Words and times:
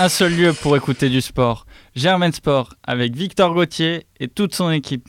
un 0.00 0.08
seul 0.08 0.32
lieu 0.32 0.52
pour 0.52 0.76
écouter 0.76 1.08
du 1.08 1.20
sport. 1.20 1.66
Germain 1.96 2.30
Sport 2.30 2.74
avec 2.84 3.14
Victor 3.16 3.52
Gauthier 3.52 4.06
et 4.20 4.28
toute 4.28 4.54
son 4.54 4.70
équipe. 4.70 5.08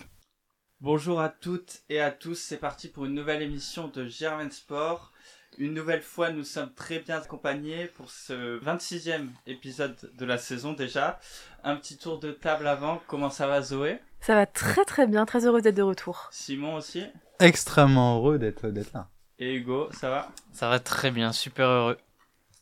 Bonjour 0.81 1.19
à 1.21 1.29
toutes 1.29 1.81
et 1.89 2.01
à 2.01 2.09
tous, 2.09 2.35
c'est 2.35 2.57
parti 2.57 2.87
pour 2.87 3.05
une 3.05 3.13
nouvelle 3.13 3.43
émission 3.43 3.87
de 3.87 4.07
Germain 4.07 4.49
Sport. 4.49 5.11
Une 5.57 5.73
nouvelle 5.73 6.01
fois, 6.01 6.31
nous 6.31 6.43
sommes 6.43 6.73
très 6.73 6.99
bien 6.99 7.17
accompagnés 7.17 7.85
pour 7.87 8.09
ce 8.09 8.59
26e 8.61 9.27
épisode 9.45 9.95
de 10.17 10.25
la 10.25 10.37
saison 10.37 10.73
déjà. 10.73 11.19
Un 11.63 11.75
petit 11.75 11.97
tour 11.97 12.19
de 12.19 12.31
table 12.31 12.67
avant, 12.67 13.01
comment 13.07 13.29
ça 13.29 13.45
va 13.45 13.61
Zoé? 13.61 13.99
Ça 14.21 14.35
va 14.35 14.45
très 14.45 14.85
très 14.85 15.05
bien, 15.05 15.25
très 15.25 15.45
heureux 15.45 15.61
d'être 15.61 15.75
de 15.75 15.83
retour. 15.83 16.29
Simon 16.31 16.75
aussi? 16.75 17.03
Extrêmement 17.39 18.17
heureux 18.17 18.39
d'être 18.39 18.67
là. 18.93 19.09
Et 19.37 19.53
Hugo, 19.53 19.89
ça 19.91 20.09
va? 20.09 20.31
Ça 20.51 20.69
va 20.69 20.79
très 20.79 21.11
bien, 21.11 21.31
super 21.31 21.67
heureux. 21.67 21.97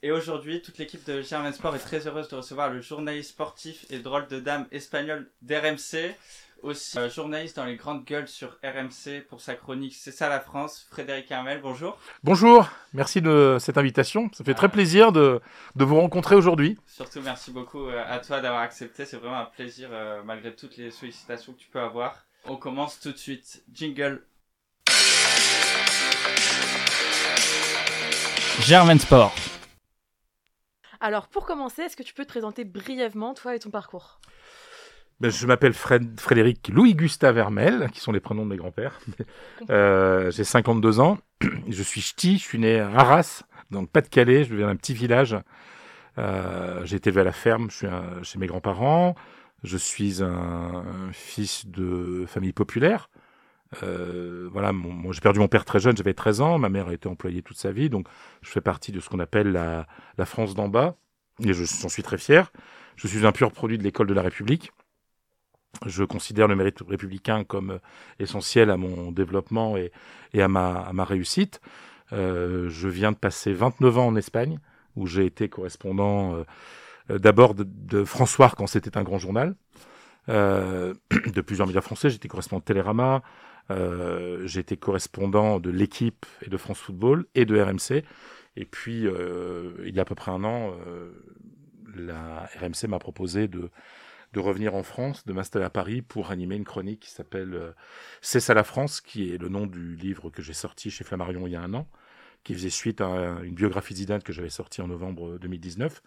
Et 0.03 0.11
aujourd'hui, 0.11 0.61
toute 0.61 0.77
l'équipe 0.77 1.03
de 1.07 1.23
Germain 1.23 1.51
Sport 1.51 1.75
est 1.75 1.79
très 1.79 2.05
heureuse 2.05 2.27
de 2.27 2.35
recevoir 2.35 2.69
le 2.69 2.81
journaliste 2.81 3.31
sportif 3.31 3.85
et 3.89 3.97
drôle 3.97 4.27
de 4.27 4.39
dame 4.39 4.67
espagnol 4.71 5.27
d'RMC, 5.41 6.13
aussi 6.61 6.99
euh, 6.99 7.09
journaliste 7.09 7.55
dans 7.55 7.65
les 7.65 7.77
grandes 7.77 8.05
gueules 8.05 8.27
sur 8.27 8.59
RMC 8.63 9.21
pour 9.27 9.41
sa 9.41 9.55
chronique 9.55 9.95
C'est 9.95 10.11
ça 10.11 10.29
la 10.29 10.39
France, 10.39 10.85
Frédéric 10.91 11.31
Hermel, 11.31 11.61
bonjour. 11.63 11.97
Bonjour, 12.23 12.69
merci 12.93 13.23
de 13.23 13.57
cette 13.59 13.79
invitation. 13.79 14.29
Ça 14.33 14.43
fait 14.43 14.53
très 14.53 14.69
plaisir 14.69 15.11
de, 15.11 15.41
de 15.75 15.83
vous 15.83 15.95
rencontrer 15.95 16.35
aujourd'hui. 16.35 16.77
Surtout, 16.85 17.21
merci 17.21 17.49
beaucoup 17.49 17.87
euh, 17.87 18.03
à 18.07 18.19
toi 18.19 18.39
d'avoir 18.39 18.61
accepté. 18.61 19.03
C'est 19.03 19.17
vraiment 19.17 19.39
un 19.39 19.45
plaisir 19.45 19.89
euh, 19.91 20.21
malgré 20.23 20.53
toutes 20.53 20.77
les 20.77 20.91
sollicitations 20.91 21.53
que 21.53 21.59
tu 21.59 21.69
peux 21.69 21.81
avoir. 21.81 22.23
On 22.45 22.55
commence 22.55 22.99
tout 22.99 23.11
de 23.11 23.17
suite. 23.17 23.63
Jingle. 23.73 24.21
Germain 28.59 28.99
Sport. 28.99 29.33
Alors, 30.99 31.27
pour 31.27 31.45
commencer, 31.45 31.83
est-ce 31.83 31.97
que 31.97 32.03
tu 32.03 32.13
peux 32.13 32.23
te 32.23 32.29
présenter 32.29 32.65
brièvement, 32.65 33.33
toi 33.33 33.55
et 33.55 33.59
ton 33.59 33.69
parcours? 33.69 34.19
Ben, 35.19 35.31
je 35.31 35.47
m'appelle 35.47 35.73
Fred, 35.73 36.19
Frédéric 36.19 36.69
Louis-Gustave 36.69 37.37
Hermel, 37.37 37.89
qui 37.91 37.99
sont 37.99 38.11
les 38.11 38.19
prénoms 38.19 38.43
de 38.43 38.49
mes 38.49 38.57
grands-pères. 38.57 38.99
Euh, 39.69 40.31
j'ai 40.31 40.43
52 40.43 40.99
ans. 40.99 41.17
Je 41.67 41.83
suis 41.83 42.01
ch'ti, 42.01 42.37
je 42.37 42.43
suis 42.43 42.59
né 42.59 42.79
à 42.79 42.89
Arras, 42.89 43.43
dans 43.71 43.81
le 43.81 43.87
Pas-de-Calais. 43.87 44.43
Je 44.43 44.55
viens 44.55 44.67
d'un 44.67 44.75
petit 44.75 44.93
village. 44.93 45.35
Euh, 46.17 46.85
j'ai 46.85 46.95
été 46.97 47.09
élevé 47.09 47.21
à 47.21 47.23
la 47.25 47.31
ferme, 47.31 47.69
je 47.69 47.75
suis 47.75 47.87
chez 48.23 48.39
mes 48.39 48.47
grands-parents. 48.47 49.15
Je 49.63 49.77
suis 49.77 50.23
un, 50.23 50.83
fils 51.11 51.65
de 51.67 52.25
famille 52.27 52.53
populaire. 52.53 53.09
Euh, 53.83 54.49
voilà, 54.51 54.71
j'ai 55.11 55.21
perdu 55.21 55.39
mon 55.39 55.47
père 55.47 55.65
très 55.65 55.79
jeune, 55.79 55.95
j'avais 55.97 56.13
13 56.13 56.41
ans. 56.41 56.57
Ma 56.57 56.69
mère 56.69 56.87
a 56.87 56.93
été 56.93 57.07
employée 57.07 57.41
toute 57.41 57.57
sa 57.57 57.71
vie, 57.71 57.89
donc 57.89 58.07
je 58.41 58.49
fais 58.49 58.61
partie 58.61 58.91
de 58.91 58.99
ce 58.99 59.09
qu'on 59.09 59.19
appelle 59.19 59.51
la, 59.51 60.25
France 60.25 60.55
d'en 60.55 60.67
bas, 60.67 60.95
et 61.43 61.53
je 61.53 61.63
j'en 61.63 61.89
suis 61.89 62.03
très 62.03 62.17
fier. 62.17 62.51
Je 62.95 63.07
suis 63.07 63.25
un 63.25 63.31
pur 63.31 63.51
produit 63.51 63.77
de 63.77 63.83
l'école 63.83 64.07
de 64.07 64.13
la 64.13 64.23
République. 64.23 64.71
Je 65.85 66.03
considère 66.03 66.47
le 66.47 66.55
mérite 66.55 66.81
républicain 66.87 67.43
comme 67.43 67.71
euh, 67.71 67.79
essentiel 68.19 68.71
à 68.71 68.77
mon 68.77 69.11
développement 69.11 69.77
et, 69.77 69.91
à, 70.41 70.47
ma, 70.47 71.03
réussite. 71.03 71.61
Euh, 72.13 72.67
je 72.69 72.87
viens 72.87 73.11
de 73.11 73.17
passer 73.17 73.53
29 73.53 73.97
ans 73.97 74.07
en 74.07 74.15
Espagne, 74.15 74.59
où 74.95 75.05
j'ai 75.05 75.25
été 75.25 75.49
correspondant 75.49 76.43
euh, 77.11 77.19
d'abord 77.19 77.53
de, 77.53 77.63
de, 77.67 78.03
François 78.03 78.49
quand 78.49 78.65
c'était 78.65 78.97
un 78.97 79.03
grand 79.03 79.19
journal, 79.19 79.55
de 80.27 81.41
plusieurs 81.45 81.67
médias 81.67 81.81
français. 81.81 82.09
J'étais 82.09 82.27
correspondant 82.27 82.59
de 82.59 82.65
Télérama, 82.65 83.21
euh, 83.71 84.45
j'ai 84.45 84.59
été 84.59 84.77
correspondant 84.77 85.59
de 85.59 85.69
l'équipe 85.69 86.25
et 86.41 86.49
de 86.49 86.57
France 86.57 86.79
Football 86.79 87.25
et 87.35 87.45
de 87.45 87.59
RMC. 87.59 88.03
Et 88.55 88.65
puis, 88.65 89.05
euh, 89.07 89.73
il 89.85 89.95
y 89.95 89.99
a 89.99 90.01
à 90.01 90.05
peu 90.05 90.15
près 90.15 90.31
un 90.31 90.43
an, 90.43 90.75
euh, 90.87 91.11
la 91.95 92.49
RMC 92.59 92.87
m'a 92.87 92.99
proposé 92.99 93.47
de, 93.47 93.69
de 94.33 94.39
revenir 94.39 94.75
en 94.75 94.83
France, 94.83 95.25
de 95.25 95.33
m'installer 95.33 95.65
à 95.65 95.69
Paris 95.69 96.01
pour 96.01 96.31
animer 96.31 96.55
une 96.55 96.65
chronique 96.65 97.01
qui 97.01 97.11
s'appelle 97.11 97.53
euh, 97.53 97.71
C'est 98.21 98.39
ça 98.39 98.53
la 98.53 98.63
France, 98.63 99.01
qui 99.01 99.33
est 99.33 99.37
le 99.37 99.49
nom 99.49 99.67
du 99.67 99.95
livre 99.95 100.29
que 100.29 100.41
j'ai 100.41 100.53
sorti 100.53 100.89
chez 100.89 101.03
Flammarion 101.03 101.47
il 101.47 101.53
y 101.53 101.55
a 101.55 101.61
un 101.61 101.73
an, 101.73 101.87
qui 102.43 102.53
faisait 102.53 102.69
suite 102.69 103.01
à 103.01 103.39
une 103.43 103.55
biographie 103.55 103.95
Zidane 103.95 104.23
que 104.23 104.33
j'avais 104.33 104.49
sortie 104.49 104.81
en 104.81 104.87
novembre 104.87 105.37
2019. 105.39 106.01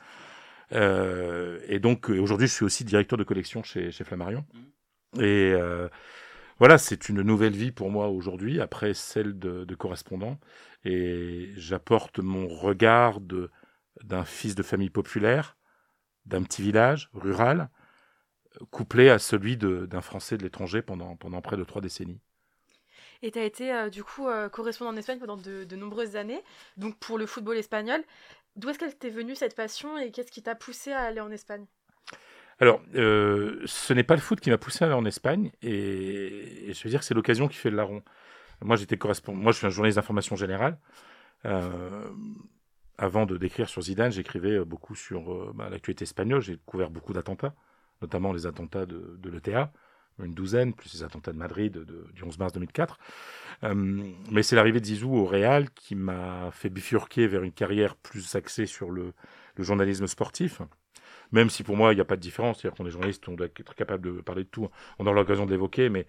Euh, 0.72 1.60
et 1.66 1.80
donc 1.80 2.08
aujourd'hui, 2.08 2.46
je 2.46 2.52
suis 2.52 2.64
aussi 2.64 2.84
directeur 2.84 3.18
de 3.18 3.24
collection 3.24 3.62
chez, 3.62 3.90
chez 3.90 4.04
Flammarion. 4.04 4.44
Mmh. 4.52 5.20
Et 5.22 5.52
euh, 5.52 5.88
voilà, 6.60 6.76
c'est 6.76 7.08
une 7.08 7.22
nouvelle 7.22 7.56
vie 7.56 7.72
pour 7.72 7.90
moi 7.90 8.08
aujourd'hui, 8.08 8.60
après 8.60 8.92
celle 8.92 9.38
de, 9.38 9.74
correspondant. 9.74 10.38
Et 10.84 11.52
j'apporte 11.56 12.18
mon 12.18 12.46
regard 12.48 13.18
d'un 14.02 14.24
fils 14.24 14.54
de 14.54 14.62
famille 14.62 14.90
populaire, 14.90 15.56
d'un 16.26 16.42
petit 16.42 16.60
village 16.60 17.08
rural, 17.14 17.70
couplé 18.70 19.08
à 19.08 19.18
celui 19.18 19.56
d'un 19.56 20.02
Français 20.02 20.36
de 20.36 20.42
l'étranger 20.42 20.82
pendant, 20.82 21.16
pendant 21.16 21.40
près 21.40 21.56
de 21.56 21.64
trois 21.64 21.80
décennies. 21.80 22.20
Et 23.22 23.30
tu 23.30 23.38
as 23.38 23.44
été 23.44 23.72
euh, 23.72 23.88
du 23.88 24.04
coup 24.04 24.28
euh, 24.28 24.50
correspondant 24.50 24.92
en 24.92 24.96
Espagne 24.96 25.18
pendant 25.18 25.36
de, 25.36 25.64
de, 25.64 25.76
nombreuses 25.76 26.16
années, 26.16 26.42
donc 26.76 26.98
pour 26.98 27.16
le 27.16 27.24
football 27.24 27.56
espagnol. 27.56 28.02
D'où 28.56 28.68
est-ce 28.68 28.78
qu'elle 28.78 28.96
t'est 28.96 29.10
venue 29.10 29.34
cette 29.34 29.54
passion 29.56 29.96
et 29.96 30.10
qu'est-ce 30.10 30.30
qui 30.30 30.42
t'a 30.42 30.54
poussé 30.54 30.92
à 30.92 31.00
aller 31.00 31.20
en 31.20 31.30
Espagne? 31.30 31.66
Alors, 32.60 32.82
euh, 32.94 33.62
ce 33.64 33.94
n'est 33.94 34.04
pas 34.04 34.14
le 34.14 34.20
foot 34.20 34.38
qui 34.38 34.50
m'a 34.50 34.58
poussé 34.58 34.84
à 34.84 34.88
aller 34.88 34.94
en 34.94 35.06
Espagne, 35.06 35.50
et, 35.62 36.72
je 36.72 36.84
veux 36.84 36.90
dire 36.90 37.00
que 37.00 37.06
c'est 37.06 37.14
l'occasion 37.14 37.48
qui 37.48 37.56
fait 37.56 37.70
le 37.70 37.76
larron. 37.76 38.02
Moi, 38.62 38.76
j'étais 38.76 38.98
correspondant. 38.98 39.38
Moi, 39.38 39.52
je 39.52 39.58
suis 39.58 39.66
un 39.66 39.70
journaliste 39.70 39.96
d'information 39.96 40.36
générale. 40.36 40.78
Euh, 41.46 42.10
avant 42.98 43.24
de 43.24 43.38
d'écrire 43.38 43.70
sur 43.70 43.80
Zidane, 43.80 44.12
j'écrivais 44.12 44.62
beaucoup 44.62 44.94
sur 44.94 45.32
euh, 45.32 45.52
bah, 45.54 45.70
l'actualité 45.70 46.02
espagnole. 46.02 46.42
J'ai 46.42 46.58
couvert 46.66 46.90
beaucoup 46.90 47.14
d'attentats, 47.14 47.54
notamment 48.02 48.34
les 48.34 48.46
attentats 48.46 48.84
de, 48.84 49.30
l'ETA, 49.30 49.72
une 50.22 50.34
douzaine, 50.34 50.74
plus 50.74 50.92
les 50.92 51.02
attentats 51.02 51.32
de 51.32 51.38
Madrid 51.38 51.86
du 52.12 52.22
11 52.22 52.38
mars 52.38 52.52
2004. 52.52 52.98
Euh, 53.64 53.74
mais 54.30 54.42
c'est 54.42 54.54
l'arrivée 54.54 54.80
de 54.80 54.84
Zizou 54.84 55.16
au 55.16 55.24
Real 55.24 55.70
qui 55.70 55.94
m'a 55.94 56.50
fait 56.52 56.68
bifurquer 56.68 57.26
vers 57.26 57.42
une 57.42 57.52
carrière 57.52 57.96
plus 57.96 58.34
axée 58.34 58.66
sur 58.66 58.90
le 58.90 59.14
journalisme 59.56 60.06
sportif 60.06 60.60
même 61.32 61.50
si 61.50 61.62
pour 61.62 61.76
moi 61.76 61.92
il 61.92 61.96
n'y 61.96 62.00
a 62.00 62.04
pas 62.04 62.16
de 62.16 62.20
différence, 62.20 62.60
c'est-à-dire 62.60 62.76
qu'on 62.76 62.86
est 62.86 62.90
journaliste, 62.90 63.28
on 63.28 63.34
doit 63.34 63.46
être 63.46 63.74
capable 63.74 64.02
de 64.14 64.20
parler 64.20 64.44
de 64.44 64.48
tout, 64.48 64.68
on 64.98 65.06
a 65.06 65.12
l'occasion 65.12 65.46
de 65.46 65.50
l'évoquer, 65.50 65.88
mais 65.88 66.06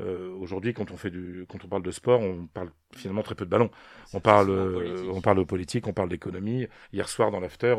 euh, 0.00 0.34
aujourd'hui, 0.40 0.74
quand 0.74 0.90
on 0.90 0.96
fait 0.96 1.10
du, 1.10 1.46
quand 1.48 1.64
on 1.64 1.68
parle 1.68 1.82
de 1.82 1.90
sport, 1.92 2.20
on 2.20 2.46
parle 2.46 2.70
finalement 2.96 3.22
très 3.22 3.36
peu 3.36 3.44
de 3.44 3.50
ballon. 3.50 3.70
On 4.12 4.20
parle, 4.20 4.50
euh, 4.50 5.08
on 5.12 5.20
parle 5.20 5.38
de 5.38 5.44
politique, 5.44 5.86
on 5.86 5.92
parle 5.92 6.08
d'économie. 6.08 6.66
Hier 6.92 7.08
soir, 7.08 7.30
dans 7.30 7.38
l'after, 7.38 7.76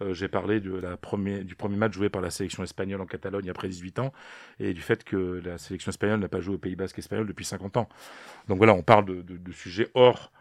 euh, 0.00 0.12
j'ai 0.12 0.26
parlé 0.26 0.60
de 0.60 0.74
la 0.74 0.96
premier, 0.96 1.44
du 1.44 1.54
premier 1.54 1.76
match 1.76 1.92
joué 1.92 2.08
par 2.08 2.20
la 2.20 2.30
sélection 2.30 2.64
espagnole 2.64 3.00
en 3.00 3.06
Catalogne 3.06 3.48
après 3.48 3.68
18 3.68 4.00
ans 4.00 4.12
et 4.58 4.74
du 4.74 4.80
fait 4.80 5.04
que 5.04 5.40
la 5.44 5.56
sélection 5.56 5.90
espagnole 5.90 6.18
n'a 6.18 6.28
pas 6.28 6.40
joué 6.40 6.56
au 6.56 6.58
Pays 6.58 6.74
Basque 6.74 6.98
espagnol 6.98 7.26
depuis 7.28 7.44
50 7.44 7.76
ans. 7.76 7.88
Donc 8.48 8.58
voilà, 8.58 8.74
on 8.74 8.82
parle 8.82 9.04
de, 9.04 9.22
de, 9.22 9.36
de 9.36 9.52
sujets 9.52 9.88
hors, 9.94 10.32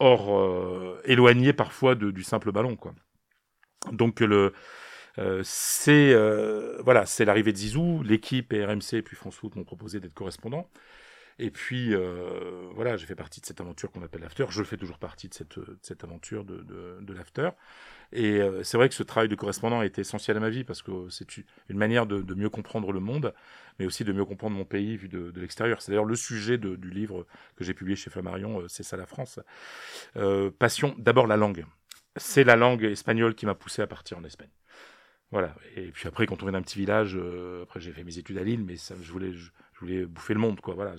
hors 0.00 0.98
éloignés 1.04 1.52
parfois 1.52 1.94
de, 1.94 2.10
du 2.10 2.24
simple 2.24 2.50
ballon, 2.50 2.74
quoi. 2.74 2.94
Donc 3.92 4.20
le 4.20 4.54
euh, 5.18 5.42
c'est 5.44 6.12
euh, 6.12 6.80
voilà, 6.82 7.06
c'est 7.06 7.24
l'arrivée 7.24 7.52
de 7.52 7.56
Zizou, 7.58 8.02
l'équipe 8.02 8.52
et 8.52 8.64
RMC 8.64 8.94
et 8.94 9.02
puis 9.02 9.16
France 9.16 9.36
Foot 9.36 9.56
m'ont 9.56 9.64
proposé 9.64 10.00
d'être 10.00 10.14
correspondant. 10.14 10.68
Et 11.38 11.50
puis 11.50 11.94
euh, 11.94 12.68
voilà, 12.74 12.96
j'ai 12.96 13.06
fait 13.06 13.16
partie 13.16 13.40
de 13.40 13.46
cette 13.46 13.60
aventure 13.60 13.90
qu'on 13.90 14.02
appelle 14.02 14.20
l'after. 14.20 14.46
Je 14.50 14.62
fais 14.62 14.76
toujours 14.76 14.98
partie 14.98 15.28
de 15.28 15.34
cette, 15.34 15.58
de 15.58 15.78
cette 15.82 16.04
aventure 16.04 16.44
de, 16.44 16.58
de, 16.58 16.98
de 17.00 17.12
l'after. 17.12 17.50
Et 18.12 18.40
euh, 18.40 18.62
c'est 18.62 18.76
vrai 18.76 18.88
que 18.88 18.94
ce 18.94 19.02
travail 19.02 19.28
de 19.28 19.34
correspondant 19.34 19.80
a 19.80 19.86
été 19.86 20.00
essentiel 20.00 20.36
à 20.36 20.40
ma 20.40 20.48
vie 20.48 20.62
parce 20.62 20.82
que 20.82 21.08
c'est 21.10 21.26
une 21.68 21.76
manière 21.76 22.06
de, 22.06 22.22
de, 22.22 22.34
mieux 22.34 22.50
comprendre 22.50 22.92
le 22.92 23.00
monde, 23.00 23.34
mais 23.78 23.86
aussi 23.86 24.04
de 24.04 24.12
mieux 24.12 24.24
comprendre 24.24 24.56
mon 24.56 24.64
pays 24.64 24.96
vu 24.96 25.08
de, 25.08 25.32
de 25.32 25.40
l'extérieur. 25.40 25.82
C'est 25.82 25.90
d'ailleurs 25.90 26.04
le 26.04 26.14
sujet 26.14 26.56
du 26.56 26.90
livre 26.90 27.26
que 27.56 27.64
j'ai 27.64 27.74
publié 27.74 27.96
chez 27.96 28.10
Flammarion, 28.10 28.60
euh, 28.60 28.68
C'est 28.68 28.84
ça 28.84 28.96
la 28.96 29.06
France. 29.06 29.40
Euh, 30.16 30.50
passion, 30.56 30.94
d'abord 30.98 31.26
la 31.26 31.36
langue. 31.36 31.66
C'est 32.16 32.44
la 32.44 32.54
langue 32.54 32.84
espagnole 32.84 33.34
qui 33.34 33.46
m'a 33.46 33.56
poussé 33.56 33.82
à 33.82 33.88
partir 33.88 34.18
en 34.18 34.24
Espagne. 34.24 34.50
Voilà. 35.30 35.54
Et 35.76 35.90
puis 35.90 36.06
après, 36.06 36.26
quand 36.26 36.42
on 36.42 36.46
vient 36.46 36.52
d'un 36.52 36.62
petit 36.62 36.78
village, 36.78 37.16
euh, 37.16 37.62
après 37.64 37.80
j'ai 37.80 37.92
fait 37.92 38.04
mes 38.04 38.18
études 38.18 38.38
à 38.38 38.44
Lille, 38.44 38.64
mais 38.64 38.76
je 38.76 39.12
voulais, 39.12 39.32
je, 39.32 39.50
voulais 39.80 40.06
bouffer 40.06 40.34
le 40.34 40.40
monde, 40.40 40.60
quoi. 40.60 40.74
Voilà. 40.74 40.94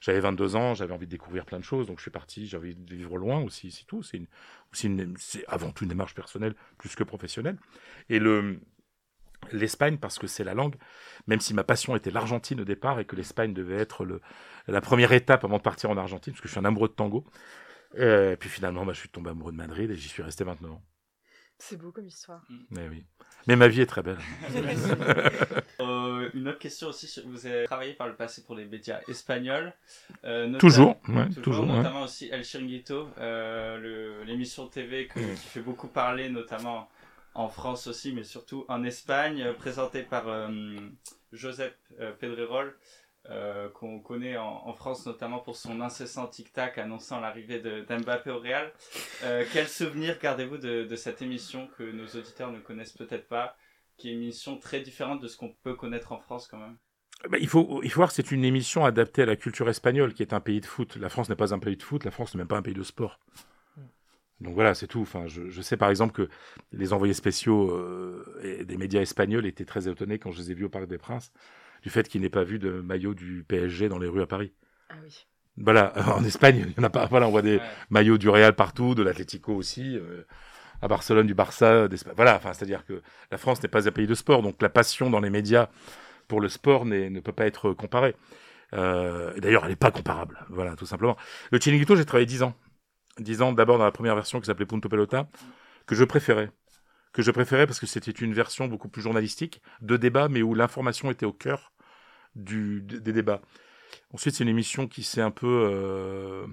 J'avais 0.00 0.20
22 0.20 0.56
ans, 0.56 0.74
j'avais 0.74 0.92
envie 0.92 1.06
de 1.06 1.10
découvrir 1.10 1.44
plein 1.44 1.58
de 1.58 1.64
choses, 1.64 1.86
donc 1.86 1.98
je 1.98 2.02
suis 2.02 2.10
parti. 2.10 2.46
J'ai 2.46 2.56
envie 2.56 2.74
de 2.74 2.94
vivre 2.94 3.16
loin 3.16 3.40
aussi, 3.40 3.70
c'est 3.70 3.84
tout. 3.84 4.02
C'est 4.02 4.20
avant 5.46 5.70
tout 5.70 5.84
une 5.84 5.90
démarche 5.90 6.14
personnelle 6.14 6.54
plus 6.78 6.94
que 6.94 7.04
professionnelle. 7.04 7.58
Et 8.08 8.18
le 8.18 8.60
l'Espagne 9.52 9.98
parce 9.98 10.18
que 10.18 10.26
c'est 10.26 10.44
la 10.44 10.54
langue, 10.54 10.74
même 11.26 11.40
si 11.40 11.54
ma 11.54 11.64
passion 11.64 11.96
était 11.96 12.10
l'Argentine 12.10 12.60
au 12.60 12.64
départ 12.64 12.98
et 13.00 13.04
que 13.04 13.16
l'Espagne 13.16 13.54
devait 13.54 13.76
être 13.76 14.06
la 14.66 14.80
première 14.80 15.12
étape 15.12 15.44
avant 15.44 15.58
de 15.58 15.62
partir 15.62 15.90
en 15.90 15.96
Argentine, 15.96 16.32
parce 16.32 16.40
que 16.40 16.48
je 16.48 16.52
suis 16.52 16.60
un 16.60 16.64
amoureux 16.64 16.88
de 16.88 16.94
tango. 16.94 17.24
Et 17.96 18.36
puis 18.38 18.50
finalement, 18.50 18.84
bah, 18.84 18.92
je 18.92 18.98
suis 19.00 19.08
tombé 19.08 19.30
amoureux 19.30 19.52
de 19.52 19.56
Madrid 19.56 19.90
et 19.90 19.96
j'y 19.96 20.08
suis 20.08 20.22
resté 20.22 20.44
maintenant. 20.44 20.82
C'est 21.58 21.76
beau 21.76 21.90
comme 21.90 22.06
histoire. 22.06 22.42
Mais 22.70 22.88
oui. 22.88 23.04
Mais 23.46 23.56
ma 23.56 23.68
vie 23.68 23.80
est 23.80 23.86
très 23.86 24.02
belle. 24.02 24.18
euh, 25.80 26.30
une 26.34 26.48
autre 26.48 26.58
question 26.58 26.88
aussi, 26.88 27.20
vous 27.26 27.46
avez 27.46 27.64
travaillé 27.64 27.94
par 27.94 28.06
le 28.06 28.14
passé 28.14 28.42
pour 28.44 28.54
les 28.54 28.64
médias 28.64 29.00
espagnols. 29.08 29.72
Euh, 30.24 30.56
toujours, 30.58 30.96
ouais, 31.08 31.26
toujours, 31.28 31.42
toujours 31.42 31.66
Notamment 31.66 32.02
aussi 32.02 32.28
El 32.30 32.44
Chiringuito, 32.44 33.08
euh, 33.18 34.24
l'émission 34.24 34.66
TV 34.66 35.06
que, 35.06 35.18
mmh. 35.18 35.34
qui 35.34 35.48
fait 35.48 35.60
beaucoup 35.60 35.88
parler, 35.88 36.28
notamment 36.28 36.88
en 37.38 37.48
France 37.48 37.86
aussi, 37.86 38.12
mais 38.12 38.24
surtout 38.24 38.64
en 38.68 38.82
Espagne, 38.82 39.42
euh, 39.42 39.52
présenté 39.52 40.02
par 40.02 40.28
euh, 40.28 40.48
Joseph 41.32 41.72
euh, 42.00 42.12
Pedrerol, 42.18 42.76
euh, 43.30 43.68
qu'on 43.70 44.00
connaît 44.00 44.36
en, 44.36 44.66
en 44.66 44.72
France 44.72 45.06
notamment 45.06 45.38
pour 45.38 45.56
son 45.56 45.80
incessant 45.80 46.26
tic-tac 46.26 46.78
annonçant 46.78 47.20
l'arrivée 47.20 47.60
de- 47.60 47.82
d'Mbappé 47.82 48.30
au 48.30 48.38
Real. 48.38 48.72
Euh, 49.24 49.44
quel 49.52 49.68
souvenir 49.68 50.18
gardez-vous 50.18 50.58
de, 50.58 50.84
de 50.84 50.96
cette 50.96 51.20
émission 51.22 51.68
que 51.76 51.82
nos 51.82 52.06
auditeurs 52.06 52.50
ne 52.52 52.60
connaissent 52.60 52.96
peut-être 52.96 53.28
pas, 53.28 53.56
qui 53.96 54.08
est 54.08 54.12
une 54.12 54.22
émission 54.22 54.58
très 54.58 54.80
différente 54.80 55.20
de 55.20 55.28
ce 55.28 55.36
qu'on 55.36 55.54
peut 55.62 55.74
connaître 55.74 56.12
en 56.12 56.18
France 56.18 56.48
quand 56.48 56.58
même? 56.58 56.76
Bah, 57.28 57.38
il, 57.40 57.48
faut, 57.48 57.80
il 57.82 57.90
faut 57.90 57.96
voir 57.96 58.10
que 58.10 58.14
c'est 58.14 58.30
une 58.30 58.44
émission 58.44 58.84
adaptée 58.84 59.22
à 59.22 59.26
la 59.26 59.34
culture 59.34 59.68
espagnole, 59.68 60.14
qui 60.14 60.22
est 60.22 60.32
un 60.32 60.40
pays 60.40 60.60
de 60.60 60.66
foot. 60.66 60.96
La 60.96 61.08
France 61.08 61.28
n'est 61.28 61.36
pas 61.36 61.52
un 61.52 61.58
pays 61.58 61.76
de 61.76 61.82
foot, 61.82 62.04
la 62.04 62.12
France 62.12 62.34
n'est 62.34 62.38
même 62.38 62.48
pas 62.48 62.58
un 62.58 62.62
pays 62.62 62.74
de 62.74 62.82
sport. 62.84 63.18
Donc 64.40 64.54
voilà, 64.54 64.72
c'est 64.72 64.86
tout. 64.86 65.00
Enfin, 65.00 65.26
je, 65.26 65.48
je 65.48 65.62
sais 65.62 65.76
par 65.76 65.90
exemple 65.90 66.12
que 66.12 66.30
les 66.70 66.92
envoyés 66.92 67.14
spéciaux 67.14 67.72
euh, 67.72 68.40
et 68.44 68.64
des 68.64 68.76
médias 68.76 69.00
espagnols 69.00 69.46
étaient 69.46 69.64
très 69.64 69.88
étonnés 69.88 70.20
quand 70.20 70.30
je 70.30 70.38
les 70.38 70.52
ai 70.52 70.54
vus 70.54 70.66
au 70.66 70.68
Parc 70.68 70.86
des 70.86 70.96
Princes 70.98 71.32
du 71.82 71.90
fait 71.90 72.08
qu'ils 72.08 72.20
n'aient 72.20 72.28
pas 72.30 72.44
vu 72.44 72.58
de 72.58 72.70
maillot 72.80 73.14
du 73.14 73.44
PSG 73.46 73.88
dans 73.88 73.98
les 73.98 74.08
rues 74.08 74.22
à 74.22 74.26
Paris. 74.26 74.52
Ah 74.90 74.94
oui. 75.04 75.26
Voilà, 75.56 75.92
en 76.16 76.24
Espagne, 76.24 76.64
il 76.68 76.74
y 76.76 76.80
en 76.80 76.84
a 76.84 76.90
pas. 76.90 77.06
Voilà, 77.06 77.26
on 77.26 77.30
voit 77.30 77.42
des 77.42 77.56
Ouais. 77.56 77.62
maillots 77.90 78.18
du 78.18 78.28
Real 78.28 78.54
partout, 78.54 78.94
de 78.94 79.02
l'Atlético 79.02 79.54
aussi, 79.54 79.96
euh, 79.96 80.24
à 80.82 80.88
Barcelone 80.88 81.26
du 81.26 81.34
Barça, 81.34 81.88
d'Espagne. 81.88 82.14
Voilà, 82.16 82.36
enfin, 82.36 82.52
c'est-à-dire 82.52 82.84
que 82.84 83.02
la 83.30 83.38
France 83.38 83.62
n'est 83.62 83.68
pas 83.68 83.88
un 83.88 83.92
pays 83.92 84.06
de 84.06 84.14
sport, 84.14 84.42
donc 84.42 84.62
la 84.62 84.68
passion 84.68 85.10
dans 85.10 85.20
les 85.20 85.30
médias 85.30 85.68
pour 86.28 86.40
le 86.40 86.48
sport 86.48 86.84
ne 86.84 87.20
peut 87.20 87.32
pas 87.32 87.46
être 87.46 87.72
comparée. 87.72 88.14
Euh, 88.74 89.32
et 89.34 89.40
D'ailleurs, 89.40 89.64
elle 89.64 89.70
n'est 89.70 89.76
pas 89.76 89.90
comparable. 89.90 90.44
Voilà, 90.50 90.76
tout 90.76 90.86
simplement. 90.86 91.16
Le 91.50 91.58
Chiringuito, 91.58 91.96
j'ai 91.96 92.04
travaillé 92.04 92.26
10 92.26 92.42
ans. 92.42 92.54
10 93.18 93.42
ans 93.42 93.52
d'abord 93.52 93.78
dans 93.78 93.84
la 93.84 93.90
première 93.90 94.14
version 94.14 94.38
qui 94.40 94.46
s'appelait 94.46 94.66
Punto 94.66 94.88
Pelota, 94.88 95.28
que 95.86 95.94
je 95.96 96.04
préférais. 96.04 96.50
Que 97.18 97.24
je 97.24 97.32
préférais 97.32 97.66
parce 97.66 97.80
que 97.80 97.86
c'était 97.86 98.12
une 98.12 98.32
version 98.32 98.68
beaucoup 98.68 98.88
plus 98.88 99.02
journalistique, 99.02 99.60
de 99.80 99.96
débat, 99.96 100.28
mais 100.28 100.40
où 100.40 100.54
l'information 100.54 101.10
était 101.10 101.26
au 101.26 101.32
cœur 101.32 101.72
du, 102.36 102.80
des 102.80 103.12
débats. 103.12 103.42
Ensuite, 104.12 104.36
c'est 104.36 104.44
une 104.44 104.50
émission 104.50 104.86
qui 104.86 105.02
s'est 105.02 105.20
un 105.20 105.32
peu, 105.32 105.68
euh, 105.68 106.46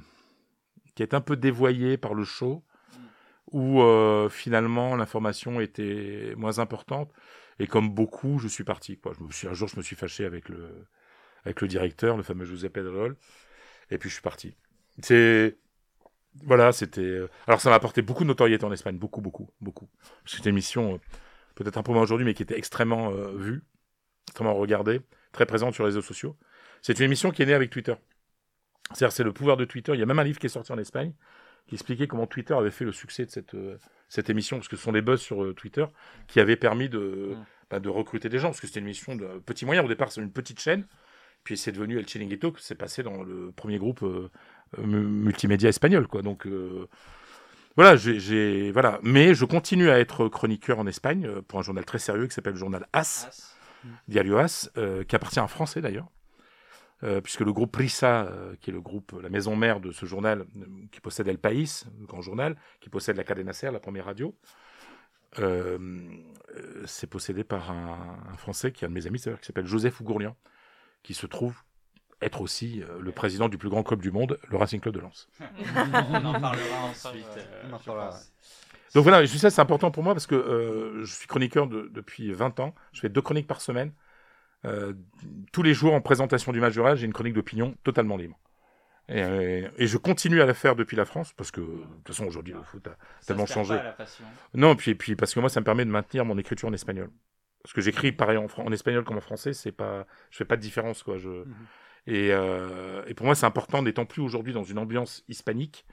qui 0.95 1.03
est 1.03 1.13
un 1.13 1.21
peu 1.21 1.35
dévoyée 1.35 1.97
par 1.97 2.15
le 2.15 2.23
show, 2.23 2.63
où 3.51 3.79
euh, 3.83 4.27
finalement 4.27 4.95
l'information 4.95 5.61
était 5.61 6.33
moins 6.35 6.57
importante. 6.57 7.13
Et 7.59 7.67
comme 7.67 7.91
beaucoup, 7.91 8.39
je 8.39 8.47
suis 8.47 8.63
parti. 8.63 8.97
Quoi. 8.97 9.13
Je 9.15 9.23
me 9.23 9.31
suis, 9.31 9.47
un 9.47 9.53
jour, 9.53 9.67
je 9.67 9.77
me 9.77 9.83
suis 9.83 9.95
fâché 9.95 10.25
avec 10.25 10.49
le, 10.49 10.87
avec 11.43 11.61
le 11.61 11.67
directeur, 11.67 12.17
le 12.17 12.23
fameux 12.23 12.45
José 12.45 12.69
Pedrol, 12.69 13.17
et 13.91 13.99
puis 13.99 14.09
je 14.09 14.15
suis 14.15 14.23
parti. 14.23 14.55
C'est 15.03 15.59
voilà, 16.43 16.71
c'était. 16.71 17.01
euh, 17.01 17.29
Alors 17.47 17.61
ça 17.61 17.69
m'a 17.69 17.75
apporté 17.75 18.01
beaucoup 18.01 18.23
de 18.23 18.27
notoriété 18.29 18.65
en 18.65 18.71
Espagne, 18.71 18.97
beaucoup, 18.97 19.21
beaucoup, 19.21 19.49
beaucoup. 19.61 19.89
Une 20.39 20.47
émission 20.47 20.95
euh, 20.95 20.97
peut-être 21.55 21.77
un 21.77 21.83
peu 21.83 21.91
moins 21.91 22.03
aujourd'hui, 22.03 22.25
mais 22.25 22.33
qui 22.33 22.43
était 22.43 22.57
extrêmement 22.57 23.11
euh, 23.11 23.31
vue, 23.35 23.63
extrêmement 24.27 24.55
regardée, 24.55 25.01
très 25.31 25.45
présente 25.45 25.73
sur 25.73 25.83
les 25.83 25.89
réseaux 25.89 26.01
sociaux. 26.01 26.35
C'est 26.81 26.99
une 26.99 27.05
émission 27.05 27.31
qui 27.31 27.41
est 27.41 27.45
née 27.45 27.53
avec 27.53 27.69
Twitter. 27.69 27.95
C'est-à-dire, 28.93 29.11
c'est 29.11 29.23
le 29.23 29.33
pouvoir 29.33 29.57
de 29.57 29.65
Twitter. 29.65 29.93
Il 29.93 29.99
y 29.99 30.03
a 30.03 30.05
même 30.05 30.19
un 30.19 30.23
livre 30.23 30.39
qui 30.39 30.45
est 30.45 30.49
sorti 30.49 30.71
en 30.71 30.77
Espagne 30.77 31.13
qui 31.67 31.75
expliquait 31.75 32.07
comment 32.07 32.27
Twitter 32.27 32.53
avait 32.53 32.71
fait 32.71 32.85
le 32.85 32.91
succès 32.91 33.25
de 33.25 33.31
cette, 33.31 33.55
euh, 33.55 33.77
cette 34.07 34.29
émission, 34.29 34.57
parce 34.57 34.67
que 34.67 34.75
ce 34.75 34.83
sont 34.83 34.91
les 34.91 35.01
buzz 35.01 35.19
sur 35.19 35.43
euh, 35.43 35.53
Twitter 35.53 35.85
qui 36.27 36.39
avaient 36.39 36.55
permis 36.55 36.89
de, 36.89 37.33
Mm. 37.35 37.45
bah, 37.71 37.79
de 37.79 37.89
recruter 37.89 38.29
des 38.29 38.37
gens, 38.37 38.49
parce 38.49 38.61
que 38.61 38.67
c'était 38.67 38.79
une 38.81 38.85
émission 38.85 39.15
de 39.15 39.25
petits 39.39 39.65
moyens. 39.65 39.85
Au 39.85 39.89
départ, 39.89 40.11
c'est 40.11 40.21
une 40.21 40.31
petite 40.31 40.59
chaîne, 40.59 40.85
puis 41.43 41.57
c'est 41.57 41.71
devenu 41.71 41.97
El 41.97 42.05
Chiringuito, 42.05 42.51
que 42.51 42.61
c'est 42.61 42.75
passé 42.75 43.01
dans 43.01 43.23
le 43.23 43.51
premier 43.51 43.79
groupe 43.79 44.05
multimédia 44.83 45.69
espagnol, 45.69 46.07
quoi. 46.07 46.21
Donc, 46.21 46.47
euh, 46.47 46.87
voilà, 47.75 47.95
j'ai, 47.95 48.71
voilà. 48.71 48.99
Mais 49.03 49.33
je 49.33 49.45
continue 49.45 49.89
à 49.89 49.99
être 49.99 50.27
chroniqueur 50.27 50.79
en 50.79 50.87
Espagne 50.87 51.25
euh, 51.25 51.41
pour 51.41 51.59
un 51.59 51.61
journal 51.61 51.85
très 51.85 51.99
sérieux 51.99 52.27
qui 52.27 52.33
s'appelle 52.33 52.53
le 52.53 52.59
journal 52.59 52.87
As. 52.93 53.27
As. 53.27 53.55
Diario 54.07 54.37
As, 54.37 54.69
euh, 54.77 55.03
qui 55.03 55.15
appartient 55.15 55.39
à 55.39 55.43
un 55.43 55.47
Français 55.47 55.81
d'ailleurs, 55.81 56.09
euh, 57.03 57.21
puisque 57.21 57.41
le 57.41 57.53
groupe 57.53 57.71
Prisa, 57.71 58.23
euh, 58.23 58.55
qui 58.61 58.69
est 58.69 58.73
le 58.73 58.81
groupe, 58.81 59.15
la 59.21 59.29
maison 59.29 59.55
mère 59.55 59.79
de 59.79 59.91
ce 59.91 60.05
journal, 60.05 60.45
qui 60.91 61.01
possède 61.01 61.27
El 61.27 61.37
País, 61.37 61.85
le 61.99 62.05
grand 62.05 62.21
journal, 62.21 62.55
qui 62.79 62.89
possède 62.89 63.17
la 63.17 63.23
Cadena 63.23 63.53
Ser, 63.53 63.71
la 63.71 63.79
première 63.79 64.05
radio, 64.05 64.35
c'est 66.85 67.07
possédé 67.07 67.43
par 67.43 67.69
un, 67.69 68.17
un 68.31 68.37
Français 68.37 68.71
qui 68.71 68.85
est 68.85 68.87
un 68.87 68.89
de 68.89 68.93
mes 68.93 69.05
amis, 69.05 69.19
c'est-à-dire 69.19 69.41
qui 69.41 69.47
s'appelle 69.47 69.65
Joseph 69.65 69.99
Ougourlian, 69.99 70.35
qui 71.03 71.13
se 71.13 71.27
trouve 71.27 71.61
être 72.21 72.41
aussi 72.41 72.81
euh, 72.83 72.99
le 72.99 73.11
président 73.11 73.49
du 73.49 73.57
plus 73.57 73.69
grand 73.69 73.83
club 73.83 74.01
du 74.01 74.11
monde, 74.11 74.39
le 74.49 74.57
Racing 74.57 74.79
Club 74.79 74.95
de 74.95 74.99
Lens. 75.01 75.27
On 75.39 76.25
en 76.25 76.39
parlera 76.39 76.83
ensuite. 76.89 77.25
euh, 77.37 77.63
On 77.69 77.73
en 77.73 77.79
je 77.79 77.85
parlera, 77.85 78.09
pense. 78.09 78.31
Donc 78.93 79.03
voilà, 79.03 79.25
je 79.25 79.37
c'est 79.37 79.59
important 79.59 79.91
pour 79.91 80.03
moi 80.03 80.13
parce 80.13 80.25
que 80.27 80.35
euh, 80.35 81.03
je 81.03 81.13
suis 81.13 81.27
chroniqueur 81.27 81.67
de- 81.67 81.89
depuis 81.91 82.31
20 82.31 82.59
ans. 82.61 82.73
Je 82.93 83.01
fais 83.01 83.09
deux 83.09 83.21
chroniques 83.21 83.47
par 83.47 83.59
semaine. 83.59 83.91
Euh, 84.63 84.93
tous 85.51 85.63
les 85.63 85.73
jours, 85.73 85.93
en 85.93 86.01
présentation 86.01 86.51
du 86.53 86.59
match 86.61 86.73
du 86.73 86.79
Real, 86.79 86.95
j'ai 86.95 87.05
une 87.05 87.13
chronique 87.13 87.33
d'opinion 87.33 87.75
totalement 87.83 88.15
libre. 88.15 88.39
Et, 89.09 89.21
euh, 89.21 89.67
et 89.77 89.85
je 89.85 89.97
continue 89.97 90.41
à 90.41 90.45
la 90.45 90.53
faire 90.55 90.75
depuis 90.75 90.95
la 90.97 91.05
France 91.05 91.33
parce 91.33 91.51
que, 91.51 91.59
de 91.61 91.67
toute 92.05 92.07
façon, 92.07 92.25
aujourd'hui, 92.25 92.53
le 92.53 92.63
foot 92.63 92.87
a 92.87 92.91
Ça 93.19 93.27
tellement 93.27 93.45
changé. 93.45 93.75
pas, 93.77 93.83
la 93.83 93.91
passion. 93.91 94.25
Non, 94.55 94.75
puis, 94.75 94.95
puis 94.95 95.15
parce 95.15 95.33
que 95.33 95.39
moi, 95.41 95.49
ça 95.49 95.59
me 95.59 95.65
permet 95.65 95.85
de 95.85 95.91
maintenir 95.91 96.25
mon 96.25 96.37
écriture 96.37 96.69
en 96.69 96.73
espagnol. 96.73 97.11
Parce 97.61 97.73
que 97.73 97.81
j'écris 97.81 98.11
pareil 98.11 98.37
en, 98.37 98.71
espagnol 98.71 99.03
comme 99.03 99.17
en 99.17 99.21
français, 99.21 99.53
c'est 99.53 99.71
pas, 99.71 100.07
je 100.31 100.37
fais 100.37 100.45
pas 100.45 100.55
de 100.55 100.61
différence, 100.61 101.03
quoi. 101.03 101.17
Je, 101.17 101.43
et, 102.07 102.29
euh, 102.31 103.03
et 103.07 103.13
pour 103.13 103.25
moi, 103.25 103.35
c'est 103.35 103.45
important, 103.45 103.81
n'étant 103.81 104.05
plus 104.05 104.21
aujourd'hui 104.21 104.53
dans 104.53 104.63
une 104.63 104.77
ambiance 104.77 105.23
hispanique, 105.27 105.85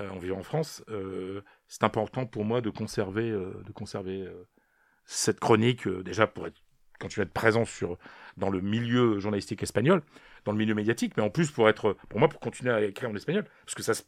euh, 0.00 0.08
en 0.10 0.18
vivant 0.18 0.38
en 0.38 0.42
France, 0.42 0.84
euh, 0.90 1.40
c'est 1.66 1.84
important 1.84 2.26
pour 2.26 2.44
moi 2.44 2.60
de 2.60 2.70
conserver, 2.70 3.30
euh, 3.30 3.62
de 3.66 3.72
conserver 3.72 4.20
euh, 4.22 4.46
cette 5.04 5.40
chronique, 5.40 5.86
euh, 5.86 6.02
déjà 6.02 6.26
pour 6.26 6.46
être, 6.46 6.60
quand 7.00 7.08
tu 7.08 7.18
vas 7.20 7.24
être 7.24 7.32
présent 7.32 7.64
sur, 7.64 7.96
dans 8.36 8.50
le 8.50 8.60
milieu 8.60 9.18
journalistique 9.18 9.62
espagnol, 9.62 10.02
dans 10.44 10.52
le 10.52 10.58
milieu 10.58 10.74
médiatique, 10.74 11.16
mais 11.16 11.22
en 11.22 11.30
plus 11.30 11.50
pour 11.50 11.68
être, 11.68 11.96
pour 12.08 12.18
moi, 12.20 12.28
pour 12.28 12.40
continuer 12.40 12.72
à 12.72 12.82
écrire 12.82 13.08
en 13.10 13.14
espagnol, 13.16 13.44
parce 13.64 13.74
que 13.74 13.82
ça, 13.82 13.94
se- 13.94 14.02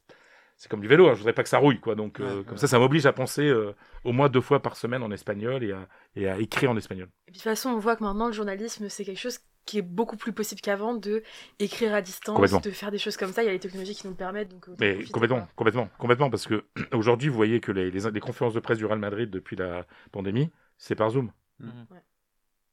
c'est 0.56 0.68
comme 0.70 0.82
du 0.82 0.88
vélo, 0.88 1.08
hein, 1.08 1.12
je 1.14 1.18
voudrais 1.18 1.32
pas 1.32 1.42
que 1.42 1.48
ça 1.48 1.56
rouille, 1.56 1.80
quoi. 1.80 1.94
Donc, 1.94 2.20
euh, 2.20 2.38
Ouais, 2.40 2.44
comme 2.44 2.52
ouais. 2.54 2.58
ça, 2.58 2.66
ça 2.68 2.78
m'oblige 2.78 3.06
à 3.06 3.14
penser 3.14 3.46
euh, 3.48 3.72
au 4.04 4.12
moins 4.12 4.28
deux 4.28 4.42
fois 4.42 4.60
par 4.60 4.76
semaine 4.76 5.02
en 5.02 5.10
espagnol 5.10 5.64
et 5.64 5.72
à, 5.72 5.88
et 6.16 6.28
à 6.28 6.38
écrire 6.38 6.70
en 6.70 6.76
espagnol. 6.76 7.08
Et 7.28 7.32
puis, 7.32 7.32
de 7.32 7.38
toute 7.38 7.44
façon, 7.44 7.70
on 7.70 7.78
voit 7.78 7.96
que 7.96 8.04
maintenant, 8.04 8.26
le 8.26 8.32
journalisme, 8.34 8.90
c'est 8.90 9.04
quelque 9.06 9.18
chose 9.18 9.38
qui 9.70 9.78
est 9.78 9.82
beaucoup 9.82 10.16
plus 10.16 10.32
possible 10.32 10.60
qu'avant 10.60 10.94
de 10.94 11.22
écrire 11.60 11.94
à 11.94 12.02
distance, 12.02 12.60
de 12.62 12.70
faire 12.70 12.90
des 12.90 12.98
choses 12.98 13.16
comme 13.16 13.32
ça. 13.32 13.42
Il 13.42 13.46
y 13.46 13.48
a 13.48 13.52
les 13.52 13.60
technologies 13.60 13.94
qui 13.94 14.04
nous 14.06 14.10
le 14.12 14.16
permettent. 14.16 14.48
Donc, 14.48 14.66
autant 14.66 14.76
Mais 14.80 14.94
profiter, 14.94 15.12
complètement, 15.12 15.38
quoi. 15.38 15.48
complètement, 15.56 15.88
complètement, 15.98 16.30
parce 16.30 16.46
que 16.46 16.64
aujourd'hui, 16.92 17.28
vous 17.28 17.36
voyez 17.36 17.60
que 17.60 17.70
les, 17.70 17.90
les, 17.90 18.10
les 18.10 18.20
conférences 18.20 18.54
de 18.54 18.60
presse 18.60 18.78
du 18.78 18.86
Real 18.86 18.98
Madrid 18.98 19.30
depuis 19.30 19.54
la 19.56 19.86
pandémie, 20.10 20.50
c'est 20.76 20.96
par 20.96 21.10
Zoom. 21.10 21.32
Ouais. 21.60 21.68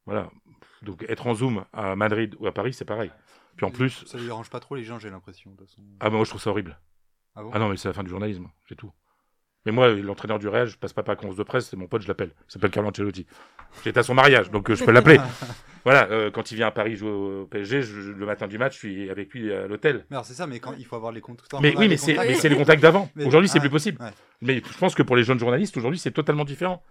Voilà. 0.06 0.32
Donc 0.82 1.06
être 1.08 1.28
en 1.28 1.34
Zoom 1.36 1.66
à 1.74 1.96
Madrid 1.96 2.36
ou 2.40 2.48
à 2.48 2.54
Paris, 2.54 2.74
c'est 2.74 2.86
pareil. 2.86 3.12
Puis 3.58 3.66
en 3.66 3.72
plus, 3.72 4.06
Ça 4.06 4.18
ne 4.18 4.24
dérange 4.24 4.50
pas 4.50 4.60
trop 4.60 4.76
les 4.76 4.84
gens, 4.84 4.98
j'ai 5.00 5.10
l'impression. 5.10 5.56
ah 6.00 6.10
bah 6.10 6.16
moi 6.16 6.24
je 6.26 6.30
trouve 6.30 6.42
ça 6.42 6.50
horrible. 6.50 6.80
Ah 7.36 7.44
bon? 7.44 7.52
Ah 7.54 7.60
non, 7.60 7.70
mais 7.70 7.78
c'est 7.78 7.88
la 7.88 7.94
fin 7.94 8.04
du 8.04 8.10
journalisme, 8.10 8.48
c'est 8.68 8.76
tout. 8.76 8.92
Mais 9.68 9.74
moi, 9.74 9.90
l'entraîneur 9.90 10.40
du 10.40 10.48
Real, 10.48 10.66
je 10.66 10.78
passe 10.78 10.94
pas 10.94 11.04
par 11.04 11.12
la 11.12 11.16
conférence 11.18 11.36
de 11.36 11.44
presse, 11.44 11.68
c'est 11.68 11.76
mon 11.76 11.88
pote, 11.88 12.02
je 12.02 12.08
l'appelle. 12.08 12.30
Il 12.48 12.54
s'appelle 12.54 12.72
Carlo 12.72 12.88
Ancelotti. 12.88 13.26
J'étais 13.84 14.00
à 14.00 14.04
son 14.04 14.14
mariage, 14.14 14.50
donc 14.50 14.70
euh, 14.70 14.76
je 14.76 14.86
peux 14.86 14.94
l'appeler. 14.94 15.20
voilà, 15.84 16.08
euh, 16.10 16.32
quand 16.32 16.52
il 16.52 16.56
vient 16.56 16.68
à 16.68 16.72
Paris 16.72 16.96
jouer 16.96 17.12
au 17.12 17.46
PSG, 17.52 17.82
je- 17.82 18.12
le 18.12 18.26
matin 18.26 18.48
du 18.48 18.58
match, 18.58 18.76
je 18.76 18.78
suis 18.78 19.10
avec 19.10 19.34
lui 19.34 19.52
à 19.52 19.68
l'hôtel. 19.68 20.06
Mais 20.10 20.16
alors 20.16 20.26
c'est 20.26 20.36
ça, 20.36 20.48
mais 20.48 20.62
quand 20.62 20.74
il 20.80 20.86
faut 20.86 20.96
avoir 20.96 21.12
les 21.12 21.20
contacts. 21.20 21.54
Mais 21.62 21.76
oui, 21.76 21.90
mais 21.90 21.98
c'est 21.98 22.16
mais 22.16 22.36
c'est 22.36 22.48
les 22.48 22.56
contacts 22.56 22.82
d'avant. 22.82 23.10
Mais- 23.18 23.26
Aujourd'hui, 23.26 23.50
c'est 23.50 23.58
ah, 23.58 23.62
plus 23.62 23.70
possible. 23.70 24.02
ouais. 24.02 24.12
Mais 24.42 24.62
je 24.66 24.78
pense 24.78 24.96
que 24.96 25.04
pour 25.04 25.18
les 25.18 25.24
jeunes 25.24 25.38
journalistes, 25.40 25.76
aujourd'hui, 25.76 26.00
c'est 26.00 26.12
totalement 26.12 26.46
différent. 26.46 26.82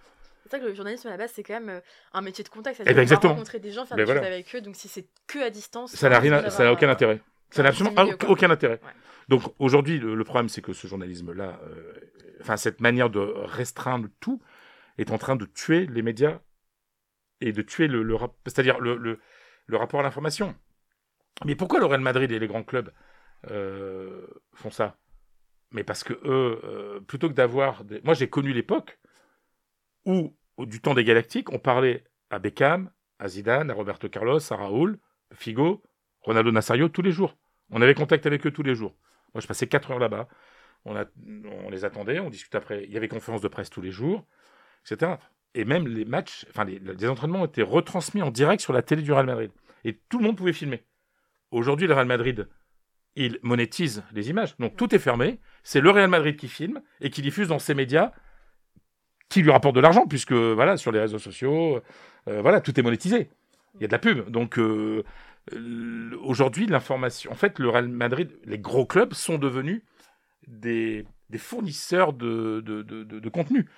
C'est 0.42 0.50
ça 0.50 0.58
que 0.58 0.66
le 0.66 0.74
journalisme 0.74 1.08
à 1.08 1.12
la 1.12 1.16
base, 1.16 1.32
c'est 1.34 1.42
quand 1.42 1.54
même 1.54 1.70
euh, 1.70 1.80
un 2.12 2.20
métier 2.20 2.44
de 2.44 2.50
contact. 2.50 2.76
Eh 2.80 2.84
ben, 2.84 2.84
C'est-à-dire 2.84 2.96
va 2.96 3.02
exactement. 3.04 3.32
rencontrer 3.32 3.58
des 3.58 3.70
gens, 3.72 3.86
faire 3.86 3.96
Ben 3.96 4.04
des 4.04 4.12
choses 4.12 4.22
avec 4.22 4.54
eux. 4.54 4.60
Donc 4.60 4.76
si 4.76 4.88
c'est 4.88 5.06
que 5.26 5.38
à 5.38 5.48
distance, 5.48 5.92
Ça 5.96 6.10
n'a 6.10 6.18
rien, 6.18 6.50
ça 6.50 6.70
aucun 6.70 6.88
euh, 6.88 6.92
intérêt. 6.92 7.20
Ça 7.48 7.62
n'a 7.62 7.70
absolument 7.70 8.02
milieu, 8.02 8.14
aucun- 8.20 8.34
quoi. 8.34 8.50
intérêt. 8.52 8.80
Ouais. 8.84 8.90
Donc 9.28 9.42
aujourd'hui, 9.58 9.98
le, 9.98 10.14
le 10.14 10.24
problème, 10.24 10.48
c'est 10.50 10.60
que 10.60 10.74
ce 10.74 10.86
journalisme-là, 10.86 11.58
euh, 11.64 11.92
enfin 12.40 12.56
cette 12.56 12.80
manière 12.80 13.10
de 13.10 13.20
restreindre 13.20 14.08
tout, 14.20 14.40
est 14.98 15.10
en 15.10 15.18
train 15.18 15.36
de 15.36 15.44
tuer 15.44 15.86
les 15.86 16.02
médias 16.02 16.40
et 17.40 17.52
de 17.52 17.62
tuer 17.62 17.86
le, 17.86 18.16
c'est-à-dire 18.44 18.78
le, 18.80 19.20
rapport 19.72 20.00
à 20.00 20.02
l'information. 20.02 20.54
Mais 21.44 21.54
pourquoi 21.54 21.80
le 21.80 21.86
Real 21.86 22.00
Madrid 22.00 22.30
et 22.32 22.38
les 22.38 22.46
grands 22.46 22.62
clubs 22.62 22.92
euh, 23.50 24.26
font 24.54 24.70
ça? 24.70 24.96
Mais 25.72 25.84
parce 25.84 26.04
que 26.04 26.14
eux, 26.14 26.60
euh, 26.64 27.00
plutôt 27.00 27.28
que 27.28 27.34
d'avoir, 27.34 27.82
moi 28.04 28.14
j'ai 28.14 28.28
connu 28.28 28.52
l'époque 28.52 28.98
où, 30.06 30.34
du 30.58 30.80
temps 30.80 30.94
des 30.94 31.04
Galactiques, 31.04 31.52
on 31.52 31.58
parlait 31.58 32.04
à 32.30 32.38
Beckham, 32.38 32.90
à 33.18 33.28
Zidane, 33.28 33.70
à 33.70 33.74
Roberto 33.74 34.08
Carlos, 34.08 34.40
à 34.50 34.56
Raoul, 34.56 34.98
Figo, 35.34 35.82
Ronaldo 36.22 36.52
Nazario 36.52 36.88
tous 36.88 37.02
les 37.02 37.12
jours. 37.12 37.36
On 37.70 37.82
avait 37.82 37.94
contact 37.94 38.26
avec 38.26 38.46
eux 38.46 38.50
tous 38.50 38.62
les 38.62 38.74
jours. 38.74 38.96
Moi, 39.34 39.40
je 39.40 39.46
passais 39.46 39.66
4 39.66 39.90
heures 39.90 39.98
là-bas. 39.98 40.28
On, 40.86 41.70
les 41.70 41.84
attendait, 41.84 42.20
on 42.20 42.30
discutait 42.30 42.58
après. 42.58 42.84
Il 42.84 42.92
y 42.92 42.96
avait 42.96 43.08
conférences 43.08 43.40
de 43.40 43.48
presse 43.48 43.70
tous 43.70 43.82
les 43.82 43.90
jours, 43.90 44.24
etc. 44.84 45.14
Et 45.54 45.64
même 45.64 45.88
les 45.88 46.04
matchs, 46.04 46.46
enfin, 46.50 46.64
les, 46.64 47.08
entraînements 47.08 47.44
étaient 47.44 47.62
retransmis 47.62 48.22
en 48.22 48.30
direct 48.30 48.62
sur 48.62 48.72
la 48.72 48.82
télé 48.82 49.02
du 49.02 49.12
Real 49.12 49.26
Madrid. 49.26 49.50
Et 49.84 49.98
tout 50.08 50.18
le 50.18 50.24
monde 50.24 50.36
pouvait 50.36 50.52
filmer. 50.52 50.84
Aujourd'hui, 51.50 51.88
le 51.88 51.94
Real 51.94 52.06
Madrid, 52.06 52.48
il 53.16 53.40
monétise 53.42 54.04
les 54.12 54.30
images. 54.30 54.56
Donc 54.58 54.76
tout 54.76 54.94
est 54.94 55.00
fermé. 55.00 55.40
C'est 55.64 55.80
le 55.80 55.90
Real 55.90 56.08
Madrid 56.08 56.36
qui 56.36 56.48
filme 56.48 56.80
et 57.00 57.10
qui 57.10 57.20
diffuse 57.20 57.48
dans 57.48 57.58
ses 57.58 57.74
médias 57.74 58.12
qui 59.28 59.42
lui 59.42 59.50
rapporte 59.50 59.74
de 59.74 59.80
l'argent, 59.80 60.06
puisque 60.06 60.32
voilà, 60.32 60.76
sur 60.76 60.92
les 60.92 61.00
réseaux 61.00 61.18
sociaux, 61.18 61.80
euh, 62.28 62.40
voilà, 62.42 62.60
tout 62.60 62.78
est 62.78 62.82
monétisé. 62.82 63.30
Il 63.74 63.82
y 63.82 63.84
a 63.84 63.88
de 63.88 63.92
la 63.92 63.98
pub. 63.98 64.30
Donc 64.30 64.58
euh, 64.58 65.02
aujourd'hui, 66.22 66.66
l'information. 66.66 67.32
En 67.32 67.34
fait, 67.34 67.58
le 67.58 67.68
Real 67.68 67.88
Madrid, 67.88 68.30
les 68.44 68.58
gros 68.58 68.86
clubs 68.86 69.14
sont 69.14 69.38
devenus 69.38 69.82
des, 70.46 71.04
des 71.30 71.38
fournisseurs 71.38 72.12
de, 72.12 72.60
de, 72.60 72.82
de, 72.82 73.28
contenu. 73.28 73.68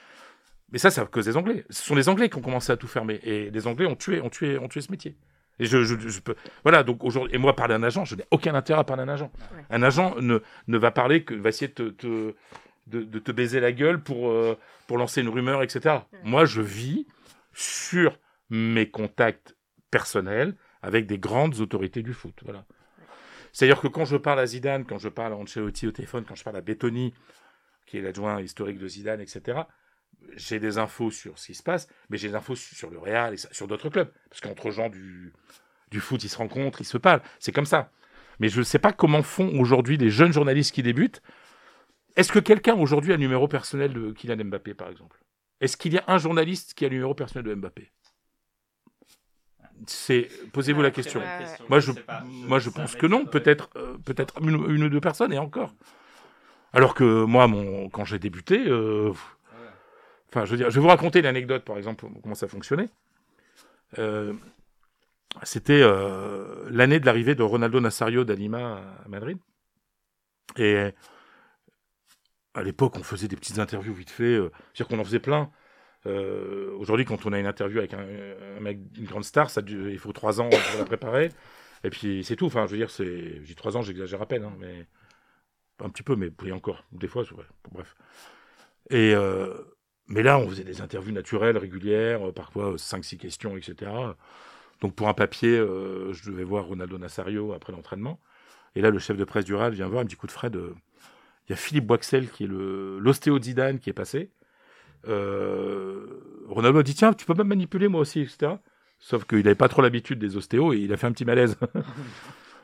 Mais 0.71 0.79
ça, 0.79 0.91
c'est 0.91 1.01
à 1.01 1.07
cause 1.07 1.25
des 1.25 1.37
Anglais. 1.37 1.65
Ce 1.71 1.83
sont 1.83 1.95
les 1.95 2.09
Anglais 2.09 2.29
qui 2.29 2.37
ont 2.37 2.43
commencé 2.43 2.71
à 2.73 2.77
tout 2.77 2.87
fermer. 2.89 3.21
Et 3.23 3.51
les 3.51 3.67
Anglais 3.67 3.87
ont 3.87 3.97
tué, 3.97 4.21
ont 4.21 4.29
tué, 4.31 4.59
ont 4.59 4.69
tué 4.69 4.81
ce 4.81 4.91
métier. 4.91 5.17
Et 5.59 5.65
je, 5.65 5.83
je, 5.83 5.97
je 5.99 6.21
peux. 6.21 6.37
Voilà, 6.63 6.83
donc 6.85 7.03
aujourd'hui. 7.05 7.35
Et 7.35 7.39
moi, 7.39 7.57
parler 7.57 7.75
à 7.75 7.79
un 7.79 7.83
agent, 7.83 8.05
je 8.05 8.15
n'ai 8.17 8.25
aucun 8.31 8.55
intérêt 8.55 8.81
à 8.81 8.85
parler 8.85 9.03
à 9.03 9.07
un 9.07 9.09
agent. 9.09 9.33
Ouais. 9.55 9.65
Un 9.71 9.83
agent 9.83 10.17
ne, 10.21 10.39
ne 10.69 10.79
va 10.79 10.91
parler 10.91 11.25
que. 11.25 11.35
va 11.35 11.49
essayer 11.49 11.69
de 11.69 11.73
te. 11.73 11.91
te- 11.91 12.35
de, 12.87 13.03
de 13.03 13.19
te 13.19 13.31
baiser 13.33 13.61
la 13.61 13.71
gueule 13.71 14.03
pour, 14.03 14.31
euh, 14.31 14.57
pour 14.87 14.97
lancer 14.97 15.21
une 15.21 15.29
rumeur, 15.29 15.63
etc. 15.63 15.81
Ouais. 16.11 16.19
Moi, 16.25 16.47
je 16.47 16.63
vis 16.63 17.07
sur 17.53 18.19
mes 18.49 18.89
contacts 18.89 19.57
personnels 19.91 20.55
avec 20.81 21.07
des 21.07 21.19
grandes 21.19 21.61
autorités 21.61 22.03
du 22.03 22.15
foot. 22.15 22.35
Voilà. 22.45 22.65
C'est-à-dire 23.52 23.81
que 23.81 23.88
quand 23.88 24.05
je 24.05 24.17
parle 24.17 24.40
à 24.40 24.47
Zidane, 24.47 24.85
quand 24.85 24.99
je 24.99 25.09
parle 25.09 25.33
à 25.33 25.37
Ancelotti 25.37 25.87
au 25.87 25.93
téléphone, 25.93 26.25
quand 26.26 26.35
je 26.35 26.45
parle 26.45 26.57
à 26.57 26.61
Bettoni, 26.61 27.14
qui 27.87 27.99
est 27.99 28.02
l'adjoint 28.02 28.40
historique 28.40 28.78
de 28.78 28.88
Zidane, 28.88 29.21
etc., 29.21 29.61
j'ai 30.35 30.59
des 30.59 30.78
infos 30.78 31.11
sur 31.11 31.38
ce 31.38 31.47
qui 31.47 31.55
se 31.55 31.62
passe, 31.62 31.88
mais 32.11 32.19
j'ai 32.19 32.28
des 32.28 32.35
infos 32.35 32.57
su- 32.57 32.75
sur 32.75 32.90
le 32.90 32.99
Real 32.99 33.35
et 33.35 33.37
sur 33.37 33.69
d'autres 33.69 33.88
clubs. 33.88 34.12
Parce 34.31 34.40
qu'entre 34.40 34.71
gens 34.71 34.88
du, 34.88 35.33
du 35.90 36.00
foot, 36.00 36.23
ils 36.25 36.28
se 36.28 36.37
rencontrent, 36.37 36.81
ils 36.81 36.87
se 36.87 36.99
parlent. 36.99 37.23
C'est 37.38 37.52
comme 37.52 37.67
ça. 37.67 37.90
Mais 38.40 38.49
je 38.49 38.59
ne 38.59 38.64
sais 38.64 38.78
pas 38.78 38.93
comment 38.93 39.23
font 39.23 39.59
aujourd'hui 39.61 39.97
les 39.97 40.11
jeunes 40.11 40.33
journalistes 40.33 40.75
qui 40.75 40.83
débutent. 40.83 41.23
Est-ce 42.17 42.33
que 42.33 42.38
quelqu'un 42.40 42.75
aujourd'hui 42.75 43.12
a 43.12 43.17
numéro 43.17 43.47
personnel 43.49 43.93
de 43.93 44.12
Kylian 44.12 44.45
Mbappé, 44.45 44.75
par 44.75 44.88
exemple? 44.88 45.19
Est-ce 45.61 45.76
qu'il 45.76 45.93
y 45.93 45.99
a 45.99 46.05
un 46.09 46.19
journaliste 46.19 46.75
qui 46.75 46.85
a 46.85 46.88
le 46.88 46.95
numéro 46.95 47.14
personnel 47.14 47.45
de 47.45 47.55
Mbappé? 47.55 47.93
C'est 49.87 50.28
Posez-vous 50.52 50.82
la 50.82 50.90
Ouais, 50.90 50.92
question. 50.92 51.32
Moi, 51.68 51.80
je, 51.80 51.92
sais 51.92 52.02
pas. 52.02 52.25
moi, 52.42 52.58
je 52.58 52.70
ça 52.70 52.70
pense 52.70 52.97
que 52.97 53.06
non. 53.06 53.25
m'étonnerait. 53.25 53.30
Peut-être, 53.30 53.70
euh, 53.76 53.97
peut-être 54.04 54.40
une, 54.42 54.54
une 54.70 54.85
ou 54.85 54.88
deux 54.88 55.00
personnes 55.00 55.32
et 55.32 55.38
encore. 55.38 55.75
Alors 56.73 56.94
que 56.94 57.25
moi, 57.25 57.47
mon, 57.49 57.88
quand 57.90 58.04
j'ai 58.04 58.18
débuté, 58.18 58.64
euh, 58.68 59.12
enfin, 60.30 60.44
je 60.44 60.50
veux 60.52 60.56
dire, 60.56 60.70
je 60.70 60.75
vais 60.76 60.80
vous 60.82 60.88
raconter 60.88 61.20
une 61.20 61.26
anecdote, 61.26 61.64
par 61.64 61.76
exemple, 61.78 62.06
comment 62.23 62.35
ça 62.35 62.49
fonctionnait. 62.49 62.90
Euh, 63.99 64.35
C'était 65.42 65.80
euh, 65.82 66.66
l'année 66.70 67.00
de 67.00 67.06
l'arrivée 67.06 67.35
de 67.35 67.42
Ronaldo 67.42 67.80
Nazario 67.80 68.25
d'Anima 68.25 68.82
à 69.04 69.08
Madrid. 69.08 69.38
Et 70.56 70.92
à 72.54 72.62
l'époque, 72.62 72.97
on 72.97 73.02
faisait 73.02 73.28
des 73.28 73.37
petites 73.37 73.58
interviews 73.58 73.94
vite 73.94 74.11
fait. 74.11 74.25
euh, 74.25 74.50
C'est-à-dire 74.75 74.88
qu'on 74.88 75.00
en 75.00 75.04
faisait 75.04 75.20
plein. 75.20 75.50
Euh, 76.09 76.75
Aujourd'hui, 76.79 77.05
quand 77.05 77.27
on 77.27 77.33
a 77.33 77.38
une 77.38 77.47
interview 77.47 77.79
avec 77.79 77.95
un, 77.95 78.07
mec, 78.61 78.79
une 78.97 79.05
grande 79.05 79.25
star, 79.25 79.50
ça, 79.50 79.61
il 79.67 79.99
faut 79.99 80.12
trois 80.12 80.41
ans 80.41 80.49
pour 80.49 80.79
la 80.79 80.85
préparer. 80.85 81.31
Et 81.85 81.91
puis 81.91 82.25
c'est 82.25 82.37
tout. 82.37 82.47
Enfin, 82.47 82.67
je 82.67 82.73
veux 82.73 82.79
dire, 82.79 82.91
dis 83.45 83.55
trois 83.55 83.77
ans, 83.77 83.83
j'exagère 83.83 84.23
à 84.23 84.27
peine, 84.27 84.45
hein, 84.45 84.53
mais 84.59 84.87
un 85.81 85.91
petit 85.91 86.03
peu, 86.03 86.17
mais 86.17 86.31
oui, 86.43 86.53
encore. 86.53 86.85
Des 86.93 87.09
fois. 87.09 87.25
Bon, 87.31 87.43
bref. 87.73 87.97
Et 88.91 89.15
euh, 89.15 89.55
mais 90.07 90.23
là, 90.23 90.38
on 90.38 90.49
faisait 90.49 90.65
des 90.65 90.81
interviews 90.81 91.12
naturelles, 91.12 91.59
régulières, 91.59 92.29
euh, 92.29 92.33
parfois 92.33 92.75
5-6 92.77 93.19
questions, 93.19 93.57
etc. 93.57 93.91
Donc 94.81 94.95
pour 94.95 95.09
un 95.09 95.15
papier, 95.15 95.57
je 95.57 96.31
devais 96.31 96.45
voir 96.45 96.67
Ronaldo 96.67 96.99
Nazario 96.99 97.53
après 97.53 97.73
l'entraînement. 97.73 98.21
Et 98.77 98.81
là, 98.81 98.91
le 98.91 98.99
chef 99.00 99.17
de 99.17 99.25
presse 99.25 99.45
du 99.45 99.55
RAL 99.55 99.73
vient 99.73 99.88
voir, 99.88 100.03
il 100.03 100.05
me 100.05 100.09
dit, 100.09 100.15
coup 100.15 100.29
de 100.29 100.33
Fred, 100.33 100.55
il 100.55 101.50
y 101.50 101.53
a 101.53 101.57
Philippe 101.57 101.87
Boixel 101.87 102.31
qui 102.31 102.45
est 102.45 102.47
l'ostéo 102.47 103.43
Zidane 103.43 103.81
qui 103.81 103.91
est 103.91 103.95
passé. 103.95 104.31
Euh, 105.07 106.07
Ronaldo 106.49 106.78
a 106.78 106.83
dit, 106.83 106.95
tiens, 106.95 107.12
tu 107.12 107.26
peux 107.26 107.35
me 107.35 107.45
manipuler 107.45 107.88
moi 107.88 108.00
aussi, 108.00 108.21
etc. 108.21 108.55
Sauf 108.99 109.25
qu'il 109.25 109.38
n'avait 109.38 109.55
pas 109.55 109.69
trop 109.69 109.83
l'habitude 109.83 110.19
des 110.19 110.37
ostéos 110.37 110.73
et 110.73 110.78
il 110.78 110.93
a 110.93 110.97
fait 110.97 111.07
un 111.07 111.12
petit 111.12 111.25
malaise. 111.25 111.57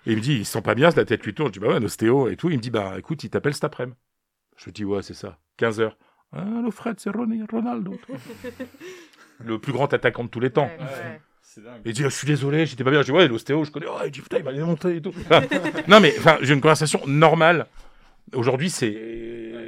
et 0.06 0.12
il 0.12 0.16
me 0.16 0.20
dit, 0.20 0.34
il 0.34 0.46
se 0.46 0.52
sent 0.52 0.62
pas 0.62 0.74
bien, 0.74 0.90
la 0.90 1.04
tête 1.04 1.24
lui 1.24 1.34
tourne. 1.34 1.48
Je 1.48 1.52
dis, 1.52 1.58
bah 1.60 1.68
ouais, 1.68 1.76
un 1.76 1.82
ostéo 1.82 2.28
et 2.28 2.36
tout. 2.36 2.50
Il 2.50 2.56
me 2.56 2.62
dit, 2.62 2.70
bah 2.70 2.94
écoute, 2.98 3.22
il 3.24 3.30
t'appelle 3.30 3.54
cet 3.54 3.64
après-midi. 3.64 3.96
Je 4.56 4.64
lui 4.66 4.72
dis, 4.72 4.84
ouais, 4.84 5.02
c'est 5.02 5.14
ça, 5.14 5.38
15 5.58 5.80
heures. 5.80 5.96
Ah, 6.32 6.44
le 6.64 6.70
Fred, 6.70 6.98
c'est 6.98 7.10
Ronaldo. 7.10 7.96
le 9.44 9.58
plus 9.58 9.72
grand 9.72 9.92
attaquant 9.92 10.24
de 10.24 10.28
tous 10.28 10.40
les 10.40 10.50
temps. 10.50 10.66
Ouais, 10.66 10.84
ouais. 10.84 11.20
Il 11.84 11.92
dit, 11.92 12.02
ah, 12.04 12.08
je 12.08 12.14
suis 12.14 12.26
désolé, 12.26 12.66
j'étais 12.66 12.82
pas 12.82 12.90
bien. 12.90 13.02
Je 13.02 13.06
dis, 13.06 13.12
ouais, 13.12 13.28
l'ostéo, 13.28 13.64
je 13.64 13.70
connais. 13.70 13.86
Oh, 13.88 13.98
il 14.04 14.10
dit, 14.10 14.20
putain, 14.20 14.38
il 14.38 14.42
va 14.42 14.50
les 14.50 14.60
monter 14.60 14.96
et 14.96 15.00
tout. 15.00 15.12
non, 15.88 16.00
mais 16.00 16.14
enfin, 16.18 16.38
j'ai 16.40 16.54
une 16.54 16.60
conversation 16.60 17.00
normale. 17.06 17.66
Aujourd'hui, 18.32 18.70
c'est, 18.70 18.90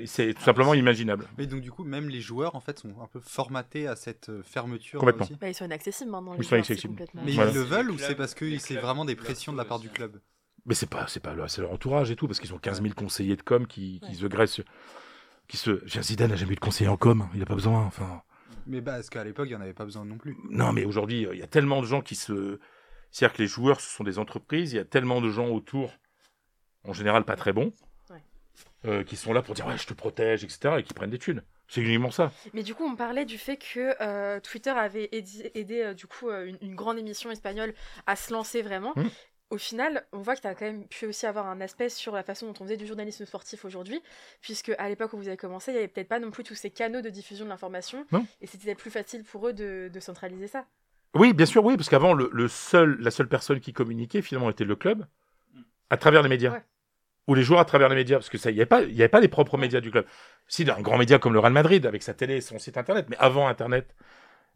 c'est 0.06 0.34
tout 0.34 0.42
simplement 0.42 0.75
imaginable. 0.75 1.26
Mais 1.38 1.46
donc 1.46 1.60
du 1.60 1.70
coup, 1.70 1.84
même 1.84 2.08
les 2.08 2.20
joueurs 2.20 2.54
en 2.54 2.60
fait 2.60 2.78
sont 2.78 3.00
un 3.02 3.06
peu 3.06 3.20
formatés 3.20 3.86
à 3.86 3.96
cette 3.96 4.28
euh, 4.28 4.42
fermeture. 4.42 5.00
Complètement. 5.00 5.25
aussi. 5.26 5.34
Bah, 5.36 5.48
ils 5.48 5.54
sont 5.54 5.64
inaccessibles 5.64 6.10
maintenant. 6.10 6.34
Ils 6.34 6.38
les 6.38 6.42
sont 6.44 6.48
joueurs, 6.50 6.58
inaccessibles. 6.58 6.92
complètement- 6.94 7.22
Mais 7.25 7.32
Voilà. 7.32 7.50
ils 7.50 7.54
le 7.54 7.62
veulent 7.62 7.90
ou 7.90 7.98
c'est 7.98 8.14
parce 8.14 8.34
que 8.34 8.58
c'est 8.58 8.76
vraiment 8.76 9.04
des 9.04 9.16
pressions 9.16 9.52
de 9.52 9.58
la 9.58 9.64
part 9.64 9.78
du 9.78 9.88
club 9.88 10.20
Mais 10.66 10.75
c'est 10.75 10.88
pas, 10.90 11.06
c'est 11.06 11.20
pas, 11.20 11.34
là, 11.34 11.46
c'est 11.48 11.60
leur 11.60 11.72
entourage 11.72 12.10
et 12.10 12.16
tout, 12.16 12.26
parce 12.26 12.40
qu'ils 12.40 12.52
ont 12.54 12.58
15 12.58 12.82
000 12.82 12.94
conseillers 12.94 13.36
de 13.36 13.42
com 13.42 13.66
qui, 13.66 14.00
qui 14.00 14.14
se 14.16 14.26
graissent, 14.26 14.60
qui 15.48 15.56
se. 15.56 15.80
Zidane 15.86 16.30
n'a 16.30 16.36
jamais 16.36 16.52
eu 16.52 16.56
de 16.56 16.60
conseiller 16.60 16.88
en 16.90 16.96
com, 16.96 17.28
il 17.34 17.42
a 17.42 17.46
pas 17.46 17.54
besoin. 17.54 17.84
Enfin, 17.84 18.22
Mais 18.66 18.80
bah, 18.80 18.94
parce 18.94 19.08
qu'à 19.10 19.22
l'époque, 19.22 19.46
il 19.46 19.50
n'y 19.50 19.56
en 19.56 19.60
avait 19.60 19.75
pas 19.75 19.84
besoin 19.84 20.04
non 20.04 20.18
plus. 20.18 20.36
non, 20.50 20.72
mais 20.72 20.84
aujourd'hui, 20.84 21.26
il 21.32 21.38
y 21.38 21.42
a 21.42 21.46
tellement 21.46 21.80
de 21.82 21.86
gens 21.86 22.00
qui 22.00 22.16
se. 22.16 22.58
C'est-à-dire 23.12 23.36
que 23.36 23.42
les 23.42 23.48
joueurs, 23.48 23.80
ce 23.80 23.88
sont 23.88 24.02
des 24.04 24.18
entreprises. 24.18 24.72
Il 24.72 24.76
y 24.76 24.80
a 24.80 24.84
tellement 24.84 25.20
de 25.20 25.30
gens 25.30 25.46
autour, 25.48 25.92
en 26.84 26.92
général 26.92 27.25
pas 27.25 27.36
très 27.36 27.52
bons. 27.52 27.72
Euh, 28.84 29.04
qui 29.04 29.16
sont 29.16 29.32
là 29.32 29.42
pour 29.42 29.54
dire 29.54 29.66
ouais, 29.66 29.78
je 29.78 29.86
te 29.86 29.94
protège, 29.94 30.44
etc., 30.44 30.76
et 30.78 30.82
qui 30.82 30.94
prennent 30.94 31.10
des 31.10 31.18
thunes. 31.18 31.42
C'est 31.68 31.80
uniquement 31.80 32.10
ça. 32.10 32.30
Mais 32.54 32.62
du 32.62 32.75
coup, 32.75 32.84
on 32.84 32.94
parlait 32.94 33.25
du 33.25 33.38
fait 33.38 33.56
que 33.56 33.94
euh, 34.00 34.38
Twitter 34.40 34.70
avait 34.70 35.08
aidé, 35.12 35.50
aidé, 35.54 35.82
euh, 35.82 35.94
du 35.94 36.06
coup 36.06 36.30
une, 36.30 36.58
une 36.60 36.75
grande 36.75 36.98
émission 36.98 37.30
espagnole 37.30 37.75
à 38.06 38.14
se 38.16 38.32
lancer 38.32 38.62
vraiment. 38.62 38.92
Mm. 38.94 39.06
Au 39.50 39.58
final, 39.58 40.04
on 40.12 40.18
voit 40.18 40.34
que 40.34 40.40
tu 40.40 40.48
as 40.48 40.54
quand 40.56 40.64
même 40.64 40.88
pu 40.88 41.06
aussi 41.06 41.25
avoir 41.25 41.46
un 41.46 41.60
aspect 41.60 41.88
sur 41.88 42.12
la 42.12 42.25
façon 42.25 42.46
dont 42.46 42.54
on 42.60 42.64
faisait 42.64 42.76
du 42.76 42.86
journalisme 42.86 43.25
sportif 43.25 43.64
aujourd'hui, 43.64 44.02
puisque 44.40 44.72
à 44.76 44.88
l'époque 44.88 45.12
où 45.12 45.16
vous 45.16 45.28
avez 45.28 45.36
commencé, 45.36 45.70
il 45.70 45.75
n'y 45.75 45.78
avait 45.78 45.88
peut-être 45.88 46.08
pas 46.08 46.18
non 46.18 46.32
plus 46.32 46.42
tous 46.42 46.56
ces 46.56 46.70
canaux 46.70 47.00
de 47.00 47.10
diffusion 47.10 47.44
de 47.44 47.50
l'information, 47.50 48.04
et 48.40 48.46
c'était 48.48 48.75
plus 48.75 48.90
facile 48.90 49.22
pour 49.22 49.46
eux 49.46 49.52
de, 49.52 49.88
de 49.92 50.00
centraliser 50.00 50.48
ça. 50.48 50.66
Oui, 51.14 51.32
bien 51.32 51.46
sûr, 51.46 51.64
oui, 51.64 51.76
parce 51.76 51.88
qu'avant, 51.88 52.12
le, 52.12 52.28
le 52.32 52.48
seul, 52.48 52.98
la 53.00 53.12
seule 53.12 53.28
personne 53.28 53.60
qui 53.60 53.72
communiquait, 53.72 54.20
finalement, 54.20 54.50
était 54.50 54.64
le 54.64 54.75
club, 54.75 55.06
à 55.90 55.96
travers 55.96 56.22
les 56.22 56.28
médias. 56.28 56.50
Ouais. 56.50 56.64
Ou 57.26 57.35
les 57.35 57.42
joueurs 57.42 57.61
à 57.61 57.64
travers 57.64 57.88
les 57.88 57.97
médias, 57.97 58.18
parce 58.18 58.28
que 58.28 58.38
ça, 58.38 58.50
il 58.50 58.54
n'y 58.54 58.61
avait 58.61 58.66
pas, 58.66 58.83
il 58.83 58.95
y 58.95 59.02
avait 59.02 59.09
pas 59.09 59.21
les 59.21 59.28
propres 59.28 59.59
médias 59.59 59.80
du 59.80 59.90
club. 59.90 60.06
Si, 60.47 60.68
un 60.71 60.80
grand 60.80 60.97
média 60.97 61.18
comme 61.18 61.33
le 61.33 61.40
Real 61.40 61.52
Madrid, 61.52 61.85
avec 61.87 62.02
sa 62.02 62.14
télé 62.14 62.37
et 62.37 62.40
son 62.40 62.59
site 62.59 62.76
internet, 62.76 63.06
mais 63.09 63.16
avant 63.18 63.49
Internet, 63.49 63.95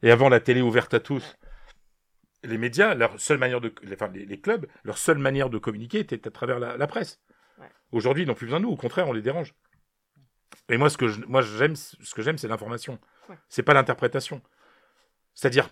et 0.03 0.11
avant 0.11 0.29
la 0.29 0.41
télé 0.41 0.63
ouverte 0.63 0.95
à 0.95 1.01
tous, 1.01 1.37
les 2.45 2.59
médias, 2.59 2.95
leur 2.95 3.19
seule 3.21 3.39
manière 3.39 3.61
de, 3.61 3.75
enfin, 3.93 4.09
les, 4.15 4.25
les 4.25 4.41
clubs, 4.41 4.67
leur 4.85 4.99
seule 4.99 5.19
manière 5.19 5.51
de 5.51 5.59
communiquer 5.59 5.99
était 5.99 6.27
à 6.27 6.31
travers 6.31 6.59
la, 6.59 6.77
la 6.77 6.87
presse. 6.87 7.21
Ouais. 7.59 7.67
Aujourd'hui, 7.93 8.23
ils 8.23 8.27
n'ont 8.27 8.35
plus 8.35 8.47
besoin 8.47 8.61
de 8.61 8.65
nous, 8.65 8.71
au 8.71 8.77
contraire, 8.77 9.09
on 9.09 9.13
les 9.13 9.23
dérange. 9.23 9.55
Et 10.69 10.77
moi, 10.77 10.89
ce 10.89 10.97
que 10.97 11.09
je, 11.09 11.21
moi, 11.27 11.43
j'aime, 11.43 11.77
ce 11.77 12.15
que 12.15 12.23
j'aime, 12.23 12.39
c'est 12.39 12.49
l'information. 12.49 12.99
Ouais. 13.29 13.37
C'est 13.49 13.63
pas 13.63 13.75
l'interprétation. 13.75 14.41
C'est-à-dire, 15.35 15.69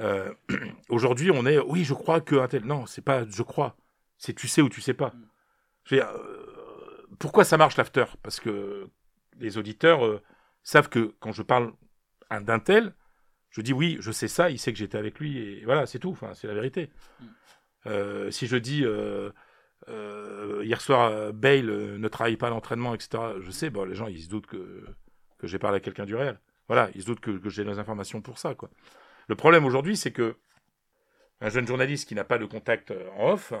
euh, 0.00 0.32
aujourd'hui, 0.88 1.30
on 1.30 1.46
est, 1.46 1.58
oui, 1.58 1.84
je 1.84 1.94
crois 1.94 2.20
que 2.20 2.36
un 2.36 2.48
tel. 2.48 2.64
Non, 2.64 2.86
c'est 2.86 3.02
pas, 3.02 3.24
je 3.28 3.42
crois. 3.42 3.76
C'est 4.18 4.34
tu 4.34 4.48
sais 4.48 4.62
ou 4.62 4.68
tu 4.68 4.80
sais 4.80 4.94
pas. 4.94 5.08
Mm. 5.08 5.28
Je 5.84 5.94
veux 5.94 6.00
dire, 6.00 6.10
euh, 6.10 7.06
pourquoi 7.18 7.44
ça 7.44 7.56
marche 7.56 7.76
l'after? 7.76 8.04
Parce 8.22 8.40
que 8.40 8.88
les 9.38 9.58
auditeurs 9.58 10.04
euh, 10.06 10.22
savent 10.62 10.88
que 10.88 11.14
quand 11.20 11.32
je 11.32 11.42
parle 11.42 11.72
à- 12.30 12.40
d'un 12.40 12.58
tel, 12.58 12.94
je 13.50 13.60
dis 13.60 13.72
oui, 13.72 13.96
je 14.00 14.12
sais 14.12 14.28
ça, 14.28 14.50
il 14.50 14.58
sait 14.58 14.72
que 14.72 14.78
j'étais 14.78 14.98
avec 14.98 15.18
lui 15.18 15.38
et 15.38 15.64
voilà, 15.64 15.86
c'est 15.86 15.98
tout. 15.98 16.10
Enfin, 16.10 16.34
c'est 16.34 16.46
la 16.46 16.54
vérité. 16.54 16.90
Mm. 17.20 17.24
Euh, 17.86 18.30
si 18.30 18.46
je 18.46 18.56
dis 18.56 18.84
hier 20.62 20.80
soir, 20.80 21.32
Bale 21.32 21.96
ne 21.98 22.08
travaille 22.08 22.36
pas 22.36 22.46
à 22.46 22.50
l'entraînement, 22.50 22.94
etc. 22.94 23.34
Je 23.40 23.50
sais, 23.50 23.70
bon, 23.70 23.84
les 23.84 23.94
gens 23.94 24.06
ils 24.06 24.22
se 24.22 24.28
doutent 24.28 24.46
que 24.46 24.84
que 25.38 25.48
j'ai 25.48 25.58
parlé 25.58 25.78
à 25.78 25.80
quelqu'un 25.80 26.04
du 26.06 26.14
réel. 26.14 26.38
Voilà, 26.68 26.88
ils 26.94 27.02
se 27.02 27.06
doutent 27.06 27.20
que, 27.20 27.32
que 27.32 27.50
j'ai 27.50 27.64
les 27.64 27.80
informations 27.80 28.22
pour 28.22 28.38
ça, 28.38 28.54
quoi. 28.54 28.70
Le 29.26 29.34
problème 29.34 29.64
aujourd'hui, 29.64 29.96
c'est 29.96 30.12
que 30.12 30.36
un 31.40 31.48
jeune 31.48 31.66
journaliste 31.66 32.08
qui 32.08 32.14
n'a 32.14 32.22
pas 32.24 32.38
de 32.38 32.46
contact 32.46 32.92
en 33.16 33.32
off, 33.32 33.52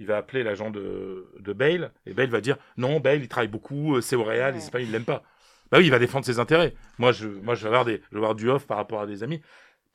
il 0.00 0.06
va 0.06 0.16
appeler 0.16 0.42
l'agent 0.42 0.70
de, 0.70 1.30
de 1.38 1.52
Bale, 1.52 1.92
et 2.06 2.14
Bale 2.14 2.30
va 2.30 2.40
dire 2.40 2.56
non, 2.76 2.98
Bale, 2.98 3.20
il 3.22 3.28
travaille 3.28 3.48
beaucoup, 3.48 3.96
euh, 3.96 4.00
c'est 4.00 4.16
au 4.16 4.24
Real, 4.24 4.54
les 4.54 4.58
Ouais. 4.58 4.64
Espagnols, 4.64 4.88
ils 4.88 4.92
l'aiment 4.92 5.04
pas. 5.04 5.22
Bah 5.70 5.78
oui, 5.78 5.84
il 5.84 5.90
va 5.90 5.98
défendre 6.00 6.24
ses 6.24 6.40
intérêts. 6.40 6.74
Moi, 6.98 7.12
je, 7.12 7.28
moi, 7.28 7.54
je 7.54 7.62
vais 7.62 7.68
avoir 7.68 7.84
des, 7.84 8.02
je 8.10 8.16
vais 8.16 8.16
avoir 8.16 8.34
du 8.34 8.48
off 8.50 8.66
par 8.66 8.78
rapport 8.78 9.00
à 9.02 9.06
des 9.06 9.22
amis, 9.22 9.40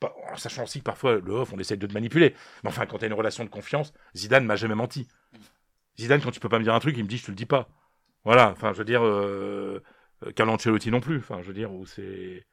Pas- 0.00 0.14
en 0.32 0.36
sachant 0.36 0.62
aussi 0.64 0.78
que 0.78 0.84
parfois 0.84 1.16
le 1.16 1.32
off, 1.32 1.52
on 1.52 1.58
essaie 1.58 1.76
de 1.76 1.86
te 1.86 1.92
manipuler. 1.92 2.34
Mais 2.62 2.68
enfin, 2.70 2.86
quand 2.86 2.98
tu 2.98 3.04
as 3.04 3.08
une 3.08 3.14
relation 3.14 3.44
de 3.44 3.50
confiance, 3.50 3.92
Zidane 4.16 4.46
m'a 4.46 4.56
jamais 4.56 4.74
menti. 4.74 5.08
Zidane, 5.98 6.20
quand 6.20 6.30
tu 6.30 6.40
peux 6.40 6.48
pas 6.48 6.58
me 6.58 6.64
dire 6.64 6.74
un 6.74 6.80
truc, 6.80 6.96
il 6.96 7.02
me 7.04 7.08
dit 7.08 7.18
je 7.18 7.24
te 7.26 7.30
le 7.30 7.36
dis 7.36 7.46
pas. 7.46 7.68
Voilà. 8.24 8.50
Enfin, 8.52 8.72
je 8.72 8.78
veux 8.78 8.84
dire, 8.84 9.04
euh, 9.04 9.82
euh, 10.24 10.32
Carlo 10.32 10.52
Ancelotti 10.52 10.90
non 10.90 11.00
plus. 11.00 11.18
Enfin, 11.18 11.40
je 11.42 11.46
veux 11.48 11.54
dire 11.54 11.72
où 11.72 11.84
c'est 11.86 12.46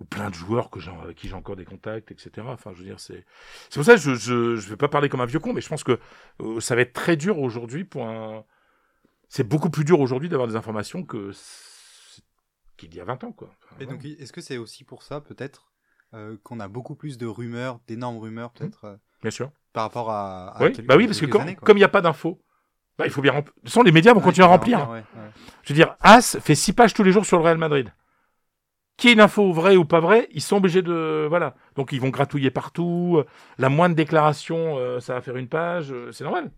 ou 0.00 0.04
plein 0.04 0.30
de 0.30 0.34
joueurs 0.34 0.70
que 0.70 0.80
j'ai, 0.80 0.90
avec 0.90 1.16
qui 1.16 1.28
j'ai 1.28 1.34
encore 1.34 1.56
des 1.56 1.64
contacts, 1.66 2.10
etc. 2.10 2.30
Enfin, 2.48 2.72
je 2.72 2.78
veux 2.78 2.84
dire, 2.84 2.98
c'est 2.98 3.24
c'est 3.68 3.74
pour 3.78 3.84
ça 3.84 3.94
que 3.94 4.00
je, 4.00 4.14
je, 4.14 4.56
je 4.56 4.68
vais 4.70 4.76
pas 4.76 4.88
parler 4.88 5.08
comme 5.08 5.20
un 5.20 5.26
vieux 5.26 5.38
con, 5.40 5.52
mais 5.52 5.60
je 5.60 5.68
pense 5.68 5.84
que 5.84 5.98
euh, 6.40 6.58
ça 6.60 6.74
va 6.74 6.80
être 6.80 6.92
très 6.94 7.16
dur 7.16 7.38
aujourd'hui 7.38 7.84
pour 7.84 8.06
un. 8.08 8.44
C'est 9.28 9.44
beaucoup 9.46 9.70
plus 9.70 9.84
dur 9.84 10.00
aujourd'hui 10.00 10.28
d'avoir 10.28 10.48
des 10.48 10.56
informations 10.56 11.04
que 11.04 11.30
qu'il 12.76 12.94
y 12.94 13.00
a 13.00 13.04
20 13.04 13.24
ans. 13.24 13.32
Quoi. 13.32 13.50
Enfin, 13.64 13.76
Et 13.80 13.84
voilà. 13.84 13.98
donc, 14.00 14.06
est-ce 14.18 14.32
que 14.32 14.40
c'est 14.40 14.56
aussi 14.56 14.84
pour 14.84 15.02
ça, 15.02 15.20
peut-être, 15.20 15.70
euh, 16.14 16.36
qu'on 16.42 16.60
a 16.60 16.68
beaucoup 16.68 16.94
plus 16.94 17.18
de 17.18 17.26
rumeurs, 17.26 17.78
d'énormes 17.86 18.18
rumeurs, 18.18 18.50
peut-être, 18.52 18.84
euh, 18.84 18.96
Bien 19.22 19.30
sûr. 19.30 19.50
par 19.72 19.84
rapport 19.84 20.10
à. 20.10 20.56
à 20.56 20.62
Oui, 20.64 20.72
quelques- 20.72 20.86
bah 20.88 20.96
oui, 20.96 21.06
parce 21.06 21.20
que 21.20 21.26
comme 21.26 21.42
années, 21.42 21.56
quoi. 21.56 21.66
comme 21.66 21.76
il 21.76 21.80
n'y 21.80 21.84
a 21.84 21.88
pas 21.88 22.00
d'infos, 22.00 22.42
bah, 22.98 23.04
il 23.06 23.12
faut 23.12 23.22
bien 23.22 23.32
remplir. 23.32 23.52
De 23.54 23.60
toute 23.60 23.68
façon, 23.68 23.82
les 23.82 23.92
médias 23.92 24.14
vont 24.14 24.20
continuer 24.20 24.46
à 24.46 24.48
remplir. 24.50 24.88
ouais, 24.90 24.96
ouais. 24.98 25.30
Je 25.62 25.68
veux 25.68 25.74
dire, 25.74 25.94
As 26.00 26.38
fait 26.40 26.54
6 26.54 26.72
pages 26.72 26.94
tous 26.94 27.02
les 27.02 27.12
jours 27.12 27.24
sur 27.26 27.36
le 27.38 27.44
Real 27.44 27.58
Madrid. 27.58 27.92
Qui 29.00 29.08
est 29.08 29.12
une 29.14 29.20
info 29.20 29.50
vraie 29.52 29.76
ou 29.76 29.84
pas 29.86 29.98
vraie, 30.00 30.28
ils 30.30 30.42
sont 30.42 30.58
obligés 30.58 30.82
de. 30.82 31.26
Voilà. 31.28 31.54
Donc 31.74 31.90
ils 31.92 32.00
vont 32.00 32.10
gratouiller 32.10 32.50
partout. 32.50 33.22
La 33.58 33.68
moindre 33.70 33.96
déclaration, 33.96 34.76
euh, 34.78 35.00
ça 35.00 35.14
va 35.14 35.22
faire 35.22 35.36
une 35.36 35.48
page. 35.48 35.90
euh, 35.90 36.12
C'est 36.12 36.22
normal. 36.24 36.52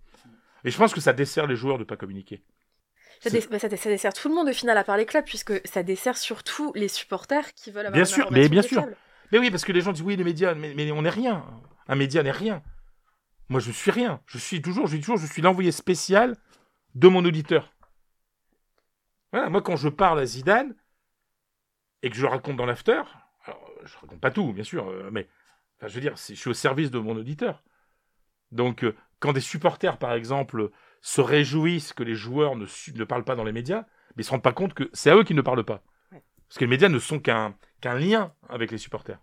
Et 0.65 0.71
je 0.71 0.77
pense 0.77 0.93
que 0.93 1.01
ça 1.01 1.13
dessert 1.13 1.47
les 1.47 1.55
joueurs 1.57 1.77
de 1.79 1.85
ne 1.85 1.87
pas 1.87 1.97
communiquer. 1.97 2.43
Ça, 3.21 3.31
dé- 3.31 3.45
bah, 3.49 3.61
ça 3.61 3.69
dé- 3.69 3.77
ça 3.77 3.89
dessert 3.89 4.13
tout 4.13 4.29
le 4.29 4.35
monde 4.35 4.49
au 4.49 4.53
final, 4.53 4.77
à 4.77 4.83
part 4.83 4.97
les 4.97 5.07
clubs, 5.07 5.25
puisque 5.25 5.53
ça 5.67 5.85
dessert 5.85 6.17
surtout 6.17 6.73
les 6.75 6.89
supporters 6.89 7.55
qui 7.55 7.71
veulent 7.71 7.87
avoir 7.87 7.93
Bien 7.93 8.03
une 8.03 8.07
sûr, 8.07 8.25
information 8.25 8.43
mais 8.43 8.49
bien 8.49 8.63
sûr. 8.63 8.81
fiable. 8.81 8.97
Mais 9.31 9.39
oui, 9.39 9.51
parce 9.53 9.65
que 9.65 9.71
les 9.73 9.81
gens 9.81 9.93
disent 9.93 10.03
oui, 10.03 10.17
les 10.17 10.25
médias, 10.25 10.55
mais, 10.55 10.75
mais 10.75 10.91
on 10.91 11.03
n'est 11.03 11.11
rien. 11.11 11.45
Un 11.87 11.95
média 11.95 12.23
n'est 12.25 12.33
rien. 12.33 12.63
Moi, 13.49 13.61
je 13.61 13.71
suis 13.71 13.93
rien. 13.93 14.21
Je 14.27 14.39
suis 14.39 14.61
toujours, 14.61 14.89
je 14.89 14.97
dis 14.97 15.01
toujours, 15.01 15.19
je 15.19 15.27
suis 15.27 15.43
l'envoyé 15.43 15.71
spécial 15.71 16.37
de 16.97 17.07
mon 17.07 17.25
auditeur. 17.25 17.73
Voilà, 19.33 19.49
moi, 19.49 19.63
quand 19.63 19.77
je 19.77 19.89
parle 19.89 20.19
à 20.19 20.27
Zidane 20.27 20.75
et 22.03 22.11
que 22.11 22.17
je 22.17 22.23
le 22.23 22.29
raconte 22.29 22.57
dans 22.57 22.67
l'after, 22.67 23.03
alors, 23.45 23.71
je 23.85 23.97
raconte 23.99 24.21
pas 24.21 24.31
tout, 24.31 24.53
bien 24.53 24.65
sûr, 24.65 24.89
euh, 24.89 25.11
mais 25.11 25.29
enfin, 25.79 25.89
je 25.89 25.95
veux 25.95 26.01
dire, 26.01 26.17
je 26.17 26.35
suis 26.35 26.51
au 26.51 26.55
service 26.55 26.91
de 26.91 26.99
mon 26.99 27.17
auditeur. 27.17 27.63
Donc, 28.51 28.85
euh, 28.85 28.95
quand 29.19 29.33
des 29.33 29.41
supporters, 29.41 29.99
par 29.99 30.13
exemple, 30.13 30.71
se 31.01 31.21
réjouissent 31.21 31.93
que 31.93 32.03
les 32.03 32.15
joueurs 32.15 32.55
ne, 32.57 33.05
parlent 33.05 33.25
pas 33.25 33.35
dans 33.35 33.45
les 33.45 33.53
médias, 33.53 33.85
mais 34.15 34.23
ils 34.23 34.25
se 34.25 34.31
rendent 34.31 34.43
pas 34.43 34.53
compte 34.53 34.75
que 34.75 34.91
c'est 34.93 35.11
à 35.11 35.17
eux 35.17 35.25
qui 35.25 35.35
ne 35.35 35.43
parlent 35.43 35.65
pas. 35.65 35.83
Parce 36.11 36.59
que 36.59 36.65
les 36.65 36.71
médias 36.71 36.89
ne 36.89 36.99
sont 36.99 37.19
qu'un 37.19 37.55
lien 37.83 38.35
avec 38.49 38.71
les 38.71 38.79
supporters. 38.79 39.19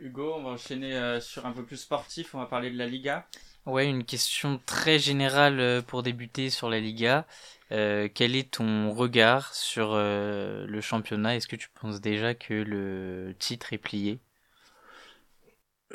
Hugo, 0.00 0.34
on 0.34 0.42
va 0.42 0.50
enchaîner 0.50 0.96
euh, 0.96 1.20
sur 1.20 1.46
un 1.46 1.52
peu 1.52 1.64
plus 1.64 1.76
sportif. 1.76 2.34
On 2.34 2.38
va 2.38 2.46
parler 2.46 2.70
de 2.70 2.78
la 2.78 2.86
Liga. 2.86 3.26
Ouais, 3.66 3.88
une 3.88 4.04
question 4.04 4.58
très 4.64 4.98
générale 4.98 5.60
euh, 5.60 5.82
pour 5.82 6.02
débuter 6.02 6.50
sur 6.50 6.70
la 6.70 6.80
Liga. 6.80 7.26
Euh, 7.72 8.08
quel 8.12 8.34
est 8.34 8.52
ton 8.52 8.90
regard 8.92 9.54
sur 9.54 9.92
euh, 9.92 10.66
le 10.66 10.80
championnat? 10.80 11.36
Est-ce 11.36 11.46
que 11.46 11.56
tu 11.56 11.68
penses 11.80 12.00
déjà 12.00 12.34
que 12.34 12.54
le 12.54 13.34
titre 13.38 13.72
est 13.72 13.78
plié? 13.78 14.18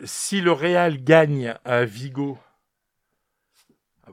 Si 0.03 0.41
le 0.41 0.51
Real 0.51 1.03
gagne 1.03 1.55
à 1.65 1.85
Vigo, 1.85 2.37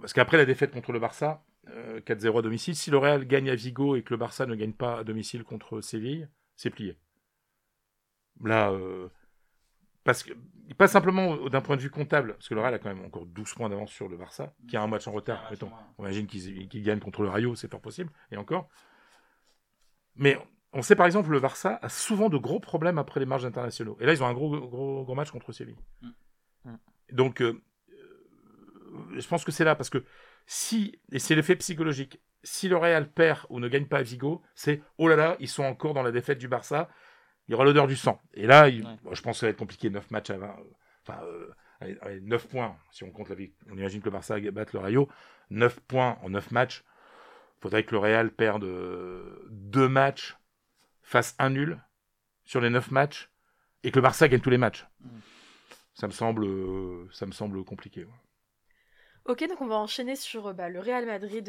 parce 0.01 0.13
qu'après 0.13 0.37
la 0.39 0.45
défaite 0.45 0.73
contre 0.73 0.93
le 0.93 0.99
Barça, 0.99 1.45
euh, 1.69 2.01
4-0 2.01 2.39
à 2.39 2.43
domicile, 2.43 2.75
si 2.75 2.91
le 2.91 2.99
Real 2.99 3.27
gagne 3.27 3.51
à 3.51 3.55
Vigo 3.55 3.97
et 3.97 4.03
que 4.03 4.15
le 4.15 4.17
Barça 4.17 4.47
ne 4.47 4.55
gagne 4.55 4.73
pas 4.73 4.99
à 4.99 5.05
domicile 5.05 5.45
contre 5.45 5.81
Séville, 5.81 6.29
c'est 6.57 6.71
plié. 6.71 6.97
Là, 8.43 8.73
parce 10.05 10.23
que, 10.23 10.33
pas 10.75 10.89
simplement 10.89 11.37
d'un 11.49 11.61
point 11.61 11.77
de 11.77 11.83
vue 11.83 11.91
comptable, 11.91 12.35
parce 12.35 12.49
que 12.49 12.55
le 12.55 12.61
Real 12.61 12.75
a 12.75 12.79
quand 12.79 12.95
même 12.95 13.05
encore 13.05 13.27
12 13.27 13.55
points 13.55 13.69
d'avance 13.69 13.91
sur 13.91 14.09
le 14.09 14.17
Barça, 14.17 14.55
qui 14.69 14.77
a 14.77 14.83
un 14.83 14.87
match 14.87 15.07
en 15.07 15.13
retard, 15.13 15.47
mettons. 15.51 15.71
On 15.99 16.05
imagine 16.05 16.27
qu'ils 16.27 16.69
qu'ils 16.69 16.83
gagnent 16.83 17.01
contre 17.01 17.23
le 17.23 17.29
Rayo, 17.29 17.55
c'est 17.55 17.71
fort 17.71 17.81
possible, 17.81 18.11
et 18.31 18.37
encore. 18.37 18.69
Mais 20.17 20.39
on 20.73 20.83
sait 20.83 20.97
par 20.97 21.07
exemple 21.07 21.31
le 21.31 21.41
Barça 21.41 21.79
a 21.83 21.89
souvent 21.89 22.29
de 22.29 22.37
gros 22.37 22.61
problèmes 22.61 22.99
après 22.99 23.21
les 23.21 23.27
marges 23.27 23.45
internationaux. 23.45 23.97
Et 24.01 24.07
là, 24.07 24.13
ils 24.13 24.23
ont 24.23 24.27
un 24.27 24.33
gros, 24.33 24.51
gros, 24.51 25.05
gros 25.05 25.15
match 25.15 25.31
contre 25.31 25.53
Séville. 25.53 25.77
Mm. 26.01 26.09
Mm. 26.65 26.79
Donc, 27.13 27.43
euh, 27.43 27.61
euh, 27.91 29.19
je 29.19 29.27
pense 29.29 29.45
que 29.45 29.53
c'est 29.53 29.65
là, 29.65 29.75
parce 29.75 29.91
que 29.91 30.05
si, 30.47 30.99
et 31.13 31.19
c'est 31.19 31.35
l'effet 31.35 31.57
psychologique, 31.57 32.21
si 32.43 32.69
le 32.69 32.77
Real 32.77 33.11
perd 33.11 33.47
ou 33.51 33.61
ne 33.61 33.69
gagne 33.69 33.87
pas 33.87 33.99
à 33.99 34.03
Vigo, 34.03 34.43
c'est 34.55 34.83
oh 34.99 35.09
là 35.09 35.17
là, 35.17 35.37
ils 35.41 35.49
sont 35.49 35.63
encore 35.63 35.95
dans 35.95 36.03
la 36.03 36.11
défaite 36.11 36.39
du 36.39 36.49
Barça, 36.49 36.89
il 37.49 37.53
y 37.53 37.55
aura 37.55 37.65
l'odeur 37.65 37.87
du 37.87 37.97
sang. 37.97 38.21
Et 38.35 38.47
là, 38.47 38.69
il- 38.69 38.85
Ouais. 38.87 38.97
bon, 39.03 39.15
je 39.15 39.23
pense 39.23 39.37
que 39.37 39.41
ça 39.41 39.47
va 39.47 39.51
être 39.51 39.59
compliqué, 39.59 39.91
9 39.91 40.11
matchs 40.11 40.31
à 40.31 40.39
20, 40.39 40.47
euh, 40.59 40.65
enfin, 41.07 41.23
euh, 41.25 41.51
allez, 41.81 41.99
allez, 42.03 42.21
9 42.21 42.47
points, 42.49 42.77
si 42.91 43.05
on 43.05 43.11
compte 43.11 43.29
la 43.29 43.35
vie. 43.35 43.53
On 43.71 43.77
imagine 43.77 44.01
que 44.01 44.07
le 44.07 44.11
Barça 44.13 44.39
batte 44.53 44.73
le 44.73 44.79
Rayo, 44.81 45.09
9 45.51 45.81
points 45.81 46.19
en 46.23 46.31
9 46.31 46.51
matchs. 46.51 46.83
faudrait 47.61 47.85
que 47.85 47.93
le 47.93 47.99
Real 47.99 48.33
perde 48.33 48.65
2 49.51 49.89
matchs, 49.89 50.37
fasse 51.03 51.37
un 51.39 51.51
nul 51.51 51.81
sur 52.45 52.61
les 52.61 52.71
9 52.71 52.91
matchs, 52.91 53.31
et 53.85 53.93
que 53.93 53.97
le 53.99 54.03
Barça 54.03 54.27
gagne 54.29 54.41
tous 54.41 54.51
les 54.51 54.59
matchs. 54.59 54.85
Mm. 55.01 55.09
Ça 55.95 56.07
me 56.09 56.13
semble, 56.13 56.45
euh, 56.45 57.09
ça 57.13 57.25
me 57.27 57.31
semble 57.33 57.63
compliqué. 57.65 58.05
ouais. 58.05 58.11
Ok, 59.27 59.47
donc 59.49 59.61
on 59.61 59.69
va 59.69 59.77
enchaîner 59.77 60.17
sur 60.17 60.49
euh, 60.49 60.53
bah, 60.53 60.69
le 60.69 60.81
Real 60.81 61.07
Madrid. 61.07 61.49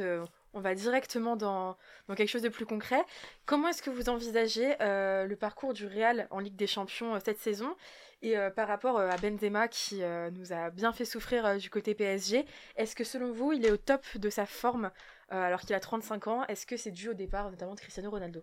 On 0.53 0.61
va 0.61 0.75
directement 0.75 1.35
dans, 1.35 1.77
dans 2.07 2.15
quelque 2.15 2.29
chose 2.29 2.41
de 2.41 2.49
plus 2.49 2.65
concret. 2.65 3.03
Comment 3.45 3.69
est-ce 3.69 3.81
que 3.81 3.89
vous 3.89 4.09
envisagez 4.09 4.75
euh, 4.81 5.25
le 5.25 5.35
parcours 5.35 5.73
du 5.73 5.87
Real 5.87 6.27
en 6.29 6.39
Ligue 6.39 6.55
des 6.55 6.67
Champions 6.67 7.15
euh, 7.15 7.19
cette 7.23 7.39
saison? 7.39 7.75
Et 8.21 8.37
euh, 8.37 8.49
par 8.49 8.67
rapport 8.67 8.99
à 8.99 9.17
Benzema 9.17 9.67
qui 9.67 10.01
nous 10.31 10.53
a 10.53 10.69
bien 10.69 10.93
fait 10.93 11.03
souffrir 11.03 11.57
du 11.57 11.69
côté 11.69 11.93
PSG, 11.93 12.45
est-ce 12.77 12.95
que 12.95 13.03
selon 13.03 13.33
vous, 13.33 13.51
il 13.51 13.65
est 13.65 13.71
au 13.71 13.77
top 13.77 14.01
de 14.15 14.29
sa 14.29 14.45
forme 14.45 14.91
alors 15.29 15.59
qu'il 15.59 15.75
a 15.75 15.81
35 15.81 16.27
ans? 16.27 16.45
Est-ce 16.47 16.65
que 16.65 16.77
c'est 16.77 16.91
dû 16.91 17.09
au 17.09 17.13
départ 17.13 17.51
notamment 17.51 17.75
de 17.75 17.81
Cristiano 17.81 18.09
Ronaldo? 18.09 18.41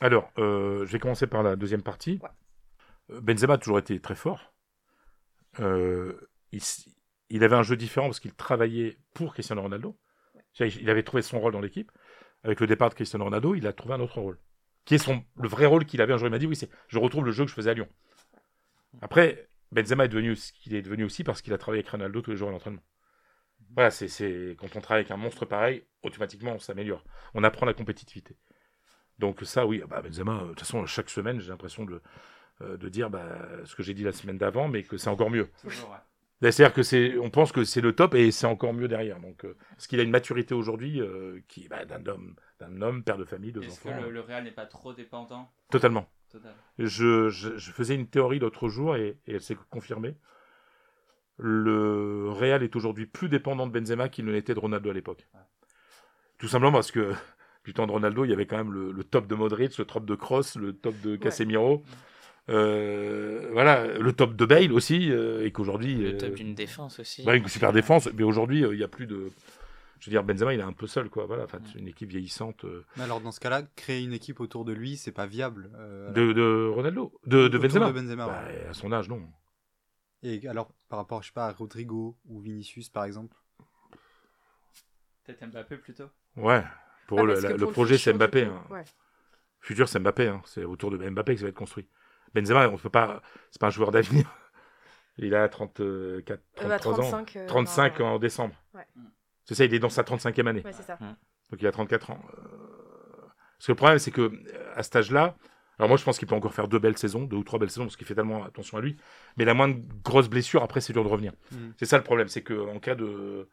Alors, 0.00 0.30
je 0.36 0.84
vais 0.84 1.00
commencer 1.00 1.26
par 1.26 1.42
la 1.42 1.56
deuxième 1.56 1.82
partie. 1.82 2.20
Ouais. 2.22 3.20
Benzema 3.20 3.54
a 3.54 3.58
toujours 3.58 3.80
été 3.80 3.98
très 3.98 4.14
fort. 4.14 4.52
Il 5.58 7.42
avait 7.42 7.56
un 7.56 7.64
jeu 7.64 7.76
différent 7.76 8.06
parce 8.06 8.20
qu'il 8.20 8.34
travaillait 8.34 8.98
pour 9.14 9.32
Cristiano 9.32 9.62
Ronaldo. 9.62 9.96
Il 10.60 10.90
avait 10.90 11.02
trouvé 11.02 11.22
son 11.22 11.40
rôle 11.40 11.52
dans 11.52 11.60
l'équipe. 11.60 11.90
Avec 12.44 12.60
le 12.60 12.66
départ 12.66 12.90
de 12.90 12.94
Cristiano 12.94 13.24
Ronaldo, 13.24 13.54
il 13.54 13.66
a 13.66 13.72
trouvé 13.72 13.94
un 13.94 14.00
autre 14.00 14.20
rôle. 14.20 14.38
Qui 14.84 14.94
est 14.94 14.98
son, 14.98 15.22
le 15.36 15.48
vrai 15.48 15.66
rôle 15.66 15.84
qu'il 15.84 16.00
avait 16.00 16.12
un 16.12 16.16
jour. 16.16 16.28
Il 16.28 16.30
m'a 16.30 16.38
dit 16.38 16.46
oui, 16.46 16.56
c'est 16.56 16.70
je 16.88 16.98
retrouve 16.98 17.24
le 17.24 17.32
jeu 17.32 17.44
que 17.44 17.50
je 17.50 17.54
faisais 17.54 17.70
à 17.70 17.74
Lyon. 17.74 17.88
Après, 19.02 19.48
Benzema 19.72 20.06
est 20.06 20.08
devenu 20.08 20.34
ce 20.34 20.52
qu'il 20.52 20.74
est 20.74 20.82
devenu 20.82 21.04
aussi 21.04 21.24
parce 21.24 21.42
qu'il 21.42 21.52
a 21.52 21.58
travaillé 21.58 21.80
avec 21.80 21.90
Ronaldo 21.90 22.22
tous 22.22 22.30
les 22.30 22.36
jours 22.36 22.48
à 22.48 22.52
l'entraînement. 22.52 22.82
Voilà, 23.74 23.90
c'est, 23.90 24.08
c'est 24.08 24.56
quand 24.58 24.74
on 24.76 24.80
travaille 24.80 25.02
avec 25.02 25.10
un 25.10 25.16
monstre 25.16 25.44
pareil, 25.44 25.84
automatiquement 26.02 26.52
on 26.52 26.58
s'améliore. 26.58 27.04
On 27.34 27.44
apprend 27.44 27.66
la 27.66 27.74
compétitivité. 27.74 28.36
Donc 29.18 29.40
ça, 29.42 29.66
oui, 29.66 29.82
bah 29.88 30.00
Benzema, 30.00 30.36
euh, 30.36 30.42
de 30.42 30.48
toute 30.48 30.60
façon, 30.60 30.86
chaque 30.86 31.10
semaine, 31.10 31.40
j'ai 31.40 31.48
l'impression 31.48 31.84
de, 31.84 32.00
euh, 32.62 32.76
dire 32.76 33.10
bah, 33.10 33.38
ce 33.64 33.74
que 33.74 33.82
j'ai 33.82 33.94
dit 33.94 34.04
la 34.04 34.12
semaine 34.12 34.38
d'avant, 34.38 34.68
mais 34.68 34.84
que 34.84 34.96
c'est 34.96 35.10
encore 35.10 35.30
mieux. 35.30 35.50
C'est-à-dire 36.40 36.72
que 36.72 36.82
c'est, 36.82 37.18
on 37.18 37.30
pense 37.30 37.50
que 37.50 37.64
c'est 37.64 37.80
le 37.80 37.94
top 37.94 38.14
et 38.14 38.30
c'est 38.30 38.46
encore 38.46 38.72
mieux 38.72 38.86
derrière. 38.88 39.18
Donc, 39.20 39.44
euh, 39.44 39.56
parce 39.70 39.86
qu'il 39.88 39.98
a 39.98 40.04
une 40.04 40.10
maturité 40.10 40.54
aujourd'hui 40.54 41.00
euh, 41.00 41.40
qui, 41.48 41.68
bah, 41.68 41.84
d'un 41.84 42.06
homme, 42.06 42.36
d'un 42.60 42.80
homme, 42.80 43.02
père 43.02 43.18
de 43.18 43.24
famille, 43.24 43.50
deux 43.52 43.62
Est-ce 43.62 43.80
que 43.80 43.88
enfants, 43.88 44.02
le, 44.02 44.10
le 44.10 44.20
Real 44.20 44.44
n'est 44.44 44.52
pas 44.52 44.66
trop 44.66 44.92
dépendant 44.92 45.50
totalement. 45.70 46.08
Total. 46.30 46.54
Je, 46.78 47.28
je, 47.30 47.56
je 47.56 47.72
faisais 47.72 47.94
une 47.94 48.06
théorie 48.06 48.38
l'autre 48.38 48.68
jour 48.68 48.94
et, 48.96 49.18
et 49.26 49.34
elle 49.34 49.40
s'est 49.40 49.56
confirmée. 49.70 50.14
Le 51.38 52.30
Real 52.30 52.62
est 52.62 52.76
aujourd'hui 52.76 53.06
plus 53.06 53.28
dépendant 53.28 53.66
de 53.66 53.72
Benzema 53.72 54.08
qu'il 54.08 54.24
ne 54.24 54.32
l'était 54.32 54.54
de 54.54 54.60
Ronaldo 54.60 54.90
à 54.90 54.92
l'époque. 54.92 55.26
Ouais. 55.34 55.40
Tout 56.38 56.48
simplement 56.48 56.72
parce 56.72 56.92
que 56.92 57.14
du 57.64 57.74
temps 57.74 57.86
de 57.86 57.92
Ronaldo, 57.92 58.24
il 58.24 58.30
y 58.30 58.32
avait 58.32 58.46
quand 58.46 58.58
même 58.58 58.72
le, 58.72 58.92
le 58.92 59.04
top 59.04 59.26
de 59.26 59.34
Modric, 59.34 59.76
le 59.78 59.84
top 59.84 60.04
de 60.04 60.14
Kroos, 60.14 60.56
le 60.56 60.72
top 60.72 60.94
de 61.00 61.16
Casemiro. 61.16 61.82
Euh, 62.50 63.48
voilà, 63.52 63.98
le 63.98 64.12
top 64.12 64.34
de 64.34 64.46
Bale 64.46 64.72
aussi, 64.72 65.10
euh, 65.10 65.44
et 65.44 65.52
qu'aujourd'hui. 65.52 65.94
Le 65.96 66.14
euh, 66.14 66.18
top 66.18 66.34
d'une 66.34 66.54
défense 66.54 66.98
aussi. 67.00 67.22
Ouais, 67.24 67.36
une 67.38 67.46
super 67.48 67.72
défense, 67.72 68.08
mais 68.14 68.22
aujourd'hui, 68.22 68.64
euh, 68.64 68.72
il 68.74 68.78
n'y 68.78 68.84
a 68.84 68.88
plus 68.88 69.06
de. 69.06 69.30
Je 70.00 70.06
veux 70.06 70.10
dire, 70.10 70.22
Benzema, 70.22 70.54
il 70.54 70.60
est 70.60 70.64
un 70.64 70.72
peu 70.72 70.86
seul, 70.86 71.10
quoi. 71.10 71.26
Voilà, 71.26 71.44
enfin, 71.44 71.58
c'est 71.66 71.78
une 71.78 71.88
équipe 71.88 72.08
vieillissante 72.08 72.64
euh, 72.64 72.84
Mais 72.96 73.02
alors, 73.02 73.20
dans 73.20 73.32
ce 73.32 73.40
cas-là, 73.40 73.62
créer 73.74 74.02
une 74.04 74.12
équipe 74.12 74.38
autour 74.40 74.64
de 74.64 74.72
lui, 74.72 74.96
c'est 74.96 75.10
pas 75.12 75.26
viable. 75.26 75.70
euh, 75.76 76.12
de, 76.12 76.32
de 76.32 76.70
Ronaldo, 76.72 77.12
de, 77.26 77.48
Benzema. 77.48 77.88
de 77.88 78.00
Benzema, 78.00 78.26
Bah, 78.28 78.44
ouais. 78.46 78.66
à 78.70 78.74
son 78.74 78.92
âge, 78.92 79.08
non. 79.08 79.20
Et 80.22 80.46
alors, 80.48 80.70
par 80.88 81.00
rapport, 81.00 81.22
je 81.22 81.28
sais 81.28 81.32
pas, 81.34 81.46
à 81.48 81.52
Rodrigo 81.52 82.16
ou 82.26 82.40
Vinicius, 82.40 82.88
par 82.88 83.04
exemple. 83.04 83.36
Peut-être 85.24 85.44
Mbappé 85.46 85.76
plutôt 85.76 86.08
Ouais. 86.36 86.62
Pour 87.08 87.26
le, 87.26 87.66
projet, 87.66 87.98
c'est 87.98 88.12
Mbappé. 88.12 88.44
hein. 88.44 88.62
ouais. 88.70 88.84
Futur, 89.60 89.88
c'est 89.88 89.98
Mbappé. 89.98 90.28
hein. 90.28 90.42
C'est 90.44 90.64
autour 90.64 90.90
de 90.90 90.96
Mbappé 91.10 91.34
que 91.34 91.40
ça 91.40 91.46
va 91.46 91.50
être 91.50 91.56
construit. 91.56 91.86
Benzema, 92.34 92.68
on 92.68 92.76
peut 92.76 92.90
pas. 92.90 93.22
C'est 93.50 93.60
pas 93.60 93.68
un 93.68 93.70
joueur 93.70 93.90
d'avenir. 93.90 94.24
Il 95.18 95.34
a 95.34 95.48
34, 95.48 95.80
Euh, 95.80 96.22
à 96.70 96.78
33 96.78 97.00
ans. 97.00 97.10
35, 97.24 97.36
euh, 97.36 97.46
35 97.46 97.98
non, 98.00 98.06
en 98.06 98.18
décembre. 98.18 98.54
Ouais. 98.74 98.86
C'est 99.44 99.54
ça, 99.56 99.64
il 99.64 99.74
est 99.74 99.78
dans 99.78 99.88
sa 99.88 100.02
35e 100.02 100.46
année. 100.46 100.62
Ouais, 100.64 100.72
c'est 100.72 100.82
ça. 100.84 100.96
Donc 101.50 101.60
il 101.60 101.66
a 101.66 101.72
34 101.72 102.10
ans. 102.10 102.20
Euh, 102.38 103.26
Parce 103.56 103.66
que 103.66 103.72
le 103.72 103.76
problème, 103.76 103.98
c'est 103.98 104.10
que 104.12 104.20
euh, 104.20 104.72
à 104.76 104.82
cet 104.84 104.94
âge-là, 104.96 105.34
alors 105.78 105.88
moi 105.88 105.96
je 105.96 106.04
pense 106.04 106.18
qu'il 106.18 106.28
peut 106.28 106.34
encore 106.36 106.54
faire 106.54 106.68
deux 106.68 106.78
belles 106.78 106.98
saisons, 106.98 107.22
deux 107.24 107.36
ou 107.36 107.42
trois 107.44 107.58
belles 107.58 107.70
saisons, 107.70 107.84
parce 107.84 107.96
qu'il 107.96 108.06
fait 108.06 108.14
tellement 108.14 108.44
attention 108.44 108.78
à 108.78 108.80
lui. 108.80 108.96
Mais 109.36 109.44
la 109.44 109.54
moindre 109.54 109.76
grosse 110.04 110.28
blessure, 110.28 110.62
après, 110.62 110.80
c'est 110.80 110.92
dur 110.92 111.02
de 111.02 111.08
revenir. 111.08 111.32
Mhm. 111.50 111.72
C'est 111.78 111.86
ça 111.86 111.96
le 111.96 112.04
problème, 112.04 112.28
c'est 112.28 112.42
qu'en 112.42 112.78
cas 112.78 112.94
de 112.94 113.04
euh, 113.04 113.48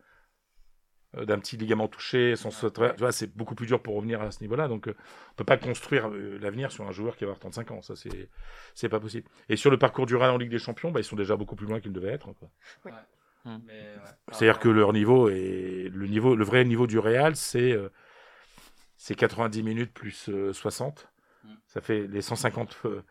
d'un 1.24 1.40
petit 1.40 1.58
ligament 1.58 1.88
touché, 1.88 2.36
vois, 2.98 3.12
c'est 3.12 3.36
beaucoup 3.36 3.56
plus 3.56 3.68
dur 3.68 3.82
pour 3.82 3.96
revenir 3.96 4.22
à 4.22 4.32
ce 4.32 4.42
niveau-là. 4.42 4.68
Donc, 4.68 4.88
euh, 4.88 4.96
on 5.32 5.36
peut 5.36 5.44
pas 5.44 5.58
construire 5.58 6.10
euh, 6.10 6.38
l'avenir 6.42 6.72
sur 6.72 6.88
un 6.88 6.92
joueur 6.92 7.16
qui 7.16 7.24
va 7.24 7.32
avoir 7.32 7.40
35 7.40 7.72
ans. 7.72 7.82
Ça, 7.82 7.96
c'est 7.96 8.30
c'est 8.74 8.90
pas 8.90 9.00
possible. 9.00 9.28
Et 9.50 9.56
sur 9.56 9.72
le 9.72 9.78
parcours 9.78 10.06
du 10.06 10.16
Real 10.16 10.32
en 10.32 10.38
Ligue 10.38 10.52
des 10.52 10.60
Champions, 10.60 10.92
bah, 10.92 11.00
ils 11.00 11.06
sont 11.06 11.16
déjà 11.16 11.36
beaucoup 11.36 11.56
plus 11.56 11.68
loin 11.68 11.80
qu'ils 11.80 11.92
ne 11.92 11.96
devaient 11.96 12.14
être. 12.14 12.34
quoi. 12.34 12.50
Mais, 13.46 13.52
ouais, 13.52 13.96
par 14.26 14.36
C'est-à-dire 14.36 14.60
que 14.60 14.70
leur 14.70 14.92
niveau 14.92 15.30
est 15.30 15.90
le 15.94 16.08
niveau, 16.08 16.36
le 16.36 16.44
vrai 16.44 16.66
niveau 16.66 16.88
du 16.88 16.98
Real, 16.98 17.36
c'est 17.36 17.72
euh, 17.72 17.90
c'est 18.98 19.14
90 19.14 19.62
minutes 19.62 19.94
plus 19.94 20.30
euh, 20.30 20.52
60. 20.52 21.08
Mm. 21.44 21.50
Ça 21.68 21.82
fait 21.82 22.08
les 22.08 22.22
150, 22.22 22.78
euh, 22.86 23.04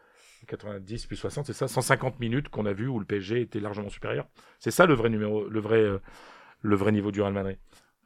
90 0.48 1.06
plus 1.06 1.16
60, 1.16 1.46
c'est 1.46 1.52
ça 1.52 1.68
150 1.68 2.18
minutes 2.18 2.48
qu'on 2.48 2.66
a 2.66 2.72
vu 2.72 2.88
où 2.88 2.98
le 2.98 3.04
PSG 3.04 3.42
était 3.42 3.60
largement 3.60 3.88
supérieur. 3.88 4.26
C'est 4.58 4.72
ça 4.72 4.86
le 4.86 4.94
vrai 4.94 5.08
numéro, 5.08 5.48
le 5.48 5.60
vrai, 5.60 5.78
euh, 5.78 6.00
le 6.62 6.74
vrai 6.74 6.90
niveau 6.90 7.12
du 7.12 7.22
Real 7.22 7.32
Madrid. 7.32 7.58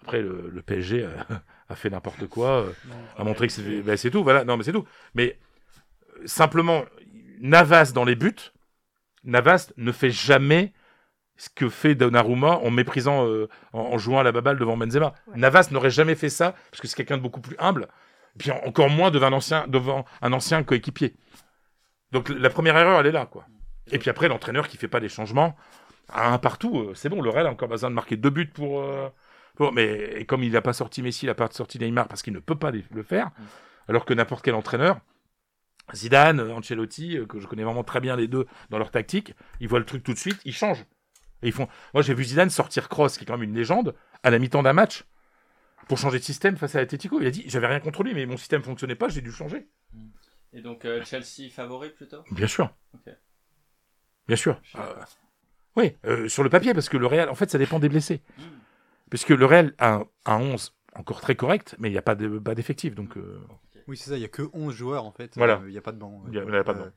Après, 0.02 0.20
le, 0.22 0.50
le 0.52 0.62
PSG 0.62 1.04
euh, 1.04 1.10
a 1.68 1.74
fait 1.76 1.90
n'importe 1.90 2.26
quoi, 2.28 2.62
euh, 2.62 2.72
a 3.16 3.24
montré 3.24 3.46
que 3.46 3.52
c'est 3.52 3.82
ben, 3.82 3.96
c'est 3.96 4.10
tout. 4.10 4.22
Voilà, 4.22 4.44
non, 4.44 4.56
mais 4.56 4.64
c'est 4.64 4.72
tout. 4.72 4.86
Mais 5.14 5.38
euh, 6.18 6.26
simplement, 6.26 6.84
Navas 7.40 7.92
dans 7.94 8.04
les 8.04 8.14
buts, 8.14 8.52
Navas 9.24 9.70
ne 9.76 9.92
fait 9.92 10.10
jamais 10.10 10.72
ce 11.36 11.48
que 11.50 11.68
fait 11.68 11.94
Donnarumma 11.94 12.56
en 12.58 12.70
méprisant, 12.70 13.26
euh, 13.26 13.48
en, 13.72 13.80
en 13.80 13.98
jouant 13.98 14.18
à 14.20 14.22
la 14.22 14.32
baballe 14.32 14.58
devant 14.58 14.76
Benzema. 14.76 15.14
Ouais. 15.28 15.36
Navas 15.36 15.68
n'aurait 15.70 15.90
jamais 15.90 16.14
fait 16.16 16.30
ça 16.30 16.54
parce 16.70 16.80
que 16.80 16.88
c'est 16.88 16.96
quelqu'un 16.96 17.16
de 17.16 17.22
beaucoup 17.22 17.40
plus 17.40 17.56
humble. 17.58 17.88
Et 18.34 18.38
puis 18.38 18.50
en- 18.50 18.60
encore 18.66 18.90
moins 18.90 19.10
devant 19.10 19.26
un 19.26 19.32
ancien, 19.32 19.66
devant 19.68 20.04
un 20.22 20.32
ancien 20.32 20.62
coéquipier. 20.64 21.14
Donc 22.12 22.28
la 22.30 22.50
première 22.50 22.76
erreur, 22.76 23.00
elle 23.00 23.06
est 23.06 23.12
là, 23.12 23.26
quoi. 23.26 23.44
Et 23.92 23.98
puis 23.98 24.10
après, 24.10 24.28
l'entraîneur 24.28 24.68
qui 24.68 24.76
fait 24.76 24.88
pas 24.88 25.00
des 25.00 25.08
changements, 25.08 25.56
un 26.12 26.38
partout, 26.38 26.78
euh, 26.80 26.94
c'est 26.94 27.08
bon. 27.08 27.20
Le 27.22 27.30
Real 27.30 27.46
a 27.46 27.50
encore 27.50 27.68
besoin 27.68 27.90
de 27.90 27.94
marquer 27.94 28.16
deux 28.16 28.30
buts 28.30 28.46
pour. 28.52 28.80
euh, 28.82 29.08
mais 29.72 30.24
comme 30.26 30.42
il 30.42 30.52
n'a 30.52 30.62
pas 30.62 30.72
sorti 30.72 31.02
Messi, 31.02 31.26
il 31.26 31.28
n'a 31.28 31.34
pas 31.34 31.48
sorti 31.50 31.78
Neymar 31.78 32.08
parce 32.08 32.22
qu'il 32.22 32.32
ne 32.32 32.38
peut 32.38 32.56
pas 32.56 32.70
le 32.70 33.02
faire, 33.02 33.30
alors 33.88 34.04
que 34.04 34.14
n'importe 34.14 34.44
quel 34.44 34.54
entraîneur, 34.54 35.00
Zidane, 35.94 36.40
euh, 36.40 36.54
Ancelotti, 36.54 37.16
euh, 37.16 37.26
que 37.26 37.40
je 37.40 37.46
connais 37.46 37.64
vraiment 37.64 37.84
très 37.84 38.00
bien 38.00 38.16
les 38.16 38.28
deux 38.28 38.46
dans 38.70 38.78
leur 38.78 38.90
tactique, 38.90 39.34
ils 39.60 39.68
voient 39.68 39.78
le 39.78 39.86
truc 39.86 40.02
tout 40.02 40.12
de 40.12 40.18
suite, 40.18 40.40
ils 40.44 40.54
changent. 40.54 40.84
Et 41.42 41.48
ils 41.48 41.52
font. 41.52 41.68
Moi, 41.94 42.02
j'ai 42.02 42.14
vu 42.14 42.24
Zidane 42.24 42.50
sortir 42.50 42.88
Cross, 42.88 43.16
qui 43.16 43.24
est 43.24 43.26
quand 43.26 43.38
même 43.38 43.48
une 43.48 43.54
légende, 43.54 43.94
à 44.22 44.30
la 44.30 44.38
mi-temps 44.38 44.62
d'un 44.62 44.72
match, 44.72 45.04
pour 45.88 45.96
changer 45.96 46.18
de 46.18 46.24
système 46.24 46.56
face 46.56 46.74
à 46.74 46.80
Atletico. 46.80 47.20
Il 47.20 47.26
a 47.26 47.30
dit, 47.30 47.44
j'avais 47.46 47.68
rien 47.68 47.80
contre 47.80 48.02
lui, 48.02 48.12
mais 48.12 48.26
mon 48.26 48.36
système 48.36 48.62
fonctionnait 48.62 48.96
pas, 48.96 49.08
j'ai 49.08 49.22
dû 49.22 49.32
changer. 49.32 49.68
Et 50.52 50.60
donc 50.60 50.84
euh, 50.84 51.04
Chelsea 51.04 51.50
favori 51.50 51.90
plutôt? 51.90 52.22
Bien 52.30 52.46
sûr. 52.46 52.74
Bien 54.26 54.36
sûr. 54.36 54.60
Euh, 54.76 54.94
oui, 55.76 55.96
euh, 56.04 56.28
sur 56.28 56.42
le 56.42 56.50
papier, 56.50 56.74
parce 56.74 56.88
que 56.88 56.96
le 56.96 57.06
Real, 57.06 57.28
en 57.28 57.34
fait, 57.34 57.50
ça 57.50 57.58
dépend 57.58 57.78
des 57.78 57.88
blessés. 57.88 58.22
Puisque 59.10 59.30
le 59.30 59.44
Real 59.46 59.74
a 59.78 59.94
un, 59.94 60.06
un 60.26 60.40
11 60.40 60.74
encore 60.94 61.20
très 61.20 61.34
correct, 61.36 61.76
mais 61.78 61.88
il 61.88 61.92
n'y 61.92 61.98
a 61.98 62.02
pas 62.02 62.14
de- 62.14 62.38
pas 62.38 62.54
d'effectif. 62.54 62.94
Donc, 62.94 63.16
euh, 63.16 63.40
Oui, 63.86 63.96
c'est 63.96 64.10
ça, 64.10 64.16
il 64.16 64.22
y 64.22 64.24
a 64.24 64.28
que 64.28 64.42
11 64.52 64.74
joueurs 64.74 65.04
en 65.04 65.12
fait. 65.12 65.32
Voilà. 65.36 65.60
Euh, 65.62 65.68
Il 65.68 65.72
n'y 65.72 65.78
a 65.78 65.82
pas 65.82 65.92
de 65.92 65.98
banc. 65.98 66.22
Il 66.28 66.34
y 66.34 66.38
a- 66.38 66.44
il 66.44 66.52
y 66.52 66.56
a 66.56 66.64
pas 66.64 66.74
de 66.74 66.80
banc. 66.80 66.90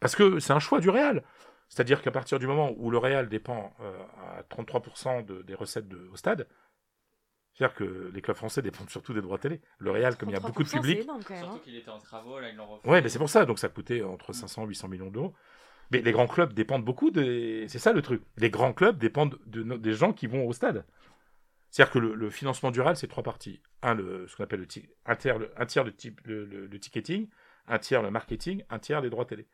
Parce 0.00 0.14
que 0.16 0.38
c'est 0.38 0.52
un 0.52 0.60
choix 0.60 0.80
du 0.80 0.88
Real. 0.90 1.22
C'est-à-dire 1.68 2.00
qu'à 2.00 2.10
partir 2.12 2.38
du 2.38 2.46
moment 2.46 2.72
où 2.76 2.90
le 2.90 2.98
Real 2.98 3.28
dépend 3.28 3.74
euh, 3.80 3.98
à 4.38 4.42
33% 4.44 5.22
de- 5.22 5.42
des 5.42 5.54
recettes 5.54 5.88
de- 5.88 6.08
au 6.12 6.16
stade, 6.16 6.46
c'est-à-dire 7.52 7.74
que 7.74 8.10
les 8.14 8.20
clubs 8.22 8.36
français 8.36 8.62
dépendent 8.62 8.90
surtout 8.90 9.14
des 9.14 9.20
droits 9.22 9.38
télé. 9.38 9.60
Le 9.78 9.90
Real, 9.90 10.16
comme 10.16 10.28
il 10.28 10.32
y 10.32 10.36
a 10.36 10.40
beaucoup 10.40 10.62
de 10.62 10.68
33%, 10.68 10.80
public, 10.80 11.00
énorme 11.04 11.22
quand 11.24 11.34
même. 11.34 11.42
Surtout 11.42 11.56
hein. 11.56 11.60
qu'il 11.64 11.76
était 11.76 11.90
en 11.90 11.98
travaux, 11.98 12.38
là 12.38 12.50
ils 12.50 12.56
l'ont 12.56 12.66
refait. 12.66 12.88
Ouais, 12.88 13.02
mais 13.02 13.08
c'est 13.08 13.18
pour 13.18 13.30
ça. 13.30 13.44
Donc 13.46 13.58
ça 13.58 13.68
coûtait 13.68 14.02
entre 14.02 14.32
500 14.32 14.64
et 14.64 14.68
800 14.68 14.88
millions 14.88 15.10
d'euros. 15.10 15.34
Mais 15.90 16.02
les 16.02 16.12
grands 16.12 16.26
clubs 16.26 16.52
dépendent 16.52 16.84
beaucoup 16.84 17.10
des. 17.10 17.66
C'est 17.68 17.78
ça 17.78 17.92
le 17.92 18.02
truc. 18.02 18.22
Les 18.36 18.50
grands 18.50 18.72
clubs 18.72 18.98
dépendent 18.98 19.38
de, 19.46 19.62
des 19.76 19.92
gens 19.92 20.12
qui 20.12 20.26
vont 20.26 20.46
au 20.46 20.52
stade. 20.52 20.84
C'est-à-dire 21.76 21.92
que 21.92 21.98
le, 21.98 22.14
le 22.14 22.30
financement 22.30 22.70
du 22.70 22.80
Real, 22.80 22.96
c'est 22.96 23.06
trois 23.06 23.22
parties. 23.22 23.60
Un, 23.82 23.94
le, 23.94 24.26
ce 24.26 24.34
qu'on 24.34 24.44
appelle 24.44 24.60
le, 24.60 24.66
un, 25.04 25.14
tiers, 25.14 25.38
le, 25.38 25.50
un 25.60 25.66
tiers 25.66 25.84
le, 25.84 25.92
type, 25.94 26.22
le, 26.24 26.46
le- 26.46 26.66
le 26.66 26.80
ticketing, 26.80 27.28
un 27.68 27.78
tiers 27.78 28.00
le 28.02 28.10
marketing, 28.10 28.62
un 28.70 28.78
tiers 28.78 29.02
les 29.02 29.10
droits 29.10 29.26
télé. 29.26 29.46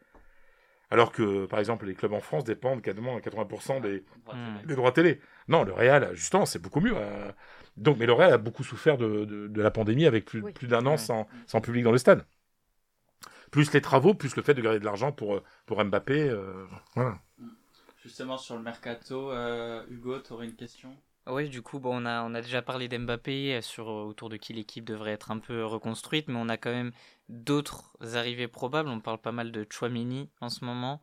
Alors 0.88 1.10
que, 1.10 1.46
par 1.46 1.58
exemple, 1.58 1.84
les 1.84 1.94
clubs 1.96 2.12
en 2.12 2.20
France 2.20 2.44
dépendent 2.44 2.80
quasiment 2.80 3.16
à 3.16 3.20
80% 3.20 3.80
des, 3.80 4.04
Droit 4.24 4.34
Hmm. 4.36 4.54
télé. 4.54 4.66
des 4.68 4.74
droits 4.76 4.92
télé. 4.92 5.20
Non, 5.48 5.64
le 5.64 5.72
Real, 5.72 6.14
justement, 6.14 6.46
c'est 6.46 6.60
beaucoup 6.60 6.80
mieux. 6.80 6.92
euh. 6.94 7.32
Donc, 7.76 7.98
mais 7.98 8.06
le 8.06 8.12
Real 8.12 8.32
a 8.32 8.38
beaucoup 8.38 8.62
souffert 8.62 8.96
de, 8.98 9.24
de- 9.24 9.48
de 9.48 9.60
la 9.62 9.72
pandémie 9.72 10.06
avec 10.06 10.24
plus, 10.24 10.42
Oui. 10.42 10.52
plus 10.52 10.68
d'un 10.68 10.86
an 10.86 10.96
sans, 10.96 11.26
sans 11.48 11.60
public 11.60 11.82
dans 11.82 11.90
le 11.90 11.98
stade. 11.98 12.24
Plus 13.50 13.72
les 13.72 13.80
travaux, 13.80 14.14
plus 14.14 14.36
le 14.36 14.42
fait 14.42 14.54
de 14.54 14.62
garder 14.62 14.78
de 14.78 14.84
l'argent 14.84 15.10
pour, 15.10 15.42
pour 15.66 15.82
Mbappé. 15.84 16.28
euh, 16.30 16.66
voilà. 16.94 17.18
Justement 18.00 18.36
sur 18.38 18.56
le 18.56 18.62
mercato, 18.62 19.32
euh, 19.32 19.82
Hugo, 19.90 20.20
t'aurais 20.20 20.46
une 20.46 20.54
question? 20.54 20.96
Oui, 21.28 21.48
du 21.48 21.62
coup, 21.62 21.78
bon, 21.78 22.02
on, 22.02 22.06
a, 22.06 22.22
on 22.22 22.34
a 22.34 22.40
déjà 22.40 22.62
parlé 22.62 22.88
d'Mbappé, 22.88 23.54
euh, 23.54 23.60
sur 23.60 23.88
euh, 23.88 24.02
autour 24.04 24.28
de 24.28 24.36
qui 24.36 24.52
l'équipe 24.52 24.84
devrait 24.84 25.12
être 25.12 25.30
un 25.30 25.38
peu 25.38 25.64
reconstruite, 25.64 26.26
mais 26.28 26.36
on 26.36 26.48
a 26.48 26.56
quand 26.56 26.72
même 26.72 26.90
d'autres 27.28 27.96
arrivées 28.14 28.48
probables. 28.48 28.88
On 28.88 29.00
parle 29.00 29.18
pas 29.18 29.32
mal 29.32 29.52
de 29.52 29.64
Chouamini 29.70 30.30
en 30.40 30.48
ce 30.48 30.64
moment, 30.64 31.00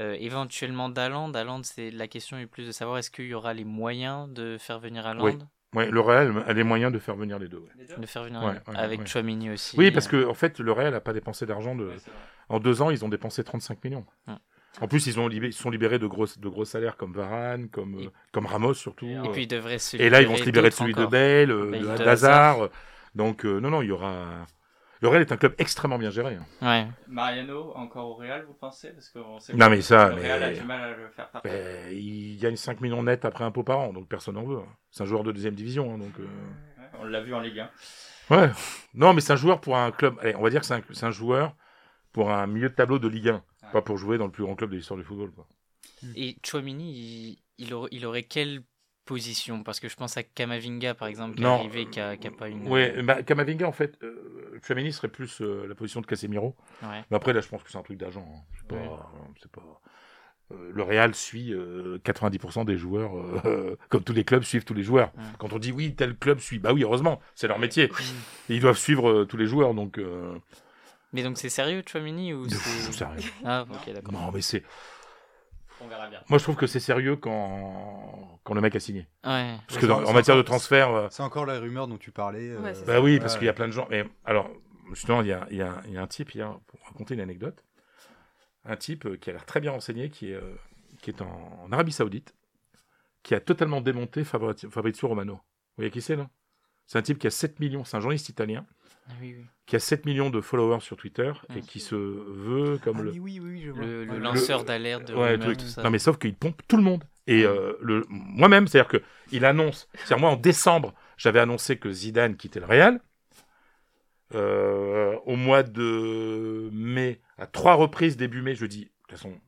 euh, 0.00 0.16
éventuellement 0.18 0.88
d'Aland. 0.88 1.28
D'Aland, 1.28 1.62
c'est 1.62 1.90
la 1.92 2.08
question 2.08 2.38
est 2.38 2.46
plus 2.46 2.66
de 2.66 2.72
savoir 2.72 2.98
est-ce 2.98 3.10
qu'il 3.10 3.26
y 3.26 3.34
aura 3.34 3.54
les 3.54 3.64
moyens 3.64 4.28
de 4.30 4.56
faire 4.58 4.80
venir 4.80 5.06
Aland, 5.06 5.24
Oui. 5.24 5.38
Ouais, 5.74 5.90
le 5.90 6.00
Real 6.00 6.44
a 6.46 6.52
les 6.52 6.64
moyens 6.64 6.92
de 6.92 6.98
faire 6.98 7.16
venir 7.16 7.38
les 7.38 7.48
deux. 7.48 7.58
ouais. 7.58 7.70
Les 7.78 7.86
deux? 7.86 7.96
De 7.96 8.04
faire 8.06 8.24
venir 8.24 8.42
Ouais, 8.42 8.50
ouais, 8.50 8.76
avec 8.76 9.00
ouais. 9.00 9.06
Chouamini 9.06 9.48
aussi. 9.50 9.74
Oui, 9.78 9.90
parce 9.90 10.06
que 10.06 10.26
en 10.26 10.34
fait, 10.34 10.58
le 10.58 10.70
Real 10.70 10.92
n'a 10.92 11.00
pas 11.00 11.14
dépensé 11.14 11.46
d'argent. 11.46 11.74
De... 11.74 11.92
En 12.50 12.58
deux 12.58 12.82
ans, 12.82 12.90
ils 12.90 13.04
ont 13.06 13.08
dépensé 13.08 13.42
35 13.42 13.82
millions. 13.84 14.04
En 14.80 14.88
plus, 14.88 15.06
ils, 15.06 15.20
ont 15.20 15.28
libé- 15.28 15.48
ils 15.48 15.52
sont 15.52 15.70
libérés 15.70 15.98
de 15.98 16.06
gros, 16.06 16.26
de 16.26 16.48
gros 16.48 16.64
salaires 16.64 16.96
comme 16.96 17.12
Varane, 17.12 17.68
comme, 17.68 17.96
euh, 17.96 18.02
Et- 18.04 18.10
comme 18.32 18.46
Ramos 18.46 18.74
surtout. 18.74 19.06
Et 19.06 19.28
puis 19.32 19.42
ils 19.42 19.46
devraient 19.46 19.78
se 19.78 19.96
Et 19.98 20.08
là, 20.10 20.22
ils 20.22 20.26
vont 20.28 20.36
se 20.36 20.44
libérer 20.44 20.70
de 20.70 20.74
celui 20.74 20.94
de 20.94 21.00
encore. 21.02 21.12
Euh, 21.14 21.70
Bale, 21.70 21.98
de 21.98 22.02
de 22.04 22.08
Hazard. 22.08 22.68
Donc, 23.14 23.44
euh, 23.44 23.60
non, 23.60 23.68
non, 23.70 23.82
il 23.82 23.88
y 23.88 23.92
aura. 23.92 24.46
Le 25.02 25.08
Real 25.08 25.20
est 25.20 25.32
un 25.32 25.36
club 25.36 25.54
extrêmement 25.58 25.98
bien 25.98 26.10
géré. 26.10 26.36
hein. 26.36 26.46
Ouais. 26.62 26.86
Mariano, 27.08 27.72
encore 27.74 28.10
au 28.10 28.14
Real, 28.14 28.44
vous 28.46 28.54
pensez? 28.54 28.90
Parce 28.92 29.08
qu'on 29.10 29.38
sait 29.40 29.52
Non, 29.52 29.66
que 29.66 29.70
mais 29.72 29.82
ça, 29.82 30.08
le 30.10 30.14
Real 30.22 30.42
a 30.42 30.48
mais- 30.50 30.54
du 30.58 30.62
mal 30.64 30.80
à 30.80 30.96
le 30.96 31.08
faire 31.08 31.28
partir. 31.28 31.50
Ben, 31.52 31.90
il 31.92 32.38
gagne 32.38 32.56
5 32.56 32.80
millions 32.80 33.02
net 33.02 33.24
après 33.24 33.42
impôt 33.44 33.64
par 33.64 33.80
an, 33.80 33.92
donc 33.92 34.08
personne 34.08 34.36
n'en 34.36 34.44
veut. 34.44 34.58
hein. 34.58 34.66
C'est 34.90 35.02
un 35.02 35.06
joueur 35.06 35.24
de 35.24 35.32
deuxième 35.32 35.54
division. 35.54 35.92
hein, 35.94 35.98
donc, 35.98 36.12
euh, 36.20 36.22
Ouais, 36.22 36.88
on 37.00 37.04
l'a 37.04 37.20
vu 37.20 37.34
en 37.34 37.40
Ligue 37.40 37.58
1. 37.60 37.70
Ouais. 38.30 38.50
Non, 38.94 39.12
mais 39.12 39.20
c'est 39.20 39.32
un 39.32 39.36
joueur 39.36 39.60
pour 39.60 39.76
un 39.76 39.90
club. 39.90 40.14
Allez, 40.22 40.36
on 40.36 40.42
va 40.42 40.50
dire 40.50 40.60
que 40.60 40.66
c'est 40.66 41.04
un, 41.04 41.10
joueur 41.10 41.52
pour 42.12 42.30
un 42.30 42.46
milieu 42.46 42.68
de 42.68 42.74
tableau 42.74 42.98
de 43.00 43.08
Ligue 43.08 43.28
1, 43.30 43.42
Ah. 43.44 43.51
Pas 43.72 43.82
pour 43.82 43.96
jouer 43.98 44.18
dans 44.18 44.26
le 44.26 44.32
plus 44.32 44.44
grand 44.44 44.54
club 44.54 44.70
de 44.70 44.76
l'histoire 44.76 44.98
du 44.98 45.04
football. 45.04 45.32
Quoi. 45.32 45.46
Et 46.16 46.36
Chouamini, 46.44 46.92
il, 46.92 47.38
il, 47.58 47.74
aurait, 47.74 47.88
il 47.92 48.06
aurait 48.06 48.22
quelle 48.24 48.62
position? 49.04 49.62
Parce 49.62 49.80
que 49.80 49.88
je 49.88 49.96
pense 49.96 50.16
à 50.16 50.22
Kamavinga, 50.22 50.94
par 50.94 51.08
exemple, 51.08 51.34
qui 51.36 51.42
est 51.42 51.44
Non, 51.44 51.54
arrivé, 51.60 51.86
qui 51.90 52.00
a, 52.00 52.16
qui 52.16 52.26
a 52.28 52.30
pas 52.30 52.48
une... 52.48 52.68
Ouais, 52.68 53.02
bah, 53.02 53.22
Kamavinga, 53.22 53.66
en 53.66 53.72
fait, 53.72 53.98
euh, 54.02 54.58
Tchouaméni 54.62 54.92
serait 54.92 55.08
plus 55.08 55.40
euh, 55.40 55.66
la 55.66 55.74
position 55.74 56.00
de 56.00 56.06
Casemiro. 56.06 56.54
Ouais. 56.82 57.02
Mais 57.10 57.16
après, 57.16 57.32
là, 57.32 57.40
je 57.40 57.48
pense 57.48 57.62
que 57.62 57.70
c'est 57.70 57.78
un 57.78 57.82
truc 57.82 57.98
d'agent. 57.98 58.26
hein. 58.28 58.42
C'est 58.56 58.66
pas. 58.68 58.76
Ouais. 58.76 58.82
euh, 58.82 59.32
c'est 59.40 59.50
pas... 59.50 59.80
euh, 60.52 60.70
le 60.72 60.82
Real 60.82 61.14
suit 61.14 61.52
euh, 61.52 61.98
90% 62.04 62.64
des 62.64 62.76
joueurs, 62.76 63.16
euh, 63.46 63.76
comme 63.88 64.04
tous 64.04 64.12
les 64.12 64.24
clubs 64.24 64.42
suivent 64.44 64.64
tous 64.64 64.74
les 64.74 64.82
joueurs. 64.84 65.12
Ouais. 65.16 65.22
Quand 65.38 65.52
on 65.52 65.58
dit 65.58 65.72
oui, 65.72 65.94
tel 65.94 66.16
club 66.16 66.38
suit, 66.40 66.58
bah 66.60 66.72
oui, 66.72 66.82
heureusement, 66.84 67.20
c'est 67.34 67.48
leur 67.48 67.58
métier. 67.58 67.84
Et 68.48 68.54
ils 68.56 68.60
doivent 68.60 68.78
suivre 68.78 69.08
euh, 69.10 69.24
tous 69.24 69.36
les 69.36 69.46
joueurs, 69.46 69.74
donc. 69.74 70.00
Mais 71.12 71.22
donc 71.22 71.36
c'est 71.38 71.48
sérieux, 71.50 71.82
Chouamini 71.86 72.32
ou 72.32 72.48
c'est... 72.48 72.92
sérieux. 72.92 73.30
Ah, 73.44 73.64
ok, 73.70 73.92
d'accord. 73.92 74.12
Non, 74.12 74.30
mais 74.32 74.40
c'est. 74.40 74.62
On 75.80 75.88
verra 75.88 76.08
bien. 76.08 76.20
Moi, 76.28 76.38
je 76.38 76.44
trouve 76.44 76.56
que 76.56 76.66
c'est 76.66 76.80
sérieux 76.80 77.16
quand 77.16 78.40
quand 78.44 78.54
le 78.54 78.60
mec 78.60 78.74
a 78.76 78.80
signé. 78.80 79.06
Ouais. 79.24 79.56
Parce 79.68 79.80
que 79.80 79.86
dans- 79.86 80.04
en 80.04 80.12
matière 80.12 80.36
de 80.36 80.40
encore- 80.40 80.54
transfert. 80.56 80.90
euh, 80.90 81.08
C'est 81.10 81.22
encore 81.22 81.44
la 81.46 81.58
rumeur 81.58 81.86
dont 81.88 81.98
tu 81.98 82.12
parlais. 82.12 82.50
euh, 82.50 82.60
Ouais, 82.60 82.74
c'est 82.74 82.86
Bah 82.86 83.00
oui, 83.00 83.18
parce 83.20 83.34
ouais. 83.34 83.38
qu'il 83.40 83.46
y 83.46 83.50
a 83.50 83.52
plein 83.52 83.66
de 83.66 83.72
gens. 83.72 83.86
Mais 83.90 84.04
alors, 84.24 84.48
justement, 84.90 85.20
il 85.22 85.28
y 85.28 85.32
a, 85.32 85.46
il 85.50 85.56
y 85.56 85.62
a- 85.62 85.80
il 85.86 85.92
y 85.92 85.96
a 85.98 86.02
un 86.02 86.06
type 86.06 86.34
hier, 86.34 86.58
pour 86.66 86.80
raconter 86.86 87.14
une 87.14 87.20
anecdote, 87.20 87.64
un 88.64 88.76
type 88.76 89.06
euh, 89.06 89.16
qui 89.16 89.30
a 89.30 89.32
l'air 89.32 89.44
très 89.44 89.60
bien 89.60 89.72
renseigné, 89.72 90.08
qui 90.08 90.30
est, 90.30 90.34
euh, 90.34 90.54
qui 91.02 91.10
est 91.10 91.20
en, 91.20 91.60
en 91.64 91.72
Arabie 91.72 91.92
Saoudite, 91.92 92.32
qui 93.24 93.34
a 93.34 93.40
totalement 93.40 93.80
démonté 93.80 94.22
Fabri- 94.24 94.70
Fabrizio 94.70 95.08
Romano. 95.08 95.34
Vous 95.34 95.40
voyez 95.78 95.90
qui 95.90 96.00
c'est, 96.00 96.16
là? 96.16 96.28
C'est 96.86 96.98
un 96.98 97.02
type 97.02 97.18
qui 97.18 97.26
a 97.26 97.30
7 97.30 97.60
millions, 97.60 97.84
c'est 97.84 97.96
un 97.96 98.00
journaliste 98.00 98.28
italien, 98.28 98.66
Ah 99.08 99.12
oui, 99.20 99.34
oui. 99.38 99.46
qui 99.66 99.76
a 99.76 99.78
7 99.80 100.04
millions 100.06 100.30
de 100.30 100.40
followers 100.40 100.80
sur 100.80 100.96
Twitter 100.96 101.32
et 101.54 101.60
Mm. 101.60 101.62
qui 101.62 101.80
se 101.80 101.94
veut 101.94 102.78
comme 102.78 102.98
Ah, 102.98 103.02
le. 103.02 103.12
mais 103.12 103.18
oui, 103.18 103.40
oui, 103.40 103.50
oui, 103.52 103.62
je 103.62 103.70
vois. 103.70 103.84
Le, 103.84 104.04
le 104.04 104.12
Ouais. 104.12 104.18
lanceur 104.18 104.64
d'alerte 104.64 105.08
de 105.08 105.14
Ouais, 105.14 105.32
rumeurs, 105.32 105.46
truc. 105.48 105.58
tout 105.58 105.66
ça. 105.66 105.82
Non 105.82 105.90
mais 105.90 105.98
sauf 105.98 106.18
qu'il 106.18 106.34
pompe 106.34 106.60
tout 106.68 106.76
le 106.76 106.82
monde. 106.82 107.04
Et 107.26 107.44
euh, 107.44 107.74
le 107.80 108.04
moi-même, 108.08 108.66
c'est-à-dire 108.66 108.88
que 108.90 109.02
il 109.30 109.44
annonce. 109.44 109.88
C'est-à-dire 109.94 110.18
moi 110.18 110.30
en 110.30 110.36
décembre, 110.36 110.92
j'avais 111.16 111.38
annoncé 111.40 111.78
que 111.78 111.90
Zidane 111.92 112.36
quittait 112.36 112.60
le 112.60 112.66
Real. 112.66 113.00
Euh, 114.34 115.16
au 115.26 115.36
mois 115.36 115.62
de 115.62 116.70
mai, 116.72 117.20
à 117.38 117.46
trois 117.46 117.74
reprises 117.74 118.16
début 118.16 118.40
mai, 118.42 118.54
je 118.54 118.64
dis 118.66 118.84
de 118.86 118.90
toute 119.08 119.10
façon, 119.18 119.38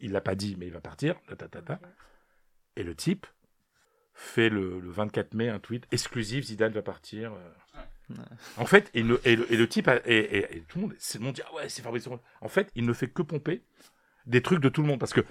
il 0.00 0.10
l'a 0.12 0.20
pas 0.20 0.34
dit, 0.34 0.56
mais 0.58 0.66
il 0.66 0.72
va 0.72 0.80
partir. 0.80 1.14
ta, 1.28 1.36
ta, 1.36 1.48
ta, 1.48 1.62
ta. 1.62 1.80
Et 2.76 2.82
le 2.82 2.94
type 2.94 3.26
fait 4.14 4.48
le, 4.48 4.78
le 4.80 4.90
24 4.90 5.34
mai 5.34 5.48
un 5.48 5.58
tweet 5.58 5.86
exclusif 5.92 6.44
Zidane 6.44 6.72
va 6.72 6.82
partir. 6.82 7.32
euh. 7.32 8.14
En 8.58 8.66
fait, 8.66 8.90
et 8.94 9.02
le, 9.02 9.20
et 9.24 9.36
le, 9.36 9.50
et 9.50 9.56
le 9.56 9.68
type 9.68 9.88
a- 9.88 10.00
et, 10.04 10.16
et- 10.18 10.56
et 10.56 10.60
tout 10.68 10.78
le 10.78 10.82
monde, 10.82 10.94
c'est 10.98 11.18
le 11.18 11.24
monde 11.24 11.34
dit 11.34 11.42
ah 11.48 11.54
ouais 11.54 11.68
c'est. 11.68 11.82
Romano. 11.82 12.20
En 12.42 12.48
fait, 12.48 12.70
il 12.74 12.84
ne 12.84 12.92
fait 12.92 13.08
que 13.08 13.22
pomper 13.22 13.62
des 14.26 14.42
trucs 14.42 14.60
de 14.60 14.68
tout 14.68 14.82
le 14.82 14.88
monde 14.88 15.00
parce 15.00 15.14
que 15.14 15.22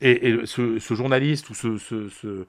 et, 0.00 0.28
et 0.28 0.46
ce, 0.46 0.78
ce 0.78 0.94
journaliste 0.94 1.50
ou 1.50 1.54
ce, 1.54 1.76
ce, 1.78 2.08
ce- 2.08 2.46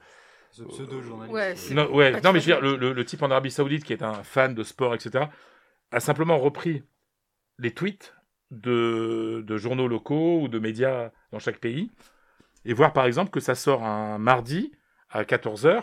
Ce 0.50 0.62
pseudo-journaliste. 0.62 1.34
Ouais, 1.34 1.74
non, 1.74 1.94
ouais, 1.94 2.12
non, 2.22 2.32
mais 2.32 2.40
je 2.40 2.46
veux 2.46 2.52
dire, 2.54 2.60
le, 2.62 2.76
le- 2.76 2.92
le 2.94 3.04
type 3.04 3.22
en 3.22 3.30
Arabie 3.30 3.50
Saoudite 3.50 3.84
qui 3.84 3.92
est 3.92 4.02
un 4.02 4.22
fan 4.22 4.54
de 4.54 4.62
sport, 4.62 4.94
etc., 4.94 5.26
a 5.90 6.00
simplement 6.00 6.38
repris 6.38 6.82
les 7.58 7.72
tweets 7.72 8.14
de, 8.50 9.44
de 9.46 9.56
journaux 9.58 9.88
locaux 9.88 10.40
ou 10.42 10.48
de 10.48 10.58
médias 10.58 11.10
dans 11.32 11.38
chaque 11.38 11.58
pays 11.58 11.90
et 12.64 12.72
voir 12.72 12.92
par 12.94 13.04
exemple 13.04 13.30
que 13.30 13.40
ça 13.40 13.54
sort 13.54 13.84
un 13.84 14.16
mardi 14.18 14.72
à 15.10 15.24
14h 15.24 15.82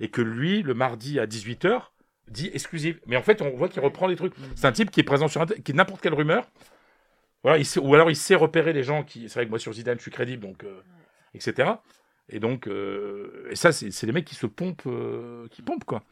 et 0.00 0.10
que 0.10 0.20
lui, 0.20 0.62
le 0.62 0.74
mardi 0.74 1.18
à 1.20 1.26
18h, 1.26 1.82
dit 2.28 2.50
exclusive. 2.52 3.00
Mais 3.06 3.16
en 3.16 3.22
fait, 3.22 3.42
on 3.42 3.50
voit 3.56 3.68
qu'il 3.68 3.80
reprend 3.82 4.06
les 4.06 4.16
trucs. 4.16 4.34
C'est 4.56 4.66
un 4.66 4.72
type 4.72 4.90
qui 4.90 5.00
est 5.00 5.04
présent 5.04 5.28
sur 5.28 5.44
qui 5.64 5.74
n'importe 5.74 6.00
quelle 6.00 6.14
rumeur, 6.14 6.48
Voilà, 7.42 7.58
il 7.58 7.66
sait, 7.66 7.80
ou 7.80 7.94
alors 7.94 8.10
il 8.10 8.16
sait 8.16 8.34
repérer 8.34 8.72
les 8.72 8.82
gens 8.82 9.04
qui. 9.04 9.28
C'est 9.28 9.34
vrai 9.40 9.44
que 9.44 9.50
moi 9.50 9.58
sur 9.58 9.72
Zidane, 9.72 9.98
je 9.98 10.02
suis 10.02 10.10
crédible, 10.10 10.42
donc 10.42 10.64
euh, 10.64 10.80
etc. 11.34 11.72
Et 12.30 12.40
donc, 12.40 12.66
euh, 12.66 13.46
et 13.50 13.56
ça, 13.56 13.70
c'est 13.72 14.02
les 14.06 14.12
mecs 14.12 14.24
qui 14.24 14.34
se 14.34 14.46
pompent, 14.46 14.86
euh, 14.86 15.46
qui 15.50 15.60
pompent 15.60 15.84
quoi. 15.84 16.02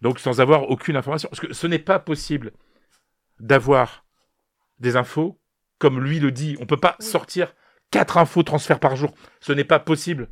Donc 0.00 0.18
sans 0.18 0.40
avoir 0.40 0.70
aucune 0.70 0.96
information, 0.96 1.28
parce 1.28 1.40
que 1.40 1.52
ce 1.52 1.66
n'est 1.66 1.78
pas 1.78 1.98
possible 1.98 2.52
d'avoir 3.40 4.04
des 4.78 4.96
infos 4.96 5.38
comme 5.78 6.02
lui 6.02 6.18
le 6.18 6.30
dit. 6.32 6.56
On 6.60 6.66
peut 6.66 6.78
pas 6.78 6.96
Oui. 7.00 7.06
sortir 7.06 7.54
quatre 7.90 8.16
infos 8.16 8.42
transferts 8.42 8.80
par 8.80 8.96
jour. 8.96 9.12
Ce 9.40 9.52
n'est 9.52 9.64
pas 9.64 9.78
possible. 9.78 10.30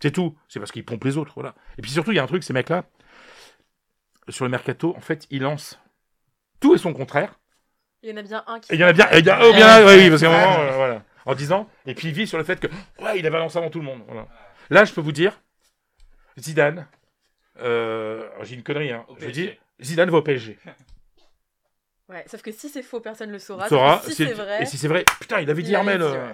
C'est 0.00 0.10
tout. 0.10 0.36
C'est 0.48 0.58
parce 0.60 0.72
qu'ils 0.72 0.84
pompent 0.84 1.04
les 1.04 1.16
autres, 1.16 1.32
voilà. 1.34 1.54
Et 1.78 1.82
puis 1.82 1.90
surtout, 1.90 2.12
il 2.12 2.16
y 2.16 2.18
a 2.18 2.22
un 2.22 2.26
truc, 2.26 2.44
ces 2.44 2.52
mecs-là, 2.52 2.84
sur 4.28 4.44
le 4.44 4.50
mercato, 4.50 4.94
en 4.96 5.00
fait, 5.00 5.26
ils 5.30 5.42
lancent 5.42 5.78
tout 6.60 6.74
et 6.74 6.78
son 6.78 6.92
contraire. 6.92 7.38
Il 8.02 8.10
y 8.10 8.12
en 8.12 8.16
a 8.16 8.22
bien 8.22 8.44
un 8.46 8.60
qui. 8.60 8.72
Et 8.72 8.74
il 8.76 8.80
y 8.80 8.84
en 8.84 8.88
a 8.88 8.92
bien, 8.92 9.08
et 9.12 9.18
il 9.20 9.24
y 9.26 9.30
a- 9.30 9.38
oh, 9.42 9.52
bien, 9.52 9.84
ouais, 9.84 9.96
oui, 10.04 10.10
parce 10.10 10.20
qu'à 10.22 10.28
un 10.30 10.46
moment, 10.46 10.60
euh, 10.60 10.76
voilà, 10.76 11.02
en 11.24 11.34
disant, 11.34 11.68
et 11.86 11.94
puis 11.94 12.08
il 12.08 12.14
vit 12.14 12.26
sur 12.26 12.38
le 12.38 12.44
fait 12.44 12.60
que, 12.60 12.66
ouais, 13.02 13.18
il 13.18 13.26
a 13.26 13.30
balancé 13.30 13.56
avant 13.58 13.70
tout 13.70 13.78
le 13.80 13.84
monde. 13.86 14.02
Voilà. 14.06 14.28
Là, 14.70 14.84
je 14.84 14.92
peux 14.92 15.00
vous 15.00 15.12
dire, 15.12 15.40
Zidane, 16.38 16.86
euh, 17.60 18.28
alors, 18.32 18.44
j'ai 18.44 18.54
une 18.54 18.62
connerie, 18.62 18.92
hein, 18.92 19.06
je 19.18 19.26
dis. 19.30 19.50
Zidane 19.80 20.10
va 20.10 20.18
au 20.18 20.22
PSG. 20.22 20.58
Ouais, 22.08 22.24
sauf 22.28 22.40
que 22.40 22.52
si 22.52 22.68
c'est 22.68 22.84
faux, 22.84 23.00
personne 23.00 23.30
ne 23.30 23.32
le 23.32 23.40
saura. 23.40 23.68
Saura, 23.68 24.00
si 24.04 24.14
c'est 24.14 24.32
vrai. 24.32 24.62
et 24.62 24.66
si 24.66 24.78
c'est 24.78 24.86
vrai, 24.86 25.04
putain, 25.20 25.40
il 25.40 25.50
avait 25.50 25.60
dit 25.64 25.74
avait 25.74 25.90
Hermel. 25.94 26.02
euh, 26.02 26.32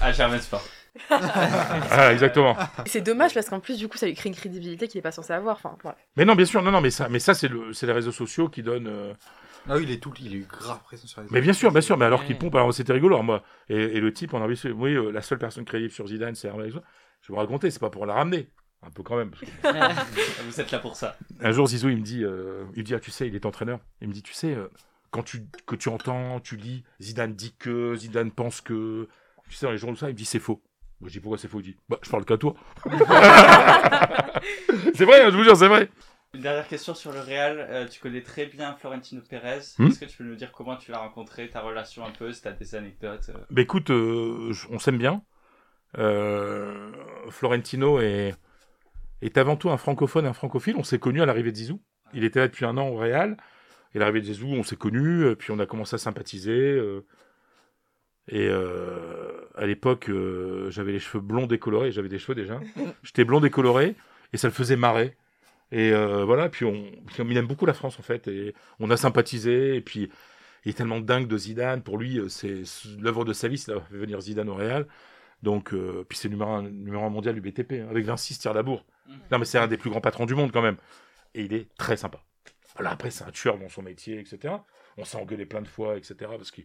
À 0.00 0.10
Germain 0.10 0.38
Sport. 0.40 0.64
Voilà, 1.08 2.12
exactement. 2.12 2.56
C'est 2.86 3.00
dommage 3.00 3.34
parce 3.34 3.48
qu'en 3.48 3.60
plus, 3.60 3.78
du 3.78 3.88
coup, 3.88 3.98
ça 3.98 4.06
lui 4.06 4.14
crée 4.14 4.28
une 4.28 4.34
crédibilité 4.34 4.88
qu'il 4.88 4.98
est 4.98 5.02
pas 5.02 5.12
censé 5.12 5.32
avoir. 5.32 5.56
Enfin, 5.56 5.76
ouais. 5.84 5.92
Mais 6.16 6.24
non, 6.24 6.34
bien 6.34 6.46
sûr, 6.46 6.62
non, 6.62 6.70
non, 6.70 6.80
mais 6.80 6.90
ça, 6.90 7.08
mais 7.08 7.18
ça, 7.18 7.34
c'est 7.34 7.48
le, 7.48 7.72
c'est 7.72 7.86
les 7.86 7.92
réseaux 7.92 8.12
sociaux 8.12 8.48
qui 8.48 8.62
donnent. 8.62 8.86
euh, 8.88 9.12
Ah 9.68 9.76
oui, 9.76 9.82
il 9.84 9.90
est 9.90 9.98
tout, 10.02 10.12
il 10.20 10.36
est 10.36 10.48
grave 10.48 10.80
présent 10.84 11.06
sur 11.06 11.20
les 11.22 11.28
Mais 11.30 11.40
bien 11.40 11.52
sûr, 11.52 11.72
bien 11.72 11.80
sûr, 11.80 11.96
mais 11.96 12.04
alors 12.04 12.24
qu'il 12.24 12.38
pompe, 12.38 12.54
alors 12.54 12.72
c'était 12.72 12.92
rigolo. 12.92 13.14
Alors 13.16 13.24
moi, 13.24 13.42
et, 13.68 13.76
et 13.76 14.00
le 14.00 14.12
type, 14.12 14.34
on 14.34 14.42
a 14.42 14.46
vu, 14.46 14.56
c'est- 14.56 14.70
oui, 14.70 14.94
euh, 14.94 15.10
la 15.10 15.22
seule 15.22 15.38
personne 15.38 15.64
crédible 15.64 15.90
sur 15.92 16.06
Zidane, 16.06 16.34
c'est 16.34 16.48
Hermel. 16.48 16.70
Je 16.70 16.74
vais 16.76 16.82
vous 17.28 17.36
raconter, 17.36 17.70
c'est 17.70 17.78
pas 17.80 17.90
pour 17.90 18.06
la 18.06 18.14
ramener, 18.14 18.50
un 18.82 18.90
peu 18.90 19.02
quand 19.02 19.16
même. 19.16 19.30
parce 19.30 19.42
que- 19.42 20.42
Vous 20.46 20.60
êtes 20.60 20.70
là 20.70 20.78
pour 20.78 20.94
ça. 20.96 21.16
Un 21.40 21.50
jour, 21.52 21.66
Zizou, 21.66 21.88
il 21.88 21.96
me 21.96 22.02
dit, 22.02 22.22
euh, 22.24 22.64
il 22.74 22.80
me 22.80 22.84
dit, 22.84 22.94
ah, 22.94 23.00
tu 23.00 23.10
sais, 23.10 23.26
il 23.26 23.34
est 23.34 23.46
entraîneur. 23.46 23.80
Il 24.02 24.08
me 24.08 24.12
dit, 24.12 24.22
tu 24.22 24.34
sais, 24.34 24.54
euh, 24.54 24.68
quand 25.10 25.22
tu, 25.22 25.46
que 25.66 25.74
tu 25.76 25.88
entends, 25.88 26.40
tu 26.40 26.56
lis, 26.56 26.84
Zidane 27.00 27.34
dit 27.34 27.54
que, 27.58 27.94
Zidane 27.96 28.30
pense 28.30 28.60
que, 28.60 29.08
tu 29.48 29.56
sais, 29.56 29.64
dans 29.66 29.72
les 29.72 29.78
journaux, 29.78 29.96
ça, 29.96 30.08
il 30.08 30.12
me 30.12 30.18
dit, 30.18 30.24
c'est 30.26 30.38
faux. 30.40 30.62
Moi, 31.00 31.08
je 31.08 31.14
dis, 31.14 31.20
pourquoi 31.20 31.38
c'est 31.38 31.48
faux? 31.48 31.60
Il 31.60 31.64
dit, 31.64 31.76
bah, 31.88 31.98
je 32.02 32.10
parle 32.10 32.24
qu'à 32.24 32.38
toi. 32.38 32.54
c'est 34.94 35.04
vrai, 35.04 35.22
hein, 35.22 35.30
je 35.30 35.36
vous 35.36 35.44
jure, 35.44 35.56
c'est 35.56 35.68
vrai. 35.68 35.90
Une 36.34 36.40
dernière 36.40 36.66
question 36.66 36.94
sur 36.94 37.12
le 37.12 37.20
Real. 37.20 37.58
Euh, 37.58 37.86
tu 37.86 38.00
connais 38.00 38.22
très 38.22 38.46
bien 38.46 38.74
Florentino 38.74 39.22
Pérez. 39.28 39.60
Hmm? 39.78 39.86
Est-ce 39.86 40.00
que 40.00 40.04
tu 40.04 40.16
peux 40.16 40.24
nous 40.24 40.34
dire 40.34 40.50
comment 40.50 40.76
tu 40.76 40.90
l'as 40.90 40.98
rencontré, 40.98 41.48
ta 41.48 41.60
relation 41.60 42.04
un 42.04 42.10
peu, 42.10 42.32
si 42.32 42.42
t'as 42.42 42.50
des 42.50 42.74
anecdotes 42.74 43.30
euh? 43.30 43.38
Bah 43.50 43.62
écoute, 43.62 43.90
euh, 43.90 44.52
on 44.70 44.78
s'aime 44.80 44.98
bien. 44.98 45.22
Florentino 47.30 48.00
est, 48.00 48.34
est 49.22 49.38
avant 49.38 49.54
tout 49.56 49.70
un 49.70 49.76
francophone, 49.76 50.26
un 50.26 50.32
francophile. 50.32 50.74
On 50.76 50.82
s'est 50.82 50.98
connus 50.98 51.22
à 51.22 51.26
l'arrivée 51.26 51.52
de 51.52 51.56
Zizou. 51.56 51.80
Il 52.14 52.24
était 52.24 52.40
là 52.40 52.48
depuis 52.48 52.64
un 52.64 52.76
an 52.78 52.88
au 52.88 52.96
Real. 52.96 53.36
Et 53.94 54.00
l'arrivée 54.00 54.20
de 54.20 54.26
Zizou, 54.26 54.48
on 54.48 54.64
s'est 54.64 54.74
connus, 54.74 55.36
puis 55.36 55.52
on 55.52 55.60
a 55.60 55.66
commencé 55.66 55.94
à 55.94 55.98
sympathiser. 55.98 56.80
et 58.26 58.48
à 59.56 59.66
l'époque, 59.66 60.08
euh, 60.08 60.70
j'avais 60.70 60.92
les 60.92 60.98
cheveux 60.98 61.22
blonds 61.22 61.46
décolorés. 61.46 61.92
J'avais 61.92 62.08
des 62.08 62.18
cheveux 62.18 62.34
déjà. 62.34 62.60
J'étais 63.02 63.24
blond 63.24 63.40
décoloré 63.40 63.94
et 64.32 64.36
ça 64.36 64.48
le 64.48 64.52
faisait 64.52 64.76
marrer. 64.76 65.16
Et 65.72 65.92
euh, 65.92 66.24
voilà, 66.24 66.48
puis 66.48 66.64
on, 66.64 66.90
puis 67.06 67.22
il 67.28 67.36
aime 67.36 67.46
beaucoup 67.46 67.66
la 67.66 67.74
France 67.74 67.98
en 67.98 68.02
fait. 68.02 68.28
Et 68.28 68.54
on 68.80 68.90
a 68.90 68.96
sympathisé. 68.96 69.76
Et 69.76 69.80
puis 69.80 70.10
il 70.64 70.70
est 70.70 70.74
tellement 70.74 71.00
dingue 71.00 71.26
de 71.26 71.36
Zidane. 71.36 71.82
Pour 71.82 71.98
lui, 71.98 72.18
euh, 72.18 72.28
c'est 72.28 72.62
l'œuvre 72.98 73.24
de 73.24 73.32
sa 73.32 73.48
vie, 73.48 73.58
c'est 73.58 73.72
fait 73.72 73.96
venir 73.96 74.20
Zidane 74.20 74.48
au 74.48 74.54
Real. 74.54 74.86
Donc, 75.42 75.74
euh, 75.74 76.06
puis 76.08 76.16
c'est 76.16 76.28
numéro 76.28 76.50
un, 76.50 76.62
numéro 76.62 77.04
un 77.04 77.10
mondial 77.10 77.34
du 77.34 77.40
BTP, 77.40 77.72
hein, 77.72 77.86
avec 77.90 78.06
Vinci 78.06 78.38
Tire-Labour. 78.38 78.84
Mhm. 79.06 79.14
Non, 79.30 79.38
mais 79.38 79.44
c'est 79.44 79.58
un 79.58 79.66
des 79.66 79.76
plus 79.76 79.90
grands 79.90 80.00
patrons 80.00 80.26
du 80.26 80.34
monde 80.34 80.52
quand 80.52 80.62
même. 80.62 80.76
Et 81.34 81.44
il 81.44 81.52
est 81.52 81.68
très 81.76 81.96
sympa. 81.96 82.22
Voilà, 82.76 82.90
après, 82.90 83.10
c'est 83.10 83.24
un 83.24 83.30
tueur 83.30 83.58
dans 83.58 83.68
son 83.68 83.82
métier, 83.82 84.18
etc. 84.18 84.54
On 84.96 85.04
s'est 85.04 85.18
engueulé 85.18 85.44
plein 85.44 85.60
de 85.60 85.68
fois, 85.68 85.96
etc. 85.96 86.14
Parce 86.36 86.50
qu'il 86.50 86.64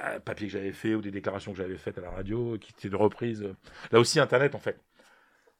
ah, 0.00 0.20
papier 0.20 0.46
que 0.48 0.52
j'avais 0.52 0.72
fait 0.72 0.94
ou 0.94 1.00
des 1.00 1.10
déclarations 1.10 1.52
que 1.52 1.58
j'avais 1.58 1.76
faites 1.76 1.98
à 1.98 2.00
la 2.00 2.10
radio, 2.10 2.58
qui 2.58 2.72
étaient 2.72 2.88
de 2.88 2.96
reprise. 2.96 3.46
Là 3.92 4.00
aussi, 4.00 4.18
Internet, 4.20 4.54
en 4.54 4.58
fait. 4.58 4.80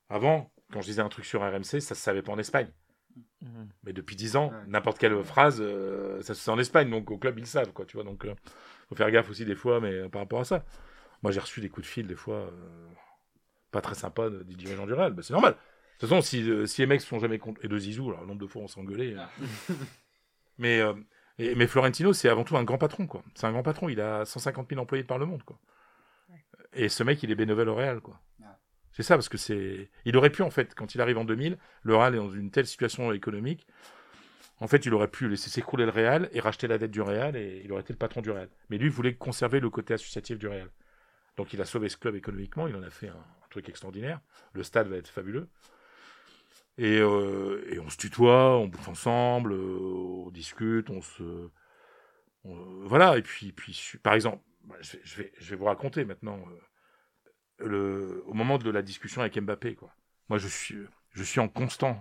Avant, 0.09 0.51
quand 0.73 0.81
je 0.81 0.87
disais 0.87 1.03
un 1.03 1.09
truc 1.09 1.25
sur 1.25 1.41
RMC, 1.43 1.81
ça 1.81 1.95
se 1.95 2.03
savait 2.03 2.23
pas 2.23 2.33
en 2.33 2.39
Espagne. 2.39 2.69
Mhm. 3.43 3.69
Mais 3.85 3.93
depuis 3.93 4.17
10 4.17 4.37
ans, 4.37 4.49
Ouais. 4.51 4.57
n'importe 4.67 4.99
quelle 4.99 5.23
phrase, 5.23 5.59
euh, 5.61 6.21
ça 6.23 6.35
se 6.35 6.41
sait 6.43 6.51
en 6.51 6.59
Espagne, 6.59 6.91
donc 6.91 7.11
au 7.11 7.19
club 7.19 7.39
ils 7.39 7.43
le 7.43 7.47
savent, 7.47 7.73
quoi, 7.73 7.85
tu 7.87 7.97
vois. 7.97 8.05
Donc, 8.05 8.25
euh, 8.25 8.35
faut 8.89 8.95
faire 8.97 9.11
gaffe 9.11 9.31
aussi 9.31 9.45
des 9.45 9.55
fois, 9.55 9.81
mais 9.81 9.93
euh, 9.93 10.09
par 10.09 10.23
rapport 10.23 10.41
à 10.41 10.45
ça. 10.45 10.65
Moi, 11.23 11.31
j'ai 11.33 11.41
reçu 11.41 11.61
des 11.61 11.69
coups 11.69 11.87
de 11.87 11.91
fil 11.91 12.07
des 12.07 12.17
fois, 12.17 12.37
euh, 12.37 12.89
pas 13.71 13.81
très 13.81 13.95
sympas 13.95 14.31
de- 14.31 14.43
des 14.43 14.55
dirigeants 14.55 14.87
du 14.87 14.93
Real. 14.95 15.13
Bah, 15.13 15.23
c'est 15.23 15.33
normal. 15.33 15.53
De 15.55 15.59
toute 16.01 16.09
façon, 16.09 16.21
si, 16.23 16.49
euh, 16.51 16.67
si 16.67 16.81
les 16.83 16.87
mecs 16.87 17.01
sont 17.03 17.19
jamais 17.21 17.39
contre 17.39 17.65
et 17.65 17.69
de 17.69 17.79
Zizou, 17.79 18.09
alors 18.09 18.23
le 18.23 18.27
nombre 18.27 18.41
de 18.41 18.47
fois 18.47 18.63
on 18.63 18.67
s'est 18.69 18.81
engueulé. 18.81 19.15
euh. 19.17 19.25
mais 20.59 20.81
euh, 20.81 20.95
et- 21.39 21.55
mais 21.55 21.67
Florentino, 21.67 22.13
c'est 22.13 22.29
avant 22.29 22.45
tout 22.45 22.57
un 22.57 22.65
grand 22.65 22.79
patron, 22.79 23.07
quoi. 23.07 23.23
C'est 23.35 23.47
un 23.47 23.53
grand 23.53 23.63
patron. 23.63 23.89
Il 23.89 24.01
a 24.01 24.25
150 24.25 24.69
000 24.69 24.81
employés 24.81 25.05
par 25.05 25.19
le 25.19 25.27
monde, 25.27 25.43
quoi. 25.43 25.59
Et 26.73 26.89
ce 26.89 27.03
mec, 27.03 27.23
il 27.23 27.31
est 27.31 27.35
bénévole 27.37 27.69
au 27.69 27.75
Real, 27.75 28.01
quoi. 28.01 28.21
Ouais. 28.41 28.47
C'est 28.93 29.03
ça, 29.03 29.17
parce 29.17 29.29
que 29.29 29.39
c'est. 29.39 29.91
Il 30.05 30.17
aurait 30.17 30.31
pu, 30.31 30.43
en 30.43 30.51
fait, 30.51 30.75
quand 30.75 30.95
il 30.95 31.01
arrive 31.01 31.19
en 31.19 31.25
2000, 31.25 31.59
le 31.83 31.97
Real 31.97 32.15
est 32.15 32.19
dans 32.19 32.31
une 32.31 32.51
telle 32.51 32.67
situation 32.67 33.13
économique. 33.13 33.67
En 34.59 34.69
fait, 34.69 34.87
il 34.87 34.95
aurait 34.95 35.09
pu 35.09 35.29
laisser 35.29 35.51
s'écrouler 35.51 35.85
le 35.85 35.91
Real 35.91 36.29
et 36.33 36.41
racheter 36.41 36.69
la 36.69 36.79
dette 36.79 36.93
du 36.93 37.01
Real 37.01 37.37
et 37.37 37.63
il 37.65 37.73
aurait 37.73 37.83
été 37.83 37.93
le 37.93 37.99
patron 37.99 38.23
du 38.23 38.31
Real. 38.31 38.49
Mais 38.71 38.79
lui, 38.79 38.87
il 38.87 38.93
voulait 38.93 39.15
conserver 39.15 39.59
le 39.61 39.69
côté 39.69 39.95
associatif 39.95 40.39
du 40.39 40.47
Real. 40.47 40.71
Donc, 41.37 41.53
il 41.53 41.61
a 41.61 41.65
sauvé 41.65 41.89
ce 41.89 41.97
club 41.97 42.15
économiquement. 42.15 42.69
Il 42.69 42.77
en 42.77 42.83
a 42.83 42.91
fait 42.91 43.09
un, 43.09 43.15
un 43.15 43.49
truc 43.51 43.69
extraordinaire. 43.69 44.21
Le 44.53 44.63
stade 44.63 44.87
va 44.87 44.97
être 44.97 45.09
fabuleux. 45.09 45.49
Et, 46.77 46.99
euh, 46.99 47.65
et 47.71 47.79
on 47.79 47.89
se 47.89 47.97
tutoie, 47.97 48.59
on 48.59 48.67
bouffe 48.67 48.89
ensemble, 48.89 49.53
euh, 49.53 50.27
on 50.27 50.31
discute, 50.31 50.91
on 50.91 51.03
se. 51.03 51.51
voilà. 52.45 53.17
Et 53.17 53.23
puis, 53.23 53.53
puis 53.53 53.99
par 54.03 54.15
exemple, 54.15 54.43
bah, 54.65 54.77
je 54.81 55.17
vais, 55.17 55.33
je 55.39 55.51
vais, 55.51 55.57
vous 55.57 55.67
raconter 55.67 56.05
maintenant. 56.05 56.39
euh, 56.49 56.59
le, 57.59 58.25
au 58.27 58.35
moment 58.35 58.59
de 58.59 58.71
la 58.71 58.83
discussion 58.83 59.21
avec 59.21 59.39
Mbappé, 59.39 59.75
quoi. 59.75 59.95
Moi, 60.29 60.39
je 60.39 60.49
suis, 60.49 60.77
je 61.11 61.23
suis 61.23 61.41
en 61.41 61.49
constant, 61.49 62.01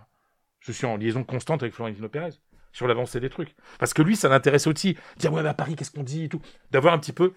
je 0.59 0.71
suis 0.71 0.85
en 0.85 0.97
liaison 0.97 1.23
constante 1.23 1.61
avec 1.63 1.73
Florentino 1.73 2.09
Pérez 2.09 2.31
sur 2.71 2.87
l'avancée 2.87 3.19
des 3.19 3.29
trucs. 3.29 3.55
Parce 3.79 3.93
que 3.93 4.01
lui, 4.01 4.15
ça 4.15 4.29
l'intéresse 4.29 4.65
aussi. 4.65 4.97
Dire, 5.17 5.31
ouais, 5.31 5.43
mais 5.43 5.49
à 5.49 5.53
Paris, 5.53 5.75
qu'est-ce 5.75 5.91
qu'on 5.91 6.03
dit 6.03 6.23
et 6.23 6.29
tout. 6.29 6.41
D'avoir 6.71 6.93
un 6.93 6.99
petit 6.99 7.13
peu. 7.13 7.33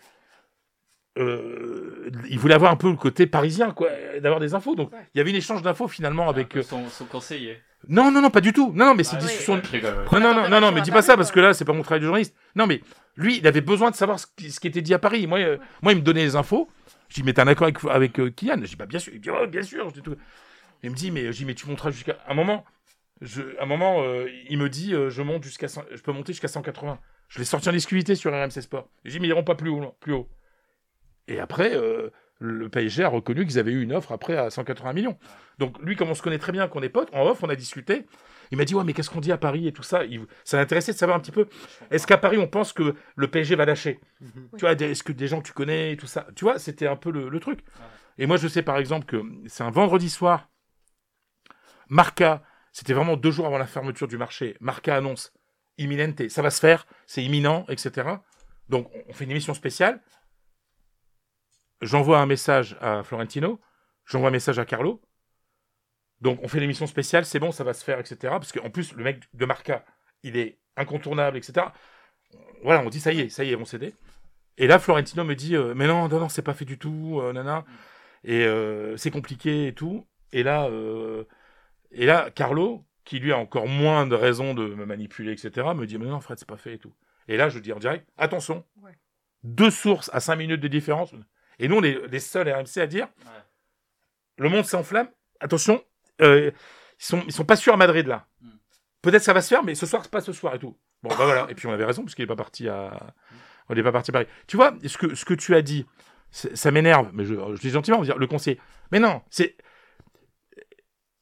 Euh, 1.18 2.10
il 2.28 2.38
voulait 2.38 2.54
avoir 2.54 2.70
un 2.72 2.76
peu 2.76 2.90
le 2.90 2.96
côté 2.96 3.26
parisien, 3.26 3.70
quoi, 3.72 3.88
d'avoir 4.20 4.40
des 4.40 4.54
infos. 4.54 4.74
Donc, 4.74 4.92
Ouais. 4.92 4.98
il 5.14 5.18
y 5.18 5.20
avait 5.20 5.30
une 5.30 5.36
échange 5.36 5.62
d'infos 5.62 5.88
finalement 5.88 6.28
avec. 6.28 6.56
euh, 6.56 6.62
son, 6.62 6.88
son 6.88 7.04
conseiller. 7.06 7.58
Non, 7.88 8.10
non, 8.10 8.20
non, 8.20 8.30
pas 8.30 8.40
du 8.40 8.52
tout. 8.52 8.72
Non, 8.74 8.86
non, 8.86 8.94
mais 8.94 9.04
c'est 9.04 9.16
Ah, 9.16 9.20
discussion. 9.20 9.54
Ouais. 9.72 10.20
Non, 10.20 10.34
non, 10.34 10.48
non, 10.48 10.60
non, 10.60 10.72
mais 10.72 10.80
dis 10.80 10.90
à 10.90 10.92
pas 10.92 10.98
Paris, 10.98 11.06
ça 11.06 11.16
parce 11.16 11.30
que 11.30 11.40
là, 11.40 11.54
c'est 11.54 11.64
pas 11.64 11.72
mon 11.72 11.82
travail 11.82 12.00
de 12.00 12.06
journaliste. 12.06 12.34
Non, 12.54 12.66
mais 12.66 12.80
lui, 13.16 13.38
il 13.38 13.46
avait 13.46 13.60
besoin 13.60 13.90
de 13.90 13.96
savoir 13.96 14.18
ce 14.18 14.26
qui, 14.36 14.50
ce 14.50 14.58
qui 14.60 14.66
était 14.66 14.82
dit 14.82 14.94
à 14.94 14.98
Paris. 14.98 15.26
Moi, 15.26 15.38
euh, 15.38 15.58
moi, 15.82 15.92
il 15.92 15.96
me 15.98 16.02
donnait 16.02 16.24
les 16.24 16.36
infos. 16.36 16.68
Je 17.08 17.14
dis, 17.14 17.22
mais 17.22 17.32
t'es 17.32 17.42
un 17.42 17.46
accord 17.46 17.64
avec, 17.68 17.84
avec 17.84 18.18
euh, 18.18 18.30
Kylian? 18.30 18.56
Je 18.62 18.66
dis, 18.70 18.76
bah, 18.76 18.86
bien 18.86 18.98
sûr. 18.98 19.12
Il 19.12 19.18
me 19.18 19.22
dit, 19.22 19.30
ouais, 19.30 19.46
bien 19.46 19.62
sûr. 19.62 19.88
Je 19.90 19.94
dis 19.94 20.02
tout. 20.02 20.16
Il 20.82 20.90
me 20.90 20.96
dit, 20.96 21.10
mais, 21.12 21.26
je 21.26 21.30
dis, 21.38 21.44
mais 21.44 21.54
tu 21.54 21.66
monteras 21.68 21.90
jusqu'à. 21.90 22.16
Un 22.28 22.34
moment, 22.34 22.64
je, 23.20 23.42
un 23.60 23.66
moment 23.66 24.02
euh, 24.02 24.26
il 24.50 24.58
me 24.58 24.68
dit, 24.68 24.92
euh, 24.92 25.08
je 25.10 25.22
monte 25.22 25.44
jusqu'à. 25.44 25.68
Je 25.68 26.00
peux 26.02 26.12
monter 26.12 26.32
jusqu'à 26.32 26.48
180. 26.48 26.98
Je 27.28 27.38
l'ai 27.38 27.44
sorti 27.44 27.68
en 27.68 27.72
exclusivité 27.74 28.14
sur 28.16 28.32
RMC 28.32 28.50
Sport. 28.62 28.88
Je 29.04 29.12
dis, 29.12 29.20
mais 29.20 29.28
ils 29.28 29.30
iront 29.30 29.44
pas 29.44 29.54
plus 29.54 29.70
haut. 29.70 29.94
Plus 30.00 30.12
haut. 30.14 30.28
Et 31.28 31.40
après, 31.40 31.74
euh, 31.74 32.10
le 32.38 32.68
PSG 32.68 33.02
a 33.04 33.08
reconnu 33.08 33.46
qu'ils 33.46 33.58
avaient 33.58 33.72
eu 33.72 33.82
une 33.82 33.92
offre 33.92 34.12
après 34.12 34.36
à 34.36 34.50
180 34.50 34.92
millions. 34.92 35.18
Donc, 35.58 35.78
lui, 35.82 35.96
comme 35.96 36.10
on 36.10 36.14
se 36.14 36.22
connaît 36.22 36.38
très 36.38 36.52
bien, 36.52 36.68
qu'on 36.68 36.82
est 36.82 36.88
potes, 36.88 37.08
en 37.12 37.26
off, 37.26 37.42
on 37.42 37.48
a 37.48 37.56
discuté. 37.56 38.06
Il 38.52 38.58
m'a 38.58 38.64
dit, 38.64 38.74
ouais, 38.74 38.84
mais 38.84 38.92
qu'est-ce 38.92 39.10
qu'on 39.10 39.20
dit 39.20 39.32
à 39.32 39.38
Paris 39.38 39.66
et 39.66 39.72
tout 39.72 39.82
ça? 39.82 40.04
Il- 40.04 40.26
Ça 40.44 40.56
l'intéressait 40.58 40.92
de 40.92 40.96
savoir 40.98 41.16
un 41.16 41.20
petit 41.20 41.32
peu. 41.32 41.48
Est-ce 41.90 42.06
qu'à 42.06 42.18
Paris, 42.18 42.38
on 42.38 42.46
pense 42.46 42.72
que 42.72 42.94
le 43.16 43.28
PSG 43.28 43.56
va 43.56 43.64
lâcher? 43.64 43.98
Mhm. 44.20 44.50
Tu 44.56 44.60
vois, 44.60 44.72
est-ce 44.72 45.02
que 45.02 45.12
des 45.12 45.26
gens 45.26 45.40
que 45.40 45.46
tu 45.46 45.52
connais 45.52 45.92
et 45.92 45.96
tout 45.96 46.06
ça? 46.06 46.26
Tu 46.36 46.44
vois, 46.44 46.58
c'était 46.58 46.86
un 46.86 46.96
peu 46.96 47.10
le, 47.10 47.28
le 47.28 47.40
truc. 47.40 47.60
Et 48.18 48.26
moi, 48.26 48.36
je 48.36 48.46
sais 48.48 48.62
par 48.62 48.76
exemple 48.78 49.06
que 49.06 49.20
c'est 49.46 49.64
un 49.64 49.70
vendredi 49.70 50.08
soir. 50.08 50.48
Marca, 51.88 52.42
c'était 52.72 52.92
vraiment 52.92 53.16
deux 53.16 53.30
jours 53.30 53.46
avant 53.46 53.58
la 53.58 53.66
fermeture 53.66 54.08
du 54.08 54.18
marché. 54.18 54.56
Marca 54.60 54.96
annonce 54.96 55.32
imminente, 55.78 56.28
ça 56.28 56.42
va 56.42 56.50
se 56.50 56.60
faire, 56.60 56.86
c'est 57.06 57.22
imminent, 57.22 57.64
etc. 57.68 58.22
Donc, 58.68 58.90
on- 58.94 59.02
on 59.08 59.12
fait 59.12 59.24
une 59.24 59.30
émission 59.30 59.54
spéciale. 59.54 60.00
J'envoie 61.82 62.18
un 62.20 62.26
message 62.26 62.76
à 62.80 63.02
Florentino, 63.02 63.60
j'envoie 64.06 64.28
un 64.28 64.32
message 64.32 64.58
à 64.58 64.64
Carlo. 64.64 65.02
Donc, 66.22 66.40
on 66.42 66.48
fait 66.48 66.60
l'émission 66.60 66.86
spéciale, 66.86 67.26
c'est 67.26 67.38
bon, 67.38 67.52
ça 67.52 67.64
va 67.64 67.74
se 67.74 67.84
faire, 67.84 67.98
etc. 67.98 68.16
Parce 68.22 68.52
qu'en 68.52 68.70
plus, 68.70 68.94
le 68.94 69.04
mec 69.04 69.24
de 69.34 69.44
Marca, 69.44 69.84
il 70.22 70.36
est 70.38 70.58
incontournable, 70.76 71.36
etc. 71.36 71.66
Voilà, 72.62 72.80
on 72.82 72.88
dit 72.88 73.00
ça 73.00 73.12
y 73.12 73.20
est, 73.20 73.28
ça 73.28 73.44
y 73.44 73.50
est, 73.50 73.56
on 73.56 73.66
cédait. 73.66 73.92
Et 74.56 74.66
là, 74.66 74.78
Florentino 74.78 75.24
me 75.24 75.34
dit, 75.34 75.54
euh, 75.54 75.74
mais 75.74 75.86
non, 75.86 76.08
non, 76.08 76.20
non, 76.20 76.28
c'est 76.30 76.40
pas 76.42 76.54
fait 76.54 76.64
du 76.64 76.78
tout, 76.78 77.20
euh, 77.20 77.32
nana. 77.34 77.64
Et 78.24 78.44
euh, 78.46 78.96
c'est 78.96 79.10
compliqué 79.10 79.66
et 79.68 79.74
tout. 79.74 80.06
Et 80.32 80.42
là, 80.42 80.66
euh, 80.68 81.24
et 81.90 82.06
là, 82.06 82.30
Carlo, 82.30 82.84
qui 83.04 83.18
lui 83.18 83.32
a 83.32 83.38
encore 83.38 83.68
moins 83.68 84.06
de 84.06 84.14
raisons 84.14 84.54
de 84.54 84.66
me 84.74 84.86
manipuler, 84.86 85.32
etc., 85.32 85.74
me 85.74 85.86
dit, 85.86 85.98
mais 85.98 86.06
non, 86.06 86.20
Fred, 86.20 86.38
c'est 86.38 86.48
pas 86.48 86.56
fait 86.56 86.74
et 86.74 86.78
tout. 86.78 86.94
Et 87.28 87.36
là, 87.36 87.50
je 87.50 87.58
dis 87.58 87.72
en 87.74 87.78
direct, 87.78 88.08
attention, 88.16 88.64
Ouais. 88.82 88.96
deux 89.44 89.70
sources 89.70 90.08
à 90.14 90.20
5 90.20 90.36
minutes 90.36 90.60
de 90.60 90.68
différence. 90.68 91.12
Et 91.58 91.68
nous, 91.68 91.76
on 91.76 91.82
est 91.82 91.98
les 92.08 92.20
seuls 92.20 92.48
RMC 92.48 92.78
à 92.80 92.86
dire 92.86 93.08
Ouais. 93.24 93.32
le 94.38 94.48
monde 94.48 94.64
s'enflamme. 94.64 95.08
Attention, 95.40 95.82
euh, 96.22 96.50
ils 97.00 97.04
sont, 97.04 97.22
ils 97.26 97.32
sont 97.32 97.44
pas 97.44 97.56
sûrs 97.56 97.74
à 97.74 97.76
Madrid 97.76 98.06
là. 98.06 98.26
Mm. 98.40 98.48
Peut-être 99.02 99.22
ça 99.22 99.32
va 99.32 99.40
se 99.42 99.48
faire, 99.48 99.62
mais 99.62 99.74
ce 99.74 99.86
soir, 99.86 100.02
c'est 100.02 100.10
pas 100.10 100.20
ce 100.20 100.32
soir 100.32 100.54
et 100.54 100.58
tout. 100.58 100.76
Bon, 101.02 101.10
bah 101.10 101.24
voilà. 101.26 101.46
Et 101.48 101.54
puis 101.54 101.66
on 101.66 101.72
avait 101.72 101.84
raison, 101.84 102.02
parce 102.02 102.14
qu'il 102.14 102.24
est 102.24 102.28
pas 102.28 102.36
parti 102.36 102.68
à. 102.68 103.14
On 103.68 103.74
n'est 103.74 103.82
pas 103.82 103.92
parti 103.92 104.10
à 104.10 104.12
Paris. 104.12 104.26
Tu 104.46 104.56
vois, 104.56 104.74
ce 104.84 104.96
que, 104.98 105.14
ce 105.14 105.24
que 105.24 105.34
tu 105.34 105.54
as 105.54 105.62
dit, 105.62 105.86
ça 106.30 106.70
m'énerve, 106.70 107.10
mais 107.12 107.24
je, 107.24 107.34
je 107.34 107.60
dis 107.60 107.70
gentiment, 107.70 107.98
on 107.98 108.00
va 108.00 108.06
dire 108.06 108.18
le 108.18 108.26
conseiller. 108.26 108.60
Mais 108.92 108.98
non, 108.98 109.22
c'est. 109.30 109.56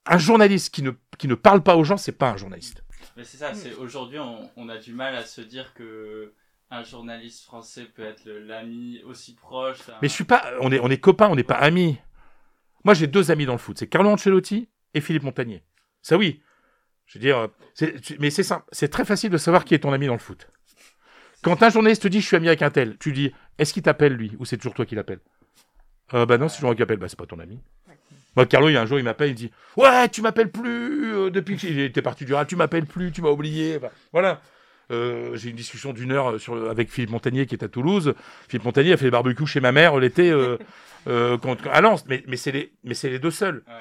Un 0.06 0.18
journaliste 0.18 0.74
qui 0.74 0.82
ne, 0.82 0.90
qui 1.18 1.28
ne 1.28 1.34
parle 1.34 1.62
pas 1.62 1.76
aux 1.76 1.84
gens, 1.84 1.96
c'est 1.96 2.12
pas 2.12 2.30
un 2.30 2.36
journaliste. 2.36 2.82
Mais 3.16 3.24
c'est 3.24 3.38
ça, 3.38 3.54
c'est 3.54 3.74
aujourd'hui 3.74 4.18
on, 4.18 4.50
on 4.56 4.68
a 4.68 4.76
du 4.76 4.92
mal 4.92 5.14
à 5.16 5.24
se 5.24 5.40
dire 5.40 5.72
que 5.74 6.34
un 6.70 6.82
journaliste 6.82 7.44
français 7.44 7.84
peut 7.84 8.04
être 8.04 8.24
l'ami 8.26 9.00
aussi 9.04 9.34
proche. 9.34 9.78
Mais 10.02 10.08
je 10.08 10.14
suis 10.14 10.24
pas. 10.24 10.44
On 10.60 10.72
est, 10.72 10.80
on 10.80 10.88
est 10.90 10.98
copains, 10.98 11.28
on 11.28 11.36
n'est 11.36 11.44
pas 11.44 11.54
amis. 11.56 11.98
Moi, 12.84 12.94
j'ai 12.94 13.06
deux 13.06 13.30
amis 13.30 13.46
dans 13.46 13.52
le 13.52 13.58
foot. 13.58 13.78
C'est 13.78 13.86
Carlo 13.86 14.10
Ancelotti 14.10 14.68
et 14.92 15.00
Philippe 15.00 15.22
Montagnier. 15.22 15.62
Ça, 16.02 16.16
oui. 16.16 16.42
Je 17.06 17.18
veux 17.18 17.22
dire, 17.22 17.48
mais 18.18 18.30
c'est 18.30 18.42
simple. 18.42 18.64
C'est 18.72 18.88
très 18.88 19.04
facile 19.04 19.30
de 19.30 19.36
savoir 19.36 19.64
qui 19.64 19.74
est 19.74 19.78
ton 19.80 19.92
ami 19.92 20.06
dans 20.06 20.14
le 20.14 20.18
foot. 20.18 20.48
Quand 21.42 21.62
un 21.62 21.68
journaliste 21.68 22.02
te 22.02 22.08
dit 22.08 22.20
je 22.22 22.26
suis 22.26 22.36
ami 22.36 22.48
avec 22.48 22.62
un 22.62 22.70
tel, 22.70 22.96
tu 22.98 23.12
dis 23.12 23.32
est-ce 23.58 23.74
qu'il 23.74 23.82
t'appelle 23.82 24.14
lui? 24.14 24.32
Ou 24.38 24.46
c'est 24.46 24.56
toujours 24.56 24.72
toi 24.74 24.86
qui 24.86 24.94
l'appelle? 24.94 25.20
Euh, 26.14 26.24
Bah 26.24 26.38
non, 26.38 26.48
c'est 26.48 26.56
toujours 26.56 26.68
moi 26.68 26.74
qui 26.76 26.82
appelle. 26.82 26.98
Bah 26.98 27.08
c'est 27.08 27.18
pas 27.18 27.26
ton 27.26 27.38
ami. 27.38 27.60
Moi, 28.36 28.46
Carlo, 28.46 28.68
il 28.68 28.72
y 28.72 28.76
a 28.76 28.82
un 28.82 28.86
jour, 28.86 28.98
il 28.98 29.04
m'appelle, 29.04 29.30
il 29.30 29.34
dit 29.34 29.50
Ouais, 29.76 30.08
tu 30.08 30.20
m'appelles 30.22 30.50
plus 30.50 31.14
euh, 31.14 31.30
depuis 31.30 31.56
que 31.56 31.60
j'étais 31.68 32.02
parti 32.02 32.24
du 32.24 32.34
Real, 32.34 32.46
tu 32.46 32.56
m'appelles 32.56 32.86
plus, 32.86 33.12
tu 33.12 33.22
m'as 33.22 33.28
oublié. 33.30 33.76
Enfin, 33.76 33.90
voilà. 34.12 34.40
Euh, 34.90 35.34
j'ai 35.36 35.50
une 35.50 35.56
discussion 35.56 35.92
d'une 35.92 36.12
heure 36.12 36.32
euh, 36.32 36.38
sur, 36.38 36.68
avec 36.70 36.90
Philippe 36.90 37.10
Montagnier 37.10 37.46
qui 37.46 37.54
est 37.54 37.64
à 37.64 37.68
Toulouse. 37.68 38.14
Philippe 38.48 38.64
Montagnier 38.64 38.92
a 38.92 38.96
fait 38.96 39.06
les 39.06 39.10
barbecues 39.10 39.46
chez 39.46 39.60
ma 39.60 39.72
mère 39.72 39.96
l'été 39.98 40.30
euh, 40.30 40.58
euh, 41.08 41.38
quand- 41.38 41.56
à 41.66 41.80
Lens. 41.80 42.04
Mais, 42.06 42.22
mais 42.26 42.36
c'est 42.36 42.52
les, 42.52 42.72
mais 42.84 42.94
c'est 42.94 43.08
les 43.10 43.18
deux 43.18 43.30
seuls. 43.30 43.62
Ouais. 43.66 43.72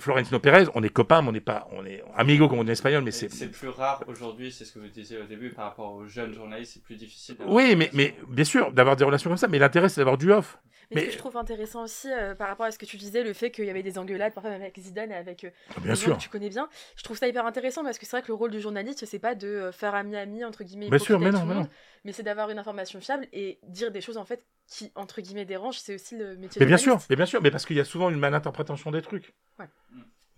Florentino 0.00 0.38
Pérez, 0.38 0.66
on 0.74 0.82
est 0.84 0.90
copains, 0.90 1.22
mais 1.22 1.28
on 1.28 1.32
n'est 1.32 1.40
pas, 1.40 1.66
on 1.72 1.84
est 1.84 2.04
amigo 2.14 2.48
comme 2.48 2.60
on 2.60 2.66
est 2.68 2.72
espagnol, 2.72 3.02
mais 3.02 3.10
c'est. 3.10 3.32
c'est 3.32 3.50
plus 3.50 3.68
rare 3.68 4.04
aujourd'hui, 4.06 4.52
c'est 4.52 4.64
ce 4.64 4.72
que 4.72 4.78
vous 4.78 4.86
disiez 4.86 5.18
au 5.18 5.24
début 5.24 5.50
par 5.50 5.64
rapport 5.64 5.92
aux 5.94 6.06
jeunes 6.06 6.32
journalistes, 6.34 6.72
c'est 6.74 6.82
plus 6.82 6.94
difficile. 6.94 7.36
Oui, 7.46 7.70
des 7.70 7.74
mais, 7.74 7.90
mais 7.94 8.14
bien 8.28 8.44
sûr, 8.44 8.70
d'avoir 8.70 8.94
des 8.94 9.04
relations 9.04 9.30
comme 9.30 9.38
ça, 9.38 9.48
mais 9.48 9.58
l'intérêt 9.58 9.88
c'est 9.88 10.00
d'avoir 10.02 10.18
du 10.18 10.30
off. 10.30 10.58
Mais, 10.90 11.02
ce 11.02 11.06
que 11.06 11.12
je 11.12 11.18
trouve 11.18 11.36
intéressant 11.36 11.84
aussi 11.84 12.10
euh, 12.10 12.34
par 12.34 12.48
rapport 12.48 12.64
à 12.64 12.70
ce 12.70 12.78
que 12.78 12.86
tu 12.86 12.96
disais, 12.96 13.22
le 13.22 13.34
fait 13.34 13.50
qu'il 13.50 13.66
y 13.66 13.70
avait 13.70 13.82
des 13.82 13.98
engueulades 13.98 14.32
parfois 14.32 14.50
même 14.50 14.62
avec 14.62 14.78
Zidane 14.78 15.10
et 15.12 15.14
avec 15.14 15.44
euh, 15.44 15.50
Bien 15.78 15.80
des 15.82 15.88
gens 15.90 15.94
sûr. 15.96 16.16
que 16.16 16.22
tu 16.22 16.28
connais 16.30 16.48
bien, 16.48 16.68
je 16.96 17.02
trouve 17.02 17.18
ça 17.18 17.28
hyper 17.28 17.44
intéressant 17.44 17.84
parce 17.84 17.98
que 17.98 18.06
c'est 18.06 18.16
vrai 18.16 18.22
que 18.22 18.28
le 18.28 18.34
rôle 18.34 18.50
du 18.50 18.60
journaliste, 18.60 19.04
c'est 19.04 19.18
pas 19.18 19.34
de 19.34 19.48
euh, 19.48 19.72
faire 19.72 19.94
ami-ami, 19.94 20.44
entre 20.44 20.64
guillemets, 20.64 20.88
Bien 20.88 20.98
sûr, 20.98 21.18
mais 21.20 21.30
non, 21.30 21.40
tout 21.40 21.46
mais 21.46 21.54
monde, 21.54 21.68
mais 22.04 22.12
c'est 22.12 22.22
d'avoir 22.22 22.48
une 22.50 22.58
information 22.58 23.00
fiable 23.00 23.28
et 23.32 23.58
dire 23.64 23.90
des 23.90 24.00
choses 24.00 24.16
en 24.16 24.24
fait 24.24 24.46
qui, 24.66 24.90
entre 24.94 25.20
guillemets, 25.20 25.44
dérangent. 25.44 25.78
C'est 25.78 25.94
aussi 25.94 26.16
le 26.16 26.36
métier 26.36 26.60
Mais 26.60 26.66
bien 26.66 26.78
sûr, 26.78 26.98
mais 27.10 27.16
bien 27.16 27.26
sûr, 27.26 27.42
mais 27.42 27.50
parce 27.50 27.66
qu'il 27.66 27.76
y 27.76 27.80
a 27.80 27.84
souvent 27.84 28.08
une 28.08 28.18
malinterprétation 28.18 28.90
des 28.90 29.02
trucs. 29.02 29.34
Ouais. 29.58 29.66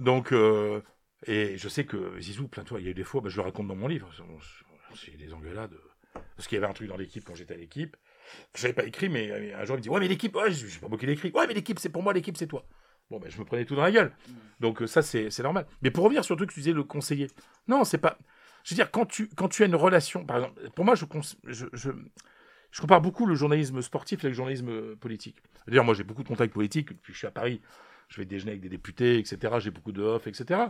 Donc, 0.01 0.33
euh, 0.33 0.83
et 1.27 1.57
je 1.59 1.69
sais 1.69 1.85
que 1.85 2.19
Zizou, 2.21 2.49
plein 2.49 2.65
de 2.65 2.69
fois, 2.69 2.81
il 2.81 2.87
y 2.87 2.89
a 2.89 2.91
eu 2.91 2.95
des 2.95 3.05
fois, 3.05 3.21
bah, 3.21 3.29
je 3.29 3.37
le 3.37 3.43
raconte 3.43 3.69
dans 3.69 3.77
mon 3.77 3.87
livre, 3.87 4.11
c'est 4.97 5.17
des 5.17 5.33
engueulades. 5.33 5.77
Parce 6.37 6.49
qu'il 6.49 6.57
y 6.57 6.59
avait 6.59 6.71
un 6.71 6.75
truc 6.75 6.89
dans 6.89 6.97
l'équipe 6.97 7.25
quand 7.25 7.35
j'étais 7.35 7.55
à 7.55 7.57
l'équipe. 7.57 7.97
Je 8.55 8.63
n'avais 8.63 8.75
pas 8.75 8.85
écrit, 8.85 9.09
mais 9.09 9.53
un 9.55 9.65
jour 9.65 9.77
il 9.77 9.79
me 9.79 9.83
dit 9.83 9.89
Ouais, 9.89 10.01
mais 10.01 10.09
l'équipe, 10.09 10.35
ouais, 10.37 10.51
je 10.51 10.67
sais 10.67 10.81
pas 10.81 10.89
moi 10.89 10.99
qui 10.99 11.07
l'ai 11.07 11.13
écrit. 11.13 11.31
Ouais, 11.35 11.47
mais 11.47 11.55
l'équipe, 11.55 11.79
c'est 11.79 11.89
pour 11.89 12.03
moi, 12.03 12.13
l'équipe, 12.13 12.37
c'est 12.37 12.47
toi. 12.47 12.65
Bon, 13.11 13.19
ben, 13.19 13.31
je 13.31 13.39
me 13.39 13.45
prenais 13.45 13.65
tout 13.65 13.75
dans 13.75 13.83
la 13.83 13.91
gueule. 13.91 14.13
Mm. 14.29 14.33
Donc, 14.61 14.83
euh, 14.83 14.87
ça, 14.87 15.03
c'est 15.03 15.37
normal. 15.41 15.67
Mais 15.83 15.91
pour 15.91 16.05
revenir 16.05 16.25
sur 16.25 16.35
le 16.35 16.39
truc 16.39 16.51
que 16.51 16.55
tu 16.55 16.61
disais, 16.61 16.73
le 16.73 16.85
conseiller. 16.85 17.29
Non, 17.69 17.85
c'est 17.85 17.99
pas. 17.99 18.19
Je 18.65 18.75
veux 18.75 18.77
dire, 18.77 18.91
quand 18.91 19.07
tu, 19.07 19.29
quand 19.29 19.49
tu 19.49 19.63
as 19.63 19.67
une 19.67 19.75
relation, 19.75 20.25
par 20.25 20.37
exemple, 20.37 20.71
pour 20.77 20.85
moi, 20.85 20.95
je, 20.95 21.07
je, 21.47 21.67
je, 21.73 21.91
je 22.71 22.81
compare 22.81 23.01
beaucoup 23.01 23.27
le 23.27 23.35
journalisme 23.35 23.83
sportif 23.83 24.21
avec 24.21 24.33
le 24.33 24.37
journalisme 24.37 24.69
euh, 24.69 24.97
politique. 24.97 25.39
D'ailleurs, 25.67 25.85
moi, 25.85 25.95
j'ai 25.95 26.05
beaucoup 26.05 26.23
de 26.23 26.29
contacts 26.29 26.53
politiques. 26.53 26.89
Depuis 26.89 27.13
que 27.13 27.15
je 27.15 27.19
suis 27.19 27.27
à 27.27 27.33
Paris, 27.33 27.61
je 28.09 28.19
vais 28.19 28.27
déjeuner 28.27 28.53
avec 28.53 28.63
des 28.63 28.69
députés, 28.69 29.19
etc. 29.19 29.55
J'ai 29.59 29.71
beaucoup 29.71 29.93
de 29.93 30.03
off, 30.03 30.27
etc. 30.27 30.61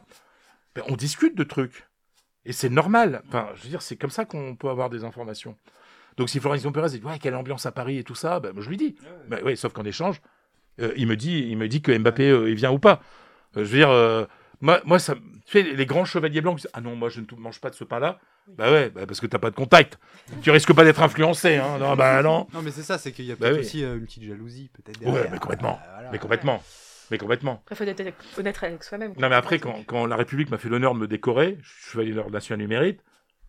Ben, 0.74 0.84
on 0.88 0.96
discute 0.96 1.36
de 1.36 1.44
trucs. 1.44 1.86
Et 2.44 2.52
c'est 2.52 2.70
normal. 2.70 3.22
Enfin, 3.28 3.50
je 3.54 3.62
veux 3.64 3.68
dire, 3.68 3.82
c'est 3.82 3.96
comme 3.96 4.10
ça 4.10 4.24
qu'on 4.24 4.56
peut 4.56 4.68
avoir 4.68 4.88
des 4.88 5.04
informations. 5.04 5.56
Donc, 6.20 6.28
si 6.28 6.38
Florentino 6.38 6.70
Pérez 6.70 6.90
dit, 6.90 7.00
ouais, 7.02 7.18
quelle 7.18 7.35
ambiance 7.35 7.64
à 7.64 7.72
Paris 7.72 7.96
et 7.96 8.04
tout 8.04 8.14
ça, 8.14 8.40
ben, 8.40 8.52
moi, 8.52 8.62
je 8.62 8.68
lui 8.68 8.76
dis. 8.76 8.94
Ouais, 9.00 9.09
ouais. 9.09 9.24
Ben, 9.28 9.42
ouais, 9.42 9.56
sauf 9.56 9.72
qu'en 9.72 9.87
échange, 9.87 10.20
euh, 10.78 10.92
il 10.94 11.06
me 11.06 11.16
dit, 11.16 11.46
il 11.48 11.56
me 11.56 11.66
dit 11.66 11.80
que 11.80 11.96
Mbappé, 11.96 12.28
euh, 12.28 12.50
il 12.50 12.56
vient 12.56 12.70
ou 12.70 12.78
pas. 12.78 13.00
Euh, 13.56 13.64
je 13.64 13.70
veux 13.70 13.78
dire, 13.78 13.88
euh, 13.88 14.26
moi, 14.61 14.83
moi, 14.85 14.98
ça, 14.98 15.14
tu 15.14 15.22
sais, 15.50 15.62
les, 15.62 15.87
grands 15.87 16.04
chevaliers 16.04 16.42
blancs 16.42 16.56
qui 16.59 16.62
disent, 16.64 16.70
ah 16.74 16.83
non, 16.83 16.94
moi, 16.94 17.09
je 17.09 17.22
ne 17.22 17.26
mange 17.38 17.59
pas 17.59 17.70
de 17.70 17.74
ce 17.74 17.85
pain-là. 17.85 18.18
Bah 18.48 18.70
ouais, 18.70 18.90
bah 18.90 19.06
parce 19.06 19.18
que 19.18 19.26
t'as 19.26 19.38
pas 19.38 19.48
de 19.48 19.54
contact. 19.54 19.98
tu 20.42 20.50
risques 20.50 20.74
pas 20.74 20.85
d'être 20.85 21.00
influencé, 21.00 21.56
hein. 21.56 21.78
Non, 21.78 21.96
bah 21.96 22.22
non. 22.22 22.46
Non, 22.52 22.61
mais 22.61 22.70
c'est 22.70 22.83
ça, 22.83 22.98
c'est 22.98 23.12
qu'il 23.12 23.24
y 23.24 23.33
a 23.33 23.37
Bah 23.37 23.48
peut-être 23.48 23.54
oui. 23.54 23.61
aussi 23.61 23.83
une 23.83 24.04
petite 24.04 24.24
jalousie, 24.24 24.68
peut-être. 24.74 25.00
Ouais, 25.02 25.26
mais 25.33 25.38
complètement. 25.38 25.80
Ah, 25.83 25.88
voilà. 25.94 26.11
Mais 26.12 26.18
complètement. 26.18 26.62
Mais 27.11 27.16
complètement. 27.16 27.62
Après, 27.64 27.76
faut 27.76 27.85
être 27.90 28.14
honnête 28.37 28.62
avec 28.62 28.85
soi-même. 28.85 29.14
Non, 29.18 29.30
mais 29.30 29.37
après, 29.37 29.59
quand, 29.59 29.85
quand 29.87 30.04
la 30.04 30.16
République 30.16 30.50
m'a 30.50 30.59
fait 30.59 30.68
l'honneur 30.68 30.92
de 30.92 30.98
me 30.98 31.09
décorer, 31.09 31.56
je 31.62 31.88
suis 31.88 31.98
allé 31.98 32.12
l'ordre 32.12 32.33
national 32.33 32.59
du 32.59 32.68
mérite, 32.68 33.00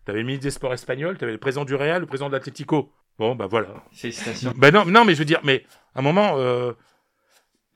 t'avais 0.04 0.20
le 0.20 0.24
ministre 0.26 0.44
des 0.44 0.50
Sports 0.50 0.72
espagnol, 0.72 1.16
t'avais 1.18 1.32
le 1.32 1.38
président 1.38 1.64
du 1.64 1.74
Real, 1.74 2.00
le 2.00 2.06
président 2.06 2.28
de 2.28 2.32
l'Atlético. 2.34 2.92
Bon, 3.18 3.34
bah 3.34 3.46
voilà. 3.46 3.84
Félicitations. 3.92 4.52
Ben 4.56 4.72
non, 4.72 4.84
non, 4.86 5.04
mais 5.04 5.14
je 5.14 5.18
veux 5.18 5.24
dire, 5.24 5.40
mais 5.44 5.64
à 5.94 5.98
un 6.00 6.02
moment, 6.02 6.38
euh, 6.38 6.72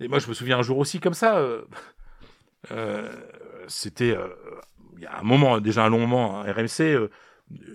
et 0.00 0.08
moi 0.08 0.18
je 0.18 0.28
me 0.28 0.34
souviens 0.34 0.58
un 0.58 0.62
jour 0.62 0.78
aussi 0.78 0.98
comme 1.00 1.14
ça, 1.14 1.36
euh, 1.38 1.62
euh, 2.72 3.12
c'était, 3.68 4.16
il 4.96 5.02
y 5.02 5.06
a 5.06 5.18
un 5.18 5.22
moment, 5.22 5.60
déjà 5.60 5.84
un 5.84 5.88
long 5.88 6.00
moment, 6.06 6.40
à 6.40 6.52
RMC, 6.52 7.08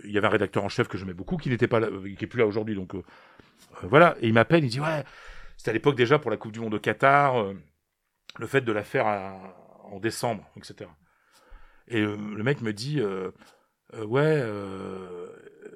il 0.03 0.11
y 0.11 0.17
avait 0.17 0.27
un 0.27 0.31
rédacteur 0.31 0.63
en 0.63 0.69
chef 0.69 0.87
que 0.87 0.97
j'aimais 0.97 1.13
beaucoup, 1.13 1.37
qui 1.37 1.49
n'était 1.49 1.67
pas 1.67 1.79
là, 1.79 1.87
qui 2.17 2.23
est 2.23 2.27
plus 2.27 2.39
là 2.39 2.47
aujourd'hui, 2.47 2.75
donc 2.75 2.93
voilà, 3.83 4.15
et 4.21 4.27
il 4.27 4.33
m'appelle, 4.33 4.63
il 4.65 4.69
dit 4.69 4.81
ouais, 4.81 5.03
c'était 5.55 5.69
à 5.69 5.73
l'époque 5.73 5.95
déjà 5.95 6.19
pour 6.19 6.31
la 6.31 6.37
Coupe 6.37 6.51
du 6.51 6.59
Monde 6.59 6.73
au 6.73 6.79
Qatar, 6.79 7.45
le 8.39 8.47
fait 8.47 8.61
de 8.61 8.71
la 8.71 8.83
faire 8.83 9.05
à- 9.07 9.55
en 9.85 9.99
décembre, 9.99 10.49
etc. 10.57 10.89
Et 11.87 12.01
le 12.01 12.43
mec 12.43 12.61
me 12.61 12.73
dit 12.73 13.01
euh, 13.93 14.05
ouais, 14.05 14.21
euh, 14.25 15.27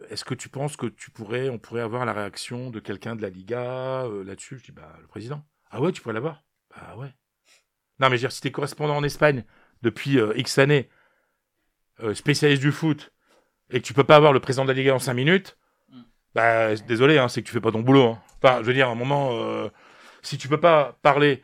est-ce 0.09 0.23
que 0.25 0.33
tu 0.33 0.49
penses 0.49 0.77
que 0.77 0.87
tu 0.87 1.11
pourrais, 1.11 1.49
on 1.49 1.57
pourrait 1.57 1.81
avoir 1.81 2.05
la 2.05 2.13
réaction 2.13 2.69
de 2.69 2.79
quelqu'un 2.79 3.15
de 3.15 3.21
la 3.21 3.29
Liga 3.29 4.03
euh, 4.05 4.23
là-dessus? 4.23 4.57
Je 4.59 4.65
dis 4.65 4.71
bah 4.71 4.95
le 5.01 5.07
président. 5.07 5.43
Ah 5.71 5.81
ouais, 5.81 5.91
tu 5.91 6.01
pourrais 6.01 6.13
l'avoir 6.13 6.43
Bah 6.69 6.95
ouais. 6.97 7.13
Non 7.99 8.09
mais 8.09 8.17
je 8.17 8.21
veux 8.23 8.27
dire, 8.27 8.31
si 8.31 8.41
t'es 8.41 8.51
correspondant 8.51 8.95
en 8.97 9.03
Espagne 9.03 9.43
depuis 9.81 10.17
X 10.35 10.57
années, 10.57 10.89
spécialiste 12.13 12.61
du 12.61 12.71
foot, 12.71 13.11
et 13.69 13.79
que 13.81 13.85
tu 13.85 13.93
peux 13.93 14.03
pas 14.03 14.17
avoir 14.17 14.33
le 14.33 14.39
président 14.39 14.63
de 14.65 14.69
la 14.69 14.73
Liga 14.75 14.93
en 14.93 14.99
5 14.99 15.13
minutes, 15.13 15.57
Mm. 15.89 16.01
bah 16.33 16.75
désolé, 16.75 17.17
hein, 17.17 17.27
c'est 17.29 17.41
que 17.41 17.47
tu 17.47 17.53
fais 17.53 17.61
pas 17.61 17.71
ton 17.71 17.81
boulot. 17.81 18.09
hein. 18.09 18.21
Enfin, 18.43 18.57
je 18.61 18.65
veux 18.67 18.73
dire, 18.73 18.89
à 18.89 18.91
un 18.91 18.95
moment, 18.95 19.31
si 20.21 20.37
tu 20.37 20.47
peux 20.47 20.59
pas 20.59 20.97
parler 21.01 21.41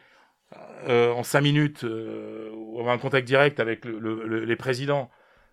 en 0.88 1.24
5 1.24 1.42
minutes 1.42 1.84
ou 1.84 2.78
avoir 2.80 2.94
un 2.94 2.98
contact 2.98 3.26
direct 3.28 3.60
avec 3.60 3.86
le- 3.86 4.00
le- 4.00 4.28
le- 4.28 4.46
les 4.46 4.56
présidents 4.56 5.10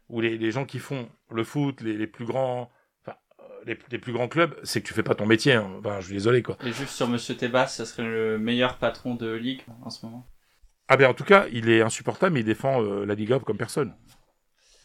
ou 0.09 0.21
les, 0.21 0.39
les 0.39 0.51
gens 0.51 0.65
qui 0.65 0.79
font 0.79 1.09
le 1.31 1.45
foot, 1.45 1.81
les, 1.81 1.97
les 1.97 2.07
plus 2.07 2.25
grands, 2.25 2.71
enfin, 3.03 3.17
euh, 3.41 3.45
les, 3.67 3.79
les 3.91 3.99
plus 3.99 4.13
grands 4.13 4.29
clubs, 4.29 4.55
c'est 4.63 4.81
que 4.81 4.87
tu 4.87 4.95
fais 4.95 5.03
pas 5.03 5.15
ton 5.15 5.27
métier. 5.27 5.53
hein. 5.55 5.71
Enfin, 5.79 6.01
je 6.01 6.07
suis 6.07 6.15
désolé 6.15 6.43
quoi. 6.43 6.57
Et 6.65 6.73
juste 6.73 6.91
sur 6.95 7.09
Monsieur 7.09 7.37
Tebas, 7.37 7.67
ça 7.69 7.85
serait 7.87 8.05
le 8.05 8.39
meilleur 8.39 8.79
patron 8.79 9.15
de 9.15 9.31
ligue 9.33 9.63
en 9.83 9.91
ce 9.91 10.07
moment? 10.07 10.27
Ah 10.89 10.97
ben 10.97 11.11
en 11.11 11.15
tout 11.15 11.25
cas, 11.25 11.47
il 11.53 11.69
est 11.69 11.83
insupportable, 11.83 12.33
mais 12.35 12.41
il 12.41 12.47
défend 12.47 12.83
euh, 12.83 13.05
la 13.05 13.15
Liga 13.15 13.39
comme 13.41 13.59
personne. 13.59 13.95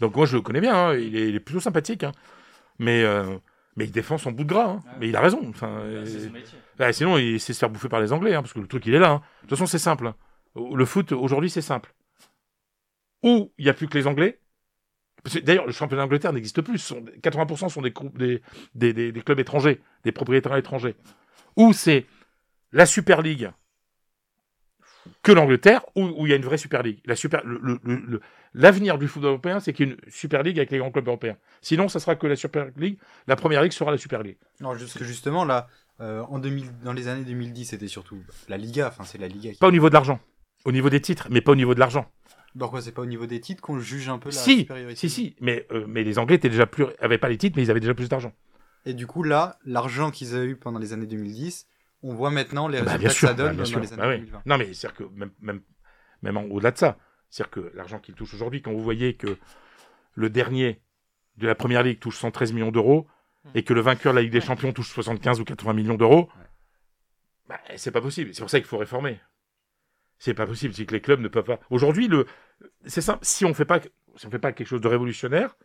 Donc 0.02 0.16
moi 0.16 0.26
je 0.26 0.36
le 0.36 0.42
connais 0.42 0.60
bien, 0.60 0.76
hein, 0.76 0.96
il, 0.96 1.16
est, 1.16 1.30
il 1.30 1.36
est 1.36 1.40
plutôt 1.40 1.62
sympathique, 1.62 2.04
hein. 2.04 2.12
mais 2.78 3.04
euh, 3.04 3.38
mais 3.78 3.86
il 3.86 3.92
défend 3.92 4.18
son 4.18 4.32
bout 4.32 4.44
de 4.44 4.50
gras. 4.50 4.74
Ouais. 4.74 4.80
Mais 5.00 5.08
il 5.08 5.16
a 5.16 5.22
raison. 5.22 5.42
Enfin, 5.48 5.82
c'est 6.06 6.26
son 6.26 6.32
métier. 6.32 6.58
bah, 6.78 6.92
sinon 6.92 7.18
il 7.18 7.40
sait 7.40 7.54
se 7.54 7.60
faire 7.60 7.70
bouffer 7.70 7.88
par 7.88 8.02
les 8.02 8.12
Anglais, 8.12 8.34
parce 8.34 8.52
que 8.52 8.60
le 8.60 8.68
truc 8.68 8.86
il 8.86 8.94
est 8.94 9.00
là. 9.00 9.22
De 9.44 9.48
toute 9.48 9.52
façon 9.52 9.66
c'est 9.66 9.80
simple. 9.80 10.12
Le 10.56 10.86
foot 10.86 11.14
aujourd'hui 11.14 11.50
c'est 11.50 11.62
simple. 11.62 11.94
Ou 13.24 13.54
il 13.58 13.66
y 13.66 13.70
a 13.70 13.74
plus 13.74 13.88
que 13.88 13.98
les 13.98 14.06
Anglais. 14.06 14.42
Parce 15.24 15.38
D'ailleurs, 15.38 15.66
le 15.66 15.72
championnat 15.72 16.04
d'Angleterre 16.04 16.34
n'existe 16.34 16.62
plus. 16.62 16.78
Ce 16.78 16.88
sont- 16.90 17.06
80% 17.22 17.70
sont 17.70 17.82
des, 17.82 17.92
groupes- 17.92 18.18
des, 18.18 18.42
des, 18.76 18.92
des- 18.94 19.12
des 19.12 19.22
clubs 19.22 19.40
étrangers, 19.40 19.82
des 20.04 20.12
propriétaires 20.12 20.56
étrangers. 20.58 20.96
Ou 21.56 21.72
c'est 21.74 22.06
la 22.72 22.86
Super 22.86 23.22
League 23.22 23.50
que 25.22 25.32
l'Angleterre, 25.32 25.82
ou 25.96 26.04
où 26.18 26.26
il 26.26 26.30
y 26.30 26.34
a 26.34 26.36
une 26.38 26.44
vraie 26.46 26.58
Super 26.58 26.82
League. 26.84 27.00
La 27.06 27.16
super, 27.16 27.42
l'avenir 28.54 28.98
du 28.98 29.08
football 29.08 29.32
européen, 29.32 29.60
c'est 29.60 29.74
qu'il 29.74 29.88
y 29.88 29.92
ait 29.92 29.94
une 29.94 30.12
Super 30.12 30.44
League 30.44 30.58
avec 30.58 30.72
les 30.72 30.78
grands 30.78 30.92
clubs 30.92 31.08
européens. 31.08 31.38
Sinon, 31.62 31.88
ça 31.90 32.00
sera 32.00 32.16
que 32.16 32.28
la 32.28 32.36
Super 32.36 32.68
League. 32.78 32.98
La 33.28 33.36
première 33.36 33.62
ligue 33.64 33.72
sera 33.74 33.92
la 33.92 33.98
Super 33.98 34.24
League. 34.24 34.38
Non, 34.62 34.76
juste 34.76 34.98
que 34.98 35.04
justement, 35.04 35.44
là, 35.46 35.68
euh, 36.00 36.22
en 36.30 36.40
2000, 36.40 36.80
dans 36.84 36.94
les 36.94 37.08
années 37.08 37.26
2010, 37.26 37.66
c'était 37.66 37.88
surtout 37.88 38.20
la 38.48 38.58
Liga, 38.58 38.88
enfin, 38.88 39.04
c'est 39.04 39.18
la 39.18 39.28
Liga 39.28 39.52
qui. 39.52 39.58
Pas 39.60 39.68
au 39.68 39.72
niveau 39.72 39.90
de 39.90 39.94
l'argent. 39.94 40.20
Au 40.66 40.72
niveau 40.72 40.90
des 40.90 41.02
titres, 41.02 41.28
mais 41.30 41.42
pas 41.42 41.52
au 41.52 41.56
niveau 41.56 41.74
de 41.76 41.80
l'argent. 41.80 42.10
Pourquoi 42.58 42.82
c'est 42.82 42.92
pas 42.92 43.02
au 43.02 43.06
niveau 43.08 43.26
des 43.26 43.40
titres 43.40 43.62
qu'on 43.62 43.80
juge 43.80 44.10
un 44.10 44.20
peu 44.20 44.30
la 44.30 44.36
Si, 44.36 44.60
supériorité 44.60 45.00
si, 45.00 45.10
si. 45.10 45.36
Mais, 45.42 45.66
euh, 45.72 45.86
mais 45.88 46.04
les 46.04 46.20
Anglais 46.20 46.36
étaient 46.36 46.50
déjà 46.50 46.66
plus, 46.68 46.86
avaient 47.00 47.18
pas 47.18 47.30
les 47.30 47.38
titres, 47.38 47.56
mais 47.58 47.64
ils 47.64 47.72
avaient 47.72 47.80
déjà 47.80 47.94
plus 47.96 48.10
d'argent. 48.10 48.32
Et 48.86 48.94
du 48.94 49.08
coup, 49.08 49.24
là, 49.24 49.58
l'argent 49.66 50.12
qu'ils 50.12 50.36
avaient 50.36 50.46
eu 50.48 50.56
pendant 50.56 50.78
les 50.80 50.94
années 50.94 51.08
2010, 51.08 51.68
on 52.04 52.14
voit 52.14 52.30
maintenant 52.32 52.68
les 52.68 52.82
Bah, 52.82 52.94
résultats 52.94 52.98
bien 53.00 53.08
que 53.10 53.14
sûr, 53.16 53.28
ça 53.30 53.34
donne 53.34 53.48
bah, 53.48 53.54
bien 53.54 53.64
dans 53.64 53.66
sûr. 53.70 53.80
les 53.80 53.94
années 53.94 54.02
Bah 54.02 54.10
oui. 54.10 54.18
2020. 54.18 54.42
Non, 54.46 54.58
mais 54.58 54.74
c'est-à-dire 54.74 54.98
que 54.98 55.04
même, 55.16 55.32
même, 55.42 55.62
même 56.22 56.38
en 56.38 56.44
au-delà 56.44 56.72
de 56.72 56.78
ça, 56.78 56.98
c'est-à-dire 57.30 57.52
que 57.52 57.72
l'argent 57.76 58.00
qu'il 58.00 58.14
touche 58.14 58.34
aujourd'hui, 58.34 58.62
quand 58.62 58.72
vous 58.74 58.84
voyez 58.84 59.16
que 59.16 59.38
le 60.16 60.30
dernier 60.30 60.82
de 61.38 61.48
la 61.48 61.56
première 61.56 61.82
ligue 61.82 62.00
touche 62.00 62.18
113 62.18 62.54
millions 62.54 62.72
d'euros, 62.72 63.08
et 63.56 63.64
que 63.64 63.74
le 63.74 63.82
vainqueur 63.82 64.14
de 64.14 64.18
la 64.18 64.22
Ligue 64.22 64.32
des 64.32 64.40
Champions 64.40 64.72
touche 64.72 64.90
75 64.94 65.42
ou 65.42 65.44
80 65.44 65.74
millions 65.74 65.96
d'euros, 65.96 66.30
bah, 67.50 67.60
c'est 67.76 67.92
pas 67.92 68.00
possible. 68.00 68.34
C'est 68.34 68.42
pour 68.42 68.50
ça 68.50 68.60
qu'il 68.60 68.68
faut 68.68 68.78
réformer. 68.78 69.20
C'est 70.24 70.34
pas 70.34 70.48
possible, 70.48 70.74
c'est 70.74 70.86
que 70.86 70.94
les 70.94 71.02
clubs 71.02 71.20
ne 71.20 71.28
peuvent 71.28 71.44
pas. 71.44 71.60
Aujourd'hui, 71.70 72.08
le, 72.08 72.26
c'est 72.86 73.02
simple. 73.02 73.20
Si 73.24 73.44
on 73.44 73.54
fait 73.54 73.66
pas, 73.66 73.82
si 74.16 74.26
on 74.26 74.30
fait 74.30 74.40
pas 74.40 74.54
quelque 74.54 74.68
chose 74.68 74.80
de 74.80 74.88
révolutionnaire, 74.88 75.58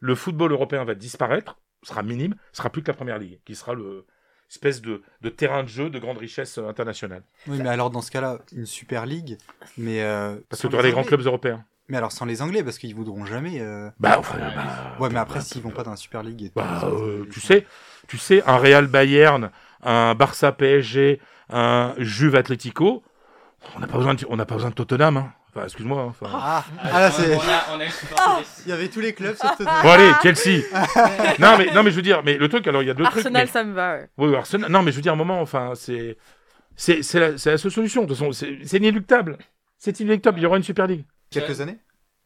le 0.00 0.16
football 0.16 0.50
européen 0.50 0.84
va 0.84 0.96
disparaître, 0.96 1.56
sera 1.84 2.02
minime, 2.02 2.34
sera 2.52 2.68
plus 2.68 2.82
que 2.82 2.88
la 2.88 2.94
première 2.96 3.18
ligue, 3.20 3.38
qui 3.44 3.54
sera 3.54 3.74
le 3.74 4.04
espèce 4.50 4.82
de, 4.82 5.02
de 5.20 5.28
terrain 5.28 5.62
de 5.62 5.68
jeu 5.68 5.88
de 5.88 6.00
grande 6.00 6.18
richesse 6.18 6.58
internationale. 6.58 7.22
Oui, 7.46 7.60
mais 7.62 7.68
alors 7.68 7.90
dans 7.90 8.02
ce 8.02 8.10
cas-là, 8.10 8.40
une 8.52 8.66
Super 8.66 9.06
League, 9.06 9.38
mais 9.78 10.02
euh, 10.02 10.34
Parce 10.48 10.62
que 10.62 10.66
tu 10.66 10.74
auras 10.74 10.82
des 10.82 10.88
les 10.88 10.92
grands 10.92 11.02
Anglais. 11.02 11.08
clubs 11.16 11.26
européens. 11.26 11.64
Mais 11.88 11.96
alors 11.96 12.10
sans 12.10 12.24
les 12.24 12.42
Anglais, 12.42 12.64
parce 12.64 12.78
qu'ils 12.78 12.96
voudront 12.96 13.24
jamais. 13.24 13.60
euh, 13.60 13.88
Bah, 14.00 14.16
enfin, 14.18 14.36
Ouais, 14.36 14.52
bah, 14.52 14.96
Ouais, 14.98 15.08
mais 15.10 15.18
après, 15.20 15.38
bah, 15.38 15.44
s'ils 15.44 15.62
vont 15.62 15.70
pas 15.70 15.84
dans 15.84 15.92
la 15.92 15.96
Super 15.96 16.24
League. 16.24 16.42
Et 16.42 16.48
tout, 16.48 16.54
Bah, 16.56 16.90
euh, 16.92 17.24
tu 17.30 17.40
sais, 17.40 17.66
tu 18.08 18.18
sais, 18.18 18.42
un 18.48 18.56
Real 18.56 18.88
Bayern, 18.88 19.52
un 19.84 20.16
Barça 20.16 20.50
PSG, 20.50 21.20
un 21.50 21.94
Juve 21.98 22.34
Atlético, 22.34 23.04
on 23.76 23.80
n'a 23.80 23.86
pas 23.86 23.96
besoin 23.96 24.14
de, 24.14 24.26
on 24.28 24.36
n'a 24.36 24.44
pas 24.46 24.54
besoin 24.54 24.70
de 24.70 24.74
Tottenham. 24.74 25.16
Hein. 25.16 25.32
Enfin, 25.54 25.64
excuse-moi. 25.66 26.00
hein, 26.02 26.06
enfin. 26.08 26.26
Ah, 26.32 26.64
Ah, 26.82 26.88
ah 26.92 27.00
là, 27.00 27.08
on- 27.08 27.10
c'est. 27.22 27.36
On 27.36 27.40
a, 27.40 27.76
on 27.76 27.80
a 27.80 27.84
une 27.84 27.90
supporter 27.90 28.42
Il 28.64 28.70
y 28.70 28.72
avait 28.72 28.88
tous 28.88 29.00
les 29.00 29.12
clubs 29.12 29.36
sauf 29.36 29.50
Tottenham. 29.58 29.82
Bon 29.82 29.90
allez, 29.90 30.10
Chelsea. 30.22 30.62
non 31.38 31.56
mais 31.58 31.72
non 31.74 31.82
mais 31.82 31.90
je 31.90 31.96
veux 31.96 32.02
dire, 32.02 32.22
mais 32.24 32.36
le 32.38 32.48
truc, 32.48 32.66
alors 32.66 32.82
il 32.82 32.86
y 32.86 32.90
a 32.90 32.94
deux 32.94 33.04
Arsenal, 33.04 33.42
trucs. 33.42 33.52
ça 33.52 33.64
me 33.64 33.72
va. 33.72 33.94
ouais. 33.96 34.08
Oui, 34.18 34.34
Arsenal. 34.34 34.70
Non 34.70 34.82
mais 34.82 34.90
je 34.92 34.96
veux 34.96 35.02
dire, 35.02 35.12
à 35.12 35.14
un 35.14 35.18
moment, 35.18 35.40
enfin, 35.40 35.72
c'est 35.74 36.16
c'est 36.76 37.02
c'est 37.02 37.20
la, 37.20 37.38
c'est 37.38 37.50
la 37.50 37.58
seule 37.58 37.70
solution. 37.70 38.02
De 38.02 38.08
toute 38.08 38.16
façon, 38.16 38.32
c'est 38.32 38.58
c'est 38.64 38.78
inéluctable. 38.78 39.36
C'est 39.78 40.00
inéluctable. 40.00 40.38
Il 40.38 40.42
y 40.42 40.46
aura 40.46 40.56
une 40.56 40.62
Super 40.62 40.86
League. 40.86 41.04
Quelques 41.30 41.60
années 41.60 41.78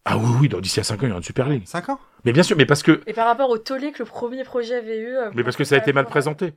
Ah 0.05 0.16
oui 0.18 0.30
oui, 0.43 0.49
dans 0.49 0.61
d'ici 0.61 0.78
à 0.80 0.84
5 0.84 0.95
ans, 0.95 0.99
il 1.03 1.09
y 1.09 1.11
aura 1.11 1.18
une 1.18 1.22
Super 1.24 1.49
League. 1.49 1.62
5 1.66 1.89
ans? 1.89 1.99
Mais 2.24 2.32
bien 2.32 2.43
sûr, 2.43 2.57
mais 2.57 2.66
parce 2.66 2.82
que 2.82 3.01
Et 3.07 3.12
par 3.12 3.26
rapport 3.26 3.51
au 3.51 3.59
tollé 3.59 3.93
que 3.93 4.01
le 4.01 4.05
premier 4.05 4.45
projet 4.45 4.74
avait 4.76 4.99
eu. 4.99 5.16
euh, 5.16 5.30
mais 5.34 5.43
parce 5.45 5.57
que 5.57 5.64
ça 5.64 5.74
a 5.74 5.78
été 5.78 5.93
mal 5.93 6.07
présenté. 6.07 6.55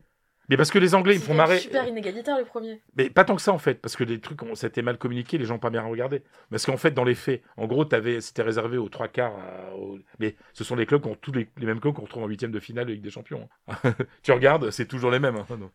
Mais 0.50 0.58
parce 0.58 0.72
que 0.72 0.80
les 0.80 0.96
Anglais, 0.96 1.14
ils 1.16 1.20
me 1.20 1.24
font 1.24 1.34
marrer. 1.36 1.60
super 1.60 1.88
inégalitaire 1.88 2.38
le 2.38 2.44
premier. 2.44 2.82
Mais 2.96 3.10
pas 3.10 3.24
tant 3.24 3.36
que 3.36 3.42
ça 3.42 3.54
en 3.54 3.60
fait, 3.60 3.76
parce 3.76 3.96
que 3.96 4.04
les 4.04 4.20
trucs, 4.20 4.40
ça 4.56 4.66
a 4.66 4.70
été 4.70 4.82
mal 4.82 4.98
communiqué, 4.98 5.38
les 5.38 5.46
gens 5.46 5.56
ont 5.56 5.60
pas 5.60 5.70
bien 5.70 5.84
regardé. 5.84 6.24
Parce 6.50 6.66
qu'en 6.66 6.78
fait, 6.78 6.92
dans 6.92 7.04
les 7.04 7.16
faits, 7.16 7.42
en 7.58 7.68
gros, 7.68 7.86
t'avais- 7.86 8.20
c'était 8.20 8.42
réservé 8.42 8.78
aux 8.78 8.90
trois 8.90 9.08
quarts. 9.08 9.34
à- 9.38 9.76
aux- 9.76 10.00
Mais 10.20 10.36
ce 10.54 10.64
sont 10.64 10.76
les 10.76 10.86
clubs 10.86 11.02
qui 11.02 11.08
ont 11.08 11.16
tous 11.16 11.32
les, 11.32 11.48
les 11.58 11.66
mêmes 11.66 11.80
clubs 11.80 11.94
qu'on 11.94 12.02
retrouve 12.02 12.24
en 12.24 12.28
huitième 12.28 12.52
de 12.52 12.60
finale 12.60 12.88
de 12.88 12.94
Ligue 12.94 13.04
des 13.04 13.12
Champions. 13.12 13.48
hein. 13.68 13.74
tu 14.24 14.32
regardes, 14.32 14.72
c'est 14.72 14.88
toujours 14.88 15.12
les 15.12 15.20
mêmes. 15.20 15.36
hein. 15.38 15.46
Donc, 15.58 15.72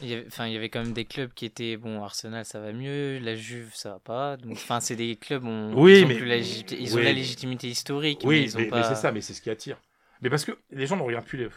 Il 0.00 0.08
y 0.08 0.14
avait, 0.14 0.24
enfin, 0.26 0.46
il 0.46 0.54
y 0.54 0.56
avait 0.56 0.70
quand 0.70 0.82
même 0.82 0.92
des 0.94 1.04
clubs 1.04 1.32
qui 1.34 1.44
étaient 1.44 1.76
bon. 1.76 2.02
Arsenal, 2.02 2.44
ça 2.44 2.60
va 2.60 2.72
mieux. 2.72 3.18
La 3.18 3.34
Juve, 3.36 3.70
ça 3.74 3.90
va 3.90 3.98
pas. 3.98 4.36
Donc, 4.38 4.52
enfin, 4.52 4.80
c'est 4.80 4.96
des 4.96 5.16
clubs. 5.16 5.44
On, 5.44 5.72
Oui, 5.74 5.98
ils 6.00 6.04
ont, 6.04 6.08
mais- 6.08 6.18
la, 6.20 6.36
légiti- 6.38 6.76
ils 6.80 6.94
ont 6.94 6.96
oui, 6.96 7.02
la 7.04 7.10
mais- 7.10 7.14
légitimité 7.16 7.68
historique. 7.68 8.22
Oui, 8.24 8.50
mais, 8.56 8.64
pas... 8.66 8.78
mais 8.78 8.82
c'est 8.84 8.94
ça, 8.96 9.12
mais 9.12 9.20
c'est 9.20 9.34
ce 9.34 9.40
qui 9.42 9.50
attire. 9.50 9.76
Mais 10.22 10.30
parce 10.30 10.44
que 10.46 10.52
les 10.70 10.86
gens 10.86 10.96
ne 10.96 11.02
regardent 11.02 11.26
plus 11.26 11.38
les. 11.38 11.48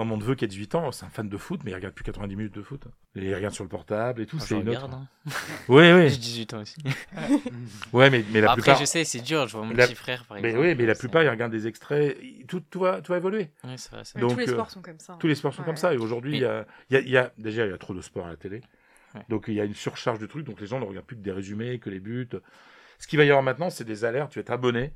Moi, 0.00 0.06
mon 0.06 0.16
neveu 0.16 0.34
qui 0.34 0.46
a 0.46 0.48
18 0.48 0.74
ans, 0.76 0.92
c'est 0.92 1.04
un 1.04 1.10
fan 1.10 1.28
de 1.28 1.36
foot, 1.36 1.60
mais 1.62 1.72
il 1.72 1.74
regarde 1.74 1.92
plus 1.94 2.04
90 2.04 2.34
minutes 2.34 2.54
de 2.54 2.62
foot. 2.62 2.84
Et 3.16 3.26
il 3.26 3.34
regarde 3.34 3.52
sur 3.52 3.64
le 3.64 3.68
portable 3.68 4.22
et 4.22 4.26
tout. 4.26 4.36
Enfin, 4.36 4.46
c'est 4.48 4.54
regarde. 4.54 4.94
hein. 4.94 5.06
Oui, 5.68 5.92
oui. 5.92 6.08
J'ai 6.08 6.16
18 6.16 6.54
ans 6.54 6.60
aussi. 6.62 6.76
Ouais, 7.92 8.08
mais, 8.08 8.24
mais 8.32 8.40
la 8.40 8.52
Après, 8.52 8.62
plupart. 8.62 8.80
je 8.80 8.86
sais, 8.86 9.04
c'est 9.04 9.20
dur. 9.20 9.46
Je 9.46 9.58
vois 9.58 9.66
mon 9.66 9.74
La- 9.74 9.86
petit 9.86 9.94
frère, 9.94 10.24
par 10.24 10.40
Mais 10.40 10.56
oui, 10.56 10.74
mais 10.74 10.86
la 10.86 10.94
plupart, 10.94 11.22
ils 11.22 11.28
regardent 11.28 11.52
des 11.52 11.66
extraits. 11.66 12.16
Tout, 12.48 12.60
tout, 12.60 12.80
va, 12.80 13.02
tout 13.02 13.12
va 13.12 13.18
évoluer. 13.18 13.50
Ouais, 13.62 13.76
c'est 13.76 13.90
vrai, 13.90 14.02
Mais 14.14 14.20
Donc, 14.22 14.30
tous 14.32 14.38
les 14.38 14.48
euh, 14.48 14.52
sports 14.54 14.70
sont 14.70 14.80
comme 14.80 14.98
ça. 14.98 15.12
hein. 15.12 15.16
Tous 15.20 15.26
les 15.26 15.34
sports 15.34 15.52
sont 15.52 15.60
Ouais. 15.60 15.66
comme 15.66 15.76
ça. 15.76 15.92
Et 15.92 15.98
aujourd'hui, 15.98 16.30
Mais- 16.32 16.38
il 16.38 16.42
y 16.42 16.46
a, 16.46 16.66
il 16.88 16.94
y 16.94 16.96
a- 16.96 17.00
il 17.00 17.10
y 17.10 17.16
a- 17.18 17.32
déjà, 17.36 17.66
il 17.66 17.70
y 17.70 17.74
a 17.74 17.78
trop 17.78 17.92
de 17.92 18.00
sport 18.00 18.24
à 18.26 18.30
la 18.30 18.36
télé. 18.36 18.62
Ouais. 19.14 19.20
Donc, 19.28 19.44
il 19.48 19.54
y 19.54 19.60
a 19.60 19.64
une 19.64 19.74
surcharge 19.74 20.18
de 20.18 20.24
trucs. 20.26 20.46
Donc, 20.46 20.60
les 20.62 20.66
gens 20.66 20.80
ne 20.80 20.84
regardent 20.86 21.04
plus 21.06 21.16
que 21.16 21.22
des 21.22 21.32
résumés, 21.32 21.78
que 21.78 21.90
les 21.90 22.00
buts. 22.00 22.28
Ce 22.98 23.06
qu'il 23.06 23.18
va 23.18 23.24
y 23.26 23.28
avoir 23.28 23.42
maintenant, 23.42 23.68
c'est 23.68 23.84
des 23.84 24.06
alertes. 24.06 24.32
Tu 24.32 24.38
vas 24.38 24.42
être 24.42 24.50
abonné 24.50 24.92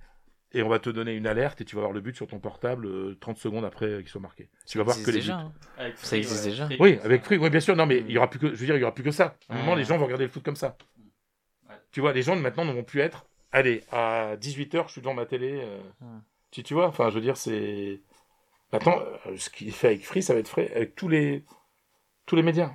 et 0.54 0.62
on 0.62 0.68
va 0.68 0.78
te 0.78 0.88
donner 0.90 1.12
une 1.14 1.26
alerte 1.26 1.60
et 1.60 1.64
tu 1.64 1.74
vas 1.76 1.82
voir 1.82 1.92
le 1.92 2.00
but 2.00 2.14
sur 2.16 2.26
ton 2.26 2.38
portable 2.38 2.86
euh, 2.86 3.16
30 3.20 3.36
secondes 3.38 3.64
après 3.64 3.98
qu'il 3.98 4.08
soit 4.08 4.20
marqué. 4.20 4.48
Tu 4.66 4.78
vas 4.78 4.84
voir 4.84 4.96
que 4.96 5.06
les 5.10 5.18
déjà, 5.18 5.36
buts. 5.36 5.42
hein. 5.78 5.90
Ça 5.96 6.06
Free, 6.08 6.16
existe 6.18 6.44
ouais. 6.44 6.50
déjà. 6.50 6.66
Free, 6.66 6.76
Oui, 6.80 6.98
avec 7.04 7.24
Free, 7.24 7.36
oui, 7.38 7.50
bien 7.50 7.60
sûr. 7.60 7.76
Non, 7.76 7.86
mais 7.86 7.98
il 7.98 8.10
y 8.12 8.16
aura 8.18 8.30
plus 8.30 8.38
que, 8.38 8.48
je 8.48 8.54
veux 8.54 8.66
dire, 8.66 8.76
il 8.76 8.80
y 8.80 8.84
aura 8.84 8.94
plus 8.94 9.04
que 9.04 9.10
ça. 9.10 9.36
À 9.48 9.54
un 9.54 9.58
moment, 9.58 9.74
les 9.74 9.84
gens 9.84 9.98
vont 9.98 10.04
regarder 10.06 10.24
le 10.24 10.30
foot 10.30 10.42
comme 10.42 10.56
ça. 10.56 10.76
Ouais. 11.68 11.74
Tu 11.92 12.00
vois, 12.00 12.12
les 12.12 12.22
gens 12.22 12.36
maintenant 12.36 12.64
ne 12.64 12.72
vont 12.72 12.84
plus 12.84 13.00
être. 13.00 13.26
Allez, 13.52 13.82
à 13.92 14.36
18h, 14.36 14.86
je 14.86 14.92
suis 14.92 15.00
devant 15.00 15.14
ma 15.14 15.26
télé. 15.26 15.60
euh, 15.62 15.78
Ouais. 16.00 16.18
tu, 16.50 16.62
tu 16.62 16.74
vois, 16.74 16.86
enfin, 16.88 17.10
je 17.10 17.14
veux 17.16 17.20
dire, 17.20 17.36
c'est. 17.36 18.00
Maintenant, 18.72 18.98
euh, 19.26 19.36
ce 19.36 19.50
qu'il 19.50 19.70
fait 19.72 19.88
avec 19.88 20.04
Free, 20.04 20.22
ça 20.22 20.34
va 20.34 20.40
être 20.40 20.48
fait 20.48 20.72
avec 20.74 20.94
tous 20.96 21.08
les, 21.08 21.44
tous 22.26 22.34
les 22.36 22.42
médias. 22.42 22.72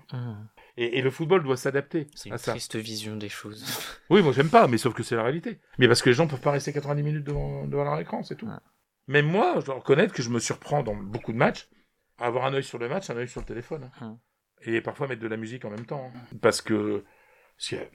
Et, 0.82 0.98
et 0.98 1.02
le 1.02 1.12
football 1.12 1.44
doit 1.44 1.58
s'adapter 1.58 2.08
C'est 2.16 2.30
à 2.30 2.34
une 2.34 2.38
ça. 2.38 2.52
triste 2.52 2.76
vision 2.78 3.16
des 3.18 3.28
choses. 3.30 3.66
Oui, 4.10 4.22
moi, 4.24 4.32
j'aime 4.32 4.50
pas, 4.50 4.68
mais 4.68 4.78
sauf 4.78 4.94
que 4.94 5.04
c'est 5.04 5.16
la 5.16 5.24
réalité. 5.24 5.60
Mais 5.78 5.88
parce 5.88 6.02
que 6.02 6.10
les 6.10 6.16
gens 6.16 6.26
peuvent 6.28 6.40
pas 6.42 6.52
rester 6.52 6.72
90 6.74 7.04
minutes 7.04 7.24
devant, 7.26 7.66
devant 7.66 7.84
leur 7.84 8.00
écran, 8.00 8.24
c'est 8.24 8.36
tout. 8.36 8.48
Ouais. 8.48 8.54
Même 9.08 9.26
moi, 9.28 9.56
je 9.60 9.66
dois 9.66 9.76
reconnaître 9.76 10.14
que 10.14 10.22
je 10.22 10.30
me 10.30 10.40
surprends 10.40 10.82
dans 10.84 10.96
beaucoup 10.96 11.34
de 11.34 11.38
matchs 11.38 11.68
à 12.18 12.26
avoir 12.28 12.46
un 12.46 12.54
œil 12.54 12.64
sur 12.64 12.78
le 12.80 12.88
match, 12.88 13.10
un 13.10 13.18
œil 13.18 13.28
sur 13.28 13.42
le 13.42 13.46
téléphone. 13.46 13.92
hein. 14.00 14.06
Hum. 14.06 14.20
Et 14.62 14.82
parfois 14.82 15.08
mettre 15.08 15.22
de 15.22 15.28
la 15.28 15.38
musique 15.38 15.66
en 15.66 15.70
même 15.70 15.86
temps. 15.86 16.12
hein. 16.16 16.20
Parce 16.42 16.62
que. 16.62 17.04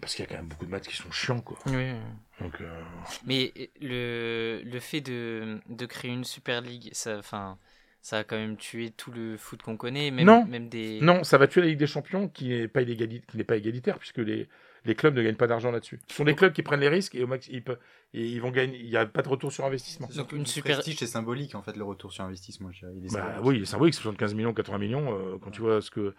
Parce 0.00 0.14
qu'il 0.14 0.24
y, 0.24 0.26
a- 0.26 0.30
quand 0.30 0.36
même 0.36 0.48
beaucoup 0.48 0.66
de 0.66 0.70
matchs 0.70 0.88
qui 0.88 0.96
sont 0.96 1.10
chiants, 1.10 1.40
quoi. 1.40 1.56
oui, 1.66 1.72
oui. 1.76 1.94
Donc, 2.40 2.60
euh, 2.60 2.82
Mais 3.24 3.50
le, 3.80 4.60
le 4.62 4.80
fait 4.80 5.00
de, 5.00 5.58
de 5.70 5.86
créer 5.86 6.10
une 6.10 6.24
Super 6.24 6.60
League, 6.60 6.90
ça, 6.92 7.16
enfin, 7.18 7.58
ça 8.04 8.18
a 8.18 8.24
quand 8.24 8.36
même 8.36 8.58
tué 8.58 8.90
tout 8.90 9.10
le 9.12 9.38
foot 9.38 9.62
qu'on 9.62 9.78
connaît, 9.78 10.10
même, 10.10 10.26
Non. 10.26 10.44
même 10.44 10.68
des... 10.68 11.00
Non, 11.00 11.24
ça 11.24 11.38
va 11.38 11.46
tuer 11.46 11.62
la 11.62 11.68
Ligue 11.68 11.78
des 11.78 11.86
Champions 11.86 12.28
qui 12.28 12.48
n'est 12.50 12.68
pas, 12.68 12.82
illégali- 12.82 13.22
qui 13.26 13.38
n'est 13.38 13.44
pas 13.44 13.56
égalitaire 13.56 13.98
puisque 13.98 14.18
les, 14.18 14.46
les 14.84 14.94
clubs 14.94 15.14
ne 15.16 15.22
gagnent 15.22 15.36
pas 15.36 15.46
d'argent 15.46 15.70
là-dessus. 15.70 15.98
Ce 16.08 16.16
sont 16.16 16.24
les 16.24 16.34
clubs 16.34 16.52
qui 16.52 16.62
prennent 16.62 16.80
les 16.80 16.90
risques 16.90 17.14
et, 17.14 17.22
au 17.24 17.26
max, 17.26 17.48
ils, 17.50 17.64
peuvent- 17.64 17.78
et 18.12 18.26
ils 18.28 18.42
vont 18.42 18.50
gagner. 18.50 18.76
Il 18.78 18.90
n'y 18.90 18.96
a 18.98 19.06
pas 19.06 19.22
de 19.22 19.28
retour 19.30 19.50
sur 19.50 19.64
investissement. 19.64 20.06
Donc, 20.14 20.32
une 20.32 20.44
super- 20.44 20.74
prestige, 20.74 20.98
c'est 20.98 21.06
symbolique 21.06 21.54
en 21.54 21.62
fait 21.62 21.76
le 21.78 21.84
retour 21.84 22.12
sur 22.12 22.24
investissement. 22.24 22.70
je 22.72 22.80
dirais. 22.80 22.92
Il 22.98 23.06
est 23.06 23.14
Bah 23.14 23.20
symbolique. 23.36 23.46
oui, 23.46 23.60
c'est 23.66 23.70
symbolique, 23.72 23.94
75 23.94 24.34
millions, 24.34 24.52
80 24.52 24.78
millions. 24.78 25.18
euh, 25.18 25.38
quand 25.40 25.50
tu 25.50 25.62
vois 25.62 25.80
ce 25.80 25.90
que 25.90 26.14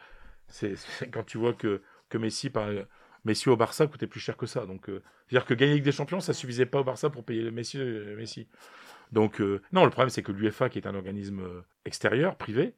c'est, 0.47 0.75
c'est- 0.75 1.11
quand 1.11 1.23
tu 1.23 1.38
vois 1.38 1.53
que 1.53 1.83
que 2.09 2.17
Messi 2.17 2.49
par 2.49 2.67
Messi 3.25 3.47
au 3.49 3.57
Barça 3.57 3.86
coûtait 3.88 4.07
plus 4.07 4.19
cher 4.19 4.38
que 4.38 4.45
ça. 4.47 4.65
Donc, 4.65 4.89
euh, 4.89 5.03
c'est-à-dire 5.27 5.45
que 5.47 5.53
gagner 5.53 5.71
la 5.71 5.75
Ligue 5.75 5.86
des 5.86 5.91
Champions, 5.91 6.19
ça 6.19 6.33
suffisait 6.33 6.65
pas 6.65 6.79
au 6.79 6.83
Barça 6.83 7.09
pour 7.11 7.23
payer 7.23 7.41
le 7.43 7.51
Messi. 7.51 7.77
Messi. 7.77 8.47
Donc, 9.12 9.41
euh, 9.41 9.62
non, 9.72 9.84
le 9.86 9.91
problème 9.91 10.10
c'est 10.10 10.24
que 10.24 10.32
l'UEFA, 10.32 10.70
qui 10.70 10.80
est 10.80 10.88
un 10.88 10.95
organisme 10.95 11.39
euh, 11.41 11.62
extérieur, 11.86 12.36
privé, 12.36 12.74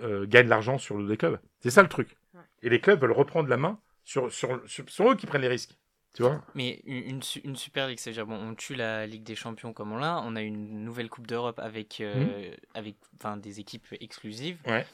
euh, 0.00 0.26
gagne 0.26 0.48
l'argent 0.48 0.78
sur 0.78 0.96
le 0.96 1.02
dos 1.04 1.08
des 1.10 1.16
clubs. 1.16 1.38
C'est 1.60 1.70
ça 1.70 1.82
le 1.82 1.88
truc. 1.88 2.16
Ouais. 2.34 2.40
Et 2.62 2.68
les 2.70 2.80
clubs 2.80 3.00
veulent 3.00 3.12
reprendre 3.12 3.48
la 3.48 3.56
main 3.56 3.78
sur 4.04 4.32
sur, 4.32 4.60
sur, 4.66 4.88
sont 4.88 5.10
eux 5.12 5.16
qui 5.16 5.26
prennent 5.26 5.42
les 5.42 5.48
risques. 5.48 5.76
Tu 6.12 6.22
vois? 6.22 6.42
Mais 6.56 6.80
une, 6.86 7.04
une 7.04 7.22
su- 7.22 7.40
une 7.44 7.54
Super 7.54 7.86
League, 7.86 8.00
c'est-à-dire, 8.00 8.26
bon, 8.26 8.34
on 8.34 8.54
tue 8.56 8.74
la 8.74 9.06
Ligue 9.06 9.22
des 9.22 9.36
Champions 9.36 9.72
comme 9.72 9.92
on 9.92 9.98
l'a, 9.98 10.20
on 10.24 10.34
a 10.34 10.42
une 10.42 10.82
nouvelle 10.84 11.08
Coupe 11.08 11.28
d'Europe 11.28 11.60
avec, 11.60 12.00
euh, 12.00 12.50
avec 12.74 12.96
enfin, 13.14 13.36
des 13.36 13.60
équipes 13.60 13.86
exclusives. 14.00 14.58
Ouais. 14.66 14.84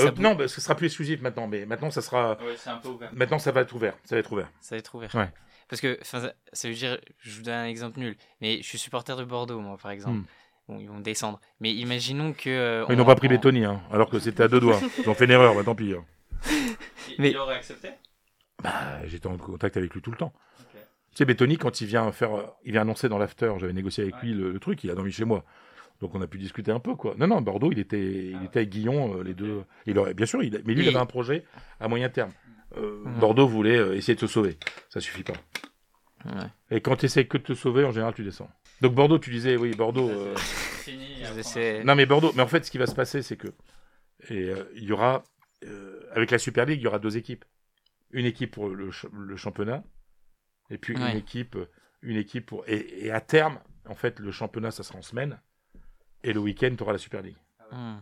Euh, 0.00 0.10
bou- 0.10 0.20
non, 0.20 0.34
bah, 0.34 0.48
ce 0.48 0.60
sera 0.60 0.74
plus 0.74 0.86
exclusif 0.88 1.22
maintenant, 1.22 1.46
mais 1.46 1.64
maintenant 1.64 1.90
ça 1.90 2.02
sera, 2.02 2.36
Ouais, 2.44 2.56
c'est 2.58 2.68
un 2.68 2.76
peu 2.76 2.88
ouvert. 2.88 3.10
maintenant 3.14 3.38
ça 3.38 3.52
va 3.52 3.62
être 3.62 3.74
ouvert, 3.74 3.96
ça 4.04 4.16
va 4.16 4.20
être 4.20 4.30
ouvert. 4.30 4.50
ça 4.60 4.74
va 4.74 4.78
être 4.80 4.94
ouvert. 4.94 5.14
Ouais. 5.14 5.30
Parce 5.68 5.80
que, 5.80 5.98
ça, 6.02 6.32
ça 6.52 6.68
veut 6.68 6.74
dire, 6.74 6.98
je 7.18 7.36
vous 7.36 7.42
donne 7.42 7.54
un 7.54 7.66
exemple 7.66 7.98
nul, 7.98 8.16
mais 8.40 8.58
je 8.58 8.62
suis 8.62 8.78
supporter 8.78 9.16
de 9.16 9.24
Bordeaux, 9.24 9.60
moi, 9.60 9.76
par 9.80 9.90
exemple. 9.90 10.18
Hmm. 10.18 10.24
Bon, 10.68 10.78
ils 10.80 10.88
vont 10.88 11.00
descendre. 11.00 11.40
Mais 11.60 11.72
imaginons 11.72 12.32
que... 12.32 12.48
euh, 12.50 12.84
Ils 12.88 12.94
on- 12.94 12.96
n'ont 12.96 13.04
pas 13.04 13.14
pris 13.16 13.28
on- 13.28 13.30
Bétoni, 13.30 13.64
hein, 13.64 13.80
alors 13.92 14.08
que 14.10 14.18
c'était 14.18 14.42
à 14.44 14.48
deux 14.48 14.60
doigts. 14.60 14.80
Ils 14.98 15.08
ont 15.08 15.14
fait 15.14 15.24
une 15.26 15.30
erreur, 15.32 15.54
bah 15.54 15.62
tant 15.64 15.74
pis. 15.76 15.92
hein. 15.94 16.04
Il, 17.08 17.14
Mais- 17.18 17.30
il 17.30 17.36
aurait 17.36 17.56
accepté? 17.56 17.90
Bah, 18.62 19.04
j'étais 19.06 19.26
en 19.26 19.36
contact 19.36 19.76
avec 19.76 19.92
lui 19.94 20.00
tout 20.00 20.10
le 20.10 20.16
temps. 20.16 20.32
Tu 21.12 21.18
sais, 21.18 21.24
Bétoni, 21.24 21.56
quand 21.56 21.80
il 21.80 21.86
vient 21.86 22.10
faire, 22.12 22.30
il 22.64 22.72
vient 22.72 22.82
annoncer 22.82 23.08
dans 23.08 23.18
l'after, 23.18 23.52
j'avais 23.58 23.72
négocié 23.72 24.02
avec 24.02 24.16
Ouais. 24.16 24.22
lui 24.22 24.34
le, 24.34 24.50
le 24.52 24.58
truc, 24.58 24.82
il 24.84 24.90
a 24.90 24.94
dormi 24.94 25.10
chez 25.12 25.24
moi. 25.24 25.44
Donc 26.00 26.14
on 26.14 26.20
a 26.20 26.26
pu 26.26 26.36
discuter 26.36 26.70
un 26.72 26.80
peu, 26.80 26.94
quoi. 26.94 27.14
Non, 27.16 27.26
non, 27.26 27.40
Bordeaux, 27.40 27.72
il 27.72 27.78
était, 27.78 27.98
il 28.30 28.38
Ah 28.40 28.44
était 28.44 28.58
avec 28.58 28.68
Guillon, 28.68 29.18
euh, 29.18 29.22
les 29.22 29.32
deux. 29.34 29.64
Il 29.86 29.98
aurait, 29.98 30.12
bien 30.14 30.26
sûr, 30.26 30.42
il, 30.42 30.54
a- 30.56 30.58
mais 30.66 30.74
lui, 30.74 30.82
il 30.84 30.88
avait 30.88 30.98
un 30.98 31.06
projet 31.06 31.44
à 31.80 31.88
moyen 31.88 32.08
terme. 32.10 32.30
Euh, 32.76 33.02
Ouais. 33.04 33.20
Bordeaux 33.20 33.46
voulait 33.46 33.76
euh, 33.78 33.94
essayer 33.96 34.14
de 34.14 34.20
se 34.20 34.26
sauver. 34.26 34.58
Ça 34.90 35.00
suffit 35.00 35.22
pas. 35.22 35.34
Ouais. 36.24 36.48
Et 36.70 36.80
quand 36.80 36.96
tu 36.96 37.06
essaies 37.06 37.26
que 37.26 37.38
de 37.38 37.42
te 37.44 37.54
sauver, 37.54 37.84
en 37.84 37.92
général, 37.92 38.14
tu 38.14 38.24
descends. 38.24 38.50
Donc 38.80 38.94
Bordeaux, 38.94 39.18
tu 39.18 39.30
disais, 39.30 39.56
oui, 39.56 39.70
Bordeaux. 39.74 40.08
euh, 40.10 40.34
C'est 40.36 40.90
fini. 40.92 41.84
Non, 41.84 41.94
mais 41.94 42.06
Bordeaux. 42.06 42.32
Mais 42.34 42.42
en 42.42 42.46
fait, 42.48 42.64
ce 42.64 42.70
qui 42.70 42.78
va 42.78 42.86
se 42.86 42.94
passer, 42.94 43.22
c'est 43.22 43.36
que 43.36 43.48
et 44.28 44.48
euh, 44.50 44.64
il 44.74 44.84
y 44.84 44.92
aura 44.92 45.22
euh, 45.64 46.00
avec 46.12 46.30
la 46.30 46.38
Super 46.38 46.64
League, 46.66 46.80
il 46.80 46.84
y 46.84 46.86
aura 46.86 46.98
deux 46.98 47.16
équipes. 47.16 47.44
Une 48.10 48.24
équipe 48.26 48.52
pour 48.52 48.68
le, 48.68 48.90
ch- 48.92 49.10
le 49.12 49.36
championnat, 49.36 49.82
et 50.70 50.78
puis 50.78 50.96
Ouais. 50.96 51.10
une 51.12 51.16
équipe, 51.18 51.56
une 52.02 52.16
équipe 52.16 52.46
pour. 52.46 52.64
Et, 52.68 53.06
et 53.06 53.10
à 53.10 53.20
terme, 53.20 53.58
en 53.88 53.94
fait, 53.94 54.18
le 54.20 54.30
championnat, 54.30 54.70
ça 54.70 54.82
sera 54.82 54.98
en 54.98 55.02
semaine, 55.02 55.40
et 56.22 56.32
le 56.32 56.40
week-end, 56.40 56.72
tu 56.76 56.82
auras 56.82 56.92
la 56.92 56.98
Super 56.98 57.22
League. 57.22 57.36
Hmm. 57.72 57.96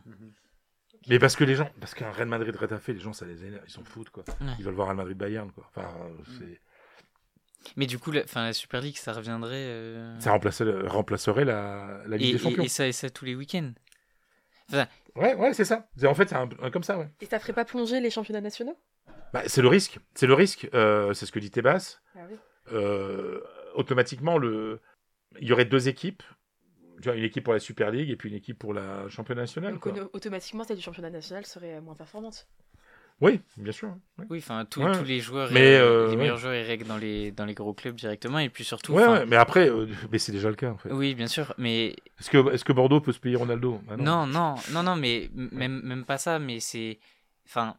Mais 1.09 1.18
parce 1.18 1.36
que 1.36 1.44
les 1.44 1.55
gens, 1.55 1.70
parce 1.80 1.94
qu'un 1.94 2.11
Real 2.11 2.28
Madrid 2.28 2.55
Retafe, 2.57 2.88
les 2.88 2.98
gens, 2.98 3.12
ça 3.12 3.26
les 3.26 3.44
énerve, 3.44 3.62
ils 3.66 3.70
s'en 3.70 3.84
foutent, 3.84 4.11
quoi. 4.11 4.24
Ouais. 4.40 4.46
Ils 4.59 4.64
veulent 4.64 4.74
voir 4.74 4.86
Real 4.88 4.96
Madrid 4.96 5.16
Bayern, 5.16 5.50
quoi. 5.52 5.70
Enfin, 5.74 5.88
euh, 6.02 6.22
c'est- 6.38 6.61
Mais 7.76 7.86
du 7.86 7.98
coup, 7.98 8.11
la, 8.11 8.22
enfin, 8.24 8.44
la 8.44 8.52
Super 8.52 8.80
League, 8.80 8.96
ça 8.96 9.12
reviendrait... 9.12 9.52
euh, 9.55 10.18
ça 10.20 10.30
remplacerait, 10.32 10.86
remplacerait 10.86 11.44
la, 11.44 12.02
la 12.07 12.16
Ligue 12.16 12.28
et, 12.28 12.32
des 12.32 12.38
Champions. 12.38 12.62
et, 12.62 12.66
et 12.66 12.68
ça, 12.68 12.86
et 12.86 12.92
ça 12.92 13.11
tous 13.11 13.24
les 13.24 13.34
week-ends 13.34 13.72
Ouais, 15.16 15.34
ouais, 15.36 15.55
c'est 15.55 15.64
ça. 15.64 15.86
C'est- 15.96 16.07
En 16.07 16.14
fait, 16.14 16.28
c'est 16.28 16.34
un, 16.36 16.48
un- 16.62 16.70
comme 16.70 16.82
ça, 16.82 16.98
ouais. 16.98 17.09
Et 17.20 17.26
ça 17.26 17.38
ferait 17.38 17.52
pas 17.52 17.64
plonger 17.64 18.00
les 18.00 18.11
championnats 18.11 18.40
nationaux? 18.40 18.76
Bah, 19.32 19.42
c'est 19.46 19.62
le 19.62 19.68
risque. 19.68 19.98
C'est 20.14 20.26
le 20.26 20.34
risque. 20.34 20.68
euh, 20.74 21.12
c'est 21.12 21.26
ce 21.26 21.32
que 21.32 21.38
dit 21.38 21.50
Tebas. 21.50 21.98
Ah 22.16 22.20
oui. 22.30 22.36
euh, 22.72 23.40
automatiquement, 23.74 24.38
le... 24.38 24.80
il 25.40 25.46
y 25.48 25.52
aurait 25.52 25.64
deux 25.66 25.88
équipes. 25.88 26.22
Tu 27.03 27.09
vois, 27.09 27.16
une 27.16 27.24
équipe 27.24 27.45
pour 27.45 27.53
la 27.53 27.61
Super 27.61 27.90
League 27.90 28.11
et 28.11 28.16
puis 28.16 28.28
une 28.30 28.36
équipe 28.36 28.59
pour 28.59 28.72
la 28.74 29.09
championnat 29.09 29.42
national. 29.42 29.72
Donc 29.74 29.80
quoi. 29.82 29.92
automatiquement, 30.12 30.64
celle 30.64 30.76
du 30.76 30.82
championnat 30.82 31.11
national 31.11 31.45
serait 31.47 31.80
moins 31.80 31.95
performante. 31.95 32.47
Oui, 33.20 33.40
bien 33.57 33.70
sûr. 33.72 33.90
ouais. 34.18 34.24
Oui, 34.28 34.38
enfin, 34.38 34.64
tous- 34.64 34.82
Ouais. 34.82 34.90
tous 34.92 35.05
les 35.05 35.20
joueurs, 35.20 35.49
Mais, 35.53 35.76
euh, 35.76 36.07
euh, 36.09 36.11
les 36.11 36.16
meilleurs 36.16 36.34
ouais. 36.34 36.40
joueurs, 36.40 36.55
ils 36.55 36.66
règlent 36.66 36.86
dans 36.88 36.97
les, 36.97 37.30
dans 37.30 37.45
les 37.45 37.55
gros 37.55 37.72
clubs 37.72 37.95
directement. 37.95 38.40
Et 38.40 38.49
puis 38.49 38.64
surtout, 38.64 38.92
Ouais, 38.92 39.05
enfin, 39.05 39.20
ouais, 39.20 39.26
mais 39.26 39.36
après, 39.36 39.68
euh, 39.70 39.86
mais 40.11 40.18
c'est 40.18 40.32
déjà 40.32 40.49
le 40.49 40.57
cas 40.57 40.70
en 40.72 40.76
fait. 40.78 40.90
oui, 40.92 41.14
bien 41.14 41.28
sûr, 41.28 41.55
mais 41.57 41.95
Est-ce 42.18 42.28
que, 42.28 42.53
est-ce 42.53 42.64
que 42.64 42.72
Bordeaux 42.72 43.01
peut 43.01 43.12
se 43.12 43.20
payer 43.20 43.36
Ronaldo? 43.36 43.80
Bah 43.86 43.97
non, 43.97 44.26
non, 44.26 44.57
non, 44.72 44.82
non, 44.82 44.97
mais 44.97 45.26
m- 45.36 45.49
même, 45.53 45.80
même 45.84 46.05
pas 46.05 46.18
ça, 46.18 46.40
mais 46.40 46.59
c'est. 46.59 46.99
Enfin, 47.47 47.76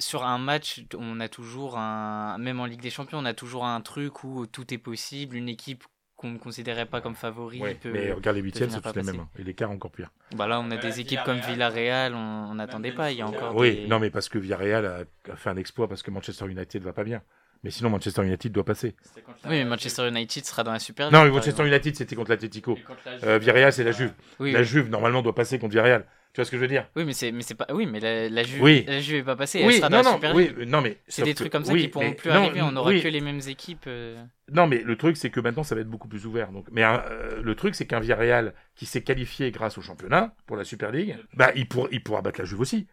sur 0.00 0.24
un 0.24 0.38
match, 0.38 0.82
on 0.96 1.20
a 1.20 1.28
toujours 1.28 1.76
un. 1.76 2.38
Même 2.38 2.58
en 2.58 2.64
Ligue 2.64 2.80
des 2.80 2.90
Champions, 2.90 3.18
on 3.18 3.24
a 3.26 3.34
toujours 3.34 3.66
un 3.66 3.80
truc 3.82 4.24
où 4.24 4.46
tout 4.46 4.72
est 4.72 4.78
possible. 4.78 5.36
Une 5.36 5.50
équipe 5.50 5.84
qu'on 6.24 6.30
ne 6.32 6.38
considérait 6.38 6.86
pas 6.86 7.02
comme 7.02 7.14
favori 7.14 7.60
Ouais, 7.60 7.74
peut. 7.74 7.90
mais 7.92 8.10
regarde 8.12 8.36
les 8.36 8.42
huitièmes, 8.42 8.70
c'est 8.70 8.80
tous 8.80 8.96
les 8.96 9.02
mêmes. 9.02 9.20
hein. 9.20 9.28
Et 9.38 9.42
l'écart 9.44 9.70
encore 9.70 9.90
pire. 9.90 10.10
Bah 10.34 10.46
là, 10.46 10.58
on 10.58 10.70
a 10.70 10.76
Ouais, 10.76 10.80
des 10.80 11.00
équipes 11.00 11.20
comme 11.24 11.38
Villarreal, 11.38 12.14
on 12.14 12.54
n'attendait 12.54 12.92
pas. 12.92 13.12
Il 13.12 13.18
y 13.18 13.22
a 13.22 13.26
encore. 13.26 13.54
Oui, 13.54 13.74
des- 13.82 13.86
non, 13.86 13.98
mais 13.98 14.08
parce 14.10 14.30
que 14.30 14.38
Villarreal 14.38 14.86
a, 14.86 15.36
fait 15.36 15.50
un 15.50 15.56
exploit 15.56 15.86
parce 15.86 16.02
que 16.02 16.10
Manchester 16.10 16.46
United 16.46 16.82
va 16.82 16.94
pas 16.94 17.04
bien. 17.04 17.20
Mais 17.62 17.70
sinon, 17.70 17.90
Manchester 17.90 18.22
United 18.24 18.52
doit 18.52 18.64
passer. 18.64 18.94
Oui, 19.16 19.50
mais 19.50 19.64
Manchester 19.64 20.08
United 20.08 20.44
sera 20.44 20.64
dans 20.64 20.72
la 20.72 20.78
Super 20.78 21.06
League. 21.06 21.14
Non, 21.14 21.24
mais 21.24 21.30
Manchester. 21.30 21.66
United, 21.66 21.94
c'était 21.96 22.16
contre 22.16 22.30
l'Atletico. 22.30 22.78
Euh. 23.22 23.38
Villarreal, 23.38 23.72
c'est 23.72 23.84
la 23.84 23.92
Juve. 23.92 24.12
Oui, 24.40 24.52
la 24.52 24.60
oui. 24.60 24.64
Juve, 24.64 24.88
normalement, 24.88 25.20
doit 25.22 25.34
passer 25.34 25.58
contre 25.58 25.72
Villarreal. 25.72 26.04
Tu 26.34 26.40
vois 26.40 26.44
ce 26.46 26.50
que 26.50 26.56
je 26.56 26.62
veux 26.62 26.68
dire? 26.68 26.90
Oui, 26.96 27.04
mais 27.04 27.12
c'est, 27.12 27.30
mais 27.30 27.42
c'est 27.42 27.54
pas. 27.54 27.66
Oui, 27.70 27.86
mais 27.86 28.00
la, 28.00 28.28
la 28.28 28.42
Juve, 28.42 28.60
Oui. 28.60 28.84
la 28.88 28.98
Juve 29.00 29.14
est 29.18 29.22
pas 29.22 29.36
passée. 29.36 29.60
Elle 29.60 29.66
Oui, 29.68 29.76
sera 29.76 29.88
dans 29.88 30.02
non, 30.02 30.14
Super 30.14 30.34
oui, 30.34 30.52
euh, 30.58 30.64
non, 30.64 30.80
mais 30.80 30.98
C'est 31.06 31.22
des 31.22 31.30
que- 31.32 31.36
trucs 31.38 31.52
comme 31.52 31.64
ça 31.64 31.72
qui 31.76 31.86
pourront 31.86 32.06
mais- 32.08 32.14
plus 32.16 32.28
non, 32.28 32.34
arriver. 32.46 32.60
On 32.62 32.72
n'aura 32.72 32.92
que 32.92 33.06
les 33.06 33.20
mêmes 33.20 33.40
équipes. 33.46 33.84
euh. 33.86 34.20
Non, 34.52 34.66
mais 34.66 34.78
le 34.82 34.96
truc, 34.96 35.16
c'est 35.16 35.30
que 35.30 35.38
maintenant, 35.38 35.62
ça 35.62 35.76
va 35.76 35.82
être 35.82 35.88
beaucoup 35.88 36.08
plus 36.08 36.26
ouvert. 36.26 36.50
Donc, 36.50 36.66
mais 36.72 36.82
euh, 36.82 37.40
le 37.40 37.54
truc, 37.54 37.76
c'est 37.76 37.86
qu'un 37.86 38.00
Villarreal 38.00 38.52
qui 38.74 38.84
s'est 38.84 39.02
qualifié 39.04 39.52
grâce 39.52 39.78
au 39.78 39.80
championnat 39.80 40.34
pour 40.46 40.56
la 40.56 40.64
Super 40.64 40.90
League, 40.90 41.16
bah, 41.34 41.52
il, 41.54 41.68
pour- 41.68 41.88
il 41.92 42.02
pourra 42.02 42.20
battre 42.20 42.40
la 42.40 42.46
Juve 42.46 42.60
aussi. 42.60 42.88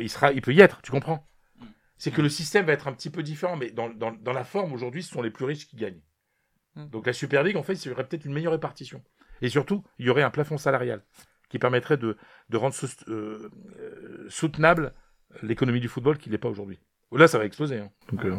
Il, 0.00 0.10
sera, 0.10 0.32
il 0.32 0.42
peut 0.42 0.52
y 0.52 0.60
être, 0.60 0.82
tu 0.82 0.90
comprends? 0.90 1.24
C'est 1.98 2.10
que 2.10 2.20
le 2.20 2.28
système 2.28 2.66
va 2.66 2.72
être 2.72 2.88
un 2.88 2.92
petit 2.92 3.10
peu 3.10 3.22
différent, 3.22 3.56
mais 3.56 3.70
dans, 3.70 3.90
dans, 3.90 4.10
dans 4.10 4.32
la 4.32 4.42
forme, 4.42 4.72
aujourd'hui, 4.72 5.04
ce 5.04 5.12
sont 5.12 5.22
les 5.22 5.30
plus 5.30 5.44
riches 5.44 5.68
qui 5.68 5.76
gagnent. 5.76 6.00
Mm. 6.74 6.88
Donc 6.88 7.06
la 7.06 7.12
Super 7.12 7.44
League, 7.44 7.56
en 7.56 7.62
fait, 7.62 7.74
il 7.74 7.88
y 7.88 7.92
aurait 7.92 8.08
peut-être 8.08 8.24
une 8.24 8.32
meilleure 8.32 8.52
répartition. 8.52 9.04
Et 9.40 9.48
surtout, 9.48 9.84
il 10.00 10.06
y 10.06 10.10
aurait 10.10 10.22
un 10.24 10.30
plafond 10.30 10.56
salarial 10.58 11.04
qui 11.52 11.58
permettrait 11.58 11.98
de, 11.98 12.16
de 12.48 12.56
rendre 12.56 12.74
euh, 13.08 13.48
euh, 13.78 14.26
soutenable 14.30 14.92
l'économie 15.42 15.80
du 15.80 15.88
football 15.88 16.16
qui 16.18 16.30
n'est 16.30 16.38
pas 16.38 16.48
aujourd'hui. 16.48 16.78
Là, 17.14 17.28
ça 17.28 17.36
va 17.38 17.44
exploser. 17.44 17.78
hein. 17.78 17.90
Donc, 18.10 18.24
euh, 18.24 18.34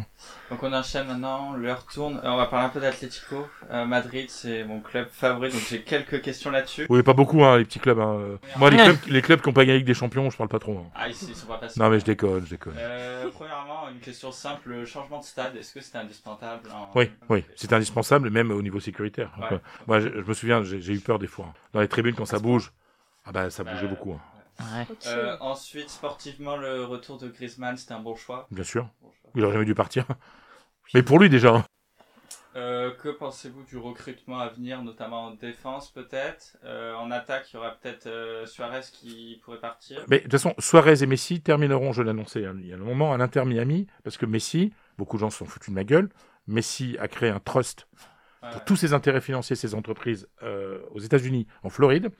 Donc 0.49 0.63
on 0.63 0.73
enchaîne 0.73 1.05
maintenant, 1.05 1.53
l'heure 1.55 1.85
tourne. 1.85 2.19
On 2.23 2.37
va 2.37 2.47
parler 2.47 2.65
un 2.65 2.69
peu 2.69 2.79
d'Atlético. 2.79 3.47
Euh, 3.69 3.85
Madrid, 3.85 4.31
c'est 4.31 4.63
mon 4.63 4.79
club 4.81 5.09
favori, 5.11 5.51
donc 5.51 5.61
j'ai 5.69 5.83
quelques 5.83 6.23
questions 6.23 6.49
là-dessus. 6.49 6.87
Oui, 6.89 7.03
pas 7.03 7.13
beaucoup, 7.13 7.43
hein, 7.45 7.59
les 7.59 7.65
petits 7.65 7.77
clubs. 7.77 7.99
hein. 7.99 8.39
Moi, 8.57 8.71
les 8.71 8.77
clubs, 8.77 8.97
les 9.09 9.21
clubs 9.21 9.41
qui 9.41 9.47
n'ont 9.47 9.53
pas 9.53 9.61
gagné 9.61 9.73
avec 9.73 9.85
des 9.85 9.93
champions, 9.93 10.27
je 10.31 10.37
parle 10.37 10.49
pas 10.49 10.57
trop. 10.57 10.75
hein. 10.79 10.89
Ah, 10.95 11.07
ici, 11.07 11.27
ils 11.29 11.35
sont 11.35 11.45
pas 11.45 11.59
passés. 11.59 11.79
Non, 11.79 11.87
mais 11.91 11.99
je 11.99 12.05
déconne, 12.05 12.45
je 12.45 12.49
déconne. 12.49 12.73
Euh, 12.79 13.29
premièrement, 13.31 13.89
une 13.93 13.99
question 13.99 14.31
simple, 14.31 14.69
le 14.69 14.85
changement 14.87 15.19
de 15.19 15.23
stade, 15.23 15.55
est-ce 15.55 15.71
que 15.71 15.79
c'est 15.79 15.95
indispensable 15.99 16.67
en- 16.73 16.89
Oui, 16.97 17.11
oui, 17.29 17.45
c'est 17.55 17.73
indispensable, 17.73 18.31
même 18.31 18.49
au 18.49 18.63
niveau 18.63 18.79
sécuritaire. 18.79 19.31
Ouais. 19.39 19.53
euh, 19.53 19.59
moi, 19.85 19.99
je, 19.99 20.09
je 20.09 20.27
me 20.27 20.33
souviens, 20.33 20.63
j'ai 20.63 20.93
eu 20.93 20.99
peur 20.99 21.19
des 21.19 21.27
fois. 21.27 21.45
hein. 21.49 21.53
Dans 21.73 21.81
les 21.81 21.87
tribunes, 21.87 22.15
quand 22.15 22.25
ça 22.25 22.39
bouge, 22.39 22.71
ah 23.25 23.31
bah, 23.31 23.49
ça 23.49 23.63
bougeait 23.63 23.83
Bah, 23.83 23.87
beaucoup, 23.87 24.13
hein. 24.13 24.21
Ouais. 24.59 24.85
Euh, 25.07 25.35
ensuite, 25.39 25.89
sportivement, 25.89 26.55
le 26.57 26.83
retour 26.85 27.17
de 27.17 27.27
Griezmann, 27.27 27.75
c'était 27.75 27.93
un 27.93 27.99
bon 27.99 28.15
choix. 28.15 28.47
bien 28.51 28.63
sûr. 28.63 28.87
Bon 29.01 29.11
choix. 29.11 29.31
Il 29.35 29.43
aurait 29.43 29.53
jamais 29.53 29.65
dû 29.65 29.73
partir. 29.75 30.05
Mais 30.93 31.01
pour 31.03 31.19
lui, 31.19 31.29
déjà. 31.29 31.55
hein. 31.55 31.65
Euh, 32.55 32.91
que 32.91 33.09
pensez-vous 33.09 33.63
du 33.63 33.77
recrutement 33.77 34.39
à 34.39 34.47
venir, 34.49 34.83
notamment 34.83 35.25
en 35.25 35.31
défense 35.31 35.89
peut-être? 35.89 36.57
Euh, 36.63 36.93
En 36.93 37.09
attaque, 37.09 37.51
il 37.51 37.55
y 37.55 37.57
aura 37.57 37.71
peut-être 37.71 38.05
euh, 38.05 38.45
Suarez 38.45 38.81
qui 38.91 39.41
pourrait 39.43 39.59
partir. 39.59 40.05
Mais 40.07 40.17
de 40.19 40.23
toute 40.23 40.33
façon, 40.33 40.53
Suarez 40.59 41.01
et 41.01 41.07
Messi 41.07 41.41
termineront, 41.41 41.93
je 41.93 42.03
l'annonçais 42.03 42.45
hein, 42.45 42.55
il 42.59 42.67
y 42.67 42.71
a 42.73 42.75
un 42.75 42.79
moment, 42.79 43.11
à 43.11 43.17
l'Inter 43.17 43.43
Miami, 43.45 43.87
parce 44.03 44.17
que 44.17 44.27
Messi, 44.27 44.71
beaucoup 44.99 45.17
de 45.17 45.21
gens 45.21 45.31
se 45.31 45.39
sont 45.39 45.45
foutus 45.45 45.69
de 45.69 45.73
ma 45.73 45.83
gueule, 45.83 46.09
Messi 46.45 46.95
a 46.99 47.07
créé 47.07 47.29
un 47.31 47.39
trust 47.39 47.87
Ouais. 48.43 48.51
pour 48.51 48.65
tous 48.65 48.75
ses 48.75 48.93
intérêts 48.93 49.21
financiers, 49.21 49.55
ses 49.55 49.73
entreprises 49.73 50.27
euh, 50.43 50.79
aux 50.91 50.99
États-Unis, 50.99 51.47
en 51.63 51.69
Floride, 51.69 52.11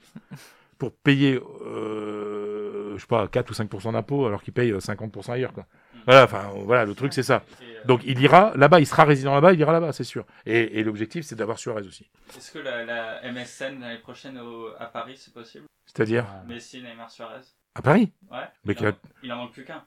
pour 0.78 0.94
payer, 0.94 1.40
euh, 1.66 2.94
je 2.96 3.02
sais 3.02 3.08
pas, 3.08 3.28
4 3.28 3.50
ou 3.50 3.54
5% 3.54 3.92
d'impôts, 3.94 4.26
alors 4.26 4.42
qu'il 4.44 4.54
paye 4.54 4.72
euh, 4.72 4.80
50% 4.80 5.32
ailleurs. 5.34 5.54
Quoi. 5.54 5.66
Voilà, 6.06 6.24
enfin, 6.26 6.52
voilà, 6.66 6.86
le 6.86 6.94
truc, 6.96 7.14
c'est 7.14 7.24
ça. 7.24 7.44
Euh, 7.62 7.66
Donc, 7.86 8.02
il 8.06 8.20
ira 8.22 8.52
là-bas, 8.56 8.80
il 8.80 8.86
sera 8.88 9.04
résident 9.06 9.34
là-bas, 9.34 9.54
il 9.54 9.60
ira 9.60 9.72
là-bas, 9.72 9.94
c'est 9.94 10.04
sûr. 10.04 10.26
Et, 10.46 10.80
et 10.80 10.84
l'objectif, 10.84 11.26
c'est 11.26 11.36
d'avoir 11.36 11.58
Suarez 11.60 11.88
aussi. 11.88 12.10
Est-ce 12.36 12.52
que 12.52 12.60
la, 12.60 12.84
la 12.86 13.32
MSN 13.32 13.80
l'année 13.80 14.00
prochaine 14.00 14.38
au- 14.38 14.70
à 14.80 14.86
Paris, 14.88 15.16
c'est 15.18 15.34
possible? 15.34 15.66
C'est-à-dire? 15.86 16.26
Messi, 16.48 16.82
Neymar, 16.82 17.10
Suarez? 17.10 17.42
À 17.76 17.82
Paris? 17.82 18.12
Ouais. 18.32 18.38
Mais 18.66 18.74
il, 18.80 18.86
en, 18.86 18.90
a- 18.90 18.94
il 19.24 19.34
en 19.34 19.38
manque 19.38 19.52
plus 19.54 19.64
qu'un. 19.66 19.84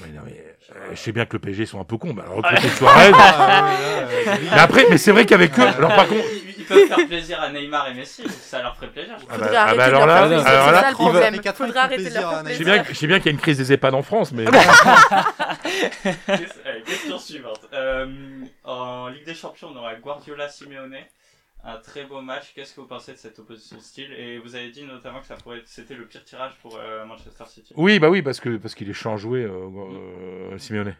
Mais 0.00 0.08
non, 0.08 0.22
mais, 0.24 0.44
euh, 0.74 0.88
je 0.90 0.96
sais 0.96 1.12
bien 1.12 1.24
que 1.24 1.34
le 1.34 1.38
PSG 1.38 1.66
sont 1.66 1.80
un 1.80 1.84
peu 1.84 1.96
cons, 1.98 2.12
bah, 2.14 2.24
alors 2.26 2.38
recruter 2.38 2.68
Suarez. 2.76 3.12
Ah, 3.14 3.70
ouais, 3.78 4.04
ouais, 4.04 4.24
ouais. 4.26 4.38
mais 4.50 4.58
après, 4.58 4.86
mais 4.90 4.98
c'est 4.98 5.12
vrai 5.12 5.24
qu'avec 5.24 5.56
eux, 5.56 5.62
alors 5.62 5.94
par 5.94 6.08
contre, 6.08 6.24
Ils, 6.32 6.54
ils 6.58 6.64
peuvent 6.64 6.88
faire 6.88 7.06
plaisir 7.06 7.40
à 7.40 7.48
Neymar 7.50 7.86
et 7.88 7.94
Messi, 7.94 8.24
ça 8.28 8.60
leur 8.60 8.74
ferait 8.74 8.88
plaisir. 8.88 9.14
je 9.20 9.24
Ah 9.30 9.34
crois. 9.36 9.46
bah- 9.48 9.64
ah 9.68 9.74
bah 9.76 9.84
alors 9.84 10.06
là- 10.06 10.26
plaisir, 10.26 10.46
alors 10.48 10.66
c'est 10.66 10.72
là, 10.72 10.80
ça 10.80 10.86
le 10.86 10.90
il 10.90 10.94
problème. 10.94 11.14
Faudrait 11.14 11.30
ans, 11.76 11.76
il 11.76 11.78
arrêter 11.84 12.10
de 12.10 12.14
leur 12.14 12.22
plaisir 12.22 12.28
faire 12.30 12.38
à 12.38 12.42
je 12.42 12.48
sais 12.48 12.54
plaisir. 12.56 12.74
bien, 12.74 12.84
je 12.88 12.94
sais 12.98 13.06
bien 13.06 13.18
qu'il 13.18 13.26
y 13.26 13.28
a 13.28 13.32
une 13.32 13.38
crise 13.40 13.58
des 13.58 13.72
EHPAD 13.72 13.94
en 13.94 14.02
France, 14.02 14.32
mais 14.32 14.44
Ques- 15.64 16.50
allez, 16.66 16.82
question 16.84 17.18
suivante. 17.18 17.60
Euh, 17.72 18.06
en 18.64 19.08
Ligue 19.08 19.24
des 19.26 19.34
Champions, 19.34 19.68
on 19.72 19.78
aura 19.78 19.94
Guardiola 19.94 20.48
Simeone. 20.48 20.96
Un 21.66 21.78
très 21.78 22.04
beau 22.04 22.20
match. 22.20 22.52
Qu'est-ce 22.54 22.74
que 22.74 22.80
vous 22.80 22.86
pensez 22.86 23.12
de 23.12 23.16
cette 23.16 23.38
opposition 23.38 23.76
de 23.76 23.82
style? 23.82 24.12
Et 24.12 24.38
vous 24.38 24.54
avez 24.54 24.70
dit 24.70 24.84
notamment 24.84 25.20
que 25.20 25.26
ça 25.26 25.36
pourrait 25.36 25.58
être- 25.58 25.68
c'était 25.68 25.94
le 25.94 26.06
pire 26.06 26.24
tirage 26.24 26.52
pour 26.60 26.76
euh, 26.76 27.04
Manchester 27.06 27.44
City. 27.46 27.72
oui, 27.76 27.98
bah 27.98 28.10
oui, 28.10 28.20
parce 28.22 28.38
que 28.40 28.56
parce 28.58 28.74
qu'il 28.74 28.90
est 28.90 28.92
chiant 28.94 29.14
à 29.14 29.16
jouer, 29.16 29.44
euh, 29.44 29.70
euh, 30.52 30.58
Simeone. 30.58 30.94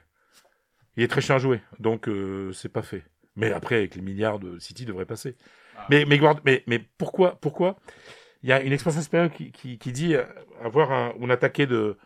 Il 0.97 1.03
est 1.03 1.09
très 1.09 1.21
chiant 1.21 1.35
à 1.37 1.39
jouer, 1.39 1.61
donc 1.81 2.09
euh, 2.09 2.53
c'est 2.53 2.69
pas 2.71 2.83
fait. 2.83 3.05
Mais 3.37 3.53
après, 3.53 3.77
avec 3.77 3.95
les 3.97 4.01
milliards 4.03 4.39
de 4.39 4.59
City, 4.59 4.85
devrait 4.87 5.07
passer. 5.07 5.37
Ah. 5.77 5.87
Mais 5.91 6.05
mais, 6.07 6.19
mais 6.45 6.63
mais 6.67 6.79
pourquoi 6.99 7.35
pourquoi? 7.41 7.77
Il 8.43 8.49
y 8.49 8.53
a 8.53 8.61
une 8.63 8.73
expression 8.73 9.01
espagnole 9.01 9.31
qui, 9.31 9.53
qui, 9.53 9.79
qui 9.79 9.91
dit 9.93 10.15
avoir 10.63 10.93
un, 10.93 11.15
un 11.21 11.31
attaqué 11.31 11.67
de, 11.67 11.99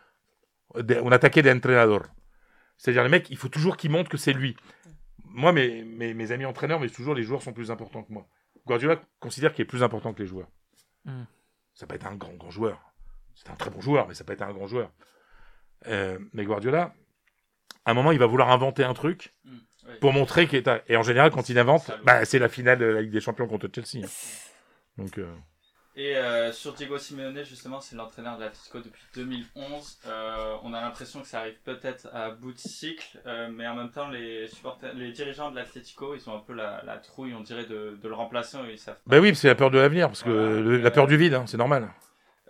de 0.75 0.95
un 0.95 1.11
attaqué 1.11 1.41
d'entrenador. 1.41 2.03
C'est-à-dire 2.77 3.03
les 3.03 3.09
mecs, 3.09 3.29
il 3.29 3.37
faut 3.37 3.49
toujours 3.49 3.75
qu'ils 3.77 3.91
montrent 3.91 4.09
que 4.09 4.17
c'est 4.17 4.31
lui. 4.33 4.55
Moi, 5.25 5.51
mes, 5.51 5.83
mes, 5.83 6.13
mes 6.13 6.31
amis 6.31 6.45
entraîneurs, 6.45 6.79
mais 6.79 6.89
toujours 6.89 7.13
les 7.13 7.23
joueurs 7.23 7.41
sont 7.41 7.53
plus 7.53 7.71
importants 7.71 8.03
que 8.03 8.11
moi. 8.13 8.27
Guardiola 8.69 9.01
considère 9.19 9.51
qu'il 9.53 9.63
est 9.63 9.65
plus 9.65 9.81
important 9.83 10.13
que 10.13 10.21
les 10.21 10.27
joueurs. 10.27 10.47
Hmm. 11.05 11.23
Ça 11.73 11.87
peut 11.87 11.95
être 11.95 12.05
un 12.07 12.15
grand 12.15 12.33
grand 12.35 12.51
joueur. 12.51 12.79
C'est 13.33 13.49
un 13.49 13.55
très 13.55 13.69
bon 13.71 13.81
joueur, 13.81 14.07
mais 14.07 14.13
ça 14.13 14.23
peut 14.23 14.33
être 14.33 14.43
un 14.43 14.53
grand 14.53 14.67
joueur. 14.67 14.91
Euh, 15.87 16.19
mais 16.33 16.43
Guardiola, 16.45 16.93
à 17.85 17.91
un 17.91 17.93
moment, 17.95 18.11
il 18.11 18.19
va 18.19 18.27
vouloir 18.27 18.51
inventer 18.51 18.83
un 18.83 18.93
truc 18.93 19.33
Mm, 19.45 19.57
oui. 19.87 19.93
pour 20.01 20.13
montrer 20.13 20.45
qu'il 20.47 20.59
est. 20.59 20.83
Et 20.87 20.95
en 20.97 21.03
général, 21.03 21.31
quand 21.31 21.49
il 21.49 21.57
invente, 21.57 21.89
bah, 22.03 22.25
c'est 22.25 22.37
la 22.37 22.49
finale 22.49 22.77
de 22.77 22.85
la 22.85 23.01
Ligue 23.01 23.11
des 23.11 23.21
Champions 23.21 23.47
contre 23.47 23.67
Chelsea. 23.73 24.05
hein. 24.05 24.09
Donc, 24.97 25.17
euh, 25.17 25.33
Et 26.01 26.15
euh, 26.15 26.53
sur 26.53 26.71
Diego 26.75 26.97
Simeone, 26.97 27.43
justement, 27.43 27.81
c'est 27.81 27.97
l'entraîneur 27.97 28.37
de 28.37 28.43
l'Atlético 28.43 28.77
depuis 28.79 29.03
2011. 29.15 29.99
Euh, 30.07 30.55
on 30.63 30.73
a 30.73 30.79
l'impression 30.79 31.21
que 31.21 31.27
ça 31.27 31.39
arrive 31.41 31.57
peut-être 31.65 32.07
à 32.13 32.29
bout 32.31 32.53
de 32.53 32.57
cycle, 32.57 33.19
euh, 33.25 33.49
mais 33.53 33.67
en 33.67 33.75
même 33.75 33.89
temps, 33.91 34.07
les 34.07 34.47
supporters, 34.47 34.93
les 34.93 35.11
dirigeants 35.11 35.51
de 35.51 35.57
l'Atlético, 35.57 36.15
ils 36.15 36.29
ont 36.29 36.35
un 36.37 36.39
peu 36.39 36.53
la, 36.53 36.81
la 36.85 36.95
trouille, 36.99 37.33
on 37.33 37.41
dirait, 37.41 37.65
de, 37.65 37.97
de 38.01 38.07
le 38.07 38.13
remplacer. 38.15 38.57
Ils 38.71 38.77
savent 38.79 38.95
pas. 38.95 39.01
bah 39.07 39.19
oui, 39.19 39.35
c'est 39.35 39.49
la 39.49 39.55
peur 39.55 39.71
de 39.71 39.77
l'avenir, 39.77 40.07
parce 40.07 40.23
que 40.23 40.29
le- 40.29 40.77
la 40.77 40.89
peur 40.91 41.05
du 41.05 41.17
vide, 41.17 41.33
hein, 41.33 41.43
c'est 41.47 41.57
normal. 41.57 41.89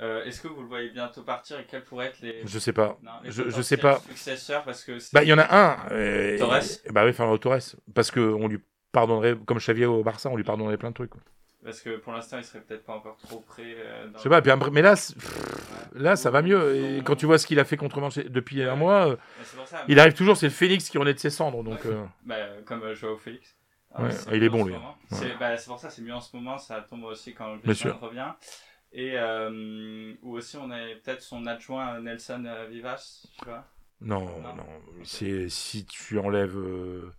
Euh, 0.01 0.23
Est-ce 0.25 0.41
que 0.41 0.47
vous 0.47 0.61
le 0.61 0.67
voyez 0.67 0.91
bientôt 0.91 1.23
partir 1.23 1.59
et 1.59 1.65
quels 1.65 1.83
pourraient 1.83 2.05
être 2.07 2.21
les, 2.21 2.43
Je 2.45 2.59
sais 2.59 2.71
pas. 2.71 2.99
non, 3.01 3.13
les 3.23 3.31
Je, 3.31 3.61
sais 3.63 3.77
pas. 3.77 3.99
successeurs 4.07 4.63
Parce 4.63 4.83
que 4.83 4.97
Bah, 5.11 5.23
il 5.23 5.27
y 5.27 5.33
en 5.33 5.39
a 5.39 5.57
un. 5.57 5.91
euh, 5.91 6.37
Torres 6.37 6.57
et- 6.57 6.91
Bah 6.91 7.03
oui, 7.03 7.13
Fernando 7.13 7.37
Torres. 7.39 7.75
Parce 7.95 8.11
qu'on 8.11 8.47
lui 8.47 8.59
pardonnerait, 8.91 9.35
comme 9.47 9.57
Xavier 9.57 9.87
au 9.87 10.03
Barça, 10.03 10.29
on 10.29 10.35
lui 10.37 10.43
pardonnerait 10.43 10.77
plein 10.77 10.89
de 10.91 10.93
trucs. 10.95 11.09
quoi. 11.09 11.21
Parce 11.63 11.81
que 11.81 11.97
pour 11.97 12.13
l'instant, 12.13 12.37
il 12.37 12.43
serait 12.45 12.61
peut-être 12.61 12.85
pas 12.85 12.93
encore 12.93 13.17
trop 13.17 13.41
prêt. 13.41 13.75
euh, 13.77 14.07
dans- 14.07 14.17
Je 14.17 14.23
sais 14.23 14.29
pas, 14.29 14.41
mais 14.71 14.81
là, 14.81 14.93
Ouais. 14.93 15.99
là, 16.01 16.15
ça 16.15 16.31
va 16.31 16.41
mieux. 16.41 16.75
Et 16.75 17.01
quand 17.03 17.15
tu 17.17 17.25
vois 17.25 17.37
ce 17.37 17.45
qu'il 17.45 17.59
a 17.59 17.65
fait 17.65 17.75
contre 17.75 17.99
Manchester 17.99 18.29
depuis 18.29 18.63
un 18.63 18.75
mois, 18.75 19.09
euh, 19.09 19.15
ça. 19.65 19.83
il 19.89 19.99
arrive 19.99 20.13
toujours, 20.13 20.37
c'est 20.37 20.45
le 20.47 20.53
Phoenix 20.53 20.89
qui 20.89 20.97
renaît 20.97 21.13
de 21.13 21.19
ses 21.19 21.29
cendres. 21.29 21.61
Donc, 21.63 21.83
Ouais. 21.83 21.91
euh, 21.91 22.05
Bah, 22.23 22.35
comme 22.65 22.83
euh, 22.83 22.95
Joao 22.95 23.17
Félix. 23.17 23.55
Ah, 23.93 24.07
il 24.33 24.43
est 24.43 24.49
bon, 24.49 24.63
lui. 24.65 24.75
C'est 25.11 25.35
bah, 25.37 25.57
c'est 25.57 25.67
pour 25.67 25.79
ça, 25.79 25.89
c'est 25.89 26.01
mieux 26.03 26.13
en 26.13 26.21
ce 26.21 26.33
moment, 26.35 26.57
ça 26.57 26.79
tombe 26.81 27.03
aussi 27.05 27.33
quand 27.33 27.57
sûr. 27.73 27.99
revient. 27.99 28.31
Et 28.93 29.13
euh, 29.17 30.13
ou 30.21 30.37
aussi 30.37 30.57
on 30.57 30.69
a 30.71 30.77
peut-être 31.03 31.21
son 31.21 31.45
adjoint 31.45 31.99
Nelson 31.99 32.43
Vivas, 32.69 33.27
tu 33.39 33.45
vois. 33.45 33.65
non, 34.01 34.19
Non. 34.41 34.55
non. 34.55 34.65
Si 35.03 35.85
tu 35.85 36.17
enlèves 36.19 36.57
euh, 36.57 37.11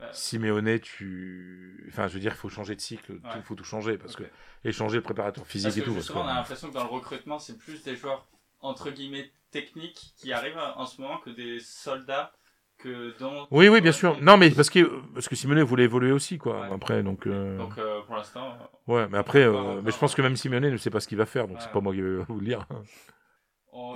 Ouais. 0.00 0.06
Simeone, 0.12 0.78
tu. 0.80 1.86
Enfin, 1.88 2.06
je 2.08 2.14
veux 2.14 2.20
dire, 2.20 2.32
il 2.32 2.36
faut 2.38 2.48
changer 2.50 2.74
de 2.76 2.80
cycle. 2.80 3.12
Il 3.22 3.26
Ouais. 3.26 3.42
faut 3.44 3.54
tout 3.54 3.64
changer. 3.64 3.96
Parce 3.96 4.14
que. 4.16 4.24
Et 4.64 4.72
changer 4.72 4.96
le 4.96 5.02
préparateur 5.02 5.46
physique 5.46 5.68
Parce 5.68 5.76
et 5.78 5.80
que 5.80 5.86
tout. 5.86 5.94
justement, 5.94 6.20
parce 6.20 6.26
on 6.26 6.30
a 6.30 6.32
que- 6.32 6.38
l'impression 6.40 6.68
que 6.68 6.74
dans 6.74 6.84
le 6.84 6.90
recrutement, 6.90 7.38
c'est 7.38 7.56
plus 7.56 7.82
des 7.82 7.96
joueurs 7.96 8.26
entre 8.60 8.90
guillemets 8.90 9.30
techniques 9.50 10.12
qui 10.16 10.32
arrivent 10.32 10.58
en 10.76 10.84
ce 10.86 11.00
moment 11.00 11.18
que 11.18 11.30
des 11.30 11.60
soldats 11.60 12.32
que 12.78 13.16
dans. 13.18 13.46
Oui, 13.50 13.68
oui, 13.68 13.80
bien 13.80 13.92
sûr. 13.92 14.20
Non, 14.20 14.36
mais 14.36 14.50
parce 14.50 14.68
que, 14.68 15.00
parce 15.14 15.28
que 15.28 15.34
Simeone 15.36 15.62
voulait 15.62 15.84
évoluer 15.84 16.12
aussi, 16.12 16.36
quoi. 16.36 16.60
Ouais. 16.60 16.74
Après, 16.74 17.02
donc. 17.02 17.26
euh, 17.26 17.56
Donc 17.56 17.78
euh, 17.78 18.02
pour 18.02 18.16
l'instant. 18.16 18.54
Ouais, 18.86 19.06
mais 19.08 19.16
après, 19.16 19.44
euh, 19.44 19.80
mais 19.82 19.92
je 19.92 19.96
pense 19.98 20.14
que 20.14 20.20
même 20.20 20.36
Simeone 20.36 20.68
ne 20.70 20.76
sait 20.76 20.90
pas 20.90 21.00
ce 21.00 21.08
qu'il 21.08 21.16
va 21.16 21.24
faire, 21.26 21.48
donc 21.48 21.56
c'est 21.62 21.72
pas 21.72 21.80
moi 21.80 21.94
qui 21.94 22.02
vais 22.02 22.16
vous 22.28 22.38
le 22.38 22.44
dire. 22.44 22.66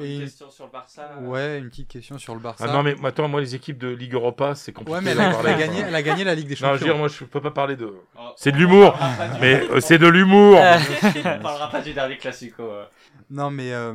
Et- 0.01 0.17
Une 0.17 0.21
question 0.23 0.51
sur 0.51 0.65
le 0.67 0.71
Barça. 0.73 1.17
Ouais, 1.23 1.59
une 1.59 1.69
petite 1.69 1.89
question 1.89 2.19
sur 2.19 2.35
le 2.35 2.41
Barça. 2.41 2.65
Ah 2.69 2.73
non, 2.73 2.83
mais 2.83 2.95
attends, 3.05 3.29
moi, 3.29 3.41
les 3.41 3.55
équipes 3.55 3.79
de 3.79 3.89
Ligue 3.89 4.15
Europa, 4.15 4.55
c'est 4.55 4.73
compliqué. 4.73 4.97
Ouais, 4.99 5.03
mais 5.05 5.11
elle 5.13 5.21
a, 5.21 5.31
parler, 5.33 5.55
gagné, 5.59 5.81
elle 5.87 5.95
a 5.95 6.03
gagné 6.03 6.25
la 6.25 6.35
Ligue 6.35 6.49
des 6.49 6.55
Non, 6.55 6.59
je 6.61 6.65
veux 6.67 6.71
Champions. 6.79 6.87
dire, 6.87 6.97
moi, 6.99 7.09
je 7.09 7.25
peux 7.25 7.41
pas 7.41 7.51
parler 7.51 7.77
de. 7.77 7.95
on- 8.17 8.33
C'est 8.37 8.53
de 8.53 8.57
l'humour, 8.59 8.99
Mais 9.41 9.63
euh, 9.71 9.81
c'est 9.81 9.99
de 9.99 10.07
l'humour. 10.07 10.59
on 10.59 11.43
parlera 11.43 11.71
pas 11.71 11.81
du 11.81 11.93
dernier 11.93 12.17
classico. 12.19 12.63
euh. 12.63 12.85
Non, 13.31 13.51
mais 13.51 13.73
euh, 13.73 13.95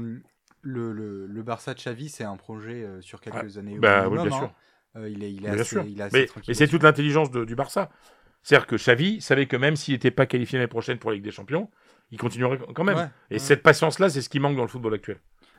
le, 0.61 0.91
le, 0.91 1.27
le 1.27 1.43
Barça 1.43 1.73
de 1.73 1.79
Xavi, 1.79 2.09
c'est 2.09 2.23
un 2.23 2.37
projet 2.37 2.83
euh, 2.83 3.01
sur 3.01 3.19
quelques 3.21 3.57
années. 3.57 3.77
au 3.77 3.81
Bah 3.81 4.07
oui, 4.07 4.17
bien 4.21 4.31
hein. 4.31 4.37
sûr. 4.37 4.51
Il 5.07 5.23
est, 5.23 5.31
il 5.33 5.45
est 5.45 5.49
Bien 5.51 5.53
assez, 5.59 5.63
sûr. 5.65 5.83
il 5.85 5.99
est 5.99 6.03
assez 6.03 6.29
Mais, 6.47 6.53
c'est 6.53 6.67
toute 6.69 6.81
l'intelligence 6.83 7.29
du 7.29 7.55
Barça. 7.55 7.89
C'est-à-dire 8.43 8.65
que 8.67 8.75
Xavi 8.77 9.19
savait 9.21 9.45
que 9.47 9.57
même 9.57 9.75
s'il 9.75 9.93
n'était 9.93 10.11
pas 10.11 10.25
qualifié 10.25 10.57
l'année 10.57 10.67
prochaine 10.69 10.99
pour 10.99 11.09
la 11.09 11.15
Ligue 11.15 11.23
des 11.25 11.31
Champions, 11.31 11.69
il 12.11 12.17
continuerait 12.19 12.59
quand 12.75 12.83
même. 12.83 12.95
Ouais, 12.97 13.07
Et 13.31 13.33
ouais. 13.33 13.39
cette 13.39 13.61
patience-là, 13.63 14.07
c'est 14.09 14.21
ce 14.21 14.29
qui 14.29 14.39
manque 14.39 14.55
dans 14.55 14.61
le 14.61 14.67
football 14.69 14.93
actuel. 14.93 15.17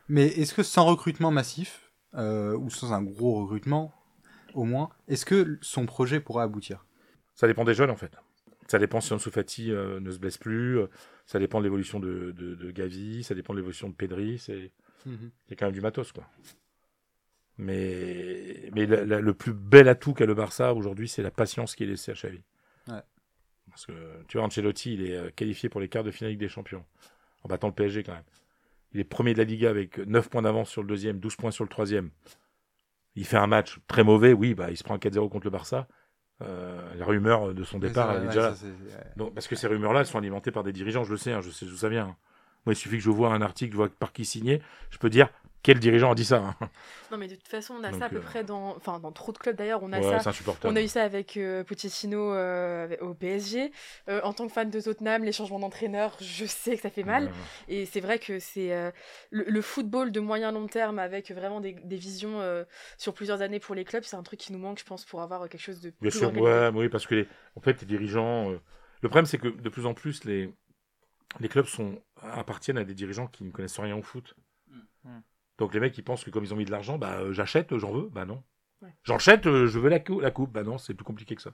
Mais 0.08 0.26
est-ce 0.26 0.54
que 0.54 0.62
sans 0.62 0.84
recrutement 0.86 1.30
massif, 1.30 1.92
euh, 2.14 2.56
ou 2.56 2.70
sans 2.70 2.92
un 2.92 3.02
gros 3.02 3.42
recrutement, 3.42 3.92
au 4.54 4.64
moins, 4.64 4.90
est-ce 5.08 5.26
que 5.26 5.58
son 5.62 5.86
projet 5.86 6.20
pourra 6.20 6.44
aboutir? 6.44 6.86
Ça 7.34 7.46
dépend 7.46 7.64
des 7.64 7.74
jeunes, 7.74 7.90
en 7.90 7.96
fait. 7.96 8.12
Ça 8.68 8.78
dépend 8.78 9.00
si 9.00 9.12
Ansu 9.12 9.30
Fati 9.30 9.70
euh, 9.70 10.00
ne 10.00 10.10
se 10.10 10.18
blesse 10.18 10.38
plus. 10.38 10.78
euh, 10.78 10.86
Ça 11.26 11.38
dépend 11.38 11.58
de 11.58 11.64
l'évolution 11.64 12.00
de, 12.00 12.32
de, 12.32 12.54
de 12.54 12.70
Gavi. 12.70 13.22
Ça 13.24 13.34
dépend 13.34 13.52
de 13.52 13.58
l'évolution 13.58 13.88
de 13.88 13.94
Pedri. 13.94 14.38
C'est 14.38 14.72
a 15.06 15.54
quand 15.54 15.66
même 15.66 15.74
du 15.74 15.80
matos, 15.80 16.10
quoi. 16.12 16.24
Mais, 17.58 18.70
mais 18.74 18.86
la- 18.86 19.04
la- 19.04 19.20
le 19.20 19.34
plus 19.34 19.52
bel 19.54 19.88
atout 19.88 20.12
qu'a 20.14 20.26
le 20.26 20.34
Barça 20.34 20.74
aujourd'hui, 20.74 21.08
c'est 21.08 21.22
la 21.22 21.30
patience 21.30 21.74
qui 21.74 21.84
est 21.84 21.86
laissée 21.86 22.10
à 22.10 22.14
Xavi. 22.14 22.42
Ouais. 22.88 23.00
Parce 23.70 23.86
que, 23.86 23.92
tu 24.28 24.36
vois, 24.38 24.46
Ancelotti, 24.46 24.94
il 24.94 25.02
est 25.10 25.32
qualifié 25.34 25.68
pour 25.68 25.80
les 25.80 25.88
quarts 25.88 26.04
de 26.04 26.10
finale 26.10 26.36
des 26.36 26.48
Champions, 26.48 26.84
en 27.44 27.48
battant 27.48 27.68
le 27.68 27.74
PSG 27.74 28.02
quand 28.02 28.12
même. 28.12 28.24
Il 28.92 29.00
est 29.00 29.04
premier 29.04 29.32
de 29.32 29.38
la 29.38 29.44
Liga 29.44 29.70
avec 29.70 29.98
9 29.98 30.28
points 30.30 30.42
d'avance 30.42 30.70
sur 30.70 30.82
le 30.82 30.88
deuxième, 30.88 31.18
12 31.18 31.36
points 31.36 31.50
sur 31.50 31.64
le 31.64 31.68
troisième. 31.70 32.10
Il 33.14 33.24
fait 33.24 33.36
un 33.36 33.46
match 33.46 33.78
très 33.88 34.04
mauvais, 34.04 34.32
oui, 34.32 34.54
bah, 34.54 34.70
il 34.70 34.76
se 34.76 34.84
prend 34.84 34.94
un 34.94 34.98
4-0 34.98 35.28
contre 35.30 35.44
le 35.46 35.50
Barça. 35.50 35.88
Euh, 36.42 36.94
la 36.96 37.04
rumeur 37.06 37.54
de 37.54 37.64
son 37.64 37.78
départ, 37.78 38.10
elle 38.12 38.24
est 38.24 38.28
déjà 38.28 38.42
là. 38.50 38.54
Donc, 39.16 39.34
parce 39.34 39.48
que 39.48 39.56
ces 39.56 39.66
rumeurs-là, 39.66 40.00
elles 40.00 40.06
sont 40.06 40.18
alimentées 40.18 40.50
par 40.50 40.62
des 40.64 40.72
dirigeants, 40.72 41.02
je 41.04 41.10
le 41.12 41.16
sais, 41.16 41.32
hein, 41.32 41.40
je 41.40 41.50
sais 41.50 41.64
d'où 41.64 41.76
ça 41.76 41.88
vient. 41.88 42.08
hein. 42.08 42.16
Moi, 42.66 42.72
il 42.74 42.76
suffit 42.76 42.96
que 42.98 43.02
je 43.02 43.10
vois 43.10 43.32
un 43.32 43.40
article, 43.42 43.72
je 43.72 43.76
vois 43.76 43.88
par 43.88 44.12
qui 44.12 44.24
signé, 44.24 44.60
je 44.90 44.98
peux 44.98 45.08
dire 45.08 45.28
quel 45.66 45.80
dirigeant 45.80 46.12
a 46.12 46.14
dit 46.14 46.24
ça. 46.24 46.54
hein. 46.60 46.68
Non, 47.10 47.18
mais 47.18 47.26
de 47.28 47.34
toute 47.34 47.48
façon, 47.48 47.74
on 47.78 47.84
a 47.84 47.90
Donc, 47.90 47.98
ça 48.00 48.06
à 48.06 48.08
peu 48.08 48.16
euh, 48.18 48.20
près 48.20 48.44
dans, 48.44 48.76
enfin, 48.76 49.00
dans 49.00 49.10
trop 49.12 49.32
de 49.32 49.38
clubs 49.38 49.56
d'ailleurs. 49.56 49.82
On 49.82 49.92
a 49.92 49.98
Ouais, 50.00 50.10
ça. 50.12 50.20
c'est 50.20 50.28
insupportable. 50.28 50.72
On 50.72 50.76
a 50.76 50.80
eu 50.80 50.88
ça 50.88 51.02
avec 51.02 51.36
euh, 51.36 51.64
Pochettino 51.64 52.32
euh, 52.32 52.96
au 53.00 53.14
PSG. 53.14 53.72
Euh, 54.08 54.20
en 54.22 54.32
tant 54.32 54.46
que 54.46 54.52
fan 54.52 54.70
de 54.70 54.80
Tottenham, 54.80 55.24
les 55.24 55.32
changements 55.32 55.58
d'entraîneur, 55.58 56.16
je 56.20 56.44
sais 56.46 56.76
que 56.76 56.82
ça 56.82 56.90
fait 56.90 57.02
mal. 57.02 57.24
Ouais. 57.24 57.30
Et 57.68 57.84
c'est 57.86 58.00
vrai 58.00 58.18
que 58.18 58.38
c'est 58.38 58.72
euh, 58.72 58.90
le, 59.30 59.44
le 59.44 59.60
football 59.62 60.12
de 60.12 60.20
moyen 60.20 60.52
long 60.52 60.68
terme 60.68 60.98
avec 61.00 61.30
vraiment 61.32 61.60
des, 61.60 61.72
des 61.72 61.96
visions 61.96 62.40
euh, 62.40 62.64
sur 62.96 63.12
plusieurs 63.14 63.42
années 63.42 63.60
pour 63.60 63.74
les 63.74 63.84
clubs, 63.84 64.04
c'est 64.04 64.16
un 64.16 64.22
truc 64.22 64.38
qui 64.40 64.52
nous 64.52 64.58
manque, 64.60 64.78
je 64.78 64.84
pense, 64.84 65.04
pour 65.04 65.20
avoir 65.22 65.48
quelque 65.48 65.60
chose 65.60 65.80
de 65.80 65.90
Bien 66.00 66.10
plus 66.10 66.18
sûr, 66.18 66.28
organisé. 66.28 66.52
ouais, 66.52 66.70
oui, 66.74 66.88
parce 66.88 67.06
que 67.06 67.14
les, 67.16 67.28
en 67.56 67.60
fait, 67.60 67.80
les 67.80 67.86
dirigeants. 67.86 68.50
euh, 68.50 68.60
Le 69.02 69.08
problème, 69.08 69.26
c'est 69.26 69.38
que 69.38 69.48
de 69.48 69.68
plus 69.68 69.86
en 69.86 69.94
plus, 69.94 70.24
les, 70.24 70.52
les 71.40 71.48
clubs 71.48 71.66
sont, 71.66 72.00
appartiennent 72.22 72.78
à 72.78 72.84
des 72.84 72.94
dirigeants 72.94 73.26
qui 73.26 73.44
ne 73.44 73.50
connaissent 73.50 73.78
rien 73.80 73.96
au 73.96 74.02
foot. 74.02 74.34
Mm. 75.04 75.20
Donc 75.58 75.72
les 75.74 75.80
mecs, 75.80 75.96
ils 75.96 76.02
pensent 76.02 76.24
que 76.24 76.30
comme 76.30 76.44
ils 76.44 76.52
ont 76.52 76.56
mis 76.56 76.64
de 76.64 76.70
l'argent, 76.70 76.98
bah 76.98 77.18
euh, 77.20 77.32
j'achète, 77.32 77.76
j'en 77.78 77.92
veux, 77.92 78.08
bah 78.10 78.24
non. 78.24 78.42
Ouais. 78.82 78.90
J'achète, 79.04 79.46
euh, 79.46 79.66
je 79.66 79.78
veux 79.78 79.88
la, 79.88 80.00
cou- 80.00 80.20
la 80.20 80.30
coupe, 80.30 80.52
bah 80.52 80.62
non, 80.62 80.76
c'est 80.78 80.92
plus 80.94 81.04
compliqué 81.04 81.34
que 81.34 81.42
ça. 81.42 81.50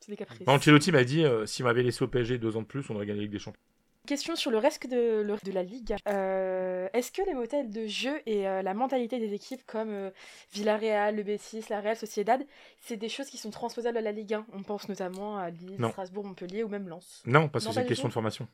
C'est 0.00 0.10
des 0.12 0.16
caprices. 0.16 0.46
Ancelotti 0.48 0.92
m'a 0.92 1.04
dit, 1.04 1.24
euh, 1.24 1.44
s'il 1.44 1.64
m'avait 1.64 1.82
laissé 1.82 2.02
au 2.04 2.08
PSG 2.08 2.38
deux 2.38 2.56
ans 2.56 2.62
de 2.62 2.66
plus, 2.66 2.88
on 2.88 2.94
aurait 2.94 3.04
gagné 3.06 3.18
la 3.18 3.22
Ligue 3.24 3.32
des 3.32 3.38
Champions. 3.38 3.60
Question 4.06 4.36
sur 4.36 4.50
le 4.50 4.56
reste 4.56 4.86
de, 4.88 5.20
le- 5.20 5.36
de 5.44 5.52
la 5.52 5.62
Ligue. 5.62 5.94
Euh, 6.08 6.88
Est-ce 6.94 7.12
que 7.12 7.20
les 7.26 7.34
modèles 7.34 7.68
de 7.68 7.86
jeu 7.86 8.18
et 8.24 8.48
euh, 8.48 8.62
la 8.62 8.72
mentalité 8.72 9.18
des 9.18 9.34
équipes 9.34 9.60
comme 9.66 9.90
euh, 9.90 10.10
Villarreal, 10.52 11.16
le 11.16 11.22
Betis, 11.22 11.64
la 11.68 11.80
Real 11.82 11.96
Sociedad, 11.96 12.42
c'est 12.80 12.96
des 12.96 13.10
choses 13.10 13.26
qui 13.26 13.36
sont 13.36 13.50
transposables 13.50 13.98
à 13.98 14.00
la 14.00 14.12
Ligue 14.12 14.32
1 14.32 14.46
On 14.54 14.62
pense 14.62 14.88
notamment 14.88 15.36
à 15.36 15.50
Lille, 15.50 15.76
Non. 15.78 15.90
Strasbourg, 15.90 16.24
Montpellier 16.24 16.62
ou 16.62 16.68
même 16.68 16.88
Lens. 16.88 17.22
Non, 17.26 17.48
parce 17.50 17.64
Non, 17.66 17.70
que 17.70 17.74
c'est 17.74 17.80
une 17.80 17.84
du 17.84 17.88
question 17.88 18.04
tout. 18.04 18.08
de 18.08 18.14
formation. 18.14 18.48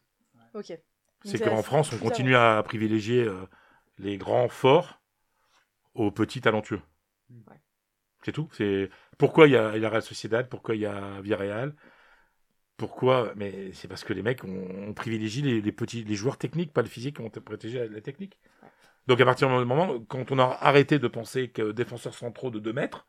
Ok. 0.55 0.73
C'est 1.25 1.39
qu'en 1.39 1.63
France, 1.63 1.93
on 1.93 1.99
continue 1.99 2.35
à 2.35 2.61
privilégier 2.65 3.23
euh, 3.23 3.45
les 3.99 4.19
grands 4.19 4.49
forts 4.49 5.01
aux 5.95 6.11
petits 6.11 6.41
talentueux. 6.41 6.81
Ouais. 7.31 7.61
C'est 8.25 8.33
tout. 8.33 8.49
C'est 8.53 8.91
pourquoi 9.19 9.47
il 9.49 9.53
y 9.53 9.57
a, 9.57 9.77
il 9.77 9.83
y 9.83 9.87
a 9.87 9.91
Real 9.91 10.03
Sociedad, 10.03 10.49
pourquoi 10.49 10.75
il 10.75 10.81
y 10.83 10.87
a 10.87 11.21
Villarreal, 11.21 11.75
pourquoi. 12.77 13.33
Mais 13.37 13.73
c'est 13.73 13.89
parce 13.89 14.05
que 14.05 14.13
les 14.13 14.23
mecs, 14.23 14.45
on, 14.45 14.89
on 14.89 14.95
privilégie 14.95 15.43
les, 15.43 15.61
les 15.61 15.73
petits, 15.73 16.05
les 16.05 16.15
joueurs 16.15 16.39
techniques, 16.39 16.73
pas 16.73 16.83
le 16.83 16.89
physique, 16.89 17.21
on 17.21 17.31
privilégie 17.31 17.79
la, 17.79 17.87
la 17.87 18.01
technique. 18.01 18.39
Donc 19.07 19.21
à 19.21 19.25
partir 19.25 19.49
du 19.49 19.65
moment, 19.67 20.01
quand 20.09 20.33
on 20.33 20.39
a 20.39 20.45
arrêté 20.45 20.99
de 20.99 21.09
penser 21.09 21.51
que 21.51 21.73
défenseurs 21.73 22.15
centraux 22.15 22.51
de 22.51 22.59
2 22.59 22.73
mètres, 22.73 23.07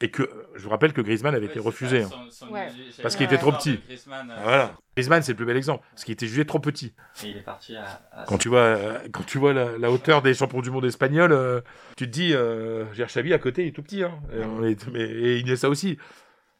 et 0.00 0.10
que 0.12 0.28
je 0.54 0.62
vous 0.62 0.70
rappelle 0.70 0.92
que 0.92 1.00
Griezmann 1.00 1.34
avait 1.34 1.46
Ouais, 1.46 1.50
été 1.50 1.58
refusé. 1.60 2.02
ça, 2.02 2.06
hein. 2.06 2.28
son- 2.30 2.46
son- 2.46 2.52
Ouais. 2.52 2.68
j'ai- 2.94 3.02
Parce 3.02 3.16
qu'il 3.16 3.26
était 3.26 3.38
trop 3.38 3.50
petit. 3.52 3.78
Griezmann, 3.86 4.30
euh, 4.30 4.36
Voilà. 4.42 4.76
Griezmann, 4.96 5.22
c'est 5.22 5.32
le 5.32 5.36
plus 5.36 5.44
bel 5.46 5.56
exemple, 5.56 5.84
parce 5.90 6.04
qu'il 6.04 6.12
était 6.12 6.26
jugé 6.28 6.44
trop 6.46 6.60
petit. 6.60 6.94
et 7.24 7.28
il 7.30 7.36
est 7.36 7.40
parti 7.42 7.74
à. 7.76 7.84
à- 8.12 8.24
Quand 8.24 8.38
tu 8.38 8.48
vois, 8.48 8.60
euh, 8.60 8.98
quand 9.12 9.24
tu 9.24 9.38
vois 9.38 9.52
la, 9.52 9.76
la 9.76 9.90
hauteur 9.90 10.22
des 10.22 10.34
champions 10.34 10.60
du 10.60 10.70
monde 10.70 10.84
espagnols, 10.84 11.32
euh, 11.32 11.60
tu 11.96 12.06
te 12.06 12.10
dis, 12.10 12.32
euh, 12.34 12.84
Gérard 12.94 13.10
Xavi 13.10 13.32
à 13.34 13.38
côté, 13.38 13.64
il 13.64 13.68
est 13.68 13.72
tout 13.72 13.82
petit. 13.82 14.04
Hein. 14.04 14.20
Et, 14.32 14.44
on 14.44 14.62
est- 14.64 14.86
mais, 14.88 15.00
et 15.02 15.38
Iniesta 15.40 15.68
aussi. 15.68 15.98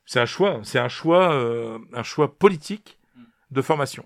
C'est 0.04 0.20
un 0.20 0.26
choix, 0.26 0.60
c'est 0.64 0.78
un 0.80 0.88
choix, 0.88 1.32
euh, 1.34 1.78
un 1.92 2.02
choix 2.02 2.36
politique 2.38 2.98
de 3.50 3.62
formation. 3.62 4.04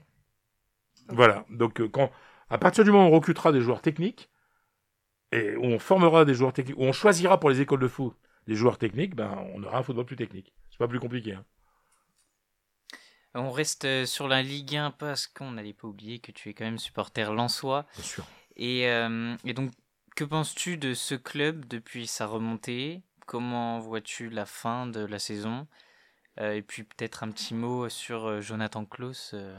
Voilà. 1.09 1.45
Donc, 1.51 1.81
euh, 1.81 1.89
quand, 1.89 2.11
à 2.51 2.59
partir 2.59 2.85
du 2.85 2.91
moment 2.91 3.07
où 3.07 3.13
on 3.13 3.15
recrutera 3.15 3.51
des 3.53 3.61
joueurs 3.61 3.81
techniques 3.83 4.29
et 5.31 5.57
où 5.57 5.65
on 5.65 5.79
formera 5.79 6.25
des 6.25 6.35
joueurs 6.35 6.53
techniques, 6.53 6.77
où 6.79 6.85
on 6.85 6.93
choisira 6.93 7.39
pour 7.41 7.51
les 7.51 7.61
écoles 7.61 7.81
de 7.81 7.89
foot 7.89 8.15
des 8.47 8.55
joueurs 8.55 8.79
techniques, 8.79 9.15
ben, 9.15 9.45
on 9.55 9.63
aura 9.63 9.79
un 9.79 9.83
football 9.83 10.07
plus 10.07 10.17
technique. 10.17 10.53
C'est 10.71 10.79
pas 10.79 10.89
plus 10.89 11.01
compliqué. 11.01 11.35
hein. 11.35 11.45
On 13.35 13.51
reste 13.51 13.87
euh, 13.87 14.05
sur 14.05 14.29
la 14.29 14.43
Ligue 14.43 14.77
1 14.77 14.91
parce 14.91 15.27
qu'on 15.27 15.53
n'allait 15.53 15.73
pas 15.73 15.89
oublier 15.89 16.19
que 16.19 16.33
tu 16.33 16.51
es 16.51 16.55
quand 16.55 16.65
même 16.65 16.79
supporter 16.79 17.33
lensois. 17.33 17.87
Bien 17.95 18.05
sûr. 18.05 18.27
Et, 18.57 18.89
euh, 18.89 19.35
et 19.45 19.55
donc, 19.55 19.71
que 20.17 20.25
penses-tu 20.25 20.77
de 20.77 20.93
ce 20.93 21.15
club 21.15 21.65
depuis 21.67 22.07
sa 22.07 22.27
remontée? 22.27 23.03
Comment 23.27 23.79
vois-tu 23.79 24.29
la 24.29 24.45
fin 24.45 24.87
de 24.87 25.01
la 25.01 25.19
saison? 25.19 25.67
Euh, 26.41 26.53
Et 26.55 26.63
puis 26.63 26.83
peut-être 26.85 27.23
un 27.23 27.31
petit 27.31 27.55
mot 27.55 27.89
sur 27.89 28.43
Jonathan 28.43 28.85
Klaus. 28.85 29.31
euh. 29.33 29.57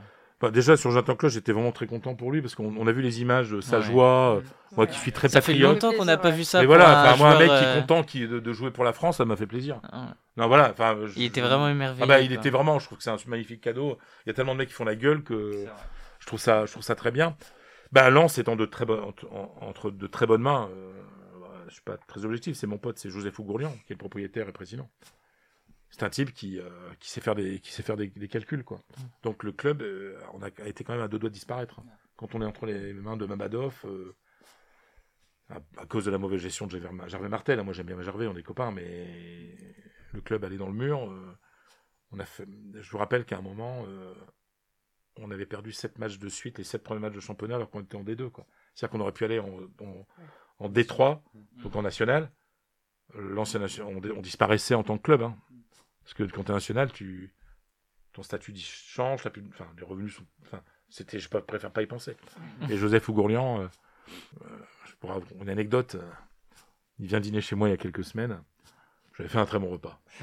Déjà, 0.51 0.75
sur 0.77 0.91
Jonathan 0.91 1.15
Cloche, 1.15 1.33
j'étais 1.33 1.51
vraiment 1.51 1.71
très 1.71 1.85
content 1.87 2.15
pour 2.15 2.31
lui 2.31 2.41
parce 2.41 2.55
qu'on 2.55 2.75
on 2.77 2.87
a 2.87 2.91
vu 2.91 3.01
les 3.01 3.21
images 3.21 3.51
de 3.51 3.61
sa 3.61 3.77
Ouais. 3.79 3.83
joie. 3.83 4.35
euh, 4.37 4.41
Moi 4.75 4.87
qui 4.87 4.97
suis 4.97 5.11
très 5.11 5.27
Ça 5.29 5.39
fait 5.41 5.51
patriote. 5.53 5.73
longtemps 5.83 5.95
qu'on 5.97 6.05
n'a 6.05 6.17
pas 6.17 6.31
vu 6.31 6.43
ça. 6.43 6.59
Mais 6.61 6.65
pour 6.65 6.75
voilà, 6.75 7.01
un 7.01 7.13
enfin, 7.13 7.17
moi, 7.17 7.29
un 7.35 7.39
mec 7.39 7.47
qui 7.47 7.53
euh, 7.53 7.77
est 7.77 7.81
content 7.81 8.03
qui, 8.03 8.27
de, 8.27 8.39
de 8.39 8.53
jouer 8.53 8.71
pour 8.71 8.83
la 8.83 8.91
France, 8.93 9.17
ça 9.17 9.25
m'a 9.25 9.35
fait 9.35 9.45
plaisir. 9.47 9.79
hein. 9.91 10.15
Non, 10.37 10.47
voilà. 10.47 10.71
Enfin, 10.71 10.97
je- 11.05 11.13
Il 11.19 11.25
était 11.25 11.41
vraiment 11.41 11.69
émerveillé. 11.69 12.01
Ah 12.03 12.07
bah, 12.07 12.19
il 12.21 12.27
quoi. 12.29 12.37
était 12.37 12.49
vraiment. 12.49 12.79
Je 12.79 12.85
trouve 12.87 12.97
que 12.97 13.03
c'est 13.03 13.11
un 13.11 13.17
magnifique 13.27 13.61
cadeau. 13.61 13.97
Il 14.25 14.29
y 14.29 14.31
a 14.31 14.33
tellement 14.33 14.53
de 14.53 14.57
mecs 14.59 14.69
qui 14.69 14.73
font 14.73 14.83
la 14.85 14.95
gueule 14.95 15.21
que 15.23 15.65
je 16.19 16.25
trouve 16.25 16.39
ça, 16.39 16.65
je 16.65 16.71
trouve 16.71 16.83
ça 16.83 16.95
très 16.95 17.11
bien. 17.11 17.35
Bah, 17.91 18.09
Lens 18.09 18.39
étant 18.39 18.55
de 18.55 18.65
très 18.65 18.85
bonnes, 18.85 19.03
entre, 19.03 19.27
en- 19.31 19.53
entre 19.61 19.91
de 19.91 20.07
très 20.07 20.25
bonnes 20.25 20.41
mains. 20.41 20.69
Euh, 20.75 20.91
je 21.67 21.73
suis 21.75 21.83
pas 21.83 21.97
très 22.07 22.25
objectif. 22.25 22.55
C'est 22.57 22.65
mon 22.67 22.79
pote, 22.79 22.97
c'est 22.97 23.09
Joseph 23.09 23.37
Ougourlian, 23.37 23.69
qui 23.85 23.93
est 23.93 23.95
le 23.95 23.97
propriétaire 23.97 24.49
et 24.49 24.51
président. 24.51 24.89
C'est 25.95 26.01
un 26.03 26.09
type 26.09 26.33
qui, 26.33 26.59
euh, 26.59 26.69
qui 26.99 27.11
sait 27.11 27.21
faire 27.21 27.35
des, 27.35 27.59
qui 27.59 27.71
sait 27.71 27.83
faire 27.83 27.95
des, 27.97 28.07
des 28.07 28.27
calculs, 28.27 28.63
quoi. 28.63 28.79
Donc 29.21 29.43
le 29.43 29.51
club, 29.51 29.83
euh, 29.83 30.19
on 30.33 30.41
a 30.41 30.47
a 30.47 30.67
été 30.67 30.83
quand 30.83 30.93
même 30.93 31.03
à 31.03 31.07
deux 31.07 31.19
doigts 31.19 31.29
de 31.29 31.35
disparaître. 31.35 31.79
hein. 31.79 31.85
Quand 32.17 32.33
on 32.33 32.41
est 32.41 32.45
entre 32.45 32.65
les 32.65 32.93
mains 32.93 33.15
de 33.15 33.27
Mamadov, 33.27 33.81
euh, 33.85 34.15
à, 35.49 35.57
à 35.77 35.85
cause 35.85 36.05
de 36.05 36.09
la 36.11 36.17
mauvaise 36.17 36.41
gestion 36.41 36.65
de 36.65 36.79
Gervais, 36.79 37.09
Gervais 37.09 37.29
Martel. 37.29 37.59
hein. 37.59 37.63
Moi 37.63 37.73
j'aime 37.73 37.85
bien 37.85 38.01
Gervais, 38.01 38.25
on 38.25 38.35
est 38.35 38.41
copains, 38.41 38.71
mais 38.71 39.55
le 40.13 40.21
club 40.21 40.43
allait 40.43 40.57
dans 40.57 40.67
le 40.67 40.73
mur. 40.73 40.97
on 42.11 42.19
a 42.19 42.25
fait, 42.25 42.47
je 42.73 42.89
vous 42.89 42.97
rappelle 42.97 43.23
qu'à 43.25 43.37
un 43.37 43.41
moment, 43.41 43.85
on 45.17 45.29
avait 45.29 45.45
perdu 45.45 45.71
sept 45.71 45.99
matchs 45.99 46.17
de 46.17 46.27
suite, 46.29 46.57
les 46.57 46.63
sept 46.63 46.81
premiers 46.83 47.01
matchs 47.01 47.13
de 47.13 47.19
championnat, 47.19 47.55
alors 47.57 47.69
qu'on 47.69 47.81
était 47.81 47.97
en 47.97 48.03
D2. 48.03 48.29
quoi. 48.31 48.47
C'est-à-dire 48.73 48.91
qu'on 48.93 48.99
aurait 49.01 49.11
pu 49.11 49.25
aller 49.25 49.37
en, 49.39 49.59
en, 49.81 50.07
en 50.57 50.69
D3, 50.69 51.21
donc 51.61 51.75
en 51.75 51.83
national. 51.83 52.31
L'ancien 53.15 53.61
on 53.83 54.21
disparaissait 54.21 54.73
en 54.73 54.83
tant 54.83 54.97
que 54.97 55.03
club. 55.03 55.21
hein. 55.21 55.37
Parce 56.03 56.13
que 56.13 56.23
quand 56.23 56.43
tu 56.43 56.51
es 56.51 56.53
national, 56.53 56.91
tu, 56.91 57.33
ton 58.13 58.23
statut 58.23 58.53
change, 58.57 59.23
plus, 59.29 59.43
enfin, 59.49 59.67
les 59.77 59.83
revenus 59.83 60.15
sont. 60.15 60.25
Enfin, 60.45 60.61
c'était, 60.89 61.19
je 61.19 61.29
préfère 61.29 61.71
pas 61.71 61.81
y 61.81 61.87
penser. 61.87 62.15
Et 62.69 62.77
Joseph 62.77 63.07
Ougourlian, 63.09 63.61
euh, 63.61 63.67
euh, 64.41 64.47
je 64.85 64.93
pourrais 64.95 65.15
avoir 65.15 65.41
une 65.41 65.49
anecdote. 65.49 65.95
euh, 65.95 66.01
il 66.99 67.07
vient 67.07 67.19
dîner 67.19 67.41
chez 67.41 67.55
moi 67.55 67.67
il 67.67 67.71
y 67.71 67.73
a 67.73 67.77
quelques 67.77 68.03
semaines. 68.03 68.39
J'avais 69.17 69.29
fait 69.29 69.39
un 69.39 69.45
très 69.45 69.59
bon 69.59 69.69
repas. 69.69 69.99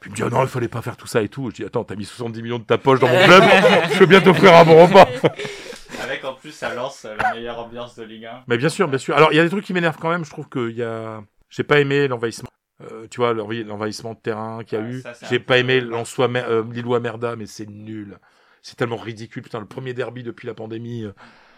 Puis 0.00 0.08
il 0.08 0.10
me 0.10 0.16
dit, 0.16 0.22
ah 0.24 0.30
non, 0.30 0.42
il 0.42 0.48
fallait 0.48 0.68
pas 0.68 0.82
faire 0.82 0.96
tout 0.96 1.06
ça 1.06 1.22
et 1.22 1.28
tout. 1.28 1.50
Je 1.50 1.56
dis, 1.56 1.64
attends, 1.64 1.84
t'as 1.84 1.94
mis 1.94 2.04
70 2.04 2.42
millions 2.42 2.58
de 2.58 2.64
ta 2.64 2.76
poche 2.76 2.98
dans 2.98 3.08
mon 3.08 3.24
club, 3.24 3.44
je 3.92 3.98
veux 4.00 4.06
bien 4.06 4.20
t'offrir 4.20 4.52
un 4.54 4.64
bon 4.64 4.86
repas. 4.86 5.06
Avec 6.02 6.24
en 6.24 6.34
plus, 6.34 6.50
ça 6.50 6.74
lance 6.74 7.04
euh, 7.04 7.14
la 7.16 7.34
meilleure 7.34 7.60
ambiance 7.60 7.94
de 7.94 8.02
Ligue 8.02 8.24
1. 8.24 8.44
Mais 8.48 8.56
bien 8.56 8.68
sûr, 8.68 8.88
bien 8.88 8.98
sûr. 8.98 9.16
Alors, 9.16 9.32
il 9.32 9.36
y 9.36 9.38
a 9.38 9.44
des 9.44 9.50
trucs 9.50 9.64
qui 9.64 9.72
m'énervent 9.72 9.98
quand 10.00 10.10
même. 10.10 10.24
Je 10.24 10.30
trouve 10.30 10.48
qu'il 10.48 10.76
y 10.76 10.82
a. 10.82 11.22
J'ai 11.48 11.62
pas 11.62 11.78
aimé 11.78 12.08
l'envahissement 12.08 12.48
Euh, 12.80 13.06
tu 13.08 13.18
vois, 13.18 13.32
l'envahi- 13.34 13.64
l'envahissement 13.64 14.14
de 14.14 14.18
terrain 14.18 14.64
qu'il 14.64 14.78
y 14.78 14.82
a 14.82 14.84
Ouais, 14.84 14.92
eu. 14.92 15.02
J'ai 15.28 15.38
pas 15.38 15.58
aimé 15.58 15.80
Lançois, 15.80 16.26
Mer- 16.26 16.48
euh, 16.48 16.64
Lillois 16.72 16.98
Merda, 17.00 17.36
mais 17.36 17.46
c'est 17.46 17.68
nul. 17.68 18.18
C'est 18.62 18.76
tellement 18.76 18.96
ridicule. 18.96 19.42
Putain, 19.42 19.60
le 19.60 19.66
premier 19.66 19.94
derby 19.94 20.22
depuis 20.22 20.46
la 20.46 20.54
pandémie. 20.54 21.04
euh. 21.04 21.12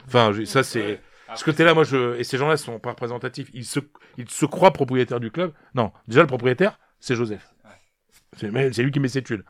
Enfin, 0.06 0.32
ça, 0.44 0.62
c'est. 0.62 0.84
Ouais. 0.86 1.00
Ce 1.36 1.44
côté-là, 1.44 1.72
moi, 1.72 1.84
je. 1.84 2.16
Et 2.18 2.24
ces 2.24 2.36
gens-là 2.36 2.56
sont 2.58 2.78
pas 2.78 2.90
représentatifs. 2.90 3.48
Ils 3.54 3.64
se, 3.64 3.80
ils 4.18 4.28
se 4.28 4.44
croient 4.44 4.72
propriétaires 4.72 5.20
du 5.20 5.30
club. 5.30 5.52
Non, 5.74 5.92
déjà, 6.08 6.20
le 6.20 6.26
propriétaire, 6.26 6.78
c'est 7.00 7.14
Joseph. 7.14 7.48
Ouais. 7.64 8.70
C'est 8.72 8.82
lui 8.82 8.90
qui 8.90 9.00
met 9.00 9.08
ses 9.08 9.22
thunes. 9.22 9.44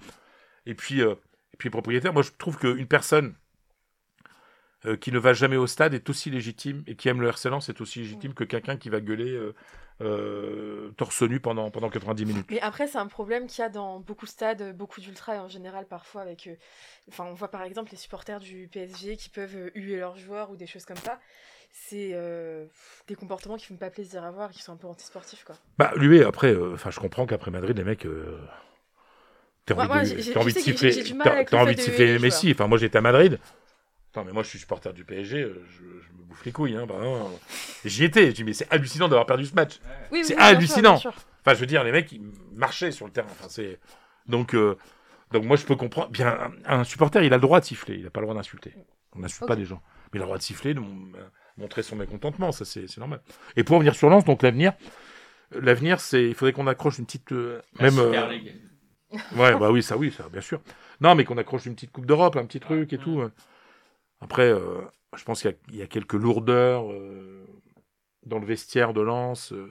Et 0.67 0.75
puis, 0.75 1.01
euh, 1.01 1.15
et 1.53 1.57
puis, 1.57 1.71
propriétaire, 1.71 2.13
moi, 2.13 2.23
je 2.23 2.31
trouve 2.39 2.59
qu'une 2.59 2.87
personne 2.87 3.35
euh, 4.87 4.97
qui 4.97 5.11
ne 5.13 5.19
va 5.19 5.33
jamais 5.33 5.57
au 5.57 5.67
stade 5.67 5.95
est 5.95 6.09
aussi 6.11 6.31
légitime 6.31 6.83
et 6.87 6.95
qui 6.95 7.09
aime 7.09 7.21
le 7.21 7.29
RC 7.29 7.49
Lens 7.51 7.69
est 7.69 7.81
aussi 7.81 8.01
légitime 8.01 8.35
que 8.35 8.45
quelqu'un 8.45 8.77
qui 8.77 8.91
va 8.91 9.01
gueuler 9.01 9.33
euh, 10.01 10.91
torse 10.97 11.23
nu 11.23 11.41
pendant, 11.41 11.71
pendant 11.71 11.89
90 11.89 12.27
minutes. 12.27 12.47
Mais 12.51 12.61
après, 12.61 12.87
c'est 12.87 12.99
un 12.99 13.07
problème 13.07 13.47
qu'il 13.47 13.63
y 13.63 13.65
a 13.65 13.69
dans 13.69 14.01
beaucoup 14.01 14.27
de 14.27 14.31
stades, 14.31 14.77
beaucoup 14.77 15.01
d'ultras 15.01 15.37
et 15.37 15.39
en 15.39 15.49
général 15.49 15.87
parfois 15.87 16.23
avec. 16.23 16.47
euh, 16.47 16.55
Enfin, 17.09 17.25
on 17.25 17.35
voit 17.35 17.49
par 17.51 17.63
exemple 17.63 17.91
les 17.93 17.97
supporters 17.99 18.41
du 18.41 18.69
PSG 18.73 19.17
qui 19.17 19.29
peuvent 19.29 19.57
euh, 19.57 19.71
huer 19.75 19.99
leurs 19.99 20.17
joueurs 20.17 20.51
ou 20.51 20.57
des 20.57 20.67
choses 20.67 20.85
comme 20.85 20.97
ça. 20.97 21.19
C'est 21.73 22.15
des 23.09 23.15
comportements 23.17 23.57
qui 23.57 23.67
font 23.67 23.77
pas 23.77 23.91
plaisir 23.91 24.23
à 24.23 24.31
voir 24.31 24.51
qui 24.53 24.63
sont 24.63 24.73
un 24.73 24.77
peu 24.77 24.87
antisportifs, 24.87 25.43
quoi. 25.45 25.57
Bah, 25.77 25.93
lui, 25.97 26.23
après, 26.23 26.53
euh, 26.53 26.75
enfin, 26.75 26.91
je 26.93 27.01
comprends 27.01 27.27
qu'après 27.27 27.51
Madrid, 27.51 27.77
les 27.77 27.83
mecs. 27.83 28.07
T'as 29.67 29.75
Ouais, 29.75 29.85
envie, 29.85 30.15
de, 30.15 30.33
t'as 30.33 30.41
envie 30.41 31.75
de 31.75 31.81
siffler, 31.81 32.19
Messi. 32.19 32.53
Enfin, 32.53 32.67
moi, 32.67 32.79
j'étais 32.79 32.99
à 32.99 33.01
Madrid. 33.01 33.39
Attends, 34.15 34.25
mais 34.25 34.33
moi, 34.33 34.45
je 34.45 34.49
suis 34.49 34.61
supporter 34.61 34.93
du 34.93 35.05
PSG. 35.05 35.43
euh, 35.43 35.65
Je, 35.71 35.79
je 35.83 36.13
me 36.17 36.25
bouffe 36.29 36.45
les 36.45 36.53
couilles. 36.53 36.77
Hein, 36.77 36.87
bah, 36.87 36.95
J'y 37.85 38.05
étais. 38.05 38.27
Je 38.27 38.31
dis, 38.33 38.45
mais 38.45 38.53
c'est 38.53 38.73
hallucinant 38.73 39.09
d'avoir 39.09 39.27
perdu 39.27 39.45
ce 39.45 39.55
match. 39.55 39.81
Oui, 40.13 40.25
C'est 40.25 40.35
oui, 40.35 40.37
bien 40.39 40.47
sûr, 40.47 40.57
hallucinant. 40.57 40.91
bien 40.93 40.99
sûr. 41.01 41.15
Enfin, 41.41 41.55
je 41.55 41.61
veux 41.61 41.67
dire, 41.67 41.83
les 41.83 41.91
mecs, 41.91 42.13
ils 42.13 42.23
marchaient 42.53 42.93
sur 42.93 43.07
le 43.07 43.13
terrain. 43.13 43.27
Enfin, 43.33 43.47
c'est 43.49 43.81
donc, 44.27 44.55
euh, 44.55 44.79
donc 45.33 45.45
moi, 45.45 45.57
je 45.57 45.65
peux 45.67 45.75
comprendre. 45.75 46.11
Bien, 46.11 46.53
un, 46.65 46.79
un 46.81 46.85
supporter, 46.85 47.25
il 47.25 47.33
a 47.33 47.37
le 47.39 47.43
droit 47.43 47.59
de 47.59 47.65
siffler. 47.65 47.97
Il 47.97 48.05
n'a 48.05 48.11
pas 48.11 48.21
le 48.21 48.27
droit 48.27 48.37
d'insulter. 48.37 48.75
On 49.17 49.19
n'insulte 49.19 49.47
pas 49.49 49.57
des 49.57 49.65
gens, 49.65 49.83
mais 50.13 50.19
il 50.19 50.23
a 50.23 50.25
le 50.25 50.27
droit 50.27 50.39
de 50.39 50.43
siffler, 50.43 50.75
de 50.75 50.81
euh, 50.81 50.83
montrer 51.57 51.83
son 51.83 51.97
mécontentement. 51.97 52.53
Ça, 52.53 52.65
c'est 52.65 52.87
c'est 52.89 52.99
normal. 52.99 53.21
Et 53.57 53.65
pour 53.65 53.75
revenir 53.77 53.95
sur 53.97 54.09
Lens, 54.11 54.25
donc 54.25 54.43
l'avenir, 54.43 54.75
l'avenir, 55.51 55.99
c'est, 56.01 56.25
il 56.29 56.35
faudrait 56.35 56.53
qu'on 56.53 56.67
accroche 56.69 56.99
une 56.99 57.05
petite, 57.07 57.33
euh, 57.33 57.61
même. 57.81 57.91
Super 57.95 58.27
euh, 58.27 58.31
League. 58.31 58.55
Ouais, 59.37 59.57
bah 59.57 59.71
oui, 59.71 59.83
ça, 59.83 59.97
oui, 59.97 60.11
ça, 60.11 60.29
bien 60.29 60.41
sûr. 60.41 60.61
Non, 61.01 61.15
mais 61.15 61.25
qu'on 61.25 61.37
accroche 61.39 61.67
une 61.67 61.75
petite 61.75 61.93
Coupe 61.93 62.07
d'Europe, 62.07 62.37
un 62.37 62.47
petit 62.47 62.59
truc 62.61 62.93
et 62.93 62.99
tout. 62.99 63.23
Après, 64.25 64.49
euh, 64.51 64.81
je 65.17 65.23
pense 65.25 65.43
qu'il 65.43 65.51
y 65.51 65.55
a- 65.55 65.57
il 65.69 65.77
y, 65.77 65.83
a 65.83 65.87
quelques 65.87 66.15
lourdeurs 66.15 66.91
euh, 66.91 67.47
dans 68.27 68.39
le 68.39 68.47
vestiaire 68.47 68.93
de 68.93 69.01
Lens. 69.01 69.53
euh. 69.53 69.71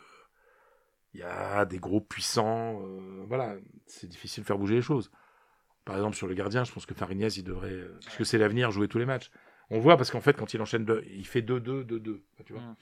Il 1.14 1.20
y 1.20 1.24
a 1.24 1.66
des 1.66 1.78
gros 1.78 2.01
puissants. 2.01 2.82
voilà, 3.28 3.56
c'est 3.86 4.08
difficile 4.08 4.43
de 4.43 4.47
faire 4.47 4.58
bouger 4.58 4.76
les 4.76 4.82
choses. 4.82 5.12
Par 5.86 5.95
exemple, 5.95 6.16
sur 6.16 6.26
le 6.28 6.34
gardien, 6.34 6.64
je 6.64 6.72
pense 6.72 6.86
que 6.88 6.93
Farignez, 6.95 7.28
il 7.38 7.43
devrait, 7.43 7.70
euh, 7.72 7.99
puisque 8.01 8.26
c'est 8.26 8.38
l'avenir, 8.39 8.72
jouer 8.72 8.88
tous 8.88 8.97
les 8.99 9.06
matchs. 9.06 9.30
On 9.70 9.80
voit 9.80 9.95
parce 9.97 10.10
qu'en 10.12 10.22
fait, 10.22 10.34
quand 10.36 10.54
il 10.54 10.62
enchaîne 10.62 10.86
deux, 10.86 11.04
il 11.12 11.28
fait 11.28 11.41
2-2, 11.41 11.84
2-2. 11.84 12.24
Tu 12.45 12.54
vois 12.54 12.62
Mm. 12.62 12.76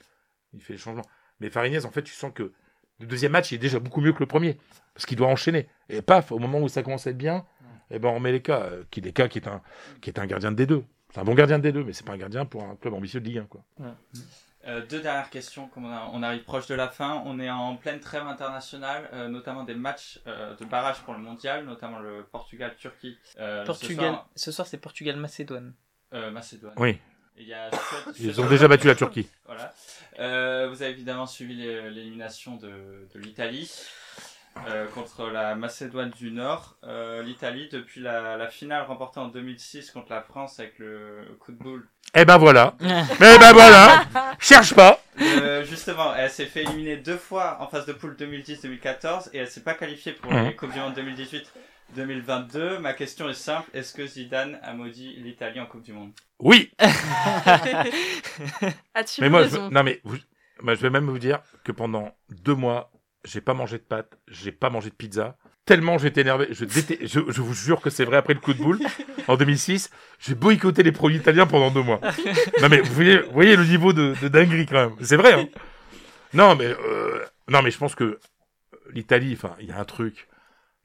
Il 0.54 0.60
fait 0.62 0.74
les 0.74 0.78
changements. 0.78 1.04
Mais 1.40 1.50
Farignez, 1.50 1.84
en 1.84 1.90
fait, 1.90 2.02
tu 2.02 2.12
sens 2.14 2.32
que 2.34 2.52
le 3.00 3.06
deuxième 3.06 3.32
match, 3.32 3.50
il 3.52 3.56
est 3.56 3.58
déjà 3.58 3.78
beaucoup 3.80 4.00
mieux 4.00 4.12
que 4.12 4.20
le 4.20 4.26
premier. 4.26 4.58
Parce 4.94 5.04
qu'il 5.06 5.16
doit 5.18 5.28
enchaîner. 5.28 5.68
Et 5.88 6.00
paf, 6.02 6.30
au 6.32 6.38
moment 6.38 6.60
où 6.60 6.68
ça 6.68 6.82
commence 6.82 7.06
à 7.06 7.10
être 7.10 7.18
bien, 7.18 7.44
eh 7.90 7.98
ben, 7.98 8.08
on 8.10 8.20
met 8.20 8.32
les 8.32 8.42
cas. 8.42 8.70
Qui, 8.90 9.00
les 9.02 9.12
cas 9.12 9.28
qui 9.28 9.38
est, 9.40 9.48
un, 9.48 9.62
qui 10.00 10.08
est 10.10 10.18
un 10.18 10.26
gardien 10.26 10.52
de 10.52 10.64
D2. 10.64 10.84
C'est 11.12 11.20
un 11.20 11.24
bon 11.24 11.34
gardien 11.34 11.58
de 11.58 11.70
D2, 11.70 11.84
mais 11.84 11.92
c'est 11.92 12.06
pas 12.06 12.12
un 12.12 12.16
gardien 12.18 12.44
pour 12.46 12.64
un 12.64 12.74
club 12.76 12.94
ambitieux 12.94 13.20
de 13.20 13.26
Ligue 13.26 13.38
1. 13.38 13.44
Quoi. 13.44 13.60
Euh, 14.66 14.80
deux 14.86 15.00
dernières 15.00 15.28
questions, 15.28 15.66
comme 15.68 15.84
on, 15.86 15.92
a- 15.92 16.08
on 16.12 16.22
arrive 16.22 16.44
proche 16.44 16.66
de 16.68 16.74
la 16.74 16.88
fin. 16.88 17.22
On 17.26 17.38
est 17.40 17.50
en 17.50 17.76
pleine 17.76 18.00
trêve 18.00 18.26
internationale, 18.26 19.08
euh, 19.12 19.28
notamment 19.28 19.64
des 19.64 19.74
matchs 19.74 20.20
euh, 20.26 20.54
de 20.56 20.64
barrage 20.64 21.00
pour 21.00 21.14
le 21.14 21.20
mondial, 21.20 21.64
notamment 21.66 21.98
le 21.98 22.22
Portugal-Turquie. 22.30 23.18
Euh, 23.40 23.62
ce 23.62 23.66
Portugal. 23.66 24.10
soir, 24.12 24.28
Ce 24.36 24.52
soir, 24.52 24.66
c'est 24.68 24.78
Portugal-Macédoine. 24.78 25.74
euh, 26.14 26.30
Macédoine. 26.30 26.74
Oui, 26.76 26.98
Et 27.36 27.42
il 27.42 27.48
y 27.48 27.54
a 27.54 27.70
Suède- 27.70 28.14
ils 28.20 28.40
ont 28.40 28.48
déjà 28.48 28.68
battu 28.68 28.86
la 28.86 28.94
Turquie. 28.94 29.28
Voilà. 29.46 29.74
Euh, 30.20 30.68
vous 30.70 30.80
avez 30.82 30.92
évidemment 30.92 31.26
suivi 31.26 31.56
l'élimination 31.56 32.56
de, 32.56 33.08
de 33.12 33.18
l'Italie 33.18 33.70
euh, 34.68 34.86
contre 34.88 35.28
la 35.30 35.54
Macédoine 35.54 36.10
du 36.10 36.30
Nord. 36.30 36.76
Euh, 36.84 37.22
L'Italie, 37.22 37.68
depuis 37.70 38.00
la, 38.00 38.36
la 38.36 38.48
finale 38.48 38.82
remportée 38.82 39.20
en 39.20 39.28
2006 39.28 39.90
contre 39.90 40.12
la 40.12 40.22
France 40.22 40.58
avec 40.60 40.78
le 40.78 41.36
coup 41.40 41.52
de 41.52 41.58
boule. 41.58 41.88
Eh 42.14 42.24
ben 42.24 42.36
voilà. 42.38 42.74
Eh 42.80 43.38
ben 43.38 43.52
voilà. 43.52 44.04
Cherche 44.38 44.74
pas. 44.74 45.00
Euh, 45.20 45.64
justement, 45.64 46.14
elle 46.14 46.30
s'est 46.30 46.46
fait 46.46 46.62
éliminer 46.62 46.96
deux 46.96 47.16
fois 47.16 47.58
en 47.60 47.66
phase 47.68 47.86
de 47.86 47.92
poule 47.92 48.16
2010-2014 48.18 49.30
et 49.32 49.38
elle 49.38 49.48
s'est 49.48 49.62
pas 49.62 49.74
qualifiée 49.74 50.12
pour 50.12 50.32
les 50.32 50.54
Coupes 50.54 50.72
du 50.72 50.78
Monde 50.78 50.94
2018-2022. 51.96 52.78
Ma 52.78 52.92
question 52.92 53.28
est 53.28 53.34
simple 53.34 53.68
est-ce 53.74 53.92
que 53.94 54.06
Zidane 54.06 54.58
a 54.62 54.72
maudit 54.74 55.14
l'Italie 55.16 55.60
en 55.60 55.66
Coupe 55.66 55.82
du 55.82 55.92
Monde? 55.92 56.12
Oui. 56.38 56.70
As-tu 58.94 59.20
Mais 59.20 59.28
moi, 59.30 59.40
je, 59.42 59.48
raison? 59.50 59.70
non 59.70 59.82
mais 59.82 60.00
vous- 60.04 60.16
moi, 60.62 60.74
je 60.74 60.80
vais 60.80 60.90
même 60.90 61.06
vous 61.08 61.18
dire 61.18 61.40
que 61.64 61.72
pendant 61.72 62.14
deux 62.30 62.54
mois, 62.54 62.90
j'ai 63.24 63.40
pas 63.40 63.54
mangé 63.54 63.78
de 63.78 63.82
pâtes, 63.82 64.18
j'ai 64.28 64.52
pas 64.52 64.70
mangé 64.70 64.90
de 64.90 64.94
pizza. 64.94 65.36
Tellement 65.64 65.96
j'étais 65.96 66.22
énervé, 66.22 66.48
je, 66.50 66.64
déteste- 66.64 67.06
je, 67.06 67.20
je 67.32 67.40
vous 67.40 67.54
jure 67.54 67.80
que 67.80 67.88
c'est 67.88 68.04
vrai 68.04 68.16
après 68.16 68.34
le 68.34 68.40
coup 68.40 68.52
de 68.52 68.58
boule 68.58 68.80
en 69.28 69.36
2006, 69.36 69.90
j'ai 70.18 70.34
boycotté 70.34 70.82
les 70.82 70.90
produits 70.90 71.18
italiens 71.18 71.46
pendant 71.46 71.70
deux 71.70 71.82
mois. 71.82 72.00
Non 72.60 72.68
mais 72.68 72.80
vous 72.80 72.92
voyez, 72.92 73.18
vous 73.18 73.32
voyez 73.32 73.54
le 73.54 73.64
niveau 73.64 73.92
de, 73.92 74.14
de 74.20 74.28
dinguerie 74.28 74.66
quand 74.66 74.88
même, 74.90 74.96
c'est 75.00 75.16
vrai. 75.16 75.34
Hein 75.34 75.48
non 76.34 76.56
mais 76.56 76.66
euh, 76.66 77.24
non 77.48 77.62
mais 77.62 77.70
je 77.70 77.78
pense 77.78 77.94
que 77.94 78.18
l'Italie, 78.90 79.34
enfin 79.34 79.54
il 79.60 79.68
y 79.68 79.72
a 79.72 79.78
un 79.78 79.84
truc, 79.84 80.28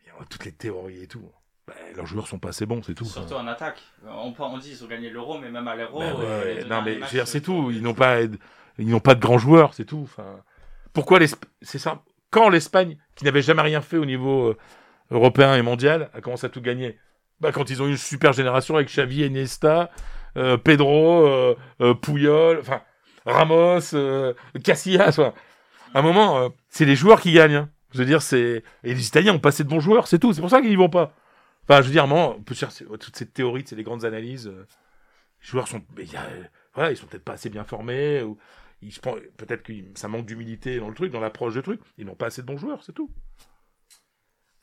il 0.04 0.08
y 0.08 0.10
a 0.12 0.26
toutes 0.30 0.46
les 0.46 0.52
théories 0.52 1.04
et 1.04 1.08
tout. 1.08 1.32
Ben, 1.68 1.74
leurs 1.96 2.06
joueurs 2.06 2.28
sont 2.28 2.40
pas 2.40 2.50
assez 2.50 2.66
bons, 2.66 2.82
c'est 2.82 2.94
tout. 2.94 3.04
Surtout 3.06 3.34
en 3.34 3.46
attaque. 3.46 3.82
On, 4.08 4.58
dit 4.58 4.72
ils 4.72 4.84
ont 4.86 4.88
gagné 4.88 5.10
l'euro, 5.10 5.38
mais 5.38 5.52
même 5.52 5.68
à 5.68 5.76
l'euro. 5.76 6.00
Ben 6.00 6.14
ouais, 6.14 6.26
euh, 6.26 6.54
les 6.62 6.66
non 6.66 6.82
mais 6.82 7.00
c'est 7.26 7.38
euh, 7.38 7.42
tout. 7.42 7.72
Ils 7.72 7.82
n'ont 7.82 7.94
pas, 7.94 8.22
ils 8.22 8.88
n'ont 8.88 9.02
pas 9.02 9.16
de 9.16 9.20
grands 9.20 9.38
joueurs, 9.38 9.74
c'est 9.74 9.84
tout. 9.84 10.02
Enfin, 10.04 10.40
pourquoi 10.94 11.20
l'Espagne 11.20 11.50
C'est 11.62 11.80
ça. 11.80 12.04
Quand 12.30 12.49
l'Espagne, 12.49 12.97
qui 13.15 13.25
n'avait 13.25 13.41
jamais 13.41 13.61
rien 13.61 13.82
fait 13.82 13.97
au 13.97 14.05
niveau 14.05 14.49
euh, 14.49 14.57
européen 15.11 15.55
et 15.55 15.61
mondial, 15.61 16.09
a 16.13 16.21
commencé 16.21 16.45
à 16.45 16.49
tout 16.49 16.61
gagner 16.61 16.97
Bah 17.39 17.51
quand 17.51 17.69
ils 17.69 17.82
ont 17.82 17.88
eu 17.88 17.91
une 17.91 17.97
super 17.97 18.34
génération 18.34 18.75
avec 18.75 18.89
Xavi, 18.89 19.25
Iniesta, 19.25 19.91
euh, 20.36 20.57
Pedro, 20.57 21.25
euh, 21.25 21.93
Puyol, 21.95 22.61
Ramos, 23.25 23.95
Casillas. 24.63 25.09
enfin, 25.09 25.34
à 25.93 25.99
un 25.99 26.01
moment, 26.01 26.49
c'est 26.69 26.86
les 26.86 26.95
joueurs 26.95 27.21
qui 27.21 27.32
gagnent. 27.32 27.55
hein. 27.55 27.69
Je 27.93 27.99
veux 27.99 28.05
et 28.34 28.63
les 28.84 29.07
Italiens 29.07 29.34
ont 29.34 29.39
passé 29.39 29.63
de 29.63 29.69
bons 29.69 29.80
joueurs, 29.80 30.07
c'est 30.07 30.19
tout. 30.19 30.34
C'est 30.34 30.41
pour 30.41 30.49
ça 30.49 30.59
qu'ils 30.59 30.69
n'y 30.69 30.75
vont 30.75 30.89
pas. 30.89 31.13
Enfin, 31.63 31.82
je 31.82 31.88
veux 31.88 31.91
dire, 31.93 32.03
à 32.03 32.05
un 32.05 32.09
moment, 32.09 32.36
on 32.38 32.43
peut 32.43 32.55
des 33.75 33.84
grandes 33.84 34.05
analyses. 34.05 34.47
les 34.47 35.47
joueurs 35.47 35.67
sont, 35.67 35.82
voilà, 36.75 36.91
ils 36.91 36.97
sont 36.97 37.07
peut-être 37.07 37.23
pas 37.23 37.34
assez 37.34 37.49
bien 37.49 37.63
formés, 37.63 38.21
ou 38.21 38.38
ils, 38.82 38.91
je 38.91 38.99
pense- 38.99 39.19
peut-être 39.38 39.63
que 39.63 39.73
ça 39.95 40.07
manque 40.07 40.25
d'humilité 40.25 40.80
dans 40.80 40.89
le 40.89 40.95
truc, 40.95 41.11
dans 41.11 41.19
l'approche 41.19 41.53
du 41.53 41.61
truc. 41.61 41.82
Ils 41.97 42.05
n'ont 42.05 42.15
pas 42.15 42.28
assez 42.28 42.41
de 42.41 42.47
bons 42.47 42.57
joueurs, 42.57 42.84
c'est 42.84 42.93
tout. 42.93 43.09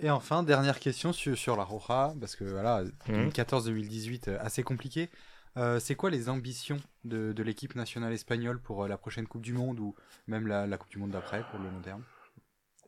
Et 0.00 0.10
enfin, 0.10 0.42
dernière 0.42 0.80
question 0.80 1.12
sur, 1.12 1.36
sur 1.38 1.56
la 1.56 1.62
Roja, 1.64 2.14
parce 2.20 2.34
que 2.36 2.44
voilà, 2.44 2.82
Mhm. 3.08 3.28
2014-2018, 3.28 4.28
euh, 4.28 4.38
assez 4.40 4.62
compliqué. 4.62 5.08
Euh, 5.56 5.78
c'est 5.78 5.94
quoi 5.94 6.10
les 6.10 6.28
ambitions 6.28 6.78
de, 7.04 7.32
de 7.32 7.42
l'équipe 7.44 7.76
nationale 7.76 8.12
espagnole 8.12 8.60
pour 8.60 8.84
euh, 8.84 8.88
la 8.88 8.98
prochaine 8.98 9.26
Coupe 9.28 9.42
du 9.42 9.52
Monde 9.52 9.78
ou 9.78 9.94
même 10.26 10.48
la, 10.48 10.66
la 10.66 10.76
Coupe 10.78 10.90
du 10.90 10.98
Monde 10.98 11.12
d'après 11.12 11.44
pour 11.50 11.60
le 11.60 11.66
long 11.66 11.80
terme? 11.80 12.02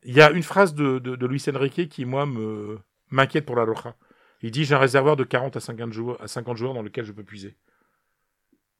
Il 0.02 0.14
y 0.14 0.20
a 0.20 0.30
une 0.32 0.42
phrase 0.42 0.74
de, 0.74 0.98
de, 0.98 1.14
de 1.14 1.26
Luis 1.26 1.42
Enrique 1.48 1.88
qui, 1.88 2.04
moi, 2.04 2.26
me 2.26 2.80
m'inquiète 3.10 3.46
pour 3.46 3.54
la 3.56 3.64
Roja. 3.64 3.94
Il 4.42 4.50
dit 4.50 4.64
J'ai 4.64 4.74
un 4.74 4.78
réservoir 4.80 5.14
de 5.16 5.22
40 5.24 5.56
à 5.56 5.60
50 5.60 5.92
joueurs, 5.92 6.20
à 6.20 6.26
50 6.28 6.56
joueurs 6.56 6.74
dans 6.74 6.82
lequel 6.82 7.04
je 7.04 7.12
peux 7.12 7.24
puiser. 7.24 7.56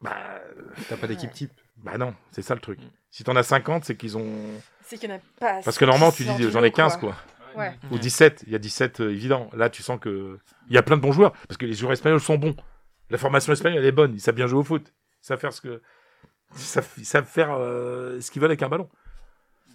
Bah, 0.01 0.40
T'as 0.88 0.97
pas 0.97 1.07
d'équipe 1.07 1.32
type? 1.32 1.53
Bah 1.77 1.99
non, 1.99 2.14
c'est 2.33 2.43
ça 2.43 2.55
le 2.55 2.61
truc. 2.61 2.79
Si 3.11 3.24
t'en 3.24 3.37
as 3.37 3.43
50, 3.43 3.85
c'est 3.85 3.97
qu'ils 3.97 4.16
ont. 4.16 4.31
C'est 4.83 4.99
qu'il 4.99 5.09
n'y 5.09 5.14
en 5.14 5.18
a 5.18 5.20
pas 5.41 5.61
Parce 5.62 5.79
que 5.79 5.85
normalement, 5.85 6.12
tu 6.12 6.24
dis 6.24 6.51
j'en 6.51 6.62
ai 6.62 6.70
15, 6.70 6.97
quoi. 6.99 7.14
Ouais. 7.57 7.74
Ou 7.91 7.99
17. 7.99 8.45
Il 8.47 8.53
y 8.53 8.55
a 8.55 8.59
17 8.59 9.01
euh, 9.01 9.11
évident. 9.11 9.49
Là, 9.55 9.70
tu 9.70 9.83
sens 9.83 9.99
que. 9.99 10.39
Il 10.68 10.74
y 10.74 10.79
a 10.79 10.83
plein 10.83 10.97
de 10.97 11.01
bons 11.03 11.12
joueurs. 11.12 11.33
Parce 11.49 11.57
que 11.57 11.64
les 11.64 11.72
joueurs 11.72 11.93
espagnols 11.93 12.20
sont 12.20 12.37
bons. 12.37 12.55
La 13.09 13.16
formation 13.18 13.53
espagnole, 13.53 13.79
elle 13.81 13.87
est 13.87 13.93
bonne. 13.93 14.12
Ils 14.14 14.20
savent 14.20 14.35
bien 14.35 14.47
jouer 14.47 14.59
au 14.61 14.64
foot. 14.64 14.93
Ils 15.22 15.27
savent 15.27 15.41
faire 15.41 15.53
ce 15.55 15.61
que. 15.62 15.81
Ils 16.55 16.61
savent, 16.61 16.89
ils 16.99 17.07
savent 17.07 17.24
faire 17.27 17.53
euh, 17.53 18.20
ce 18.20 18.31
qu'ils 18.31 18.43
veulent 18.43 18.51
avec 18.51 18.62
un 18.62 18.68
ballon. 18.68 18.89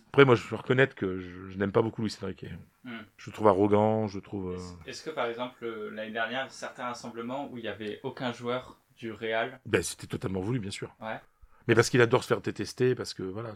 Après, 0.09 0.25
moi, 0.25 0.35
je 0.35 0.47
dois 0.47 0.59
reconnaître 0.59 0.93
que 0.95 1.19
je, 1.19 1.49
je 1.49 1.57
n'aime 1.57 1.71
pas 1.71 1.81
beaucoup 1.81 2.01
Luis 2.03 2.15
Enrique. 2.21 2.45
Hmm. 2.83 2.97
Je 3.17 3.29
le 3.29 3.33
trouve 3.33 3.47
arrogant. 3.47 4.07
Je 4.07 4.17
le 4.17 4.21
trouve. 4.21 4.51
euh, 4.51 4.55
Est-ce- 4.57 4.89
Est-ce 4.89 5.03
que 5.03 5.09
par 5.09 5.25
exemple 5.25 5.63
euh, 5.65 5.89
l'année 5.91 6.11
dernière, 6.11 6.51
certains 6.51 6.85
rassemblements 6.85 7.49
où 7.51 7.57
il 7.57 7.63
n'y 7.63 7.69
avait 7.69 7.99
aucun 8.03 8.31
joueur 8.31 8.77
du 8.97 9.11
Real? 9.11 9.59
Ben, 9.65 9.81
c'était 9.81 10.07
totalement 10.07 10.41
voulu, 10.41 10.59
bien 10.59 10.71
sûr. 10.71 10.93
Ouais. 11.01 11.19
Mais 11.67 11.75
parce 11.75 11.89
qu'il 11.89 12.01
adore 12.01 12.23
se 12.23 12.27
faire 12.27 12.41
détester, 12.41 12.95
parce 12.95 13.13
que 13.13 13.23
voilà, 13.23 13.53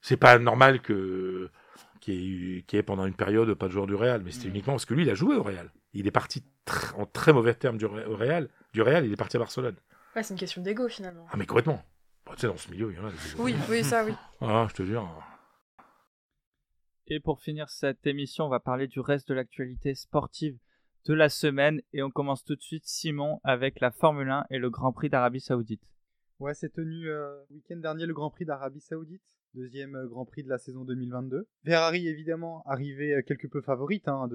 c'est, 0.00 0.16
pas 0.16 0.38
normal 0.38 0.80
que 0.82 1.50
qu'il 2.00 2.14
y, 2.14 2.56
ait 2.58 2.78
y 2.78 2.82
pendant 2.82 3.06
une 3.06 3.14
période 3.14 3.54
pas 3.54 3.66
de 3.68 3.72
joueur 3.72 3.86
du 3.86 3.94
Real, 3.94 4.22
mais 4.22 4.30
c'était 4.30 4.48
Mm. 4.48 4.50
uniquement 4.50 4.72
parce 4.74 4.84
que 4.84 4.92
lui, 4.94 5.02
il 5.04 5.10
a 5.10 5.14
joué 5.14 5.36
au 5.36 5.42
Real. 5.42 5.70
Il 5.94 6.06
est 6.06 6.10
parti 6.10 6.44
tr- 6.66 6.94
en 6.96 7.06
très 7.06 7.32
mauvais 7.32 7.54
termes 7.54 7.78
du 7.78 7.86
au 7.86 8.16
Real, 8.16 8.48
du 8.74 8.82
Real, 8.82 9.06
il 9.06 9.12
est 9.12 9.16
parti 9.16 9.36
à 9.36 9.40
Barcelone. 9.40 9.76
Ouais, 10.14 10.22
c'est 10.22 10.34
une 10.34 10.38
question 10.40 10.60
d'ego 10.62 10.88
finalement. 10.88 11.26
Ah 11.30 11.36
mais 11.36 11.46
complètement. 11.46 11.82
Bon, 12.26 12.32
tu 12.34 12.40
sais, 12.40 12.46
dans 12.46 12.56
ce 12.56 12.70
milieu, 12.70 12.90
il 12.92 12.96
y 12.96 13.00
en 13.00 13.06
a. 13.06 13.10
des- 13.10 13.16
Oui, 13.38 13.54
oui, 13.70 13.82
ça, 13.84 14.04
oui. 14.04 14.12
Ah, 14.40 14.66
je 14.70 14.74
te 14.74 14.82
jure. 14.82 15.08
Et 17.06 17.20
pour 17.20 17.40
finir 17.40 17.68
cette 17.68 18.06
émission, 18.06 18.46
on 18.46 18.48
va 18.48 18.60
parler 18.60 18.86
du 18.86 19.00
reste 19.00 19.28
de 19.28 19.34
l'actualité 19.34 19.94
sportive 19.94 20.56
de 21.06 21.12
la 21.14 21.28
semaine 21.28 21.82
et 21.92 22.02
on 22.02 22.10
commence 22.10 22.44
tout 22.44 22.56
de 22.56 22.62
suite 22.62 22.86
Simon 22.86 23.40
avec 23.44 23.80
la 23.80 23.90
Formule 23.90 24.30
1 24.30 24.46
et 24.50 24.58
le 24.58 24.70
Grand 24.70 24.92
Prix 24.92 25.10
d'Arabie 25.10 25.40
Saoudite. 25.40 25.82
Ouais, 26.40 26.54
c'est 26.54 26.72
tenu 26.72 27.08
euh, 27.08 27.44
week-end 27.50 27.76
dernier 27.76 28.06
le 28.06 28.14
Grand 28.14 28.30
Prix 28.30 28.44
d'Arabie 28.44 28.80
Saoudite, 28.80 29.22
deuxième 29.54 29.94
euh, 29.94 30.08
Grand 30.08 30.24
Prix 30.24 30.42
de 30.42 30.48
la 30.48 30.58
saison 30.58 30.84
2022. 30.84 31.46
Ferrari 31.64 32.08
évidemment 32.08 32.62
arrivé 32.66 33.14
euh, 33.14 33.22
quelque 33.22 33.46
peu 33.46 33.60
favorite 33.60 34.08
hein, 34.08 34.28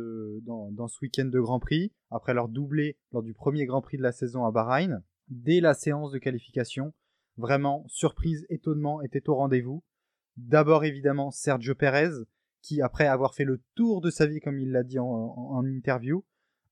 dans, 0.43 0.88
ce 0.88 0.97
week-end 1.02 1.26
de 1.26 1.39
Grand 1.39 1.60
Prix 1.60 1.91
après 2.10 2.34
leur 2.34 2.47
doublé 2.47 2.97
lors 3.12 3.22
du 3.22 3.34
premier 3.34 3.66
Grand 3.66 3.82
Prix 3.82 3.97
de 3.97 4.04
la 4.04 4.14
saison 4.14 4.45
à 4.45 4.52
Bahreïn. 4.52 5.04
Dès 5.28 5.60
la 5.60 5.74
séance 5.74 6.12
de 6.12 6.20
qualification, 6.20 6.93
vraiment 7.38 7.86
surprise, 7.88 8.45
étonnement 8.50 9.02
était 9.02 9.30
au 9.30 9.36
rendez-vous. 9.36 9.84
D'abord 10.38 10.86
évidemment 10.86 11.32
Sergio 11.32 11.76
Perez 11.76 12.12
qui 12.62 12.82
après 12.82 13.08
avoir 13.08 13.36
fait 13.36 13.45
le 13.45 13.62
tour 13.76 14.02
de 14.02 14.10
sa 14.10 14.26
vie 14.26 14.39
comme 14.39 14.60
il 14.60 14.72
l'a 14.72 14.84
dit 14.84 15.00
en 15.00 15.66
interview 15.66 16.26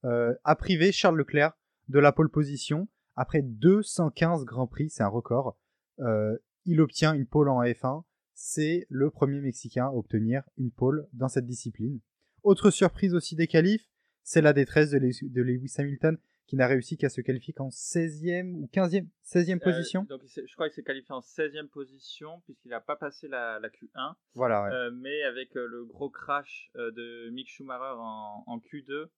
euh, 0.05 0.33
a 0.43 0.55
privé 0.55 0.91
Charles 0.91 1.17
Leclerc 1.17 1.57
de 1.87 1.99
la 1.99 2.11
pole 2.11 2.29
position 2.29 2.87
après 3.17 3.41
215 3.41 4.45
Grands 4.45 4.67
Prix, 4.67 4.89
c'est 4.91 5.03
un 5.03 5.07
record. 5.07 5.57
Euh, 5.99 6.37
il 6.65 6.79
obtient 6.79 7.13
une 7.13 7.25
pole 7.25 7.49
en 7.49 7.61
F1. 7.63 8.03
C'est 8.35 8.85
le 8.89 9.09
premier 9.09 9.41
Mexicain 9.41 9.87
à 9.87 9.91
obtenir 9.91 10.43
une 10.57 10.71
pole 10.71 11.07
dans 11.13 11.27
cette 11.27 11.47
discipline. 11.47 11.99
Autre 12.43 12.69
surprise 12.69 13.15
aussi 13.15 13.35
des 13.35 13.47
qualifs, 13.47 13.89
c'est 14.21 14.41
la 14.41 14.53
détresse 14.53 14.91
de, 14.91 15.41
Lewis 15.41 15.73
Hamilton 15.77 16.17
qui 16.45 16.55
n'a 16.55 16.67
réussi 16.67 16.95
qu'à 16.95 17.09
se 17.09 17.19
qualifier 17.19 17.53
qu'en 17.53 17.69
16e 17.69 18.53
ou 18.53 18.69
15e, 18.71 19.07
16e 19.25 19.59
position. 19.59 20.03
Euh, 20.03 20.17
donc 20.17 20.21
je 20.25 20.53
crois 20.53 20.69
qu'il 20.69 20.75
s'est 20.75 20.83
qualifié 20.83 21.13
en 21.13 21.19
16e 21.19 21.67
position 21.67 22.41
puisqu'il 22.45 22.69
n'a 22.69 22.79
pas 22.79 22.95
passé 22.95 23.27
la, 23.27 23.59
la 23.59 23.67
Q1. 23.67 24.13
Voilà. 24.35 24.63
Ouais. 24.63 24.71
Euh, 24.71 24.91
mais 24.91 25.23
avec 25.23 25.57
euh, 25.57 25.67
le 25.67 25.83
gros 25.83 26.09
crash 26.09 26.69
euh, 26.77 26.91
de 26.91 27.29
Mick 27.31 27.49
Schumacher 27.49 27.95
en, 27.97 28.43
en 28.45 28.59
Q2, 28.59 28.91
euh, 28.91 29.09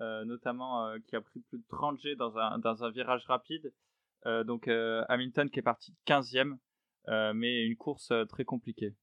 notamment 0.00 0.86
euh, 0.86 0.98
qui 1.06 1.16
a 1.16 1.20
pris 1.20 1.40
plus 1.40 1.58
de 1.58 1.64
30 1.68 2.00
G 2.00 2.16
dans 2.16 2.38
un, 2.38 2.58
dans 2.58 2.84
un 2.84 2.90
virage 2.90 3.24
rapide. 3.26 3.72
Euh, 4.26 4.44
donc 4.44 4.68
Hamilton 4.68 5.50
qui 5.50 5.58
est 5.58 5.62
parti 5.62 5.94
15e, 6.06 6.56
mais 7.34 7.64
une 7.64 7.76
course 7.76 8.12
très 8.28 8.44
compliquée. 8.44 8.94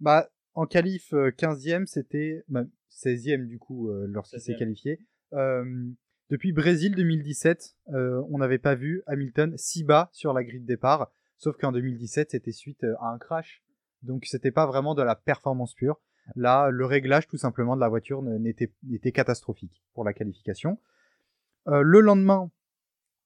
Bah, 0.00 0.28
en 0.54 0.66
qualif 0.66 1.12
15e, 1.12 1.86
c'était 1.86 2.44
bah, 2.48 2.64
16e 2.90 3.46
du 3.46 3.58
coup 3.58 3.90
lorsqu'il 3.90 4.40
s'est 4.40 4.56
qualifié. 4.56 4.98
depuis 6.30 6.52
Brésil 6.52 6.94
2017, 6.94 7.76
on 7.86 8.38
n'avait 8.38 8.58
pas 8.58 8.74
vu 8.74 9.02
Hamilton 9.06 9.54
si 9.56 9.84
bas 9.84 10.10
sur 10.12 10.32
la 10.32 10.44
grille 10.44 10.60
de 10.60 10.66
départ, 10.66 11.10
sauf 11.36 11.56
qu'en 11.56 11.72
2017, 11.72 12.32
c'était 12.32 12.52
suite 12.52 12.84
à 13.00 13.08
un 13.08 13.18
crash. 13.18 13.62
Donc 14.02 14.24
c'était 14.26 14.50
pas 14.50 14.66
vraiment 14.66 14.94
de 14.94 15.02
la 15.02 15.14
performance 15.14 15.74
pure. 15.74 16.00
Là, 16.36 16.70
le 16.70 16.86
réglage 16.86 17.26
tout 17.26 17.36
simplement 17.36 17.76
de 17.76 17.80
la 17.80 17.88
voiture 17.88 18.22
n'était 18.22 19.12
catastrophique 19.12 19.82
pour 19.94 20.04
la 20.04 20.12
qualification. 20.12 20.78
Euh, 21.68 21.82
le 21.82 22.00
lendemain, 22.00 22.50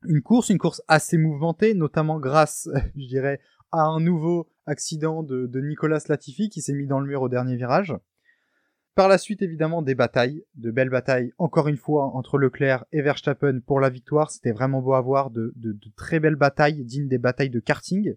une 0.07 0.23
course, 0.23 0.51
une 0.51 0.59
course 0.59 0.83
assez 0.89 1.17
mouvementée, 1.17 1.75
notamment 1.75 2.19
grâce, 2.19 2.69
je 2.97 3.07
dirais, 3.07 3.41
à 3.73 3.83
un 3.83 4.01
nouveau 4.01 4.49
accident 4.67 5.23
de, 5.23 5.61
Nicolas 5.61 6.01
Latifi 6.09 6.49
qui 6.49 6.61
s'est 6.61 6.75
mis 6.75 6.87
dans 6.87 7.01
le 7.01 7.07
mur 7.07 7.23
au 7.23 7.29
dernier 7.29 7.57
virage. 7.57 7.95
Par 8.95 9.09
la 9.09 9.19
suite, 9.19 9.43
évidemment, 9.43 9.83
des 9.83 9.95
batailles, 9.95 10.43
de 10.55 10.71
belles 10.71 10.89
batailles, 10.89 11.33
encore 11.37 11.69
une 11.69 11.77
fois, 11.77 12.17
entre 12.17 12.39
Leclerc 12.39 12.87
et 12.93 13.03
Verstappen 13.03 13.61
pour 13.61 13.79
la 13.79 13.91
victoire. 13.91 14.31
C'était 14.31 14.53
vraiment 14.53 14.81
beau 14.81 14.95
à 14.95 15.03
voir, 15.03 15.31
de, 15.31 15.53
de, 15.57 15.77
très 15.97 16.19
belles 16.19 16.37
batailles, 16.37 16.83
dignes 16.83 17.09
des 17.09 17.19
batailles 17.19 17.51
de 17.51 17.61
karting 17.61 18.17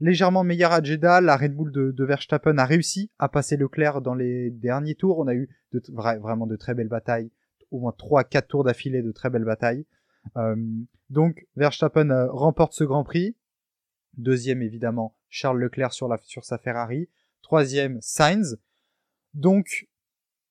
légèrement 0.00 0.44
meilleur 0.44 0.72
à 0.72 0.82
Jeddah. 0.82 1.20
La 1.20 1.36
Red 1.36 1.54
Bull 1.54 1.72
de, 1.72 2.04
Verstappen 2.04 2.58
a 2.58 2.64
réussi 2.64 3.10
à 3.18 3.28
passer 3.28 3.56
Leclerc 3.56 4.00
dans 4.00 4.14
les 4.14 4.50
derniers 4.50 4.94
tours. 4.94 5.18
On 5.18 5.26
a 5.26 5.34
eu 5.34 5.48
vraiment 5.92 6.46
de 6.46 6.56
très 6.56 6.74
belles 6.74 6.88
batailles, 6.88 7.30
au 7.70 7.80
moins 7.80 7.94
3-4 7.98 8.46
tours 8.46 8.64
d'affilée 8.64 9.02
de 9.02 9.12
très 9.12 9.30
belles 9.30 9.44
batailles. 9.44 9.86
Euh, 10.36 10.56
donc 11.10 11.46
Verstappen 11.56 12.10
euh, 12.10 12.30
remporte 12.30 12.72
ce 12.72 12.84
Grand 12.84 13.04
Prix. 13.04 13.36
Deuxième 14.16 14.62
évidemment 14.62 15.14
Charles 15.28 15.58
Leclerc 15.58 15.92
sur, 15.92 16.08
sa 16.42 16.58
Ferrari. 16.58 17.08
Troisième 17.42 17.98
Sainz. 18.00 18.58
Donc 19.34 19.88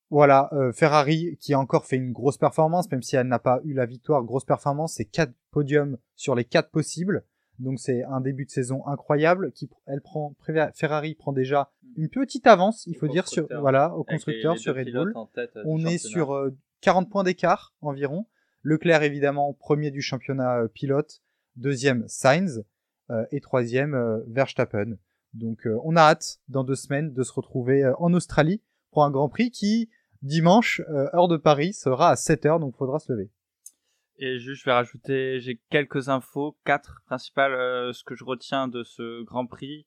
voilà, 0.09 0.49
euh, 0.53 0.71
Ferrari 0.71 1.38
qui 1.39 1.53
a 1.53 1.59
encore 1.59 1.85
fait 1.85 1.97
une 1.97 2.13
grosse 2.13 2.38
performance, 2.38 2.89
même 2.91 3.03
si 3.03 3.15
elle 3.17 3.27
n'a 3.27 3.39
pas 3.39 3.59
eu 3.65 3.73
la 3.73 3.85
victoire, 3.85 4.23
grosse 4.23 4.45
performance, 4.45 4.93
c'est 4.93 5.05
quatre 5.05 5.33
podiums 5.51 5.97
sur 6.15 6.33
les 6.33 6.45
quatre 6.45 6.71
possibles. 6.71 7.25
Donc 7.60 7.80
c'est 7.80 8.03
un 8.03 8.22
début 8.22 8.45
de 8.45 8.51
saison 8.51 8.86
incroyable 8.86 9.51
qui 9.51 9.70
elle 9.88 10.01
prend 10.01 10.36
Ferrari 10.74 11.16
prend 11.16 11.34
déjà 11.34 11.72
une 11.95 12.10
petite 12.10 12.45
avance, 12.45 12.86
il 12.86 12.95
faut 12.95 13.08
dire 13.08 13.28
sur 13.28 13.47
voilà 13.60 13.95
au 13.95 14.03
constructeur 14.03 14.58
sur 14.58 14.76
Red 14.76 14.91
Bull. 14.91 15.14
Euh, 15.38 15.64
On 15.66 15.84
est 15.86 15.97
sur 15.97 16.51
40 16.82 17.08
euh, 17.08 17.10
points 17.10 17.24
d'écart 17.24 17.74
environ. 17.82 18.28
Leclerc 18.62 19.03
évidemment 19.03 19.53
premier 19.53 19.89
du 19.89 20.01
championnat 20.01 20.62
euh, 20.62 20.68
pilote, 20.68 21.22
deuxième 21.55 22.03
Sainz 22.08 22.64
et 23.32 23.39
troisième 23.39 24.22
Verstappen. 24.28 24.97
Donc 25.34 25.66
on 25.86 25.95
a 25.95 26.01
hâte 26.01 26.39
dans 26.49 26.66
deux 26.66 26.76
semaines 26.76 27.14
de 27.14 27.24
se 27.24 27.32
retrouver 27.32 27.89
en 27.99 28.14
Australie 28.14 28.62
pour 28.91 29.05
un 29.05 29.12
Grand 29.12 29.30
Prix 29.30 29.49
qui 29.49 29.89
dimanche 30.24 30.82
heure 31.14 31.30
de 31.30 31.38
Paris 31.38 31.72
sera 31.72 32.10
à 32.10 32.16
7 32.18 32.45
heures 32.45 32.60
donc 32.60 32.76
faudra 32.76 32.99
se 32.99 33.14
lever. 33.14 33.32
Et 34.20 34.39
juste, 34.39 34.61
je 34.61 34.65
vais 34.65 34.74
rajouter, 34.74 35.39
j'ai 35.39 35.59
quelques 35.70 36.09
infos, 36.09 36.57
quatre 36.65 37.01
principales, 37.05 37.53
euh, 37.53 37.93
ce 37.93 38.03
que 38.03 38.15
je 38.15 38.24
retiens 38.24 38.68
de 38.68 38.84
ce 38.84 39.24
Grand 39.24 39.45
Prix. 39.45 39.86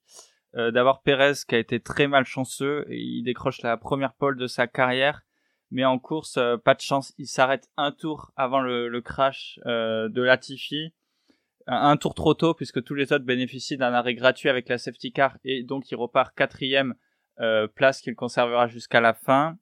Euh, 0.55 0.71
D'abord 0.71 1.01
Pérez 1.01 1.33
qui 1.47 1.55
a 1.55 1.57
été 1.57 1.79
très 1.79 2.07
malchanceux, 2.07 2.85
et 2.89 2.97
il 2.97 3.23
décroche 3.23 3.61
la 3.61 3.77
première 3.77 4.13
pole 4.13 4.37
de 4.37 4.47
sa 4.47 4.67
carrière, 4.67 5.23
mais 5.69 5.85
en 5.85 5.99
course, 5.99 6.37
euh, 6.37 6.57
pas 6.57 6.75
de 6.75 6.81
chance, 6.81 7.13
il 7.17 7.27
s'arrête 7.27 7.69
un 7.77 7.91
tour 7.91 8.31
avant 8.35 8.59
le, 8.59 9.01
crash 9.01 9.59
euh, 9.65 10.09
de 10.09 10.21
Latifi, 10.21 10.93
un, 11.67 11.89
un, 11.91 11.97
tour 11.97 12.13
trop 12.15 12.33
tôt 12.33 12.53
puisque 12.53 12.83
tous 12.83 12.95
les 12.95 13.13
autres 13.13 13.23
bénéficient 13.23 13.77
d'un 13.77 13.93
arrêt 13.93 14.15
gratuit 14.15 14.49
avec 14.49 14.67
la 14.67 14.77
safety 14.77 15.13
car 15.13 15.37
et 15.45 15.63
donc 15.63 15.89
il 15.91 15.95
repart 15.95 16.35
quatrième 16.35 16.95
place 17.75 18.01
qu'il 18.01 18.13
conservera 18.13 18.67
jusqu'à 18.67 19.01
la 19.01 19.13
fin. 19.13 19.57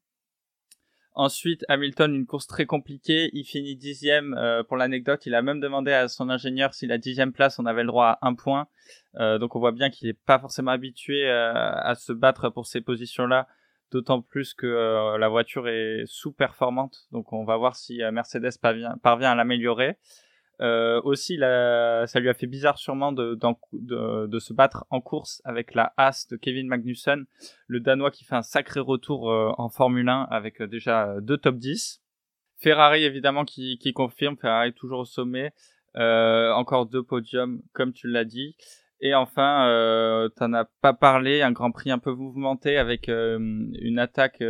Ensuite, 1.20 1.65
Hamilton, 1.67 2.15
une 2.15 2.26
course 2.26 2.47
très 2.47 2.65
compliquée. 2.65 3.30
Il 3.34 3.43
finit 3.43 3.76
dixième. 3.76 4.34
Euh, 4.36 4.63
pour 4.63 4.78
l'anecdote, 4.78 5.26
il 5.26 5.36
a 5.36 5.41
même 5.41 5.59
demandé 5.59 5.91
à 5.91 6.07
son 6.07 6.30
ingénieur 6.30 6.74
si 6.74 6.88
la 6.88 6.97
dixième 6.97 7.34
place, 7.34 7.59
on 7.59 7.65
avait 7.65 7.82
le 7.82 7.88
droit 7.88 8.17
à 8.22 8.28
un 8.30 8.36
point. 8.36 8.70
Euh, 9.15 9.38
donc 9.38 9.53
on 9.57 9.59
voit 9.59 9.74
bien 9.74 9.89
qu'il 9.89 10.07
n'est 10.07 10.13
pas 10.13 10.39
forcément 10.39 10.72
habitué 10.72 11.30
euh, 11.30 11.51
à 11.53 11.93
se 11.95 12.13
battre 12.13 12.47
pour 12.47 12.67
ces 12.67 12.80
positions-là. 12.80 13.49
D'autant 13.91 14.22
plus 14.22 14.53
que 14.53 15.17
la 15.17 15.28
voiture 15.28 15.67
est 15.67 16.03
sous-performante. 16.05 17.07
Donc 17.11 17.34
on 17.34 17.43
va 17.43 17.57
voir 17.57 17.76
si 17.76 18.01
Mercedes 18.13 18.57
parvient 18.61 19.32
à 19.32 19.36
l'améliorer. 19.36 19.97
Euh, 20.62 20.99
aussi, 21.03 21.38
ça 21.39 22.20
lui 22.20 22.30
a 22.30 22.34
fait 22.34 22.47
bizarre 22.47 22.78
sûrement 22.78 23.12
de, 23.12 23.36
de, 23.74 24.28
de, 24.28 24.39
se 24.39 24.53
battre 24.53 24.86
en 24.89 24.99
course 24.99 25.41
avec 25.45 25.74
la 25.74 25.93
Haas 25.95 26.28
de 26.30 26.36
Kevin 26.36 26.68
Magnussen, 26.68 27.26
le 27.68 27.80
Danois 27.80 28.12
qui 28.12 28.26
fait 28.26 28.36
un 28.36 28.41
sacré 28.41 28.82
retour 28.82 29.32
euh, 29.32 29.51
en 29.57 29.70
Formule 29.70 30.10
1 30.10 30.28
avec 30.30 30.62
euh, 30.62 30.68
déjà 30.68 31.16
deux 31.22 31.38
top 31.38 31.57
10. 31.57 32.01
Ferrari 32.57 33.05
évidemment 33.05 33.45
qui, 33.45 33.78
qui 33.78 33.93
confirme, 33.93 34.36
Ferrari 34.36 34.74
toujours 34.74 34.99
au 34.99 35.05
sommet, 35.05 35.53
euh, 35.95 36.51
encore 36.51 36.88
deux 36.88 37.03
podiums 37.03 37.62
comme 37.74 37.93
tu 37.93 38.10
l'as 38.10 38.26
dit. 38.26 38.57
Et 39.01 39.16
enfin, 39.16 39.70
euh, 39.70 40.28
t'en 40.28 40.51
as 40.51 40.66
pas 40.82 40.91
parlé, 40.91 41.41
un 41.41 41.53
Grand 41.53 41.72
Prix 41.72 41.89
un 41.89 41.99
peu 41.99 42.14
mouvementé 42.14 42.78
avec 42.78 43.07
une 43.07 43.97
attaque 43.97 44.43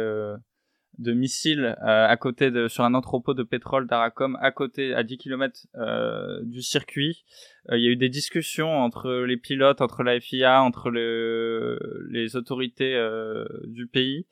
de 0.99 1.13
missiles 1.13 1.77
euh, 1.81 2.07
à 2.07 2.17
côté 2.17 2.51
de 2.51 2.67
sur 2.67 2.83
un 2.83 2.93
entrepôt 2.93 3.33
de 3.33 3.43
pétrole 3.43 3.87
d'Aracom 3.87 4.37
à 4.41 4.51
côté 4.51 4.93
à 4.93 5.03
10 5.03 5.17
km 5.17 5.67
euh, 5.75 6.41
du 6.43 6.61
circuit. 6.61 7.23
Euh, 7.69 7.77
il 7.77 7.83
y 7.83 7.87
a 7.87 7.91
eu 7.91 7.95
des 7.95 8.09
discussions 8.09 8.69
entre 8.69 9.09
les 9.11 9.37
pilotes, 9.37 9.81
entre 9.81 10.03
la 10.03 10.19
FIA, 10.19 10.61
entre 10.61 10.89
le, 10.89 11.79
les 12.11 12.35
autorités 12.35 12.95
euh, 12.95 13.45
du 13.65 13.87
pays 13.87 14.27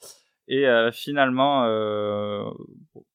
et 0.49 0.65
finalement 0.93 1.63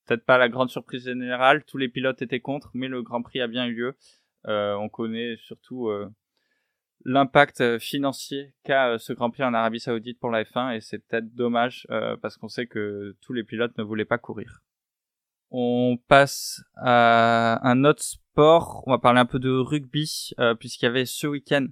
peut-être 0.04 0.26
pas 0.26 0.36
la 0.36 0.50
grande 0.50 0.68
surprise 0.68 1.04
générale, 1.04 1.64
tous 1.64 1.78
les 1.78 1.88
pilotes 1.88 2.20
étaient 2.20 2.40
contre 2.40 2.70
mais 2.74 2.88
le 2.88 3.02
Grand 3.02 3.22
Prix 3.22 3.40
a 3.40 3.46
bien 3.46 3.64
eu 3.64 3.72
lieu. 3.72 3.96
on 4.44 4.90
connaît 4.90 5.36
surtout 5.38 5.90
l'impact 7.04 7.60
euh, 7.60 7.78
financier 7.78 8.54
qu'a 8.64 8.90
euh, 8.90 8.98
ce 8.98 9.12
Grand 9.12 9.30
Prix 9.30 9.44
en 9.44 9.54
Arabie 9.54 9.80
Saoudite 9.80 10.18
pour 10.18 10.30
la 10.30 10.44
F1 10.44 10.76
et 10.76 10.80
c'est 10.80 10.98
peut-être 10.98 11.34
dommage 11.34 11.86
euh, 11.90 12.16
parce 12.20 12.36
qu'on 12.36 12.48
sait 12.48 12.66
que 12.66 13.16
tous 13.20 13.32
les 13.32 13.44
pilotes 13.44 13.76
ne 13.78 13.82
voulaient 13.82 14.04
pas 14.04 14.18
courir. 14.18 14.62
On 15.50 15.98
passe 16.08 16.62
à 16.76 17.60
un 17.68 17.84
autre 17.84 18.02
sport. 18.02 18.82
On 18.86 18.92
va 18.92 18.98
parler 18.98 19.20
un 19.20 19.26
peu 19.26 19.38
de 19.38 19.50
rugby 19.50 20.30
puisqu'il 20.58 20.86
y 20.86 20.88
avait 20.88 21.04
ce 21.04 21.26
week-end 21.26 21.66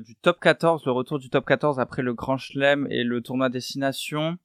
du 0.00 0.16
top 0.22 0.40
14, 0.40 0.86
le 0.86 0.92
retour 0.92 1.18
du 1.18 1.28
top 1.28 1.44
14 1.44 1.78
après 1.78 2.00
le 2.00 2.14
Grand 2.14 2.38
Chelem 2.38 2.86
et 2.90 3.04
le 3.04 3.20
tournoi 3.20 3.50
destination. 3.50 4.38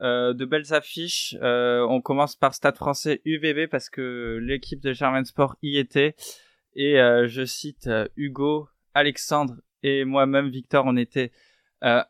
De 0.00 0.44
belles 0.44 0.72
affiches. 0.72 1.36
on 1.42 2.00
commence 2.00 2.36
par 2.36 2.54
Stade 2.54 2.76
Français 2.76 3.22
UVB 3.24 3.68
parce 3.68 3.90
que 3.90 4.38
l'équipe 4.40 4.80
de 4.80 4.92
Germain 4.92 5.24
Sport 5.24 5.56
y 5.62 5.78
était. 5.78 6.14
Et 6.76 6.94
je 7.26 7.44
cite 7.44 7.90
Hugo, 8.14 8.68
Alexandre 8.94 9.56
et 9.82 10.04
moi-même, 10.04 10.48
Victor, 10.48 10.84
on 10.86 10.96
était 10.96 11.32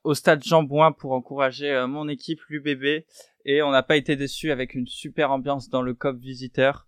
au 0.05 0.13
stade 0.13 0.45
Jean 0.45 0.63
Bouin 0.63 0.93
pour 0.93 1.13
encourager 1.13 1.87
mon 1.89 2.07
équipe 2.09 2.41
l'UBB 2.51 3.05
et 3.47 3.63
on 3.63 3.71
n'a 3.71 3.83
pas 3.83 3.97
été 3.97 4.17
déçu 4.17 4.51
avec 4.51 4.75
une 4.75 4.87
super 4.87 5.31
ambiance 5.31 5.71
dans 5.71 5.81
le 5.81 5.95
COP 5.95 6.19
visiteur 6.19 6.87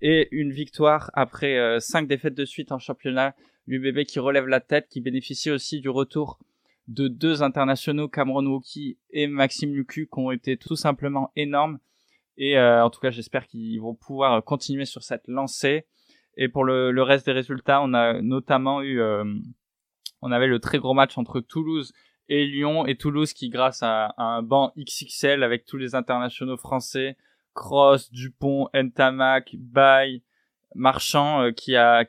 et 0.00 0.28
une 0.30 0.52
victoire 0.52 1.10
après 1.14 1.80
cinq 1.80 2.06
défaites 2.06 2.36
de 2.36 2.44
suite 2.44 2.70
en 2.70 2.78
championnat. 2.78 3.34
L'UBB 3.66 4.04
qui 4.04 4.20
relève 4.20 4.46
la 4.46 4.60
tête, 4.60 4.88
qui 4.88 5.00
bénéficie 5.00 5.50
aussi 5.50 5.80
du 5.80 5.88
retour 5.88 6.38
de 6.90 7.08
deux 7.08 7.42
internationaux, 7.42 8.08
Cameron 8.08 8.44
Wookie 8.46 8.98
et 9.10 9.26
Maxime 9.26 9.74
Lucu, 9.74 10.08
qui 10.12 10.18
ont 10.18 10.32
été 10.32 10.56
tout 10.56 10.76
simplement 10.76 11.30
énormes. 11.36 11.78
Et 12.36 12.58
euh, 12.58 12.84
en 12.84 12.90
tout 12.90 13.00
cas, 13.00 13.10
j'espère 13.10 13.46
qu'ils 13.46 13.80
vont 13.80 13.94
pouvoir 13.94 14.42
continuer 14.42 14.84
sur 14.84 15.02
cette 15.02 15.26
lancée. 15.28 15.86
Et 16.40 16.48
pour 16.48 16.64
le, 16.64 17.02
reste 17.02 17.26
des 17.26 17.32
résultats, 17.32 17.82
on 17.82 17.92
a 17.92 18.22
notamment 18.22 18.80
eu, 18.80 18.98
euh, 18.98 19.24
on 20.22 20.32
avait 20.32 20.46
le 20.46 20.58
très 20.58 20.78
gros 20.78 20.94
match 20.94 21.18
entre 21.18 21.40
Toulouse 21.40 21.92
et 22.30 22.46
Lyon, 22.46 22.86
et 22.86 22.96
Toulouse 22.96 23.34
qui, 23.34 23.50
grâce 23.50 23.82
à, 23.82 24.14
un 24.16 24.40
banc 24.40 24.72
XXL 24.78 25.42
avec 25.42 25.66
tous 25.66 25.76
les 25.76 25.94
internationaux 25.94 26.56
français, 26.56 27.18
Cross, 27.52 28.10
Dupont, 28.10 28.68
Ntamak, 28.72 29.54
Bay, 29.58 30.22
Marchand, 30.74 31.42
euh, 31.42 31.50
qui 31.50 31.76
a, 31.76 32.06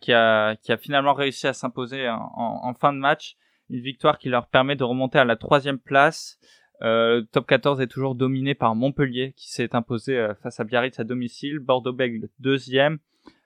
finalement 0.79 1.13
réussi 1.13 1.47
à 1.47 1.53
s'imposer 1.53 2.07
en, 2.07 2.31
en, 2.63 2.73
fin 2.73 2.93
de 2.93 2.99
match. 2.99 3.35
Une 3.69 3.81
victoire 3.81 4.17
qui 4.17 4.29
leur 4.29 4.47
permet 4.47 4.77
de 4.77 4.85
remonter 4.85 5.19
à 5.19 5.25
la 5.25 5.35
troisième 5.35 5.79
place. 5.79 6.39
Euh, 6.83 7.21
top 7.33 7.47
14 7.47 7.81
est 7.81 7.87
toujours 7.87 8.15
dominé 8.15 8.55
par 8.55 8.75
Montpellier 8.75 9.33
qui 9.35 9.51
s'est 9.51 9.75
imposé 9.75 10.17
euh, 10.17 10.33
face 10.35 10.59
à 10.59 10.63
Biarritz 10.63 10.99
à 10.99 11.03
domicile, 11.03 11.59
Bordeaux-Bègles 11.59 12.29
deuxième, 12.39 12.97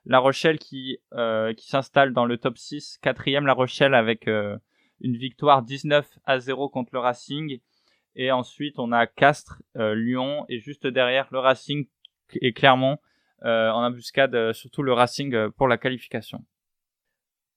La 0.05 0.19
Rochelle 0.19 0.59
qui 0.59 0.99
euh, 1.13 1.53
qui 1.53 1.67
s'installe 1.67 2.13
dans 2.13 2.25
le 2.25 2.37
top 2.37 2.57
6, 2.57 2.99
quatrième 3.01 3.45
La 3.45 3.53
Rochelle 3.53 3.93
avec 3.93 4.27
euh, 4.27 4.57
une 5.01 5.17
victoire 5.17 5.63
19 5.63 6.07
à 6.25 6.39
0 6.39 6.69
contre 6.69 6.91
le 6.93 6.99
Racing. 6.99 7.59
Et 8.15 8.31
ensuite 8.31 8.79
on 8.79 8.91
a 8.91 9.07
Castres, 9.07 9.61
Lyon. 9.75 10.45
Et 10.47 10.59
juste 10.59 10.87
derrière 10.87 11.27
le 11.31 11.39
Racing 11.39 11.87
et 12.41 12.53
Clermont 12.53 12.97
en 13.41 13.83
embuscade 13.83 14.53
surtout 14.53 14.83
le 14.83 14.93
Racing 14.93 15.49
pour 15.57 15.67
la 15.67 15.77
qualification. 15.77 16.45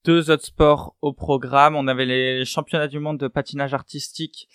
Deux 0.04 0.30
autres 0.30 0.46
sports 0.46 0.96
au 1.00 1.12
programme. 1.12 1.76
On 1.76 1.86
avait 1.86 2.06
les 2.06 2.44
championnats 2.44 2.88
du 2.88 2.98
monde 2.98 3.18
de 3.18 3.28
patinage 3.28 3.74
artistique 3.74 4.48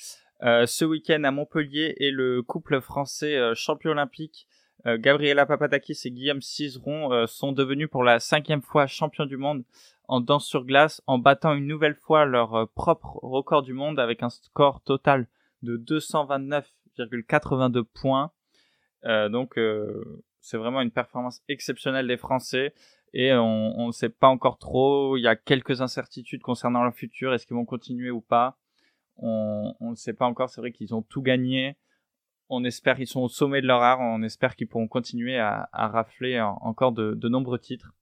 euh, 0.43 0.65
ce 0.65 0.83
week-end 0.83 1.23
à 1.23 1.31
Montpellier 1.31 1.95
et 1.97 2.11
le 2.11 2.41
couple 2.41 2.81
français 2.81 3.37
euh, 3.37 3.53
champion 3.55 3.91
olympique 3.91 4.47
euh, 4.85 4.97
Gabriela 4.97 5.45
Papadakis 5.45 5.99
et 6.05 6.11
Guillaume 6.11 6.41
Cizeron 6.41 7.27
sont 7.27 7.51
devenus 7.51 7.89
pour 7.89 8.03
la 8.03 8.19
cinquième 8.19 8.61
fois 8.61 8.87
champions 8.87 9.25
du 9.25 9.37
monde 9.37 9.63
en 10.07 10.19
danse 10.19 10.45
sur 10.45 10.65
glace 10.65 11.01
en 11.07 11.17
battant 11.17 11.53
une 11.53 11.67
nouvelle 11.67 11.95
fois 11.95 12.25
leur 12.25 12.67
propre 12.69 13.19
record 13.23 13.63
du 13.63 13.73
monde 13.73 13.99
avec 13.99 14.23
un 14.23 14.29
score 14.29 14.81
total 14.81 15.27
de 15.61 15.77
229,82 15.77 17.83
points. 17.83 18.31
donc 19.03 19.57
c'est 20.41 20.57
vraiment 20.57 20.81
une 20.81 20.91
performance 20.91 21.41
exceptionnelle 21.47 22.07
des 22.07 22.17
Français 22.17 22.73
et 23.13 23.31
on 23.33 23.87
ne 23.87 23.91
sait 23.91 24.09
pas 24.09 24.27
encore 24.27 24.57
trop. 24.57 25.17
Il 25.17 25.21
y 25.21 25.27
a 25.27 25.35
quelques 25.35 25.81
incertitudes 25.81 26.41
concernant 26.41 26.83
leur 26.83 26.93
futur. 26.93 27.33
Est-ce 27.33 27.45
qu'ils 27.45 27.55
vont 27.55 27.65
continuer 27.65 28.09
ou 28.09 28.21
pas 28.21 28.57
On 29.17 29.75
ne 29.79 29.95
sait 29.95 30.13
pas 30.13 30.25
encore. 30.25 30.49
C'est 30.49 30.61
vrai 30.61 30.71
qu'ils 30.71 30.95
ont 30.95 31.03
tout 31.03 31.21
gagné. 31.21 31.77
On 32.53 32.63
espère 32.63 32.97
qu'ils 32.97 33.07
sont 33.07 33.21
au 33.21 33.29
sommet 33.29 33.61
de 33.61 33.67
leur 33.67 33.81
art. 33.81 33.99
On 33.99 34.21
espère 34.21 34.55
qu'ils 34.55 34.67
pourront 34.67 34.87
continuer 34.87 35.39
à, 35.39 35.67
rafler 35.73 36.39
encore 36.39 36.91
de, 36.91 37.27
nombreux 37.27 37.59
titres. 37.59 37.93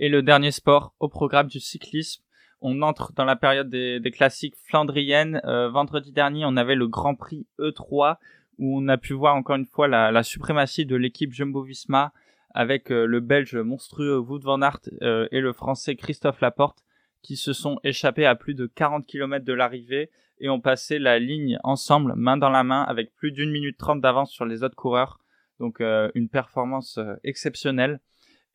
Et 0.00 0.08
le 0.08 0.22
dernier 0.22 0.50
sport 0.50 0.94
au 0.98 1.08
programme 1.08 1.48
du 1.48 1.60
cyclisme. 1.60 2.22
On 2.60 2.82
entre 2.82 3.12
dans 3.12 3.24
la 3.24 3.36
période 3.36 3.70
des, 3.70 4.10
classiques 4.10 4.56
flandriennes. 4.56 5.40
Euh, 5.44 5.68
vendredi 5.68 6.10
dernier, 6.10 6.44
on 6.44 6.56
avait 6.56 6.74
le 6.74 6.88
Grand 6.88 7.14
Prix 7.14 7.46
E3 7.60 8.16
où 8.58 8.78
on 8.78 8.88
a 8.88 8.96
pu 8.96 9.12
voir 9.12 9.36
encore 9.36 9.56
une 9.56 9.66
fois 9.66 9.86
la, 9.88 10.22
suprématie 10.22 10.86
de 10.86 10.96
l'équipe 10.96 11.32
Jumbo-Visma 11.32 12.12
avec 12.54 12.90
euh, 12.90 13.06
le 13.06 13.20
belge 13.20 13.54
monstrueux 13.56 14.18
Wout 14.18 14.40
van 14.40 14.62
Aert 14.62 14.80
euh, 15.02 15.28
et 15.30 15.40
le 15.40 15.52
français 15.52 15.94
Christophe 15.94 16.40
Laporte 16.40 16.82
qui 17.22 17.36
se 17.36 17.52
sont 17.52 17.78
échappés 17.84 18.26
à 18.26 18.34
plus 18.34 18.54
de 18.54 18.66
40 18.66 19.06
km 19.06 19.44
de 19.44 19.52
l'arrivée 19.52 20.10
et 20.40 20.48
ont 20.48 20.60
passé 20.60 20.98
la 20.98 21.18
ligne 21.18 21.58
ensemble, 21.64 22.14
main 22.16 22.36
dans 22.36 22.50
la 22.50 22.64
main, 22.64 22.82
avec 22.82 23.14
plus 23.14 23.32
d'une 23.32 23.50
minute 23.50 23.78
trente 23.78 24.00
d'avance 24.00 24.30
sur 24.30 24.44
les 24.44 24.62
autres 24.62 24.76
coureurs. 24.76 25.18
Donc 25.58 25.80
euh, 25.80 26.10
une 26.14 26.28
performance 26.28 26.98
exceptionnelle. 27.24 28.00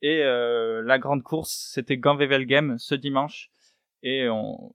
Et 0.02 0.22
la 0.22 1.00
grande 1.00 1.24
course, 1.24 1.70
c'était 1.74 1.96
Gand-Wevelgem 1.96 2.78
ce 2.78 2.94
dimanche. 2.94 3.50
Et 4.02 4.28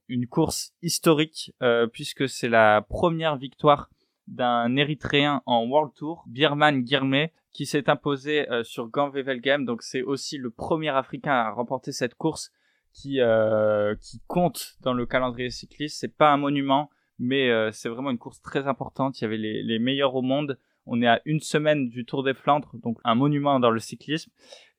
une 0.09 0.27
course 0.27 0.73
historique, 0.81 1.53
puisque 1.93 2.31
c'est 2.31 2.49
la 2.49 2.81
première 2.89 3.37
victoire 3.37 3.91
d'un 4.29 4.77
Érythréen 4.77 5.43
en 5.47 5.65
World 5.67 5.93
Tour, 5.95 6.25
Birman 6.27 6.87
Girmay, 6.87 7.33
qui 7.53 7.67
s'est 7.67 7.91
imposé 7.91 8.49
euh, 8.51 8.63
sur 8.63 8.89
Gand-Wevelgem. 8.89 9.65
Donc 9.65 9.83
c'est 9.83 10.03
aussi 10.03 10.39
le 10.39 10.51
premier 10.51 10.91
Africain 10.91 11.33
à 11.33 11.51
remporter 11.51 11.93
cette 11.93 12.15
course 12.15 12.53
qui 12.93 13.21
euh, 13.21 13.95
qui 14.01 14.21
compte 14.27 14.77
dans 14.81 14.93
le 14.93 15.07
calendrier 15.07 15.51
cycliste. 15.51 15.99
C'est 15.99 16.17
pas 16.17 16.31
un 16.31 16.37
monument, 16.37 16.91
mais 17.19 17.51
euh, 17.51 17.71
c'est 17.73 17.89
vraiment 17.89 18.11
une 18.11 18.19
course 18.19 18.41
très 18.41 18.67
importante. 18.67 19.21
Il 19.21 19.25
y 19.25 19.27
avait 19.27 19.37
les, 19.37 19.63
les 19.63 19.79
meilleurs 19.79 20.15
au 20.15 20.23
monde. 20.23 20.59
On 20.87 21.03
est 21.03 21.07
à 21.07 21.21
une 21.25 21.41
semaine 21.41 21.89
du 21.89 22.05
Tour 22.05 22.23
des 22.23 22.35
Flandres, 22.35 22.71
donc 22.83 22.99
un 23.05 23.15
monument 23.15 23.61
dans 23.61 23.71
le 23.71 23.81
cyclisme. 23.81 24.31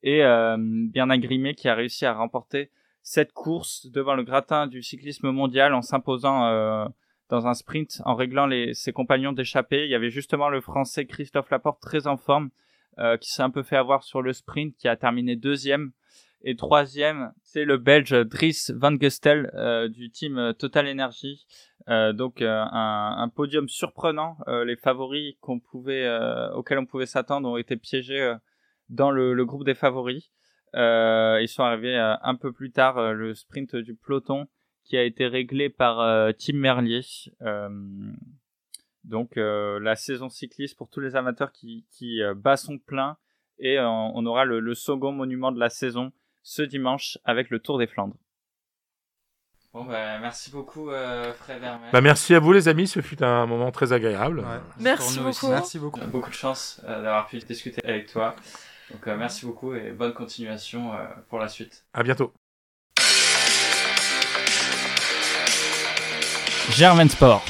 Et 0.04 0.24
euh, 0.24 0.58
Bernard 0.60 1.20
Grimet 1.20 1.56
qui 1.56 1.68
a 1.68 1.76
réussi 1.76 2.06
à 2.06 2.14
remporter 2.14 2.72
cette 3.02 3.34
course 3.34 3.88
devant 3.88 4.16
le 4.16 4.24
gratin 4.24 4.68
du 4.68 4.82
cyclisme 4.82 5.32
mondial 5.32 5.74
en 5.74 5.82
s'imposant 5.82 6.46
euh, 6.46 6.86
dans 7.30 7.48
un 7.48 7.54
sprint 7.54 8.02
en 8.06 8.16
réglant 8.16 8.46
les, 8.46 8.74
ses 8.74 8.94
compagnons 8.94 9.34
d'échappée. 9.34 9.86
Il 9.86 9.90
y 9.90 9.96
avait 9.96 10.10
justement 10.10 10.50
le 10.50 10.62
français 10.62 11.06
Christophe 11.06 11.50
Laporte 11.50 11.82
très 11.82 12.08
en 12.08 12.18
forme 12.18 12.50
euh, 12.98 13.18
qui 13.18 13.32
s'est 13.32 13.44
un 13.44 13.50
peu 13.50 13.64
fait 13.64 13.78
avoir 13.78 14.04
sur 14.04 14.22
le 14.22 14.34
sprint 14.34 14.76
qui 14.78 14.88
a 14.88 14.96
terminé 14.96 15.36
deuxième. 15.36 15.92
Et 16.42 16.56
troisième, 16.56 17.34
c'est 17.44 17.66
le 17.66 17.78
Belge 17.78 18.12
Dries 18.26 18.68
Van 18.74 18.96
Gestel 19.00 19.52
euh, 19.56 19.90
du 19.90 20.10
team 20.10 20.54
Total 20.58 20.88
Energy. 20.88 21.46
Euh, 21.90 22.14
donc 22.14 22.42
un, 22.42 23.32
podium 23.36 23.68
surprenant. 23.68 24.38
les 24.48 24.76
favoris 24.76 25.36
qu'on 25.42 25.60
pouvait, 25.60 26.08
auxquels 26.54 26.80
on 26.80 26.86
pouvait 26.86 27.06
s'attendre 27.06 27.50
ont 27.50 27.58
été 27.58 27.78
piégés 27.78 28.36
dans 28.90 29.12
le, 29.12 29.46
groupe 29.46 29.66
des 29.66 29.76
favoris. 29.76 30.32
ils 30.74 31.48
sont 31.48 31.64
arrivés 31.64 31.98
un 31.98 32.36
peu 32.36 32.52
plus 32.52 32.72
tard 32.72 33.14
le 33.14 33.34
sprint 33.34 33.76
du 33.76 33.96
peloton 33.96 34.48
qui 34.90 34.98
a 34.98 35.04
été 35.04 35.28
réglé 35.28 35.70
par 35.70 36.02
euh, 36.02 36.32
Tim 36.38 36.58
Merlier. 36.58 37.02
Euh, 37.44 37.70
donc 39.04 39.38
euh, 39.38 39.80
la 39.80 39.96
saison 39.96 40.30
cycliste 40.30 40.78
pour 40.78 40.90
tous 40.90 41.00
les 41.00 41.16
amateurs 41.16 41.52
qui, 41.52 41.86
qui 41.92 42.22
bat 42.36 42.58
son 42.58 42.80
plein 42.80 43.18
et 43.60 43.78
on 43.80 44.26
aura 44.26 44.46
le, 44.46 44.74
second 44.74 45.12
monument 45.12 45.52
de 45.52 45.60
la 45.60 45.70
saison 45.70 46.12
ce 46.50 46.64
dimanche 46.64 47.20
avec 47.26 47.52
le 47.52 47.60
Tour 47.60 47.78
des 47.78 47.86
Flandres. 47.86 48.16
Bon 49.72 49.84
bah, 49.86 50.18
merci 50.18 50.50
beaucoup 50.50 50.90
euh, 50.90 51.32
Fred 51.34 51.62
Bah, 51.94 52.02
merci 52.02 52.34
à 52.34 52.40
vous 52.40 52.52
les 52.54 52.68
amis, 52.68 52.88
ce 52.88 53.02
fut 53.02 53.22
un 53.22 53.46
moment 53.46 53.72
très 53.72 53.94
agréable. 53.94 54.44
Merci 54.80 55.20
beaucoup. 55.20 55.50
Merci 55.50 55.78
beaucoup. 55.78 56.00
Beaucoup 56.08 56.32
de 56.32 56.36
chance 56.36 56.82
d'avoir 56.84 57.28
pu 57.28 57.38
discuter 57.38 57.86
avec 57.88 58.12
toi. 58.12 58.36
Donc 58.90 59.06
merci 59.06 59.46
beaucoup 59.46 59.76
et 59.76 59.92
bonne 59.92 60.14
continuation 60.14 60.94
pour 61.30 61.38
la 61.38 61.48
suite. 61.48 61.86
À 61.94 62.02
bientôt. 62.02 62.34
Germain 66.72 67.08
Sport. 67.10 67.46